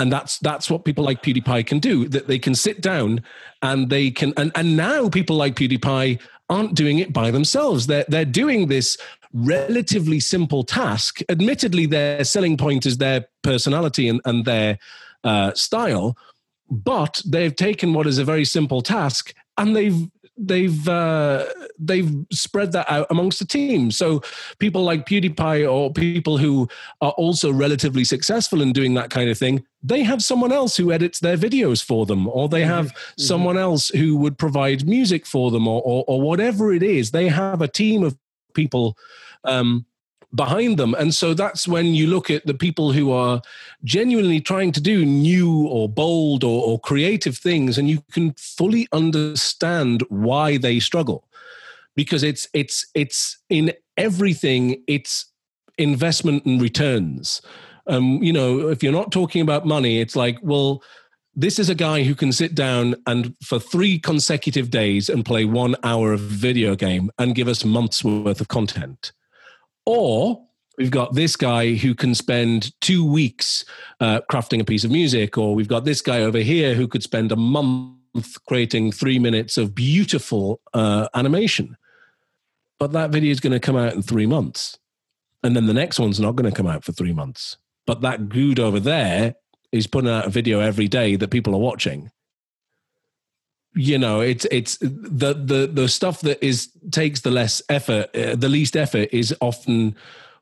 and 0.00 0.10
that's 0.10 0.38
that's 0.38 0.70
what 0.70 0.84
people 0.84 1.04
like 1.04 1.22
PewDiePie 1.22 1.66
can 1.66 1.78
do. 1.78 2.08
That 2.08 2.26
they 2.26 2.38
can 2.38 2.54
sit 2.54 2.80
down 2.80 3.22
and 3.62 3.90
they 3.90 4.10
can 4.10 4.32
and 4.36 4.50
and 4.54 4.76
now 4.76 5.08
people 5.08 5.36
like 5.36 5.54
PewDiePie 5.54 6.20
aren't 6.48 6.74
doing 6.74 6.98
it 6.98 7.12
by 7.12 7.30
themselves. 7.30 7.86
They're 7.86 8.06
they're 8.08 8.24
doing 8.24 8.68
this 8.68 8.96
relatively 9.32 10.18
simple 10.18 10.64
task. 10.64 11.20
Admittedly, 11.28 11.86
their 11.86 12.24
selling 12.24 12.56
point 12.56 12.86
is 12.86 12.96
their 12.96 13.26
personality 13.42 14.08
and, 14.08 14.20
and 14.24 14.44
their 14.44 14.78
uh, 15.22 15.52
style, 15.54 16.16
but 16.70 17.22
they've 17.26 17.54
taken 17.54 17.92
what 17.92 18.06
is 18.06 18.18
a 18.18 18.24
very 18.24 18.44
simple 18.44 18.80
task 18.80 19.34
and 19.58 19.76
they've 19.76 20.08
they've 20.40 20.88
uh, 20.88 21.46
they've 21.78 22.10
spread 22.32 22.72
that 22.72 22.90
out 22.90 23.06
amongst 23.10 23.38
the 23.38 23.44
team. 23.44 23.90
So 23.90 24.22
people 24.58 24.82
like 24.82 25.06
PewDiePie 25.06 25.70
or 25.70 25.92
people 25.92 26.38
who 26.38 26.68
are 27.00 27.12
also 27.12 27.52
relatively 27.52 28.04
successful 28.04 28.62
in 28.62 28.72
doing 28.72 28.94
that 28.94 29.10
kind 29.10 29.30
of 29.30 29.38
thing, 29.38 29.64
they 29.82 30.02
have 30.02 30.22
someone 30.22 30.52
else 30.52 30.76
who 30.76 30.92
edits 30.92 31.20
their 31.20 31.36
videos 31.36 31.84
for 31.84 32.06
them, 32.06 32.26
or 32.28 32.48
they 32.48 32.64
have 32.64 32.92
someone 33.18 33.58
else 33.58 33.88
who 33.88 34.16
would 34.16 34.38
provide 34.38 34.86
music 34.86 35.26
for 35.26 35.50
them, 35.50 35.68
or 35.68 35.82
or, 35.84 36.04
or 36.06 36.20
whatever 36.20 36.72
it 36.72 36.82
is. 36.82 37.10
They 37.10 37.28
have 37.28 37.60
a 37.60 37.68
team 37.68 38.02
of 38.02 38.16
people. 38.54 38.96
Um, 39.44 39.86
behind 40.34 40.78
them. 40.78 40.94
And 40.94 41.14
so 41.14 41.34
that's 41.34 41.66
when 41.66 41.86
you 41.86 42.06
look 42.06 42.30
at 42.30 42.46
the 42.46 42.54
people 42.54 42.92
who 42.92 43.10
are 43.10 43.42
genuinely 43.84 44.40
trying 44.40 44.72
to 44.72 44.80
do 44.80 45.04
new 45.04 45.66
or 45.66 45.88
bold 45.88 46.44
or, 46.44 46.64
or 46.64 46.80
creative 46.80 47.36
things, 47.36 47.78
and 47.78 47.88
you 47.88 48.02
can 48.12 48.34
fully 48.34 48.86
understand 48.92 50.02
why 50.08 50.56
they 50.56 50.80
struggle. 50.80 51.26
Because 51.96 52.22
it's 52.22 52.48
it's 52.54 52.86
it's 52.94 53.38
in 53.48 53.72
everything, 53.96 54.82
it's 54.86 55.26
investment 55.78 56.44
and 56.44 56.62
returns. 56.62 57.42
Um, 57.86 58.22
you 58.22 58.32
know, 58.32 58.68
if 58.68 58.82
you're 58.82 58.92
not 58.92 59.10
talking 59.10 59.42
about 59.42 59.66
money, 59.66 60.00
it's 60.00 60.14
like, 60.14 60.38
well, 60.42 60.82
this 61.34 61.58
is 61.58 61.68
a 61.68 61.74
guy 61.74 62.02
who 62.02 62.14
can 62.14 62.32
sit 62.32 62.54
down 62.54 62.94
and 63.06 63.34
for 63.42 63.58
three 63.58 63.98
consecutive 63.98 64.70
days 64.70 65.08
and 65.08 65.24
play 65.24 65.44
one 65.44 65.74
hour 65.82 66.12
of 66.12 66.20
video 66.20 66.76
game 66.76 67.10
and 67.18 67.34
give 67.34 67.48
us 67.48 67.64
months 67.64 68.04
worth 68.04 68.40
of 68.40 68.48
content. 68.48 69.12
Or 69.86 70.46
we've 70.78 70.90
got 70.90 71.14
this 71.14 71.36
guy 71.36 71.74
who 71.74 71.94
can 71.94 72.14
spend 72.14 72.72
two 72.80 73.04
weeks 73.04 73.64
uh, 74.00 74.20
crafting 74.30 74.60
a 74.60 74.64
piece 74.64 74.84
of 74.84 74.90
music, 74.90 75.36
or 75.38 75.54
we've 75.54 75.68
got 75.68 75.84
this 75.84 76.00
guy 76.00 76.22
over 76.22 76.38
here 76.38 76.74
who 76.74 76.88
could 76.88 77.02
spend 77.02 77.32
a 77.32 77.36
month 77.36 77.96
creating 78.46 78.92
three 78.92 79.18
minutes 79.18 79.56
of 79.56 79.74
beautiful 79.74 80.60
uh, 80.74 81.08
animation. 81.14 81.76
But 82.78 82.92
that 82.92 83.10
video 83.10 83.30
is 83.30 83.40
going 83.40 83.52
to 83.52 83.60
come 83.60 83.76
out 83.76 83.92
in 83.94 84.02
three 84.02 84.26
months. 84.26 84.78
And 85.42 85.56
then 85.56 85.66
the 85.66 85.74
next 85.74 85.98
one's 85.98 86.20
not 86.20 86.36
going 86.36 86.50
to 86.50 86.56
come 86.56 86.66
out 86.66 86.84
for 86.84 86.92
three 86.92 87.12
months. 87.12 87.56
But 87.86 88.02
that 88.02 88.28
dude 88.28 88.60
over 88.60 88.80
there 88.80 89.34
is 89.72 89.86
putting 89.86 90.10
out 90.10 90.26
a 90.26 90.30
video 90.30 90.60
every 90.60 90.88
day 90.88 91.16
that 91.16 91.30
people 91.30 91.54
are 91.54 91.60
watching 91.60 92.10
you 93.74 93.98
know 93.98 94.20
it's 94.20 94.44
it's 94.50 94.76
the 94.78 95.32
the 95.34 95.70
the 95.72 95.88
stuff 95.88 96.20
that 96.22 96.44
is 96.44 96.68
takes 96.90 97.20
the 97.20 97.30
less 97.30 97.62
effort 97.68 98.14
uh, 98.16 98.34
the 98.34 98.48
least 98.48 98.76
effort 98.76 99.08
is 99.12 99.34
often 99.40 99.94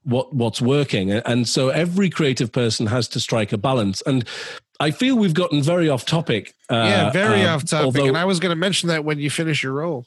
what 0.05 0.32
what's 0.35 0.62
working 0.62 1.11
and 1.12 1.47
so 1.47 1.69
every 1.69 2.09
creative 2.09 2.51
person 2.53 2.86
has 2.86 3.07
to 3.09 3.20
strike 3.20 3.53
a 3.53 3.59
balance 3.59 4.01
and 4.07 4.27
i 4.81 4.90
feel 4.90 5.16
we've 5.16 5.35
gotten 5.35 5.62
very 5.62 5.89
off 5.90 6.07
topic 6.07 6.55
uh, 6.70 6.74
yeah, 6.77 7.11
very 7.11 7.43
um, 7.43 7.57
off 7.57 7.65
topic. 7.65 7.85
although- 7.85 8.07
and 8.09 8.16
I 8.16 8.24
was 8.24 8.40
going 8.40 8.51
to 8.51 8.57
mention 8.57 8.89
that 8.89 9.05
when 9.05 9.19
you 9.19 9.28
finish 9.31 9.62
your 9.62 9.73
role. 9.74 10.07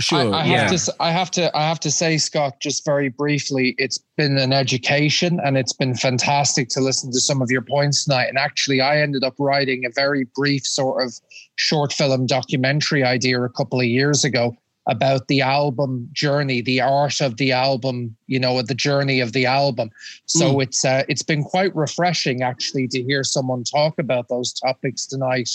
sure 0.00 0.18
I, 0.34 0.40
I 0.40 0.44
yeah 0.46 0.58
have 0.62 0.68
to. 0.68 0.74
s- 0.74 0.90
I 1.00 1.10
have 1.10 1.30
to. 1.32 1.56
I 1.56 1.62
have 1.68 1.78
to 1.80 1.90
say, 1.90 2.16
Scott, 2.18 2.54
just 2.60 2.84
very 2.84 3.08
briefly, 3.10 3.74
it's 3.78 3.98
been 4.16 4.38
an 4.38 4.52
education, 4.52 5.38
and 5.44 5.58
it's 5.58 5.72
been 5.74 5.94
fantastic 5.94 6.68
to 6.70 6.80
listen 6.80 7.12
to 7.12 7.20
some 7.20 7.42
of 7.42 7.50
your 7.50 7.60
points 7.62 8.04
tonight. 8.04 8.26
And 8.28 8.38
actually, 8.38 8.80
I 8.80 9.00
ended 9.02 9.22
up 9.22 9.34
writing 9.38 9.84
a 9.84 9.90
very 9.90 10.24
brief 10.34 10.64
sort 10.66 11.04
of 11.04 11.12
short 11.56 11.92
film 11.92 12.26
documentary 12.26 13.04
idea 13.04 13.40
a 13.42 13.48
couple 13.48 13.80
of 13.80 13.86
years 13.86 14.24
ago 14.24 14.56
about 14.88 15.28
the 15.28 15.40
album 15.40 16.08
journey, 16.12 16.60
the 16.60 16.80
art 16.80 17.20
of 17.20 17.36
the 17.36 17.52
album, 17.52 18.16
you 18.26 18.40
know, 18.40 18.60
the 18.62 18.74
journey 18.74 19.20
of 19.20 19.32
the 19.32 19.46
album. 19.46 19.90
So 20.26 20.58
it's 20.60 20.84
uh, 20.84 21.04
it's 21.08 21.22
been 21.22 21.44
quite 21.44 21.74
refreshing 21.76 22.42
actually 22.42 22.88
to 22.88 23.02
hear 23.02 23.22
someone 23.22 23.62
talk 23.64 23.98
about 23.98 24.28
those 24.28 24.52
topics 24.52 25.06
tonight 25.06 25.50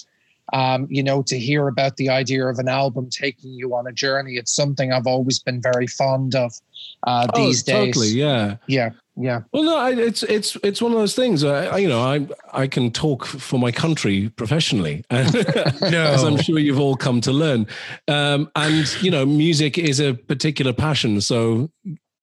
um, 0.53 0.87
you 0.89 1.03
know, 1.03 1.21
to 1.23 1.37
hear 1.37 1.67
about 1.67 1.97
the 1.97 2.09
idea 2.09 2.45
of 2.45 2.57
an 2.57 2.69
album 2.69 3.09
taking 3.09 3.51
you 3.51 3.75
on 3.75 3.87
a 3.87 3.91
journey. 3.91 4.35
It's 4.35 4.55
something 4.55 4.93
I've 4.93 5.07
always 5.07 5.39
been 5.39 5.61
very 5.61 5.87
fond 5.87 6.35
of 6.35 6.53
uh, 7.03 7.27
Oh, 7.33 7.47
these 7.47 7.63
days. 7.63 7.87
totally 7.87 8.07
yeah 8.09 8.55
Yeah, 8.67 8.91
yeah. 9.19 9.41
Well, 9.51 9.63
no, 9.63 9.77
I, 9.77 9.91
it's 9.91 10.23
it's 10.23 10.55
it's 10.63 10.81
one 10.81 10.91
of 10.91 10.97
those 10.97 11.15
things. 11.15 11.43
I, 11.43 11.65
I- 11.65 11.77
you 11.77 11.87
know, 11.89 12.01
I 12.01 12.27
I 12.53 12.67
can 12.67 12.91
talk 12.91 13.25
for 13.25 13.57
my 13.59 13.71
country 13.71 14.29
professionally, 14.29 15.03
as 15.09 16.23
I'm 16.23 16.37
sure 16.37 16.59
you've 16.59 16.79
all 16.79 16.95
come 16.95 17.19
to 17.21 17.31
learn. 17.31 17.65
Um, 18.07 18.49
and 18.55 18.85
you 19.01 19.11
know, 19.11 19.25
music 19.25 19.77
is 19.77 19.99
a 19.99 20.13
particular 20.13 20.73
passion. 20.73 21.21
So 21.21 21.69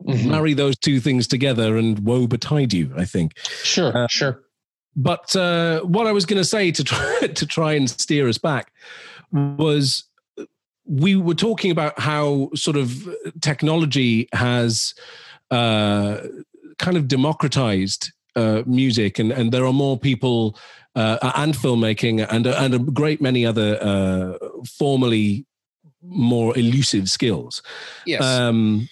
Mhm. 0.06 0.26
marry 0.26 0.52
those 0.54 0.76
two 0.76 1.00
things 1.00 1.26
together 1.26 1.78
and 1.78 1.98
woe 2.00 2.26
betide 2.26 2.74
you 2.74 2.92
i 2.98 3.06
think 3.06 3.38
Sure, 3.62 3.96
Uh, 3.96 4.06
sure. 4.10 4.42
but 4.96 5.34
uh, 5.36 5.80
what 5.82 6.06
I 6.06 6.12
was 6.12 6.26
going 6.26 6.36
to 6.42 6.44
say 6.44 6.70
to 6.72 6.84
try 6.84 7.20
to 7.40 7.46
try 7.46 7.72
and 7.74 7.88
steer 7.88 8.28
us 8.28 8.36
back 8.36 8.70
was 9.32 10.04
we 10.84 11.16
were 11.16 11.34
talking 11.36 11.70
about 11.70 11.98
how 11.98 12.50
sort 12.54 12.76
of 12.76 13.08
technology 13.40 14.28
has 14.34 14.92
uh, 15.50 16.18
kind 16.78 16.96
of 16.96 17.08
democratized 17.08 18.12
uh, 18.36 18.62
music, 18.66 19.18
and 19.18 19.32
and 19.32 19.52
there 19.52 19.64
are 19.64 19.72
more 19.72 19.98
people 19.98 20.58
uh, 20.94 21.18
and 21.36 21.54
filmmaking 21.54 22.26
and 22.30 22.46
and 22.46 22.74
a 22.74 22.78
great 22.78 23.20
many 23.20 23.46
other 23.46 23.78
uh, 23.80 24.38
formerly 24.78 25.46
more 26.02 26.56
elusive 26.58 27.08
skills. 27.08 27.62
Yes. 28.06 28.22
Um, 28.22 28.88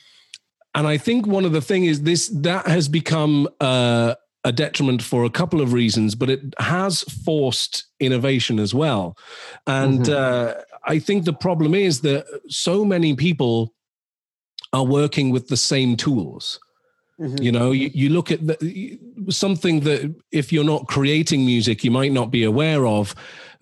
and 0.74 0.86
I 0.86 0.96
think 0.96 1.26
one 1.26 1.44
of 1.44 1.52
the 1.52 1.60
thing 1.60 1.84
is 1.84 2.02
this 2.02 2.28
that 2.28 2.66
has 2.66 2.88
become 2.88 3.48
uh, 3.60 4.14
a 4.44 4.52
detriment 4.52 5.02
for 5.02 5.24
a 5.24 5.30
couple 5.30 5.60
of 5.60 5.72
reasons, 5.72 6.14
but 6.14 6.30
it 6.30 6.40
has 6.58 7.02
forced 7.24 7.84
innovation 8.00 8.58
as 8.58 8.74
well. 8.74 9.16
And 9.66 10.06
Mhm. 10.06 10.14
uh, 10.14 10.54
I 10.84 10.98
think 10.98 11.24
the 11.24 11.32
problem 11.32 11.74
is 11.74 12.00
that 12.00 12.24
so 12.48 12.84
many 12.84 13.14
people 13.14 13.74
are 14.72 14.84
working 14.84 15.30
with 15.30 15.48
the 15.48 15.56
same 15.56 15.96
tools. 15.96 16.58
Mhm. 17.20 17.42
You 17.42 17.52
know, 17.52 17.70
you, 17.72 17.90
you 17.92 18.08
look 18.08 18.30
at 18.30 18.46
the, 18.46 18.98
something 19.28 19.80
that 19.80 20.14
if 20.30 20.52
you're 20.52 20.64
not 20.64 20.86
creating 20.88 21.44
music, 21.44 21.84
you 21.84 21.90
might 21.90 22.12
not 22.12 22.30
be 22.30 22.44
aware 22.44 22.86
of, 22.86 23.14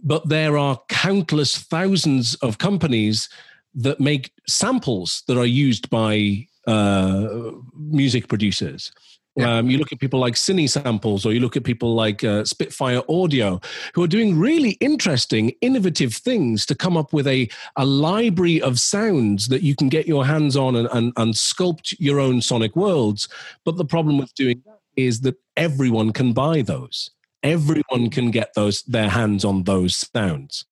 but 0.03 0.29
there 0.29 0.57
are 0.57 0.81
countless 0.89 1.59
thousands 1.59 2.35
of 2.37 2.59
companies 2.59 3.29
that 3.75 4.01
make 4.01 4.33
samples 4.49 5.23
that 5.27 5.39
are 5.39 5.47
used 5.47 5.91
by 5.91 6.47
uh, 6.67 7.51
music 7.77 8.29
producers. 8.29 8.93
Yeah. 9.41 9.59
Um, 9.59 9.71
you 9.71 9.79
look 9.79 9.93
at 9.93 9.99
people 9.99 10.21
like 10.21 10.35
Cine 10.35 10.69
Samples, 10.69 11.25
or 11.27 11.33
you 11.33 11.41
look 11.41 11.57
at 11.57 11.65
people 11.65 11.95
like 11.95 12.23
uh, 12.25 12.45
Spitfire 12.45 13.03
Audio, 13.09 13.61
who 13.95 14.03
are 14.03 14.09
doing 14.09 14.39
really 14.39 14.73
interesting, 14.81 15.53
innovative 15.61 16.15
things 16.15 16.67
to 16.67 16.75
come 16.75 16.97
up 16.97 17.13
with 17.13 17.27
a, 17.27 17.49
a 17.77 17.85
library 17.85 18.61
of 18.61 18.79
sounds 18.79 19.49
that 19.49 19.63
you 19.63 19.75
can 19.75 19.89
get 19.89 20.07
your 20.07 20.25
hands 20.25 20.57
on 20.57 20.77
and, 20.77 20.89
and, 20.93 21.13
and 21.17 21.35
sculpt 21.35 21.95
your 21.99 22.21
own 22.21 22.41
sonic 22.41 22.75
worlds. 22.77 23.29
But 23.65 23.77
the 23.77 23.85
problem 23.85 24.19
with 24.19 24.35
doing 24.35 24.63
that 24.67 24.81
is 24.97 25.21
that 25.23 25.37
everyone 25.57 26.13
can 26.13 26.33
buy 26.33 26.63
those. 26.63 27.11
Everyone 27.43 28.11
can 28.11 28.31
get 28.31 28.53
those 28.55 28.83
their 28.83 29.09
hands 29.09 29.45
on 29.45 29.65
those 29.65 29.97
sounds. 29.97 30.67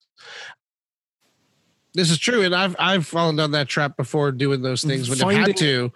This 1.94 2.10
is 2.10 2.18
true, 2.18 2.42
and 2.42 2.54
I've 2.54 2.76
I've 2.78 3.06
fallen 3.06 3.36
down 3.36 3.52
that 3.52 3.68
trap 3.68 3.96
before 3.96 4.30
doing 4.30 4.62
those 4.62 4.84
things 4.84 5.08
when 5.08 5.20
I've 5.22 5.48
had 5.48 5.56
to, 5.56 5.90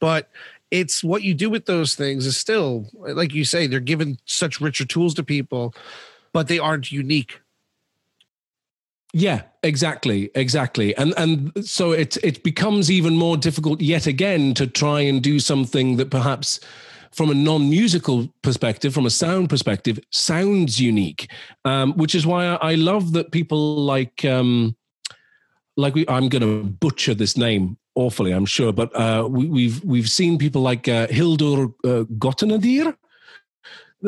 but 0.00 0.28
it's 0.70 1.04
what 1.04 1.22
you 1.22 1.34
do 1.34 1.48
with 1.48 1.66
those 1.66 1.94
things 1.94 2.26
is 2.26 2.36
still 2.36 2.88
like 2.94 3.32
you 3.32 3.44
say 3.44 3.66
they're 3.66 3.80
given 3.80 4.18
such 4.24 4.60
richer 4.60 4.84
tools 4.84 5.14
to 5.14 5.22
people, 5.22 5.74
but 6.32 6.48
they 6.48 6.58
aren't 6.58 6.92
unique. 6.92 7.40
Yeah, 9.12 9.42
exactly, 9.62 10.30
exactly, 10.34 10.94
and 10.96 11.14
and 11.16 11.52
so 11.66 11.92
it 11.92 12.16
it 12.22 12.42
becomes 12.42 12.90
even 12.90 13.14
more 13.14 13.36
difficult 13.36 13.80
yet 13.80 14.06
again 14.06 14.52
to 14.54 14.66
try 14.66 15.00
and 15.00 15.22
do 15.22 15.38
something 15.38 15.96
that 15.96 16.10
perhaps, 16.10 16.60
from 17.12 17.30
a 17.30 17.34
non-musical 17.34 18.28
perspective, 18.42 18.92
from 18.92 19.06
a 19.06 19.10
sound 19.10 19.48
perspective, 19.48 19.98
sounds 20.10 20.80
unique. 20.80 21.30
Um, 21.64 21.94
which 21.94 22.14
is 22.14 22.26
why 22.26 22.46
I, 22.46 22.72
I 22.72 22.74
love 22.74 23.12
that 23.12 23.30
people 23.30 23.76
like 23.76 24.24
um, 24.24 24.76
like 25.76 25.94
we, 25.94 26.04
I'm 26.08 26.28
going 26.28 26.42
to 26.42 26.68
butcher 26.68 27.14
this 27.14 27.36
name 27.36 27.78
awfully, 27.96 28.32
I'm 28.32 28.46
sure, 28.46 28.72
but 28.72 28.94
uh, 28.94 29.26
we, 29.28 29.46
we've 29.48 29.82
we've 29.84 30.08
seen 30.08 30.38
people 30.38 30.62
like 30.62 30.86
uh, 30.88 31.06
Hildur 31.08 31.64
uh, 31.84 32.04
Guðnadóttir, 32.18 32.94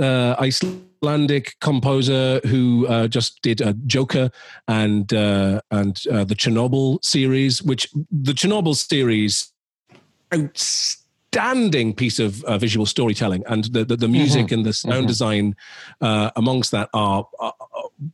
uh, 0.01 0.37
Icelandic 0.39 1.57
composer 1.61 2.41
who 2.47 2.87
uh, 2.87 3.09
just 3.09 3.41
did 3.43 3.61
a 3.61 3.73
Joker 3.87 4.31
and 4.69 5.13
uh, 5.13 5.61
and 5.71 6.01
uh, 6.13 6.25
the 6.25 6.35
Chernobyl 6.37 6.99
series, 7.05 7.63
which 7.63 7.89
the 8.11 8.33
Chernobyl 8.33 8.77
series 8.77 9.53
outstanding 10.35 11.95
piece 11.95 12.19
of 12.19 12.45
uh, 12.45 12.59
visual 12.59 12.87
storytelling, 12.87 13.43
and 13.47 13.65
the 13.73 13.85
the, 13.85 13.97
the 13.97 14.09
music 14.09 14.53
and 14.53 14.65
the 14.65 14.73
sound 14.73 15.05
Mhm. 15.05 15.09
design 15.09 15.57
uh, 16.01 16.31
amongst 16.37 16.71
that 16.73 16.89
are, 16.93 17.27
are 17.41 17.55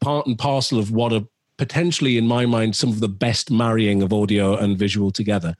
part 0.00 0.26
and 0.26 0.38
parcel 0.38 0.78
of 0.78 0.90
what 0.90 1.12
are 1.12 1.24
potentially, 1.56 2.16
in 2.18 2.26
my 2.26 2.46
mind, 2.46 2.76
some 2.76 2.90
of 2.90 3.00
the 3.00 3.08
best 3.08 3.50
marrying 3.50 4.02
of 4.02 4.12
audio 4.12 4.56
and 4.56 4.78
visual 4.78 5.10
together. 5.10 5.54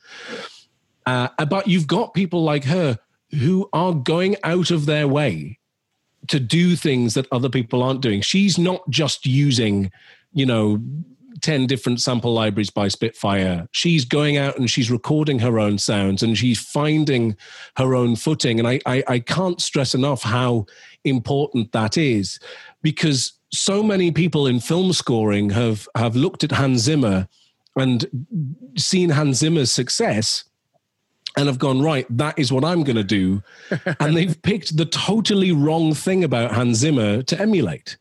Uh, 1.06 1.28
but 1.48 1.68
you've 1.68 1.86
got 1.86 2.14
people 2.14 2.42
like 2.42 2.64
her 2.64 2.98
who 3.38 3.68
are 3.72 3.92
going 3.92 4.36
out 4.42 4.70
of 4.70 4.86
their 4.86 5.06
way 5.06 5.58
to 6.28 6.40
do 6.40 6.76
things 6.76 7.14
that 7.14 7.26
other 7.30 7.48
people 7.48 7.82
aren't 7.82 8.00
doing. 8.00 8.20
She's 8.20 8.58
not 8.58 8.88
just 8.88 9.26
using, 9.26 9.90
you 10.32 10.46
know, 10.46 10.80
10 11.42 11.66
different 11.66 12.00
sample 12.00 12.32
libraries 12.32 12.70
by 12.70 12.88
Spitfire. 12.88 13.68
She's 13.72 14.04
going 14.04 14.36
out 14.38 14.58
and 14.58 14.70
she's 14.70 14.90
recording 14.90 15.38
her 15.40 15.58
own 15.58 15.76
sounds 15.78 16.22
and 16.22 16.38
she's 16.38 16.58
finding 16.58 17.36
her 17.76 17.94
own 17.94 18.16
footing. 18.16 18.58
And 18.58 18.66
I, 18.66 18.80
I, 18.86 19.04
I 19.06 19.18
can't 19.18 19.60
stress 19.60 19.94
enough 19.94 20.22
how 20.22 20.66
important 21.04 21.72
that 21.72 21.98
is 21.98 22.38
because 22.80 23.34
so 23.54 23.82
many 23.82 24.10
people 24.10 24.46
in 24.46 24.60
film 24.60 24.92
scoring 24.92 25.50
have, 25.50 25.88
have 25.96 26.16
looked 26.16 26.44
at 26.44 26.52
Hans 26.52 26.82
Zimmer 26.82 27.28
and 27.76 28.06
seen 28.76 29.10
Hans 29.10 29.38
Zimmer's 29.38 29.70
success 29.72 30.44
and 31.36 31.46
have 31.48 31.58
gone 31.58 31.82
right 31.82 32.06
that 32.10 32.38
is 32.38 32.52
what 32.52 32.64
i'm 32.64 32.84
going 32.84 32.96
to 32.96 33.02
do. 33.04 33.42
And 34.00 34.16
they've 34.16 34.40
picked 34.42 34.76
the 34.76 34.84
totally 34.84 35.52
wrong 35.52 35.94
thing 35.94 36.22
about 36.24 36.52
hans 36.52 36.78
zimmer 36.78 37.22
to 37.22 37.40
emulate. 37.40 37.96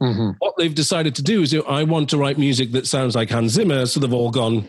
Mhm. 0.00 0.36
what 0.38 0.54
they've 0.58 0.74
decided 0.74 1.14
to 1.16 1.22
do 1.22 1.42
is 1.42 1.54
i 1.68 1.84
want 1.84 2.10
to 2.10 2.18
write 2.18 2.38
music 2.38 2.72
that 2.72 2.86
sounds 2.86 3.14
like 3.14 3.30
hans 3.30 3.52
zimmer 3.52 3.86
so 3.86 4.00
they've 4.00 4.12
all 4.12 4.30
gone 4.30 4.66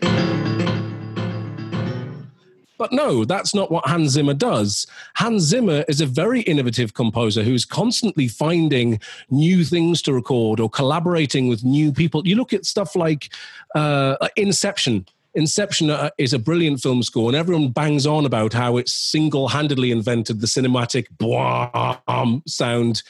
but 2.84 2.92
no, 2.92 3.24
that's 3.24 3.54
not 3.54 3.70
what 3.70 3.88
Hans 3.88 4.10
Zimmer 4.10 4.34
does. 4.34 4.86
Hans 5.14 5.44
Zimmer 5.44 5.86
is 5.88 6.02
a 6.02 6.06
very 6.06 6.42
innovative 6.42 6.92
composer 6.92 7.42
who's 7.42 7.64
constantly 7.64 8.28
finding 8.28 9.00
new 9.30 9.64
things 9.64 10.02
to 10.02 10.12
record 10.12 10.60
or 10.60 10.68
collaborating 10.68 11.48
with 11.48 11.64
new 11.64 11.94
people. 11.94 12.28
You 12.28 12.36
look 12.36 12.52
at 12.52 12.66
stuff 12.66 12.94
like 12.94 13.32
uh, 13.74 14.16
Inception. 14.36 15.06
Inception 15.32 15.88
uh, 15.88 16.10
is 16.18 16.34
a 16.34 16.38
brilliant 16.38 16.82
film 16.82 17.02
score, 17.02 17.30
and 17.30 17.36
everyone 17.36 17.70
bangs 17.70 18.06
on 18.06 18.26
about 18.26 18.52
how 18.52 18.76
it 18.76 18.90
single 18.90 19.48
handedly 19.48 19.90
invented 19.90 20.42
the 20.42 20.46
cinematic 20.46 21.06
boom 21.16 22.42
sound. 22.46 23.02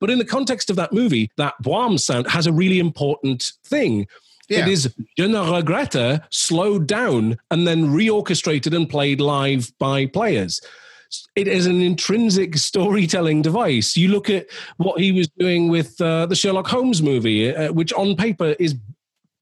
But 0.00 0.08
in 0.08 0.18
the 0.18 0.24
context 0.24 0.70
of 0.70 0.76
that 0.76 0.94
movie, 0.94 1.30
that 1.36 1.52
boom 1.60 1.98
sound 1.98 2.28
has 2.28 2.46
a 2.46 2.52
really 2.52 2.78
important 2.78 3.52
thing. 3.62 4.06
Yeah. 4.52 4.66
It 4.66 4.68
is 4.68 4.94
Je 5.16 5.26
ne 5.26 6.20
slowed 6.30 6.86
down 6.86 7.38
and 7.50 7.66
then 7.66 7.88
reorchestrated 7.88 8.76
and 8.76 8.88
played 8.88 9.20
live 9.20 9.72
by 9.78 10.06
players. 10.06 10.60
It 11.36 11.48
is 11.48 11.66
an 11.66 11.80
intrinsic 11.80 12.56
storytelling 12.56 13.42
device. 13.42 13.96
You 13.96 14.08
look 14.08 14.30
at 14.30 14.46
what 14.76 15.00
he 15.00 15.12
was 15.12 15.28
doing 15.38 15.68
with 15.68 16.00
uh, 16.00 16.26
the 16.26 16.34
Sherlock 16.34 16.66
Holmes 16.66 17.02
movie, 17.02 17.54
uh, 17.54 17.72
which 17.72 17.92
on 17.92 18.16
paper 18.16 18.54
is 18.58 18.74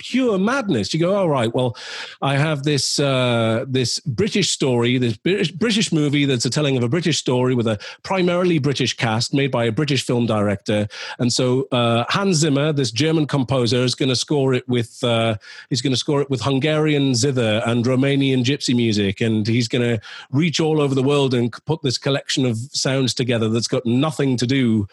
pure 0.01 0.39
madness. 0.39 0.93
You 0.93 0.98
go, 0.98 1.14
all 1.14 1.28
right, 1.28 1.55
well, 1.55 1.77
I 2.20 2.36
have 2.36 2.64
this 2.64 2.98
uh, 2.98 3.64
this 3.68 4.01
British 4.01 4.51
story, 4.51 4.98
this 4.98 5.16
British, 5.16 5.93
movie 5.93 6.24
that's 6.24 6.44
a 6.44 6.51
telling 6.51 6.77
of 6.77 6.82
a 6.82 6.89
British 6.89 7.18
story 7.18 7.55
with 7.55 7.66
a 7.66 7.78
primarily 8.02 8.59
British 8.59 8.97
cast 8.97 9.32
made 9.32 9.51
by 9.51 9.64
a 9.64 9.72
British 9.72 10.05
film 10.05 10.27
director, 10.27 10.89
and 11.18 11.32
so 11.32 11.68
uh, 11.70 12.05
Hans 12.09 12.39
Zimmer, 12.39 12.72
this 12.72 12.90
German 12.90 13.27
composer, 13.27 13.85
is 13.85 13.94
going 13.94 14.09
to 14.09 14.16
score 14.16 14.55
it 14.55 14.68
with 14.68 15.02
uh, 15.05 15.36
he's 15.68 15.82
going 15.82 15.93
to 15.93 15.97
score 15.97 16.20
it 16.20 16.31
with 16.31 16.40
Hungarian 16.40 17.14
zither 17.14 17.62
and 17.66 17.85
Romanian 17.85 18.43
gypsy 18.43 18.74
music, 18.74 19.20
and 19.20 19.47
he's 19.47 19.68
going 19.68 19.82
to 19.82 20.01
reach 20.31 20.60
all 20.60 20.81
over 20.81 20.94
the 20.94 21.02
world 21.02 21.35
and 21.35 21.52
put 21.66 21.82
this 21.82 21.98
collection 21.98 22.47
of 22.47 22.56
sounds 22.72 23.14
together 23.14 23.48
that's 23.48 23.68
got 23.68 23.85
nothing 23.85 24.36
to 24.39 24.47
do 24.47 24.86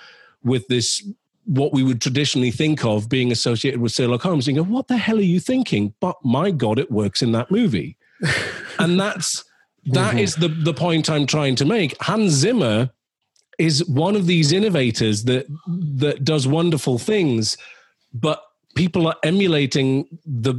with 0.43 0.67
this 0.67 1.01
what 1.47 1.71
we 1.73 1.81
would 1.81 2.01
traditionally 2.01 2.51
think 2.51 2.83
of 2.85 3.07
being 3.09 3.31
associated 3.31 3.79
with 3.81 3.93
Sherlock 3.93 4.21
Holmes. 4.21 4.47
And 4.47 4.57
you 4.57 4.63
go, 4.63 4.69
what 4.69 4.87
the 4.89 4.97
hell 4.97 5.17
are 5.17 5.21
you 5.21 5.39
thinking? 5.39 5.93
But 6.01 6.15
my 6.23 6.51
God, 6.51 6.77
it 6.77 6.91
works 6.91 7.21
in 7.21 7.31
that 7.31 7.49
movie. 7.49 7.97
and 8.79 8.99
that's 8.99 9.43
that 9.85 10.15
Mhm. 10.15 10.21
is 10.21 10.35
the 10.35 10.49
the 10.49 10.73
point 10.73 11.09
I'm 11.09 11.25
trying 11.25 11.55
to 11.55 11.65
make. 11.65 11.95
Hans 12.01 12.33
Zimmer 12.33 12.89
is 13.57 13.83
one 13.87 14.15
of 14.15 14.27
these 14.27 14.51
innovators 14.51 15.23
that 15.23 15.47
that 15.95 16.23
does 16.25 16.47
wonderful 16.47 16.97
things, 16.99 17.57
but 18.13 18.41
people 18.75 19.07
are 19.07 19.15
emulating 19.23 20.05
the 20.25 20.53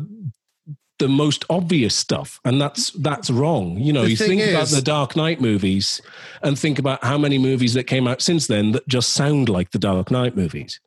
the 0.98 1.08
most 1.08 1.44
obvious 1.48 1.94
stuff 1.94 2.40
and 2.44 2.60
that's 2.60 2.90
that's 2.90 3.30
wrong 3.30 3.78
you 3.78 3.92
know 3.92 4.02
The 4.02 4.10
you 4.10 4.16
think 4.16 4.42
about 4.42 4.68
the 4.68 4.82
dark 4.82 5.16
knight 5.16 5.40
movies 5.40 6.00
and 6.42 6.58
think 6.58 6.78
about 6.78 7.04
how 7.04 7.18
many 7.18 7.38
movies 7.38 7.74
that 7.74 7.84
came 7.84 8.08
out 8.08 8.20
since 8.20 8.46
then 8.46 8.72
that 8.72 8.86
just 8.88 9.12
sound 9.12 9.48
like 9.48 9.70
the 9.70 9.78
dark 9.78 10.10
knight 10.10 10.36
movies 10.36 10.80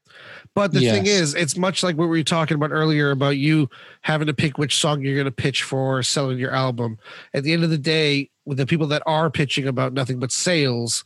But 0.53 0.73
the 0.73 0.81
thing 0.81 1.05
is, 1.05 1.33
it's 1.33 1.55
much 1.55 1.81
like 1.81 1.97
what 1.97 2.09
we 2.09 2.19
were 2.19 2.23
talking 2.23 2.55
about 2.55 2.71
earlier 2.71 3.11
about 3.11 3.37
you 3.37 3.69
having 4.01 4.27
to 4.27 4.33
pick 4.33 4.57
which 4.57 4.75
song 4.75 5.01
you're 5.01 5.15
going 5.15 5.25
to 5.25 5.31
pitch 5.31 5.63
for 5.63 6.03
selling 6.03 6.37
your 6.37 6.53
album. 6.53 6.99
At 7.33 7.43
the 7.43 7.53
end 7.53 7.63
of 7.63 7.69
the 7.69 7.77
day, 7.77 8.29
with 8.45 8.57
the 8.57 8.65
people 8.65 8.87
that 8.87 9.03
are 9.05 9.29
pitching 9.29 9.67
about 9.67 9.93
nothing 9.93 10.19
but 10.19 10.31
sales, 10.31 11.05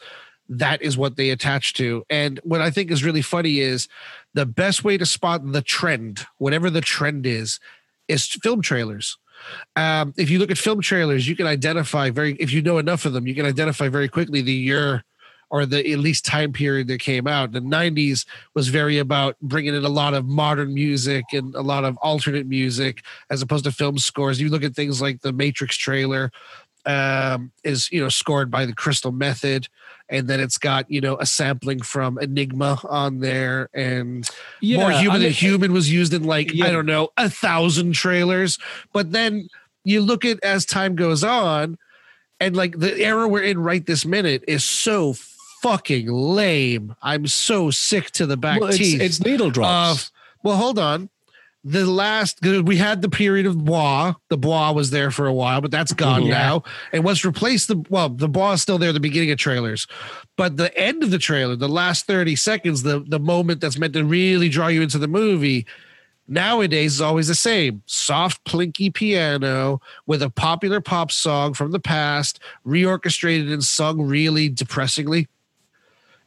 that 0.50 0.82
is 0.82 0.98
what 0.98 1.16
they 1.16 1.30
attach 1.30 1.74
to. 1.76 2.04
And 2.10 2.40
what 2.44 2.62
I 2.62 2.72
think 2.72 2.90
is 2.92 3.04
really 3.04 3.22
funny 3.22 3.60
is 3.60 3.88
the 4.34 4.46
best 4.46 4.84
way 4.84 4.98
to 4.98 5.06
spot 5.06 5.52
the 5.52 5.62
trend, 5.62 6.26
whatever 6.38 6.70
the 6.70 6.82
trend 6.82 7.26
is, 7.28 7.60
is 8.08 8.26
film 8.26 8.62
trailers. 8.62 9.18
Um, 9.76 10.14
if 10.18 10.30
you 10.30 10.40
look 10.40 10.52
at 10.52 10.58
film 10.58 10.82
trailers, 10.82 11.28
you 11.28 11.36
can 11.36 11.48
identify 11.48 12.10
very, 12.10 12.36
if 12.36 12.52
you 12.52 12.62
know 12.62 12.78
enough 12.78 13.06
of 13.06 13.14
them, 13.14 13.28
you 13.28 13.36
can 13.36 13.46
identify 13.46 13.90
very 13.90 14.08
quickly 14.08 14.42
the 14.42 14.54
year 14.54 15.04
or 15.50 15.66
the 15.66 15.92
at 15.92 16.00
least 16.00 16.26
time 16.26 16.52
period 16.52 16.88
that 16.88 17.00
came 17.00 17.28
out. 17.28 17.52
The 17.52 17.62
90s 17.62 18.26
was 18.54 18.70
very 18.70 18.98
about 18.98 19.38
bringing 19.42 19.76
in 19.76 19.86
a 19.86 19.90
lot 19.90 20.14
of 20.14 20.26
modern 20.26 20.74
music 20.74 21.26
and 21.34 21.54
a 21.56 21.62
lot 21.62 21.84
of 21.84 21.98
alternate 21.98 22.48
music 22.48 23.04
as 23.30 23.42
opposed 23.42 23.66
to 23.66 23.72
film 23.72 23.98
scores. 23.98 24.42
You 24.42 24.50
look 24.50 24.64
at 24.64 24.76
things 24.76 25.02
like 25.02 25.22
the 25.22 25.34
Matrix 25.34 25.78
trailer 25.78 26.32
um, 26.86 27.52
is, 27.64 27.92
you 27.92 28.02
know, 28.02 28.10
scored 28.10 28.50
by 28.50 28.66
the 28.66 28.74
Crystal 28.74 29.12
Method. 29.12 29.68
And 30.08 30.28
then 30.28 30.40
it's 30.40 30.58
got, 30.60 30.90
you 30.90 31.02
know, 31.02 31.18
a 31.18 31.26
sampling 31.26 31.82
from 31.82 32.20
Enigma 32.20 32.80
on 32.88 33.20
there 33.20 33.70
and 33.74 34.30
Yeah, 34.62 34.78
more 34.78 34.92
human 34.92 35.18
I 35.22 35.26
than 35.26 35.32
human 35.32 35.74
was 35.74 35.92
used 35.92 36.14
in 36.14 36.24
like 36.24 36.54
Yeah. 36.54 36.66
i 36.66 36.72
don't 36.72 36.86
know 36.86 37.10
a 37.18 37.30
thousand 37.30 37.94
trailers 37.94 38.58
but 38.94 39.12
then 39.12 39.48
you 39.84 40.02
look 40.02 40.26
at 40.26 40.44
as 40.44 40.66
time 40.66 40.96
goes 40.96 41.24
on 41.24 41.78
and 42.40 42.56
like 42.56 42.78
the 42.80 43.00
era 43.02 43.28
we're 43.28 43.44
in 43.44 43.60
right 43.60 43.86
this 43.86 44.06
minute 44.06 44.44
is 44.48 44.64
so 44.64 45.14
fucking 45.62 46.08
lame 46.12 46.96
i'm 47.02 47.26
so 47.28 47.72
sick 47.72 48.12
to 48.12 48.26
the 48.26 48.38
back 48.38 48.60
well, 48.62 48.70
it's, 48.70 48.78
teeth 48.78 49.02
it's 49.02 49.20
needle 49.24 49.50
drops. 49.50 50.04
of 50.06 50.12
well 50.44 50.58
hold 50.58 50.78
on 50.80 51.10
the 51.68 51.84
last 51.84 52.40
we 52.64 52.78
had 52.78 53.02
the 53.02 53.10
period 53.10 53.48
of 53.48 53.58
bois 53.66 54.14
the 54.30 54.38
bois 54.38 54.72
was 54.72 54.92
there 54.92 55.10
for 55.10 55.26
a 55.26 55.34
while 55.34 55.62
but 55.62 55.72
that's 55.72 55.94
gone 55.94 56.22
Mhm. 56.22 56.30
now. 56.30 56.64
And 56.94 57.04
what's 57.04 57.26
replaced 57.26 57.68
the 57.70 57.84
well 57.90 58.08
the 58.08 58.30
bois 58.30 58.54
is 58.54 58.62
still 58.62 58.78
there 58.78 58.90
at 58.90 58.94
the 58.94 59.00
beginning 59.00 59.32
of 59.32 59.40
trailers. 59.40 59.88
But 60.38 60.58
the 60.58 60.76
end 60.78 61.02
of 61.04 61.10
the 61.10 61.18
trailer 61.18 61.56
the 61.56 61.68
last 61.68 62.06
30 62.06 62.36
seconds 62.36 62.84
the 62.84 63.04
the 63.08 63.20
moment 63.20 63.62
that's 63.62 63.80
meant 63.80 63.94
to 63.94 64.06
really 64.06 64.48
draw 64.48 64.68
you 64.68 64.84
into 64.84 65.00
the 65.00 65.08
movie 65.08 65.66
nowadays 66.28 66.94
is 66.96 67.02
always 67.02 67.28
the 67.28 67.36
same. 67.36 67.82
Soft 67.88 68.44
plinky 68.46 68.94
piano 68.94 69.82
with 70.06 70.22
a 70.22 70.30
popular 70.30 70.82
pop 70.82 71.12
song 71.12 71.54
from 71.56 71.72
the 71.72 71.80
past 71.80 72.40
reorchestrated 72.66 73.52
and 73.52 73.64
sung 73.64 74.02
really 74.02 74.50
depressingly 74.50 75.28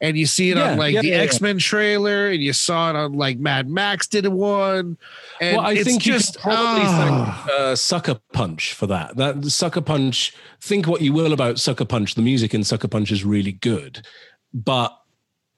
and 0.01 0.17
you 0.17 0.27
see 0.27 0.51
it 0.51 0.57
Yeah, 0.57 0.73
on 0.73 0.79
like 0.79 0.95
yeah, 0.95 1.03
the 1.03 1.09
yeah, 1.09 1.17
yeah. 1.17 1.23
X-Men 1.23 1.59
trailer 1.59 2.29
and 2.29 2.43
you 2.43 2.53
saw 2.53 2.91
it 2.91 2.97
on 2.97 3.13
like 3.13 3.39
Mad 3.39 3.69
Max 3.69 4.07
did 4.07 4.27
one 4.29 4.97
and 5.41 5.57
well, 5.57 5.67
I 5.67 5.83
think 5.83 6.03
just 6.03 6.39
probably 6.41 6.83
ah. 6.85 7.45
thank 7.47 7.61
uh, 7.61 7.77
Sucker 7.77 8.21
Punch 8.33 8.75
for 8.75 8.87
that. 8.87 9.17
That 9.17 9.45
Sucker 9.47 9.81
Punch. 9.81 10.35
Think 10.61 10.87
what 10.87 11.01
you 11.01 11.13
will 11.13 11.33
about 11.33 11.59
Sucker 11.59 11.85
Punch. 11.85 12.15
The 12.15 12.23
music 12.23 12.55
in 12.55 12.65
Sucker 12.65 12.89
Punch 12.89 13.13
is 13.13 13.25
really 13.25 13.53
good, 13.53 14.05
but 14.53 14.97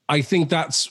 I 0.08 0.22
think 0.22 0.48
that's 0.50 0.90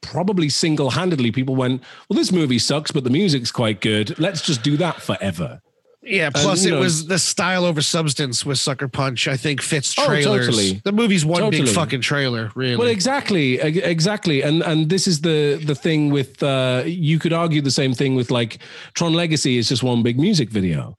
probably 0.00 0.48
single-handedly 0.48 1.32
people 1.32 1.56
went, 1.56 1.82
"Well, 2.08 2.18
this 2.18 2.32
movie 2.32 2.58
sucks, 2.58 2.90
but 2.90 3.04
the 3.04 3.10
music's 3.10 3.50
quite 3.50 3.80
good. 3.80 4.18
Let's 4.18 4.42
just 4.42 4.62
do 4.62 4.76
that 4.76 5.00
forever." 5.00 5.60
Yeah, 6.04 6.30
plus 6.30 6.64
you 6.64 6.72
it 6.72 6.74
know- 6.74 6.80
was 6.80 7.06
the 7.06 7.18
style 7.18 7.64
over 7.64 7.80
substance 7.80 8.44
with 8.44 8.58
Sucker 8.58 8.88
Punch. 8.88 9.28
I 9.28 9.36
think 9.36 9.62
fits 9.62 9.94
trailers. 9.94 10.26
Oh, 10.26 10.38
totally. 10.38 10.80
The 10.84 10.90
movie's 10.92 11.24
one 11.24 11.42
big 11.50 11.60
Totally. 11.60 11.74
fucking 11.74 12.00
trailer, 12.00 12.50
really. 12.56 12.76
Well, 12.76 12.88
exactly, 12.88 13.60
exactly, 13.60 14.42
and 14.42 14.62
and 14.62 14.88
this 14.90 15.06
is 15.06 15.20
the 15.20 15.62
the 15.64 15.74
thing 15.76 16.10
with 16.10 16.42
uh, 16.42 16.82
you 16.86 17.18
could 17.20 17.32
argue 17.32 17.60
the 17.62 17.70
same 17.70 17.94
thing 17.94 18.16
with 18.16 18.30
like 18.32 18.58
Tron 18.94 19.12
Legacy 19.14 19.58
is 19.58 19.68
just 19.68 19.82
one 19.84 20.02
big 20.02 20.18
music 20.18 20.50
video, 20.50 20.98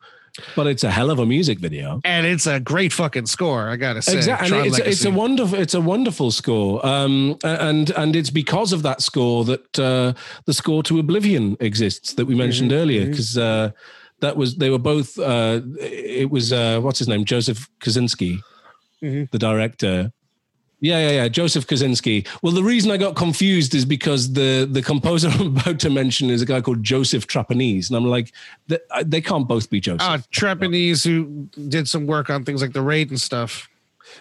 but 0.56 0.68
it's 0.68 0.86
a 0.86 0.90
hell 0.90 1.12
of 1.12 1.20
a 1.20 1.26
music 1.26 1.60
video. 1.60 2.00
and 2.06 2.26
it's 2.26 2.48
a 2.48 2.60
great 2.62 2.94
fucking 2.94 3.26
score. 3.26 3.68
I 3.70 3.76
gotta 3.76 4.02
say, 4.02 4.16
Exactly, 4.16 4.48
Tron 4.50 4.62
and 4.62 4.70
it's, 4.70 4.80
it's 4.80 5.06
a 5.06 5.12
wonderful 5.12 5.60
it's 5.60 5.74
a 5.74 5.82
wonderful 5.82 6.32
score, 6.32 6.84
um, 6.86 7.38
and 7.44 7.90
and 7.92 8.16
it's 8.16 8.30
because 8.30 8.72
of 8.72 8.84
that 8.84 9.02
score 9.02 9.44
that 9.44 9.80
uh, 9.80 10.14
the 10.46 10.54
score 10.54 10.82
to 10.84 10.98
Oblivion 11.00 11.58
exists 11.60 12.14
that 12.14 12.26
we 12.26 12.36
mentioned 12.36 12.72
Mm-hmm, 12.72 12.80
earlier 12.82 13.06
because 13.08 13.38
uh, 13.38 13.72
that 14.24 14.36
was 14.38 14.56
they 14.56 14.70
were 14.70 14.80
both 14.94 15.20
uh, 15.20 15.62
it 15.80 16.30
was 16.32 16.52
uh, 16.52 16.80
what's 16.82 17.00
his 17.00 17.08
name 17.08 17.24
Joseph 17.26 17.70
Kosinski, 17.80 18.40
Mhm. 19.04 19.30
the 19.32 19.38
director. 19.40 20.12
Yeah, 20.80 21.00
yeah, 21.00 21.12
yeah. 21.20 21.28
Joseph 21.30 21.66
Kosinski. 21.66 22.28
Well, 22.41 22.52
the 22.52 22.64
reason 22.64 22.91
I 22.91 22.98
got 22.98 23.16
confused 23.16 23.74
is 23.74 23.86
because 23.86 24.34
the 24.34 24.68
the 24.70 24.82
composer 24.82 25.30
I'm 25.34 25.56
about 25.58 25.80
to 25.80 25.90
mention 25.90 26.30
is 26.30 26.41
a 26.41 26.45
guy 26.45 26.60
called 26.62 26.84
Joseph 26.84 27.26
Trapanese, 27.28 27.90
and 27.90 27.95
I'm 27.98 28.06
like, 28.06 28.34
they, 28.68 28.80
they 29.06 29.22
can't 29.22 29.48
both 29.48 29.70
be 29.70 29.80
Joseph. 29.80 30.02
Ah, 30.10 30.20
Trapanese 30.32 31.04
who 31.04 31.48
did 31.70 31.88
some 31.88 32.06
work 32.06 32.30
on 32.30 32.44
things 32.44 32.62
like 32.62 32.74
the 32.74 32.82
raid 32.82 33.10
and 33.12 33.20
stuff. 33.22 33.70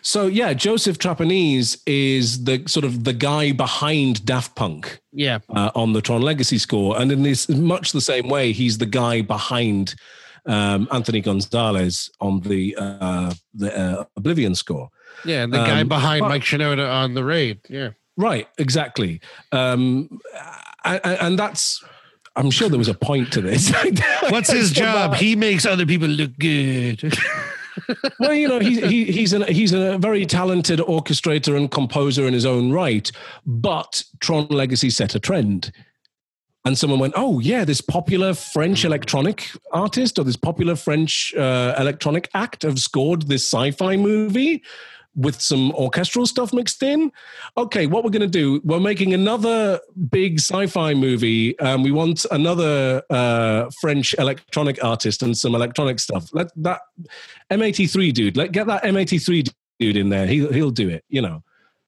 So 0.01 0.27
yeah, 0.27 0.55
Joseph 0.55 0.99
Trapanese 0.99 1.81
is 1.87 2.45
the 2.45 2.63
sort 2.67 2.85
of 2.85 3.05
the 3.05 3.13
guy 3.13 3.53
behind 3.53 4.25
Daft 4.25 4.55
Punk 4.57 5.01
Yeah, 5.13 5.39
uh, 5.51 5.71
on 5.75 5.93
the 5.93 6.01
Tron 6.01 6.23
Legacy 6.23 6.59
score, 6.59 6.99
and 6.99 7.13
in 7.13 7.23
this 7.23 7.49
much 7.49 7.93
the 7.93 8.01
same 8.01 8.29
way, 8.29 8.53
he's 8.53 8.79
the 8.79 8.87
guy 8.87 9.21
behind 9.23 9.95
um, 10.47 10.89
Anthony 10.91 11.21
Gonzalez 11.21 12.11
on 12.21 12.41
the 12.41 12.75
uh, 12.79 13.33
the 13.55 13.79
uh, 13.79 14.05
Oblivion 14.17 14.55
score. 14.55 14.89
yeah, 15.25 15.43
and 15.45 15.53
the 15.53 15.59
guy 15.59 15.83
Um, 15.83 15.89
behind 15.89 16.21
but- 16.23 16.29
Mike 16.31 16.43
Shinoda 16.43 16.91
on 16.91 17.15
the 17.15 17.23
raid. 17.25 17.61
Yeah, 17.69 17.91
Right, 18.17 18.47
exactly, 18.59 19.21
um, 19.53 20.19
and, 20.85 21.01
and 21.05 21.39
that's. 21.39 21.83
I'm 22.35 22.51
sure 22.51 22.71
there 22.71 22.79
was 22.79 22.89
a 22.89 22.95
point 22.95 23.31
to 23.35 23.43
this. 23.43 23.71
what's 24.31 24.51
his 24.51 24.71
job? 24.73 25.15
He 25.17 25.37
makes 25.37 25.67
other 25.67 25.85
people 25.85 26.09
look 26.09 26.37
good. 26.39 27.13
well, 28.19 28.35
you 28.35 28.49
know, 28.49 28.59
he, 28.59 28.81
he, 28.81 29.05
he's 29.07 29.33
an, 29.33 29.43
he's 29.43 29.73
a 29.73 29.99
very 29.99 30.27
talented 30.27 30.79
orchestrator 30.81 31.57
and 31.57 31.71
composer 31.71 32.27
in 32.27 32.35
his 32.35 32.47
own 32.47 32.73
right. 32.73 33.11
But 33.47 34.05
Tron 34.21 34.47
Legacy 34.49 34.91
set 34.91 35.15
a 35.15 35.21
trend. 35.21 35.73
And 36.65 36.79
someone 36.79 37.01
went, 37.01 37.15
oh, 37.17 37.41
yeah, 37.41 37.65
this 37.65 37.81
popular 37.81 38.35
French 38.35 38.85
electronic 38.85 39.51
artist 39.73 40.19
or 40.19 40.25
this 40.25 40.37
popular 40.37 40.77
French 40.77 41.35
uh, 41.35 41.75
electronic 41.77 42.29
act 42.35 42.63
have 42.63 42.79
scored 42.79 43.23
this 43.23 43.43
sci 43.51 43.73
fi 43.73 43.97
movie 43.97 44.63
with 45.15 45.41
some 45.41 45.73
orchestral 45.73 46.27
stuff 46.27 46.53
mixed 46.53 46.83
in. 46.83 47.13
Okay, 47.57 47.87
what 47.87 48.05
we're 48.05 48.11
going 48.11 48.23
to 48.23 48.27
do, 48.27 48.61
we're 48.65 48.81
making 48.81 49.13
another 49.13 49.81
big 50.11 50.39
sci 50.39 50.67
fi 50.67 50.95
movie. 50.95 51.59
Um, 51.59 51.83
we 51.83 51.91
want 51.91 52.25
another 52.31 53.03
uh, 53.11 53.71
French 53.81 54.15
electronic 54.19 54.83
artist 54.83 55.23
and 55.23 55.37
some 55.37 55.55
electronic 55.55 56.01
stuff. 56.01 56.29
Let 56.33 56.51
that 56.57 56.81
M83 57.51 58.13
dude, 58.13 58.37
let 58.37 58.53
get 58.53 58.67
that 58.67 58.83
M83 58.85 59.53
dude 59.79 59.97
in 59.97 60.09
there. 60.09 60.27
He'll, 60.27 60.53
he'll 60.53 60.71
do 60.71 60.89
it, 60.89 61.05
you 61.09 61.21
know. 61.21 61.43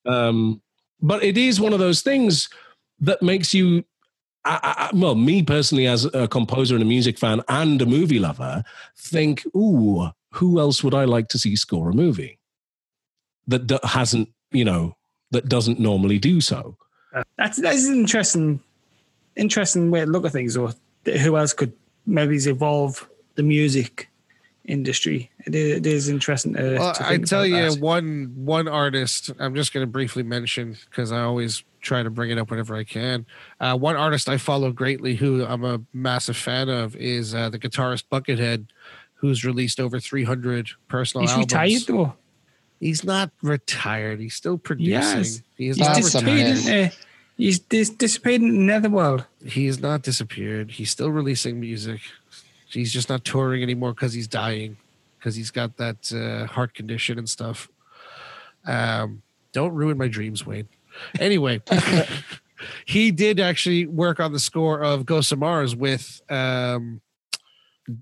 Um, 0.07 0.61
but 1.01 1.23
it 1.23 1.39
is 1.39 1.61
one 1.61 1.73
of 1.73 1.79
those 1.79 2.03
things 2.03 2.49
that 3.01 3.23
makes 3.23 3.55
you 3.55 3.85
I, 4.47 4.91
I, 4.93 4.95
well, 4.95 5.15
me 5.15 5.43
personally, 5.43 5.87
as 5.87 6.05
a 6.13 6.29
composer 6.29 6.75
and 6.75 6.83
a 6.83 6.87
music 6.87 7.19
fan 7.19 7.41
and 7.49 7.81
a 7.81 7.87
movie 7.87 8.19
lover, 8.19 8.63
think, 8.95 9.43
ooh, 9.57 10.11
who 10.33 10.61
else 10.61 10.85
would 10.85 10.93
I 10.93 11.05
like 11.05 11.29
to 11.29 11.39
see 11.39 11.57
score 11.57 11.89
a 11.89 11.95
movie 11.95 12.39
that 13.49 13.67
do- 13.67 13.79
hasn't, 13.83 14.29
you 14.51 14.65
know, 14.65 14.97
that 15.31 15.49
doesn't 15.49 15.81
normally 15.81 16.19
do 16.19 16.41
so? 16.41 16.77
That's 17.37 17.59
that's 17.59 17.87
an 17.87 17.95
interesting, 17.95 18.61
interesting 19.37 19.91
way 19.91 20.01
to 20.01 20.07
look 20.07 20.25
at 20.25 20.33
things. 20.33 20.57
Or 20.57 20.73
who 21.05 21.37
else 21.37 21.53
could 21.53 21.73
maybe 22.07 22.37
evolve 22.37 23.09
the 23.37 23.43
music 23.43 24.09
industry? 24.65 25.31
It 25.47 25.55
is, 25.55 25.77
it 25.77 25.87
is 25.87 26.09
interesting 26.09 26.55
to. 26.55 26.79
Well, 26.79 26.95
to 26.95 27.07
I 27.07 27.19
tell 27.19 27.45
about 27.45 27.57
you 27.57 27.71
that. 27.71 27.81
one 27.81 28.33
one 28.35 28.67
artist. 28.69 29.31
I'm 29.39 29.55
just 29.55 29.73
going 29.73 29.87
to 29.87 29.91
briefly 29.91 30.23
mention 30.23 30.77
because 30.91 31.13
I 31.13 31.23
always 31.23 31.63
try 31.81 32.03
to 32.03 32.11
bring 32.11 32.31
it 32.31 32.39
up 32.39 32.51
whenever 32.51 32.75
I 32.75 32.83
can. 32.83 33.27
Uh, 33.61 33.77
one 33.77 33.95
artist 33.95 34.29
I 34.29 34.39
follow 34.39 34.73
greatly, 34.73 35.15
who 35.17 35.45
I'm 35.45 35.65
a 35.65 35.81
massive 35.93 36.37
fan 36.37 36.69
of, 36.69 36.97
is 36.97 37.35
uh, 37.35 37.51
the 37.51 37.59
guitarist 37.59 38.05
Buckethead, 38.11 38.69
who's 39.15 39.45
released 39.45 39.79
over 39.79 40.01
300 40.01 40.71
personal 40.89 41.23
he's 41.23 41.33
albums. 41.33 41.53
retired 41.53 41.83
though. 41.87 42.15
He's 42.81 43.05
not 43.05 43.31
retired. 43.43 44.21
He's 44.21 44.35
still 44.35 44.59
producing. 44.59 44.93
Yes. 44.93 45.43
He 45.57 45.69
is 45.69 45.77
He's 45.77 45.87
not 45.87 45.95
That's 45.97 46.15
retired. 46.15 46.37
disappeared. 46.55 46.91
Uh, 46.91 46.95
he's 47.37 47.59
dis- 47.59 47.91
dissipated 47.91 48.43
in 48.43 48.53
the 48.55 48.61
netherworld. 48.65 49.25
He 49.45 49.67
is 49.67 49.81
not 49.81 50.03
disappeared. 50.03 50.73
He's 50.73 50.91
still 50.91 51.11
releasing 51.11 51.61
music. 51.61 52.01
He's 52.69 52.93
just 52.93 53.09
not 53.09 53.25
touring 53.25 53.63
anymore 53.63 53.93
because 53.95 54.13
he's 54.13 54.27
dying, 54.29 54.77
because 55.19 55.35
he's 55.37 55.51
got 55.51 55.77
that 55.79 56.13
uh, 56.13 56.47
heart 56.53 56.75
condition 56.75 57.19
and 57.19 57.29
stuff. 57.29 57.69
Um, 58.67 59.23
don't 59.53 59.73
ruin 59.73 59.97
my 59.97 60.09
dreams, 60.09 60.45
Wayne. 60.45 60.69
Anyway, 61.21 61.63
he 62.87 63.11
did 63.11 63.41
actually 63.41 63.87
work 63.87 64.21
on 64.21 64.33
the 64.33 64.39
score 64.39 64.83
of 64.83 65.07
Ghosts 65.07 65.33
of 65.33 65.39
Mars 65.39 65.75
with 65.77 66.21
um, 66.31 67.01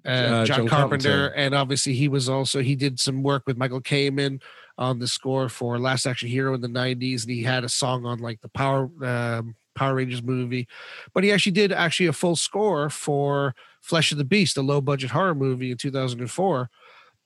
uh, 0.07 0.09
Uh, 0.09 0.45
John, 0.45 0.47
John 0.47 0.69
Carpenter, 0.69 1.09
Carpenter. 1.09 1.27
and 1.37 1.55
obviously 1.55 1.95
he 1.95 2.09
was 2.09 2.29
also 2.29 2.61
he 2.63 2.75
did 2.77 3.01
some 3.01 3.23
work 3.23 3.43
with 3.47 3.57
Michael 3.57 3.81
Kamen 3.81 4.41
on 4.83 4.99
the 4.99 5.07
score 5.09 5.49
for 5.49 5.79
Last 5.79 6.07
Action 6.07 6.29
Hero 6.29 6.53
in 6.55 6.61
the 6.61 6.69
'90s, 6.69 7.23
and 7.23 7.31
he 7.33 7.43
had 7.43 7.65
a 7.65 7.69
song 7.69 8.05
on 8.05 8.19
like 8.19 8.41
the 8.43 8.49
Power 8.49 8.91
um, 9.05 9.55
Power 9.75 9.95
Rangers 9.95 10.23
movie. 10.23 10.67
But 11.15 11.25
he 11.25 11.33
actually 11.33 11.53
did 11.53 11.73
actually 11.73 12.07
a 12.07 12.13
full 12.13 12.37
score 12.37 12.91
for 12.91 13.55
Flesh 13.81 14.13
of 14.13 14.19
the 14.19 14.25
Beast, 14.25 14.57
a 14.57 14.63
low 14.63 14.81
budget 14.81 15.11
horror 15.13 15.35
movie 15.35 15.71
in 15.71 15.77
2004. 15.79 16.69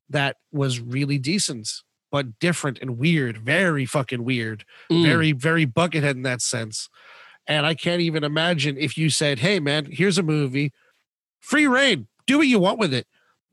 that 0.08 0.36
was 0.52 0.78
really 0.78 1.18
decent, 1.18 1.68
but 2.12 2.38
different 2.38 2.78
and 2.80 2.96
weird, 2.96 3.36
very 3.38 3.84
fucking 3.84 4.22
weird, 4.22 4.64
Mm. 4.88 5.02
very, 5.04 5.32
very 5.32 5.66
buckethead 5.66 6.12
in 6.12 6.22
that 6.22 6.40
sense. 6.40 6.88
And 7.48 7.66
I 7.66 7.74
can't 7.74 8.00
even 8.00 8.22
imagine 8.22 8.76
if 8.78 8.96
you 8.96 9.10
said, 9.10 9.40
Hey 9.40 9.58
man, 9.58 9.86
here's 9.90 10.16
a 10.16 10.22
movie, 10.22 10.72
free 11.40 11.66
reign, 11.66 12.06
do 12.26 12.38
what 12.38 12.46
you 12.46 12.60
want 12.60 12.78
with 12.78 12.94
it. 12.94 13.08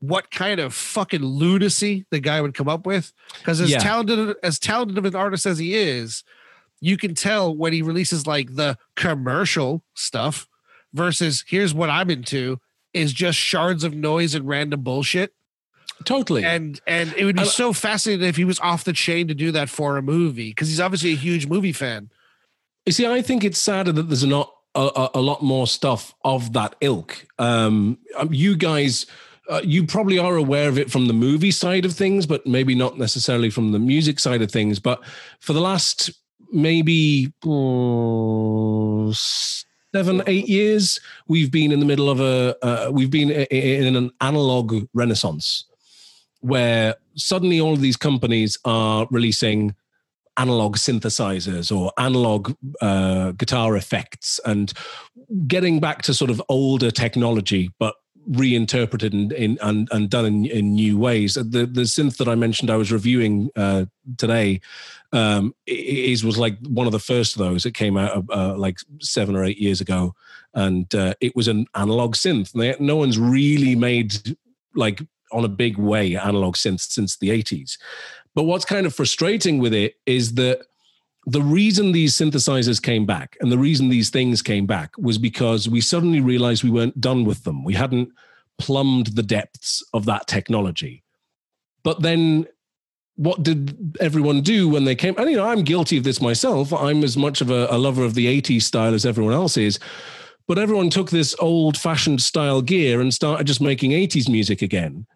What 0.08 0.30
kind 0.30 0.60
of 0.60 0.74
fucking 0.74 1.22
lunacy 1.24 2.06
the 2.10 2.20
guy 2.20 2.40
would 2.40 2.54
come 2.54 2.68
up 2.68 2.86
with? 2.86 3.12
Because 3.38 3.60
as 3.60 3.70
Yeah. 3.70 3.78
talented 3.78 4.36
as 4.42 4.58
talented 4.58 4.98
of 4.98 5.04
an 5.04 5.14
artist 5.16 5.46
as 5.46 5.58
he 5.58 5.74
is, 5.74 6.24
you 6.80 6.96
can 6.96 7.14
tell 7.14 7.54
when 7.54 7.72
he 7.72 7.82
releases 7.82 8.26
like 8.26 8.54
the 8.56 8.76
commercial 8.96 9.82
stuff 9.94 10.48
versus 10.92 11.44
here's 11.46 11.72
what 11.74 11.90
I'm 11.90 12.10
into 12.10 12.60
is 12.92 13.12
just 13.12 13.38
shards 13.38 13.82
of 13.84 13.94
noise 13.94 14.34
and 14.34 14.46
random 14.46 14.82
bullshit. 14.82 15.32
totally. 16.04 16.44
And 16.44 16.80
and 16.86 17.12
it 17.16 17.24
would 17.24 17.36
be 17.36 17.42
I- 17.42 17.46
so 17.46 17.72
fascinating 17.72 18.26
if 18.28 18.36
he 18.36 18.44
was 18.44 18.58
off 18.60 18.84
the 18.84 18.92
chain 18.92 19.28
to 19.28 19.34
do 19.34 19.52
that 19.52 19.70
for 19.70 19.96
a 19.96 20.02
movie 20.02 20.50
because 20.50 20.68
he's 20.68 20.80
obviously 20.80 21.12
a 21.12 21.16
huge 21.16 21.46
movie 21.46 21.72
fan. 21.72 22.10
You 22.86 22.92
see, 22.92 23.06
I 23.06 23.22
think 23.22 23.44
it's 23.44 23.60
sadder 23.60 23.92
that 23.92 24.04
there's 24.04 24.24
not 24.26 24.52
a, 24.74 24.80
a, 24.94 25.10
a 25.14 25.20
lot 25.20 25.42
more 25.42 25.66
stuff 25.66 26.14
of 26.24 26.52
that 26.52 26.74
ilk. 26.80 27.26
Um, 27.38 27.98
um, 28.16 28.32
you 28.34 28.56
guys, 28.56 29.06
uh, 29.50 29.60
you 29.64 29.86
probably 29.86 30.18
are 30.18 30.36
aware 30.36 30.68
of 30.68 30.78
it 30.78 30.90
from 30.90 31.06
the 31.06 31.12
movie 31.12 31.50
side 31.50 31.84
of 31.84 31.92
things, 31.92 32.26
but 32.26 32.46
maybe 32.46 32.74
not 32.74 32.98
necessarily 32.98 33.50
from 33.50 33.72
the 33.72 33.78
music 33.78 34.18
side 34.18 34.42
of 34.42 34.50
things. 34.50 34.78
But 34.78 35.04
for 35.40 35.52
the 35.52 35.60
last 35.60 36.10
maybe 36.52 37.32
oh, 37.44 39.12
seven, 39.12 40.22
eight 40.26 40.48
years, 40.48 41.00
we've 41.28 41.50
been 41.50 41.72
in 41.72 41.80
the 41.80 41.86
middle 41.86 42.08
of 42.08 42.20
a, 42.20 42.56
uh, 42.64 42.90
we've 42.90 43.10
been 43.10 43.30
in 43.30 43.96
an 43.96 44.10
analog 44.20 44.86
renaissance 44.94 45.66
where 46.40 46.94
suddenly 47.14 47.60
all 47.60 47.72
of 47.72 47.80
these 47.80 47.96
companies 47.96 48.58
are 48.64 49.06
releasing 49.10 49.74
analog 50.36 50.76
synthesizers 50.76 51.74
or 51.74 51.92
analog 51.98 52.54
uh, 52.80 53.30
guitar 53.32 53.76
effects 53.76 54.40
and 54.44 54.72
getting 55.46 55.80
back 55.80 56.02
to 56.02 56.12
sort 56.12 56.30
of 56.30 56.42
older 56.48 56.90
technology, 56.90 57.70
but 57.78 57.94
reinterpreted 58.26 59.14
in, 59.14 59.32
in 59.32 59.58
and, 59.60 59.88
and 59.92 60.10
done 60.10 60.24
in, 60.24 60.46
in 60.46 60.74
new 60.74 60.98
ways. 60.98 61.34
The 61.34 61.66
the 61.66 61.82
synth 61.82 62.16
that 62.18 62.28
I 62.28 62.34
mentioned 62.34 62.70
I 62.70 62.76
was 62.76 62.92
reviewing 62.92 63.50
uh, 63.56 63.86
today 64.16 64.60
um, 65.12 65.54
is 65.66 66.24
was 66.24 66.38
like 66.38 66.58
one 66.66 66.86
of 66.86 66.92
the 66.92 66.98
first 66.98 67.36
of 67.36 67.40
those. 67.40 67.66
It 67.66 67.74
came 67.74 67.96
out 67.96 68.24
uh, 68.30 68.56
like 68.56 68.78
seven 69.00 69.36
or 69.36 69.44
eight 69.44 69.58
years 69.58 69.80
ago, 69.80 70.14
and 70.54 70.92
uh, 70.94 71.14
it 71.20 71.34
was 71.36 71.48
an 71.48 71.66
analog 71.74 72.14
synth. 72.14 72.52
They, 72.52 72.74
no 72.80 72.96
one's 72.96 73.18
really 73.18 73.74
made 73.74 74.36
like 74.74 75.00
on 75.32 75.44
a 75.44 75.48
big 75.48 75.78
way 75.78 76.16
analog 76.16 76.54
synths 76.54 76.90
since 76.90 77.16
the 77.16 77.28
80s. 77.28 77.76
But 78.34 78.44
what's 78.44 78.64
kind 78.64 78.86
of 78.86 78.94
frustrating 78.94 79.58
with 79.58 79.74
it 79.74 79.96
is 80.06 80.34
that 80.34 80.64
the 81.26 81.42
reason 81.42 81.92
these 81.92 82.14
synthesizers 82.14 82.82
came 82.82 83.06
back 83.06 83.36
and 83.40 83.50
the 83.50 83.58
reason 83.58 83.88
these 83.88 84.10
things 84.10 84.42
came 84.42 84.66
back 84.66 84.96
was 84.98 85.18
because 85.18 85.68
we 85.68 85.80
suddenly 85.80 86.20
realized 86.20 86.64
we 86.64 86.70
weren't 86.70 87.00
done 87.00 87.24
with 87.24 87.44
them. 87.44 87.64
We 87.64 87.74
hadn't 87.74 88.10
plumbed 88.58 89.08
the 89.08 89.22
depths 89.22 89.82
of 89.94 90.04
that 90.06 90.26
technology. 90.26 91.02
But 91.82 92.02
then 92.02 92.46
what 93.16 93.42
did 93.42 93.96
everyone 94.00 94.42
do 94.42 94.68
when 94.68 94.84
they 94.84 94.94
came? 94.94 95.14
And 95.16 95.30
you 95.30 95.36
know, 95.36 95.48
I'm 95.48 95.62
guilty 95.62 95.96
of 95.96 96.04
this 96.04 96.20
myself. 96.20 96.72
I'm 96.72 97.02
as 97.04 97.16
much 97.16 97.40
of 97.40 97.50
a, 97.50 97.68
a 97.70 97.78
lover 97.78 98.04
of 98.04 98.14
the 98.14 98.26
80s 98.40 98.62
style 98.62 98.94
as 98.94 99.06
everyone 99.06 99.34
else 99.34 99.56
is. 99.56 99.78
But 100.46 100.58
everyone 100.58 100.90
took 100.90 101.10
this 101.10 101.34
old 101.38 101.78
fashioned 101.78 102.20
style 102.20 102.60
gear 102.60 103.00
and 103.00 103.14
started 103.14 103.46
just 103.46 103.62
making 103.62 103.92
80s 103.92 104.28
music 104.28 104.60
again 104.60 105.06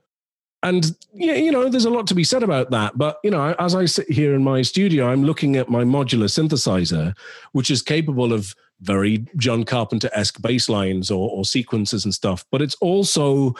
and 0.62 0.96
yeah, 1.12 1.34
you 1.34 1.52
know, 1.52 1.68
there's 1.68 1.84
a 1.84 1.90
lot 1.90 2.06
to 2.08 2.14
be 2.14 2.24
said 2.24 2.42
about 2.42 2.70
that. 2.70 2.98
But 2.98 3.18
you 3.22 3.30
know, 3.30 3.54
as 3.58 3.74
I 3.74 3.84
sit 3.84 4.10
here 4.10 4.34
in 4.34 4.42
my 4.42 4.62
studio, 4.62 5.08
I'm 5.08 5.24
looking 5.24 5.56
at 5.56 5.68
my 5.68 5.84
modular 5.84 6.28
synthesizer, 6.28 7.16
which 7.52 7.70
is 7.70 7.82
capable 7.82 8.32
of 8.32 8.54
very 8.80 9.26
John 9.36 9.64
Carpenter 9.64 10.10
esque 10.12 10.40
bass 10.40 10.68
lines 10.68 11.10
or, 11.10 11.30
or 11.30 11.44
sequences 11.44 12.04
and 12.04 12.14
stuff. 12.14 12.44
But 12.50 12.62
it's 12.62 12.76
also 12.76 13.54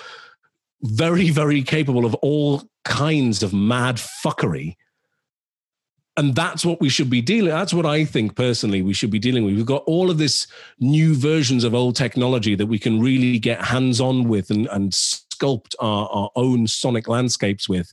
very, 0.82 1.30
very 1.30 1.62
capable 1.62 2.04
of 2.04 2.14
all 2.16 2.62
kinds 2.84 3.42
of 3.42 3.52
mad 3.52 3.96
fuckery. 3.96 4.76
And 6.16 6.34
that's 6.34 6.64
what 6.64 6.80
we 6.80 6.88
should 6.88 7.10
be 7.10 7.20
dealing. 7.20 7.50
That's 7.50 7.72
what 7.72 7.86
I 7.86 8.04
think 8.04 8.34
personally 8.34 8.82
we 8.82 8.92
should 8.92 9.10
be 9.10 9.20
dealing 9.20 9.44
with. 9.44 9.54
We've 9.54 9.64
got 9.64 9.84
all 9.86 10.10
of 10.10 10.18
this 10.18 10.48
new 10.80 11.14
versions 11.14 11.62
of 11.62 11.74
old 11.74 11.94
technology 11.94 12.56
that 12.56 12.66
we 12.66 12.78
can 12.78 13.00
really 13.00 13.38
get 13.38 13.64
hands 13.64 14.00
on 14.00 14.28
with 14.28 14.50
and, 14.50 14.66
and 14.68 14.92
sculpt 15.39 15.74
our, 15.78 16.09
our 16.09 16.31
own 16.36 16.66
sonic 16.66 17.09
landscapes 17.09 17.69
with. 17.69 17.93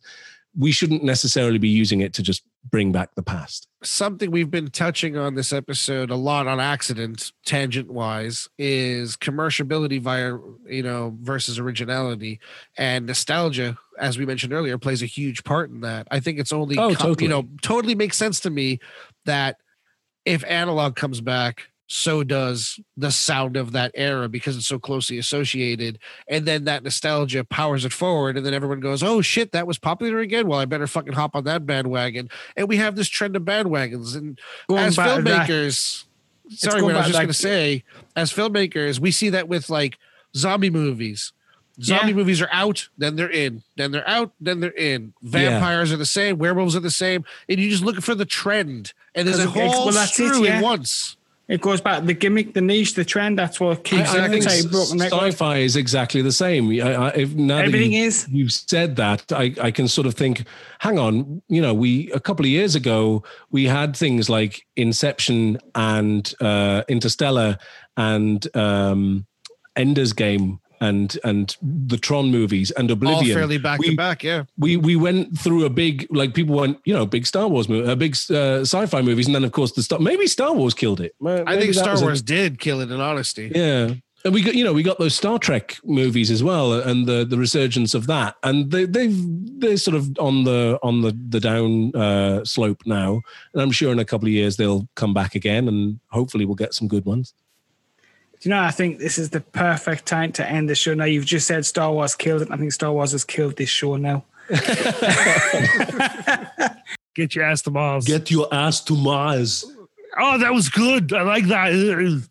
We 0.58 0.72
shouldn't 0.72 1.04
necessarily 1.04 1.58
be 1.58 1.68
using 1.68 2.00
it 2.00 2.14
to 2.14 2.24
just 2.24 2.44
bring 2.72 2.92
back 2.92 3.14
the 3.16 3.22
past. 3.22 3.68
something 3.84 4.32
we've 4.32 4.50
been 4.50 4.70
touching 4.72 5.16
on 5.18 5.36
this 5.36 5.54
episode 5.54 6.10
a 6.10 6.16
lot 6.16 6.48
on 6.48 6.60
accident 6.60 7.32
tangent 7.46 7.92
wise 7.92 8.48
is 8.58 9.16
commerciality 9.16 10.02
via 10.02 10.36
you 10.68 10.82
know 10.82 11.16
versus 11.22 11.60
originality 11.60 12.40
and 12.78 13.06
nostalgia 13.06 13.78
as 14.00 14.18
we 14.18 14.26
mentioned 14.26 14.52
earlier 14.52 14.80
plays 14.80 15.04
a 15.04 15.06
huge 15.06 15.44
part 15.44 15.70
in 15.70 15.82
that 15.82 16.08
i 16.10 16.20
think 16.20 16.40
it's 16.40 16.52
only 16.52 16.76
Oh, 16.80 16.90
co- 16.96 17.10
totally. 17.10 17.26
you 17.26 17.30
know 17.30 17.48
totally 17.62 17.94
makes 17.94 18.18
sense 18.18 18.40
to 18.40 18.50
me 18.50 18.80
that 19.26 19.58
if 20.26 20.44
analog 20.46 20.96
comes 20.96 21.22
back 21.22 21.70
so 21.88 22.24
does 22.24 22.80
the 22.98 23.12
sound 23.12 23.56
of 23.56 23.72
that 23.74 23.92
era 23.94 24.28
because 24.28 24.58
it's 24.58 24.66
so 24.66 24.80
closely 24.80 25.18
associated. 25.18 26.00
And 26.28 26.46
then 26.46 26.64
that 26.64 26.84
nostalgia 26.84 27.44
powers 27.44 27.86
it 27.86 27.94
forward 27.94 28.38
and 28.38 28.46
then 28.46 28.54
everyone 28.54 28.80
goes 28.80 29.04
oh 29.04 29.22
shit 29.22 29.52
that 29.52 29.68
was 29.68 29.78
popular 29.78 30.20
again? 30.20 30.48
Well 30.48 30.60
i 30.60 30.66
better 30.66 30.88
fucking 30.88 31.14
hop 31.14 31.36
on 31.36 31.44
that 31.44 31.66
bandwagon. 31.66 32.30
And 32.58 32.68
we 32.68 32.78
have 32.78 32.96
this 32.96 33.08
trend 33.08 33.36
of 33.36 33.44
bandwagons 33.44 34.16
and 34.16 34.40
Going 34.68 34.84
as 34.84 34.96
to 34.96 35.02
that- 35.02 35.24
filmmakers 35.24 36.06
sorry 36.50 36.80
what 36.84 36.94
i 36.94 37.00
was 37.00 37.08
just 37.08 37.18
going 37.18 37.28
to 37.28 37.34
say 37.34 37.84
as 38.16 38.32
filmmakers 38.32 39.00
we 39.00 39.10
see 39.10 39.30
that 39.30 39.48
with 39.48 39.70
like 39.70 39.98
zombie 40.36 40.70
movies. 40.70 41.34
Zombie 41.82 42.10
Yeah. 42.10 42.16
movies 42.16 42.42
are 42.42 42.50
out 42.52 42.88
then 42.98 43.16
they're 43.16 43.30
in 43.30 43.62
then 43.76 43.92
they're 43.92 44.08
out 44.08 44.32
then 44.40 44.60
they're 44.60 44.72
in. 44.72 45.14
Vampires 45.22 45.92
are 45.92 45.98
the 45.98 46.06
same 46.06 46.38
werewolves 46.38 46.76
are 46.76 46.80
the 46.80 46.90
same 46.90 47.26
and 47.50 47.60
you're 47.60 47.70
just 47.70 47.84
looking 47.84 48.02
for 48.02 48.16
the 48.16 48.26
trend 48.26 48.94
and 49.14 49.28
there's 49.28 49.40
a 49.40 49.48
whole 49.48 49.88
well, 49.88 49.90
it, 49.90 50.44
yeah. 50.44 50.58
in 50.58 50.62
once 50.64 51.18
It 51.48 51.62
goes 51.62 51.80
back 51.80 52.04
the 52.06 52.14
gimmick, 52.16 52.56
the 52.56 52.62
niche, 52.62 52.96
the 52.96 53.06
trend. 53.06 53.38
That's 53.38 53.60
what 53.60 53.84
keeps 53.84 54.10
I, 54.10 54.26
I 54.26 54.30
think 54.30 54.44
That's 54.46 54.56
how 54.56 54.64
you 54.64 54.70
broken 54.70 54.98
record. 54.98 55.16
sci-fi 55.34 55.58
is 55.58 55.76
exactly 55.76 56.24
the 56.24 56.32
same. 56.32 56.70
I, 56.72 56.94
I, 56.96 57.10
if, 57.10 57.36
now 57.36 57.58
that 57.58 57.66
Everything 57.66 57.92
you- 57.94 58.04
is. 58.06 58.28
You've 58.32 58.52
said 58.52 58.96
that. 58.96 59.32
I, 59.32 59.54
I 59.62 59.70
can 59.70 59.88
sort 59.88 60.08
of 60.08 60.16
think. 60.16 60.46
Hang 60.80 60.98
on. 60.98 61.44
You 61.48 61.62
know, 61.62 61.74
we 61.74 62.12
a 62.14 62.20
couple 62.20 62.46
of 62.46 62.50
years 62.50 62.74
ago 62.74 63.24
we 63.52 63.66
had 63.66 63.96
things 63.96 64.28
like 64.30 64.66
Inception 64.76 65.60
and 65.76 66.34
uh, 66.42 66.82
Interstellar 66.88 67.60
and 67.96 68.48
um, 68.58 69.28
Ender's 69.76 70.14
Game 70.14 70.60
and 70.82 71.18
and 71.24 71.56
the 71.62 71.98
Tron 71.98 72.32
movies 72.32 72.72
and 72.72 72.90
Oblivion. 72.92 73.32
all 73.32 73.34
fairly 73.34 73.58
back 73.58 73.80
we, 73.80 73.92
to 73.92 73.96
back 73.96 74.24
yeah 74.24 74.44
we 74.58 74.78
we 74.78 74.96
went 74.96 75.38
through 75.38 75.66
a 75.66 75.70
big 75.70 76.08
like 76.10 76.34
people 76.34 76.56
went 76.56 76.80
you 76.86 76.94
know 76.94 77.06
big 77.06 77.26
Star 77.26 77.48
Wars 77.48 77.70
movie, 77.70 77.90
uh, 77.90 77.96
big 77.96 78.16
uh, 78.30 78.62
sci-fi 78.62 79.02
movies, 79.02 79.26
and 79.26 79.36
then 79.36 79.44
of 79.44 79.52
course 79.52 79.72
the 79.74 79.84
Star 79.84 80.00
maybe 80.00 80.28
Star 80.28 80.54
Wars 80.54 80.74
killed 80.74 81.02
it. 81.02 81.16
i 81.26 81.60
think 81.60 81.74
star 81.74 81.98
a- 81.98 82.02
wars 82.02 82.22
did 82.22 82.60
kill 82.60 82.82
it 82.82 82.92
in 82.92 83.00
honesty 83.00 83.52
yeah. 83.54 83.94
And 84.26 84.34
we 84.34 84.42
got, 84.42 84.56
you 84.56 84.64
know, 84.64 84.74
we 84.74 84.82
got 84.82 84.98
those 84.98 85.14
Star 85.14 85.38
Trek 85.38 85.78
movies 85.84 86.32
as 86.32 86.44
well, 86.44 86.74
and 86.74 87.06
the 87.06 87.26
the 87.26 87.38
resurgence 87.38 87.94
of 87.94 88.08
that, 88.08 88.36
and 88.42 88.72
they 88.72 88.86
they've 88.86 89.16
they're 89.60 89.78
sort 89.78 89.96
of 89.96 90.18
on 90.18 90.46
the 90.46 90.80
on 90.82 91.02
the 91.02 91.16
the 91.30 91.40
down 91.40 91.96
uh, 91.96 92.44
slope 92.44 92.82
now, 92.88 93.22
and 93.54 93.62
I'm 93.62 93.70
sure 93.70 93.92
in 93.92 94.00
a 94.00 94.06
couple 94.06 94.28
of 94.28 94.34
years 94.34 94.58
they'll 94.58 94.88
come 94.96 95.14
back 95.14 95.36
again, 95.36 95.68
and 95.68 96.00
hopefully 96.10 96.44
we'll 96.44 96.56
get 96.56 96.74
some 96.74 96.88
good 96.88 97.06
ones. 97.06 97.36
Do 98.46 98.50
you 98.50 98.56
know, 98.58 98.62
I 98.62 98.70
think 98.70 99.00
this 99.00 99.18
is 99.18 99.32
the 99.32 99.42
perfect 99.42 100.06
time 100.06 100.32
to 100.34 100.48
end 100.48 100.70
the 100.70 100.76
show. 100.76 100.94
Now, 100.94 101.06
you've 101.06 101.26
just 101.26 101.48
said 101.48 101.66
Star 101.66 101.92
Wars 101.92 102.14
killed 102.14 102.44
it. 102.44 102.52
I 102.52 102.58
think 102.58 102.72
Star 102.74 102.94
Wars 102.94 103.12
has 103.14 103.24
killed 103.24 103.56
this 103.56 103.70
show 103.70 103.96
now. 103.96 104.24
get 107.16 107.34
your 107.34 107.44
ass 107.44 107.64
to 107.64 107.72
mars 107.72 108.06
Get 108.06 108.30
your 108.30 108.48
ass 108.54 108.82
to 108.82 108.94
Mars. 108.94 109.66
oh 110.20 110.38
that 110.38 110.54
was 110.54 110.70
good 110.70 111.12
i 111.14 111.24
like 111.24 111.48
that 111.48 112.24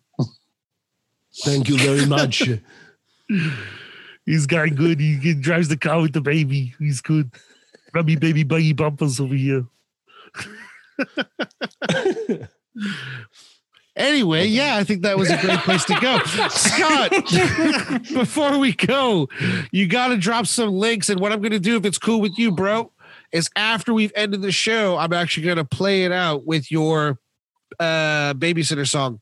Thank 1.43 1.67
you 1.67 1.77
very 1.77 2.05
much. 2.05 2.43
He's 4.25 4.47
got 4.47 4.73
good. 4.73 5.01
He, 5.01 5.15
he 5.15 5.33
drives 5.33 5.67
the 5.67 5.75
car 5.75 5.99
with 5.99 6.13
the 6.13 6.21
baby. 6.21 6.73
He's 6.79 7.01
good. 7.01 7.29
Rubby 7.93 8.15
baby 8.15 8.43
buggy 8.43 8.71
bumpers 8.71 9.19
over 9.19 9.35
here. 9.35 9.65
anyway, 13.95 14.45
yeah, 14.45 14.77
I 14.77 14.83
think 14.83 15.01
that 15.03 15.17
was 15.17 15.29
a 15.29 15.37
great 15.37 15.59
place 15.59 15.85
to 15.85 15.99
go. 15.99 16.19
Scott, 16.49 17.11
before 18.13 18.57
we 18.57 18.73
go, 18.73 19.29
you 19.71 19.87
got 19.87 20.09
to 20.09 20.17
drop 20.17 20.47
some 20.47 20.71
links. 20.71 21.09
And 21.09 21.19
what 21.19 21.31
I'm 21.31 21.41
going 21.41 21.51
to 21.51 21.59
do, 21.59 21.77
if 21.77 21.85
it's 21.85 21.97
cool 21.97 22.21
with 22.21 22.37
you, 22.37 22.51
bro, 22.51 22.91
is 23.31 23.49
after 23.55 23.93
we've 23.93 24.13
ended 24.15 24.41
the 24.41 24.51
show, 24.51 24.97
I'm 24.97 25.13
actually 25.13 25.43
going 25.43 25.57
to 25.57 25.65
play 25.65 26.03
it 26.03 26.11
out 26.11 26.45
with 26.45 26.71
your 26.71 27.19
uh, 27.79 28.33
babysitter 28.33 28.87
song. 28.87 29.19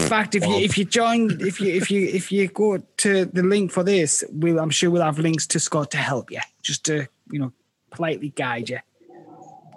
fact, 0.08 0.34
if 0.36 0.46
you 0.46 0.54
if 0.54 0.78
you 0.78 0.84
join, 0.84 1.36
if 1.40 1.60
you 1.60 1.72
if 1.72 1.90
you 1.90 2.06
if 2.06 2.30
you 2.30 2.46
go 2.48 2.78
to 2.98 3.24
the 3.24 3.42
link 3.42 3.72
for 3.72 3.82
this, 3.82 4.22
we'll 4.30 4.60
I'm 4.60 4.70
sure 4.70 4.88
we'll 4.90 5.02
have 5.02 5.18
links 5.18 5.46
to 5.48 5.58
Scott 5.58 5.90
to 5.90 5.96
help 5.98 6.30
you, 6.30 6.38
just 6.62 6.84
to 6.84 7.08
you 7.30 7.40
know 7.40 7.52
politely 7.90 8.28
guide 8.30 8.70
you. 8.70 8.78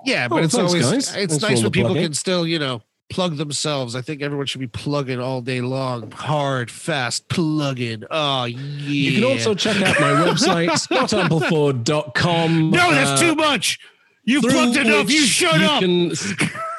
Yeah, 0.05 0.27
but 0.27 0.35
Oh, 0.35 0.43
it's 0.43 0.55
thanks, 0.55 0.71
always 0.71 0.85
guys. 0.85 1.15
it's 1.15 1.37
Thanks 1.37 1.41
nice 1.41 1.57
all 1.57 1.63
when 1.63 1.71
people 1.71 1.95
can 1.95 2.13
still, 2.13 2.45
you 2.45 2.59
know, 2.59 2.83
plug 3.09 3.37
themselves. 3.37 3.95
I 3.95 4.01
think 4.01 4.21
everyone 4.21 4.45
should 4.45 4.61
be 4.61 4.67
plugging 4.67 5.19
all 5.19 5.41
day 5.41 5.61
long. 5.61 6.11
Hard, 6.11 6.69
fast, 6.69 7.27
plugging. 7.27 8.03
Oh 8.11 8.43
yeah. 8.45 8.59
You 8.59 9.13
can 9.19 9.23
also 9.23 9.55
check 9.55 9.77
out 9.77 9.99
my 9.99 10.11
website, 10.29 10.69
scottampleford.com. 10.69 12.69
No, 12.69 12.91
that's 12.91 13.19
uh, 13.21 13.25
too 13.25 13.33
much. 13.35 13.79
You've 14.25 14.43
through 14.43 14.51
plugged 14.51 14.77
enough. 14.77 15.05
which 15.05 15.15
You 15.15 15.25
shut 15.25 15.61
up. 15.61 15.81
can 15.81 16.15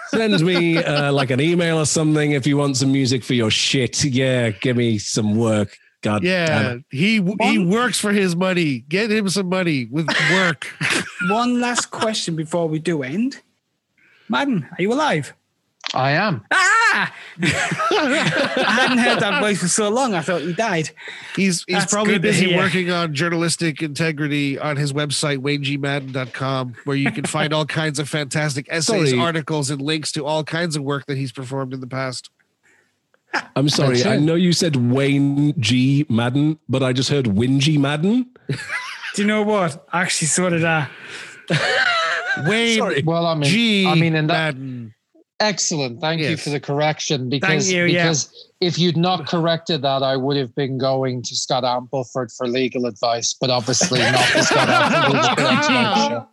send 0.09 0.41
me 0.45 0.79
uh, 0.79 1.13
like 1.13 1.31
an 1.31 1.41
email 1.41 1.79
or 1.79 1.87
something 1.87 2.33
if 2.33 2.47
you 2.47 2.57
want 2.57 2.77
some 2.77 2.93
music 2.93 3.25
for 3.25 3.35
your 3.35 3.51
shit. 3.51 4.05
Yeah, 4.05 4.51
give 4.51 4.77
me 4.77 4.99
some 4.99 5.37
work. 5.37 5.77
God 6.03 6.23
damn 6.23 6.31
Yeah, 6.49 6.73
it. 6.75 6.85
he 6.91 7.13
he 7.15 7.21
One- 7.21 7.69
works 7.71 7.99
for 7.99 8.13
his 8.13 8.37
money. 8.37 8.81
Get 8.89 9.11
him 9.11 9.29
some 9.29 9.49
money 9.49 9.87
with 9.91 10.07
work. 10.33 10.67
One 11.31 11.61
last 11.61 11.91
question 11.91 12.37
before 12.37 12.69
we 12.69 12.79
do 12.79 13.03
end. 13.03 13.41
Madden, 14.29 14.69
are 14.79 14.83
you 14.83 14.93
alive? 14.93 15.33
I 15.95 16.13
am. 16.13 16.45
Ah! 16.51 17.15
I 17.43 18.65
hadn't 18.69 18.99
heard 18.99 19.21
that 19.21 19.41
voice 19.41 19.61
for 19.61 19.69
so 19.69 19.89
long. 19.89 20.15
I 20.15 20.21
thought 20.21 20.41
he 20.41 20.53
died. 20.53 20.91
He's 21.35 21.65
he's 21.67 21.77
That's 21.77 21.93
probably 21.93 22.19
busy 22.19 22.57
working 22.57 22.91
on 22.91 23.15
journalistic 23.15 23.83
integrity 23.83 24.59
on 24.59 24.77
his 24.77 24.93
website 24.93 25.39
waynegmadden.com 25.39 26.75
where 26.85 26.97
you 26.97 27.11
can 27.13 27.25
find 27.25 27.53
all 27.53 27.67
kinds 27.67 27.99
of 27.99 28.09
fantastic 28.09 28.67
essays, 28.69 29.11
Sorry. 29.11 29.21
articles, 29.21 29.71
and 29.71 29.81
links 29.81 30.13
to 30.13 30.25
all 30.25 30.45
kinds 30.45 30.77
of 30.77 30.83
work 30.83 31.07
that 31.07 31.17
he's 31.17 31.33
performed 31.33 31.73
in 31.73 31.81
the 31.81 31.87
past. 31.87 32.31
I'm 33.55 33.69
sorry. 33.69 34.03
I 34.05 34.17
know 34.17 34.35
you 34.35 34.53
said 34.53 34.77
Wayne 34.77 35.59
G. 35.61 36.07
Madden, 36.09 36.59
but 36.69 36.83
I 36.83 36.93
just 36.93 37.11
heard 37.11 37.27
Wingy 37.27 37.79
Madden. 37.79 38.27
Do 38.49 39.23
you 39.23 39.29
know 39.29 39.43
what? 39.43 39.87
I 39.93 40.03
Actually, 40.03 40.29
so 40.29 40.51
did 40.51 40.65
I. 40.65 40.89
Wayne 42.47 42.79
Sorry. 42.79 43.03
Well, 43.03 43.27
I 43.27 43.35
mean, 43.35 43.51
G. 43.51 43.87
I 43.87 43.95
mean, 43.95 44.15
in 44.15 44.27
that 44.27 44.55
Madden. 44.55 44.95
Excellent. 45.41 46.01
Thank 46.01 46.21
you 46.21 46.37
for 46.37 46.51
the 46.51 46.61
correction 46.61 47.29
because 47.29 47.71
you, 47.71 47.85
yeah. 47.85 48.05
because 48.05 48.49
if 48.61 48.79
you'd 48.79 48.97
not 48.97 49.27
corrected 49.27 49.83
that, 49.83 50.03
I 50.03 50.17
would 50.17 50.37
have 50.37 50.55
been 50.55 50.79
going 50.79 51.23
to 51.23 51.37
Scott 51.37 51.65
Ampleford 51.65 52.35
for 52.35 52.49
legal 52.49 52.87
advice, 52.87 53.35
but 53.35 53.51
obviously 53.51 54.01
not 54.01 54.33
the 54.33 54.43
Scott 54.43 54.69
Ampleford 54.69 55.37
Correct 55.37 55.65
show. 55.65 56.29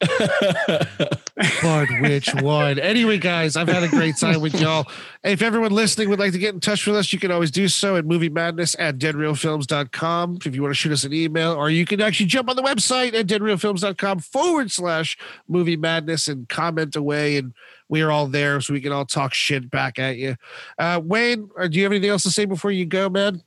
But 0.00 1.88
which 2.00 2.34
one? 2.34 2.78
Anyway, 2.78 3.18
guys, 3.18 3.56
I've 3.56 3.68
had 3.68 3.82
a 3.82 3.88
great 3.88 4.16
time 4.16 4.40
with 4.40 4.60
y'all. 4.60 4.86
If 5.24 5.42
everyone 5.42 5.72
listening 5.72 6.08
would 6.10 6.18
like 6.18 6.32
to 6.32 6.38
get 6.38 6.54
in 6.54 6.60
touch 6.60 6.86
with 6.86 6.96
us, 6.96 7.12
you 7.12 7.18
can 7.18 7.30
always 7.30 7.50
do 7.50 7.68
so 7.68 7.96
at 7.96 8.04
movie 8.04 8.28
madness 8.28 8.74
at 8.78 8.98
deadrealfilms.com 8.98 10.38
if 10.44 10.54
you 10.54 10.62
want 10.62 10.70
to 10.72 10.76
shoot 10.78 10.92
us 10.92 11.04
an 11.04 11.12
email, 11.12 11.52
or 11.52 11.70
you 11.70 11.84
can 11.84 12.00
actually 12.00 12.26
jump 12.26 12.48
on 12.48 12.56
the 12.56 12.62
website 12.62 13.14
at 13.14 13.26
deadrealfilms.com 13.26 14.20
forward 14.20 14.70
slash 14.70 15.16
movie 15.48 15.76
madness 15.76 16.28
and 16.28 16.48
comment 16.48 16.96
away. 16.96 17.36
And 17.36 17.52
we 17.88 18.02
are 18.02 18.10
all 18.10 18.26
there 18.26 18.60
so 18.60 18.72
we 18.72 18.80
can 18.80 18.92
all 18.92 19.06
talk 19.06 19.32
shit 19.34 19.70
back 19.70 19.98
at 19.98 20.16
you. 20.16 20.36
Uh, 20.78 21.00
Wayne, 21.02 21.50
uh, 21.58 21.68
do 21.68 21.76
you 21.78 21.84
have 21.84 21.92
anything 21.92 22.10
else 22.10 22.22
to 22.24 22.30
say 22.30 22.44
before 22.44 22.70
you 22.70 22.84
go, 22.84 23.08
man? 23.08 23.42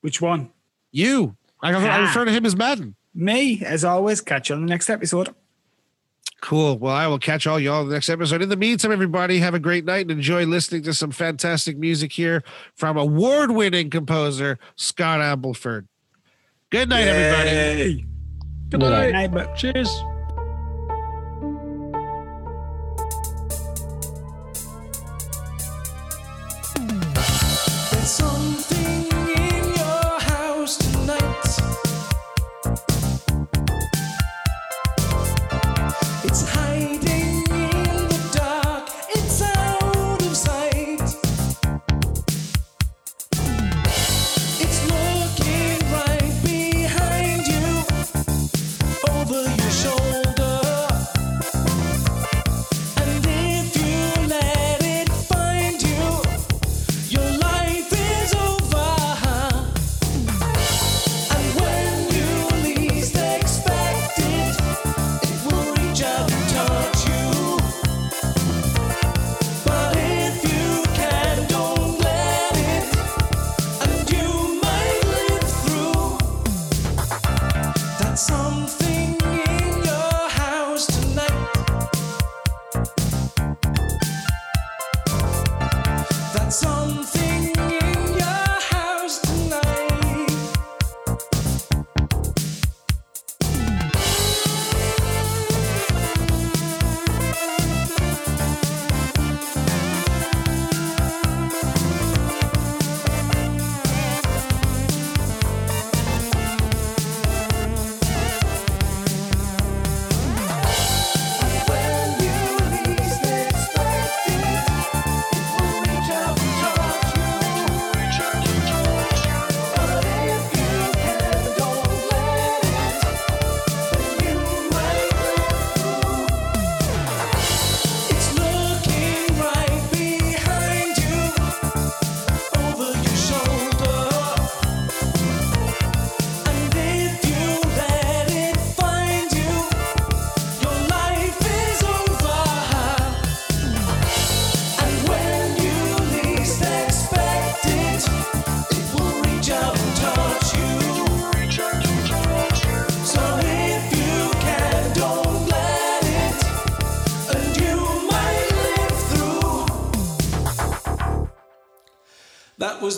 Which 0.00 0.20
one? 0.20 0.50
You. 0.92 1.36
I, 1.62 1.72
I 1.72 1.88
Ah. 1.88 2.00
refer 2.02 2.24
to 2.24 2.30
him 2.32 2.44
as 2.46 2.56
Madden. 2.56 2.94
Me, 3.14 3.62
as 3.64 3.84
always. 3.84 4.20
Catch 4.20 4.48
you 4.50 4.54
on 4.56 4.62
the 4.66 4.68
next 4.68 4.90
episode. 4.90 5.34
Cool. 6.46 6.78
Well, 6.78 6.94
I 6.94 7.08
will 7.08 7.18
catch 7.18 7.44
all 7.48 7.58
y'all 7.58 7.82
in 7.82 7.88
the 7.88 7.94
next 7.94 8.08
episode. 8.08 8.40
In 8.40 8.48
the 8.48 8.56
meantime, 8.56 8.92
everybody, 8.92 9.40
have 9.40 9.54
a 9.54 9.58
great 9.58 9.84
night 9.84 10.02
and 10.02 10.12
enjoy 10.12 10.46
listening 10.46 10.84
to 10.84 10.94
some 10.94 11.10
fantastic 11.10 11.76
music 11.76 12.12
here 12.12 12.44
from 12.76 12.96
award 12.96 13.50
winning 13.50 13.90
composer 13.90 14.56
Scott 14.76 15.18
Ampleford. 15.18 15.88
Good 16.70 16.88
night, 16.88 17.08
everybody. 17.08 18.06
Good 18.68 18.78
night. 18.78 19.10
Night, 19.10 19.32
but 19.32 19.56
Cheers. 19.56 19.90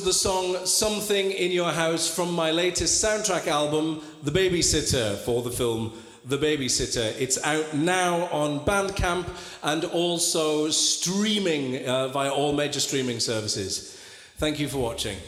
The 0.08 0.14
song 0.14 0.64
Something 0.64 1.32
in 1.32 1.52
Your 1.52 1.70
House 1.70 2.08
from 2.08 2.32
my 2.32 2.50
latest 2.50 3.04
soundtrack 3.04 3.46
album, 3.46 4.00
The 4.22 4.30
Babysitter, 4.30 5.18
for 5.18 5.42
the 5.42 5.50
film 5.50 5.92
The 6.24 6.38
Babysitter. 6.38 7.14
It's 7.20 7.36
out 7.44 7.74
now 7.74 8.24
on 8.32 8.60
Bandcamp 8.60 9.28
and 9.62 9.84
also 9.84 10.70
streaming 10.70 11.86
uh, 11.86 12.08
via 12.08 12.30
all 12.30 12.54
major 12.54 12.80
streaming 12.80 13.20
services. 13.20 14.00
Thank 14.38 14.58
you 14.58 14.66
for 14.66 14.78
watching. 14.78 15.18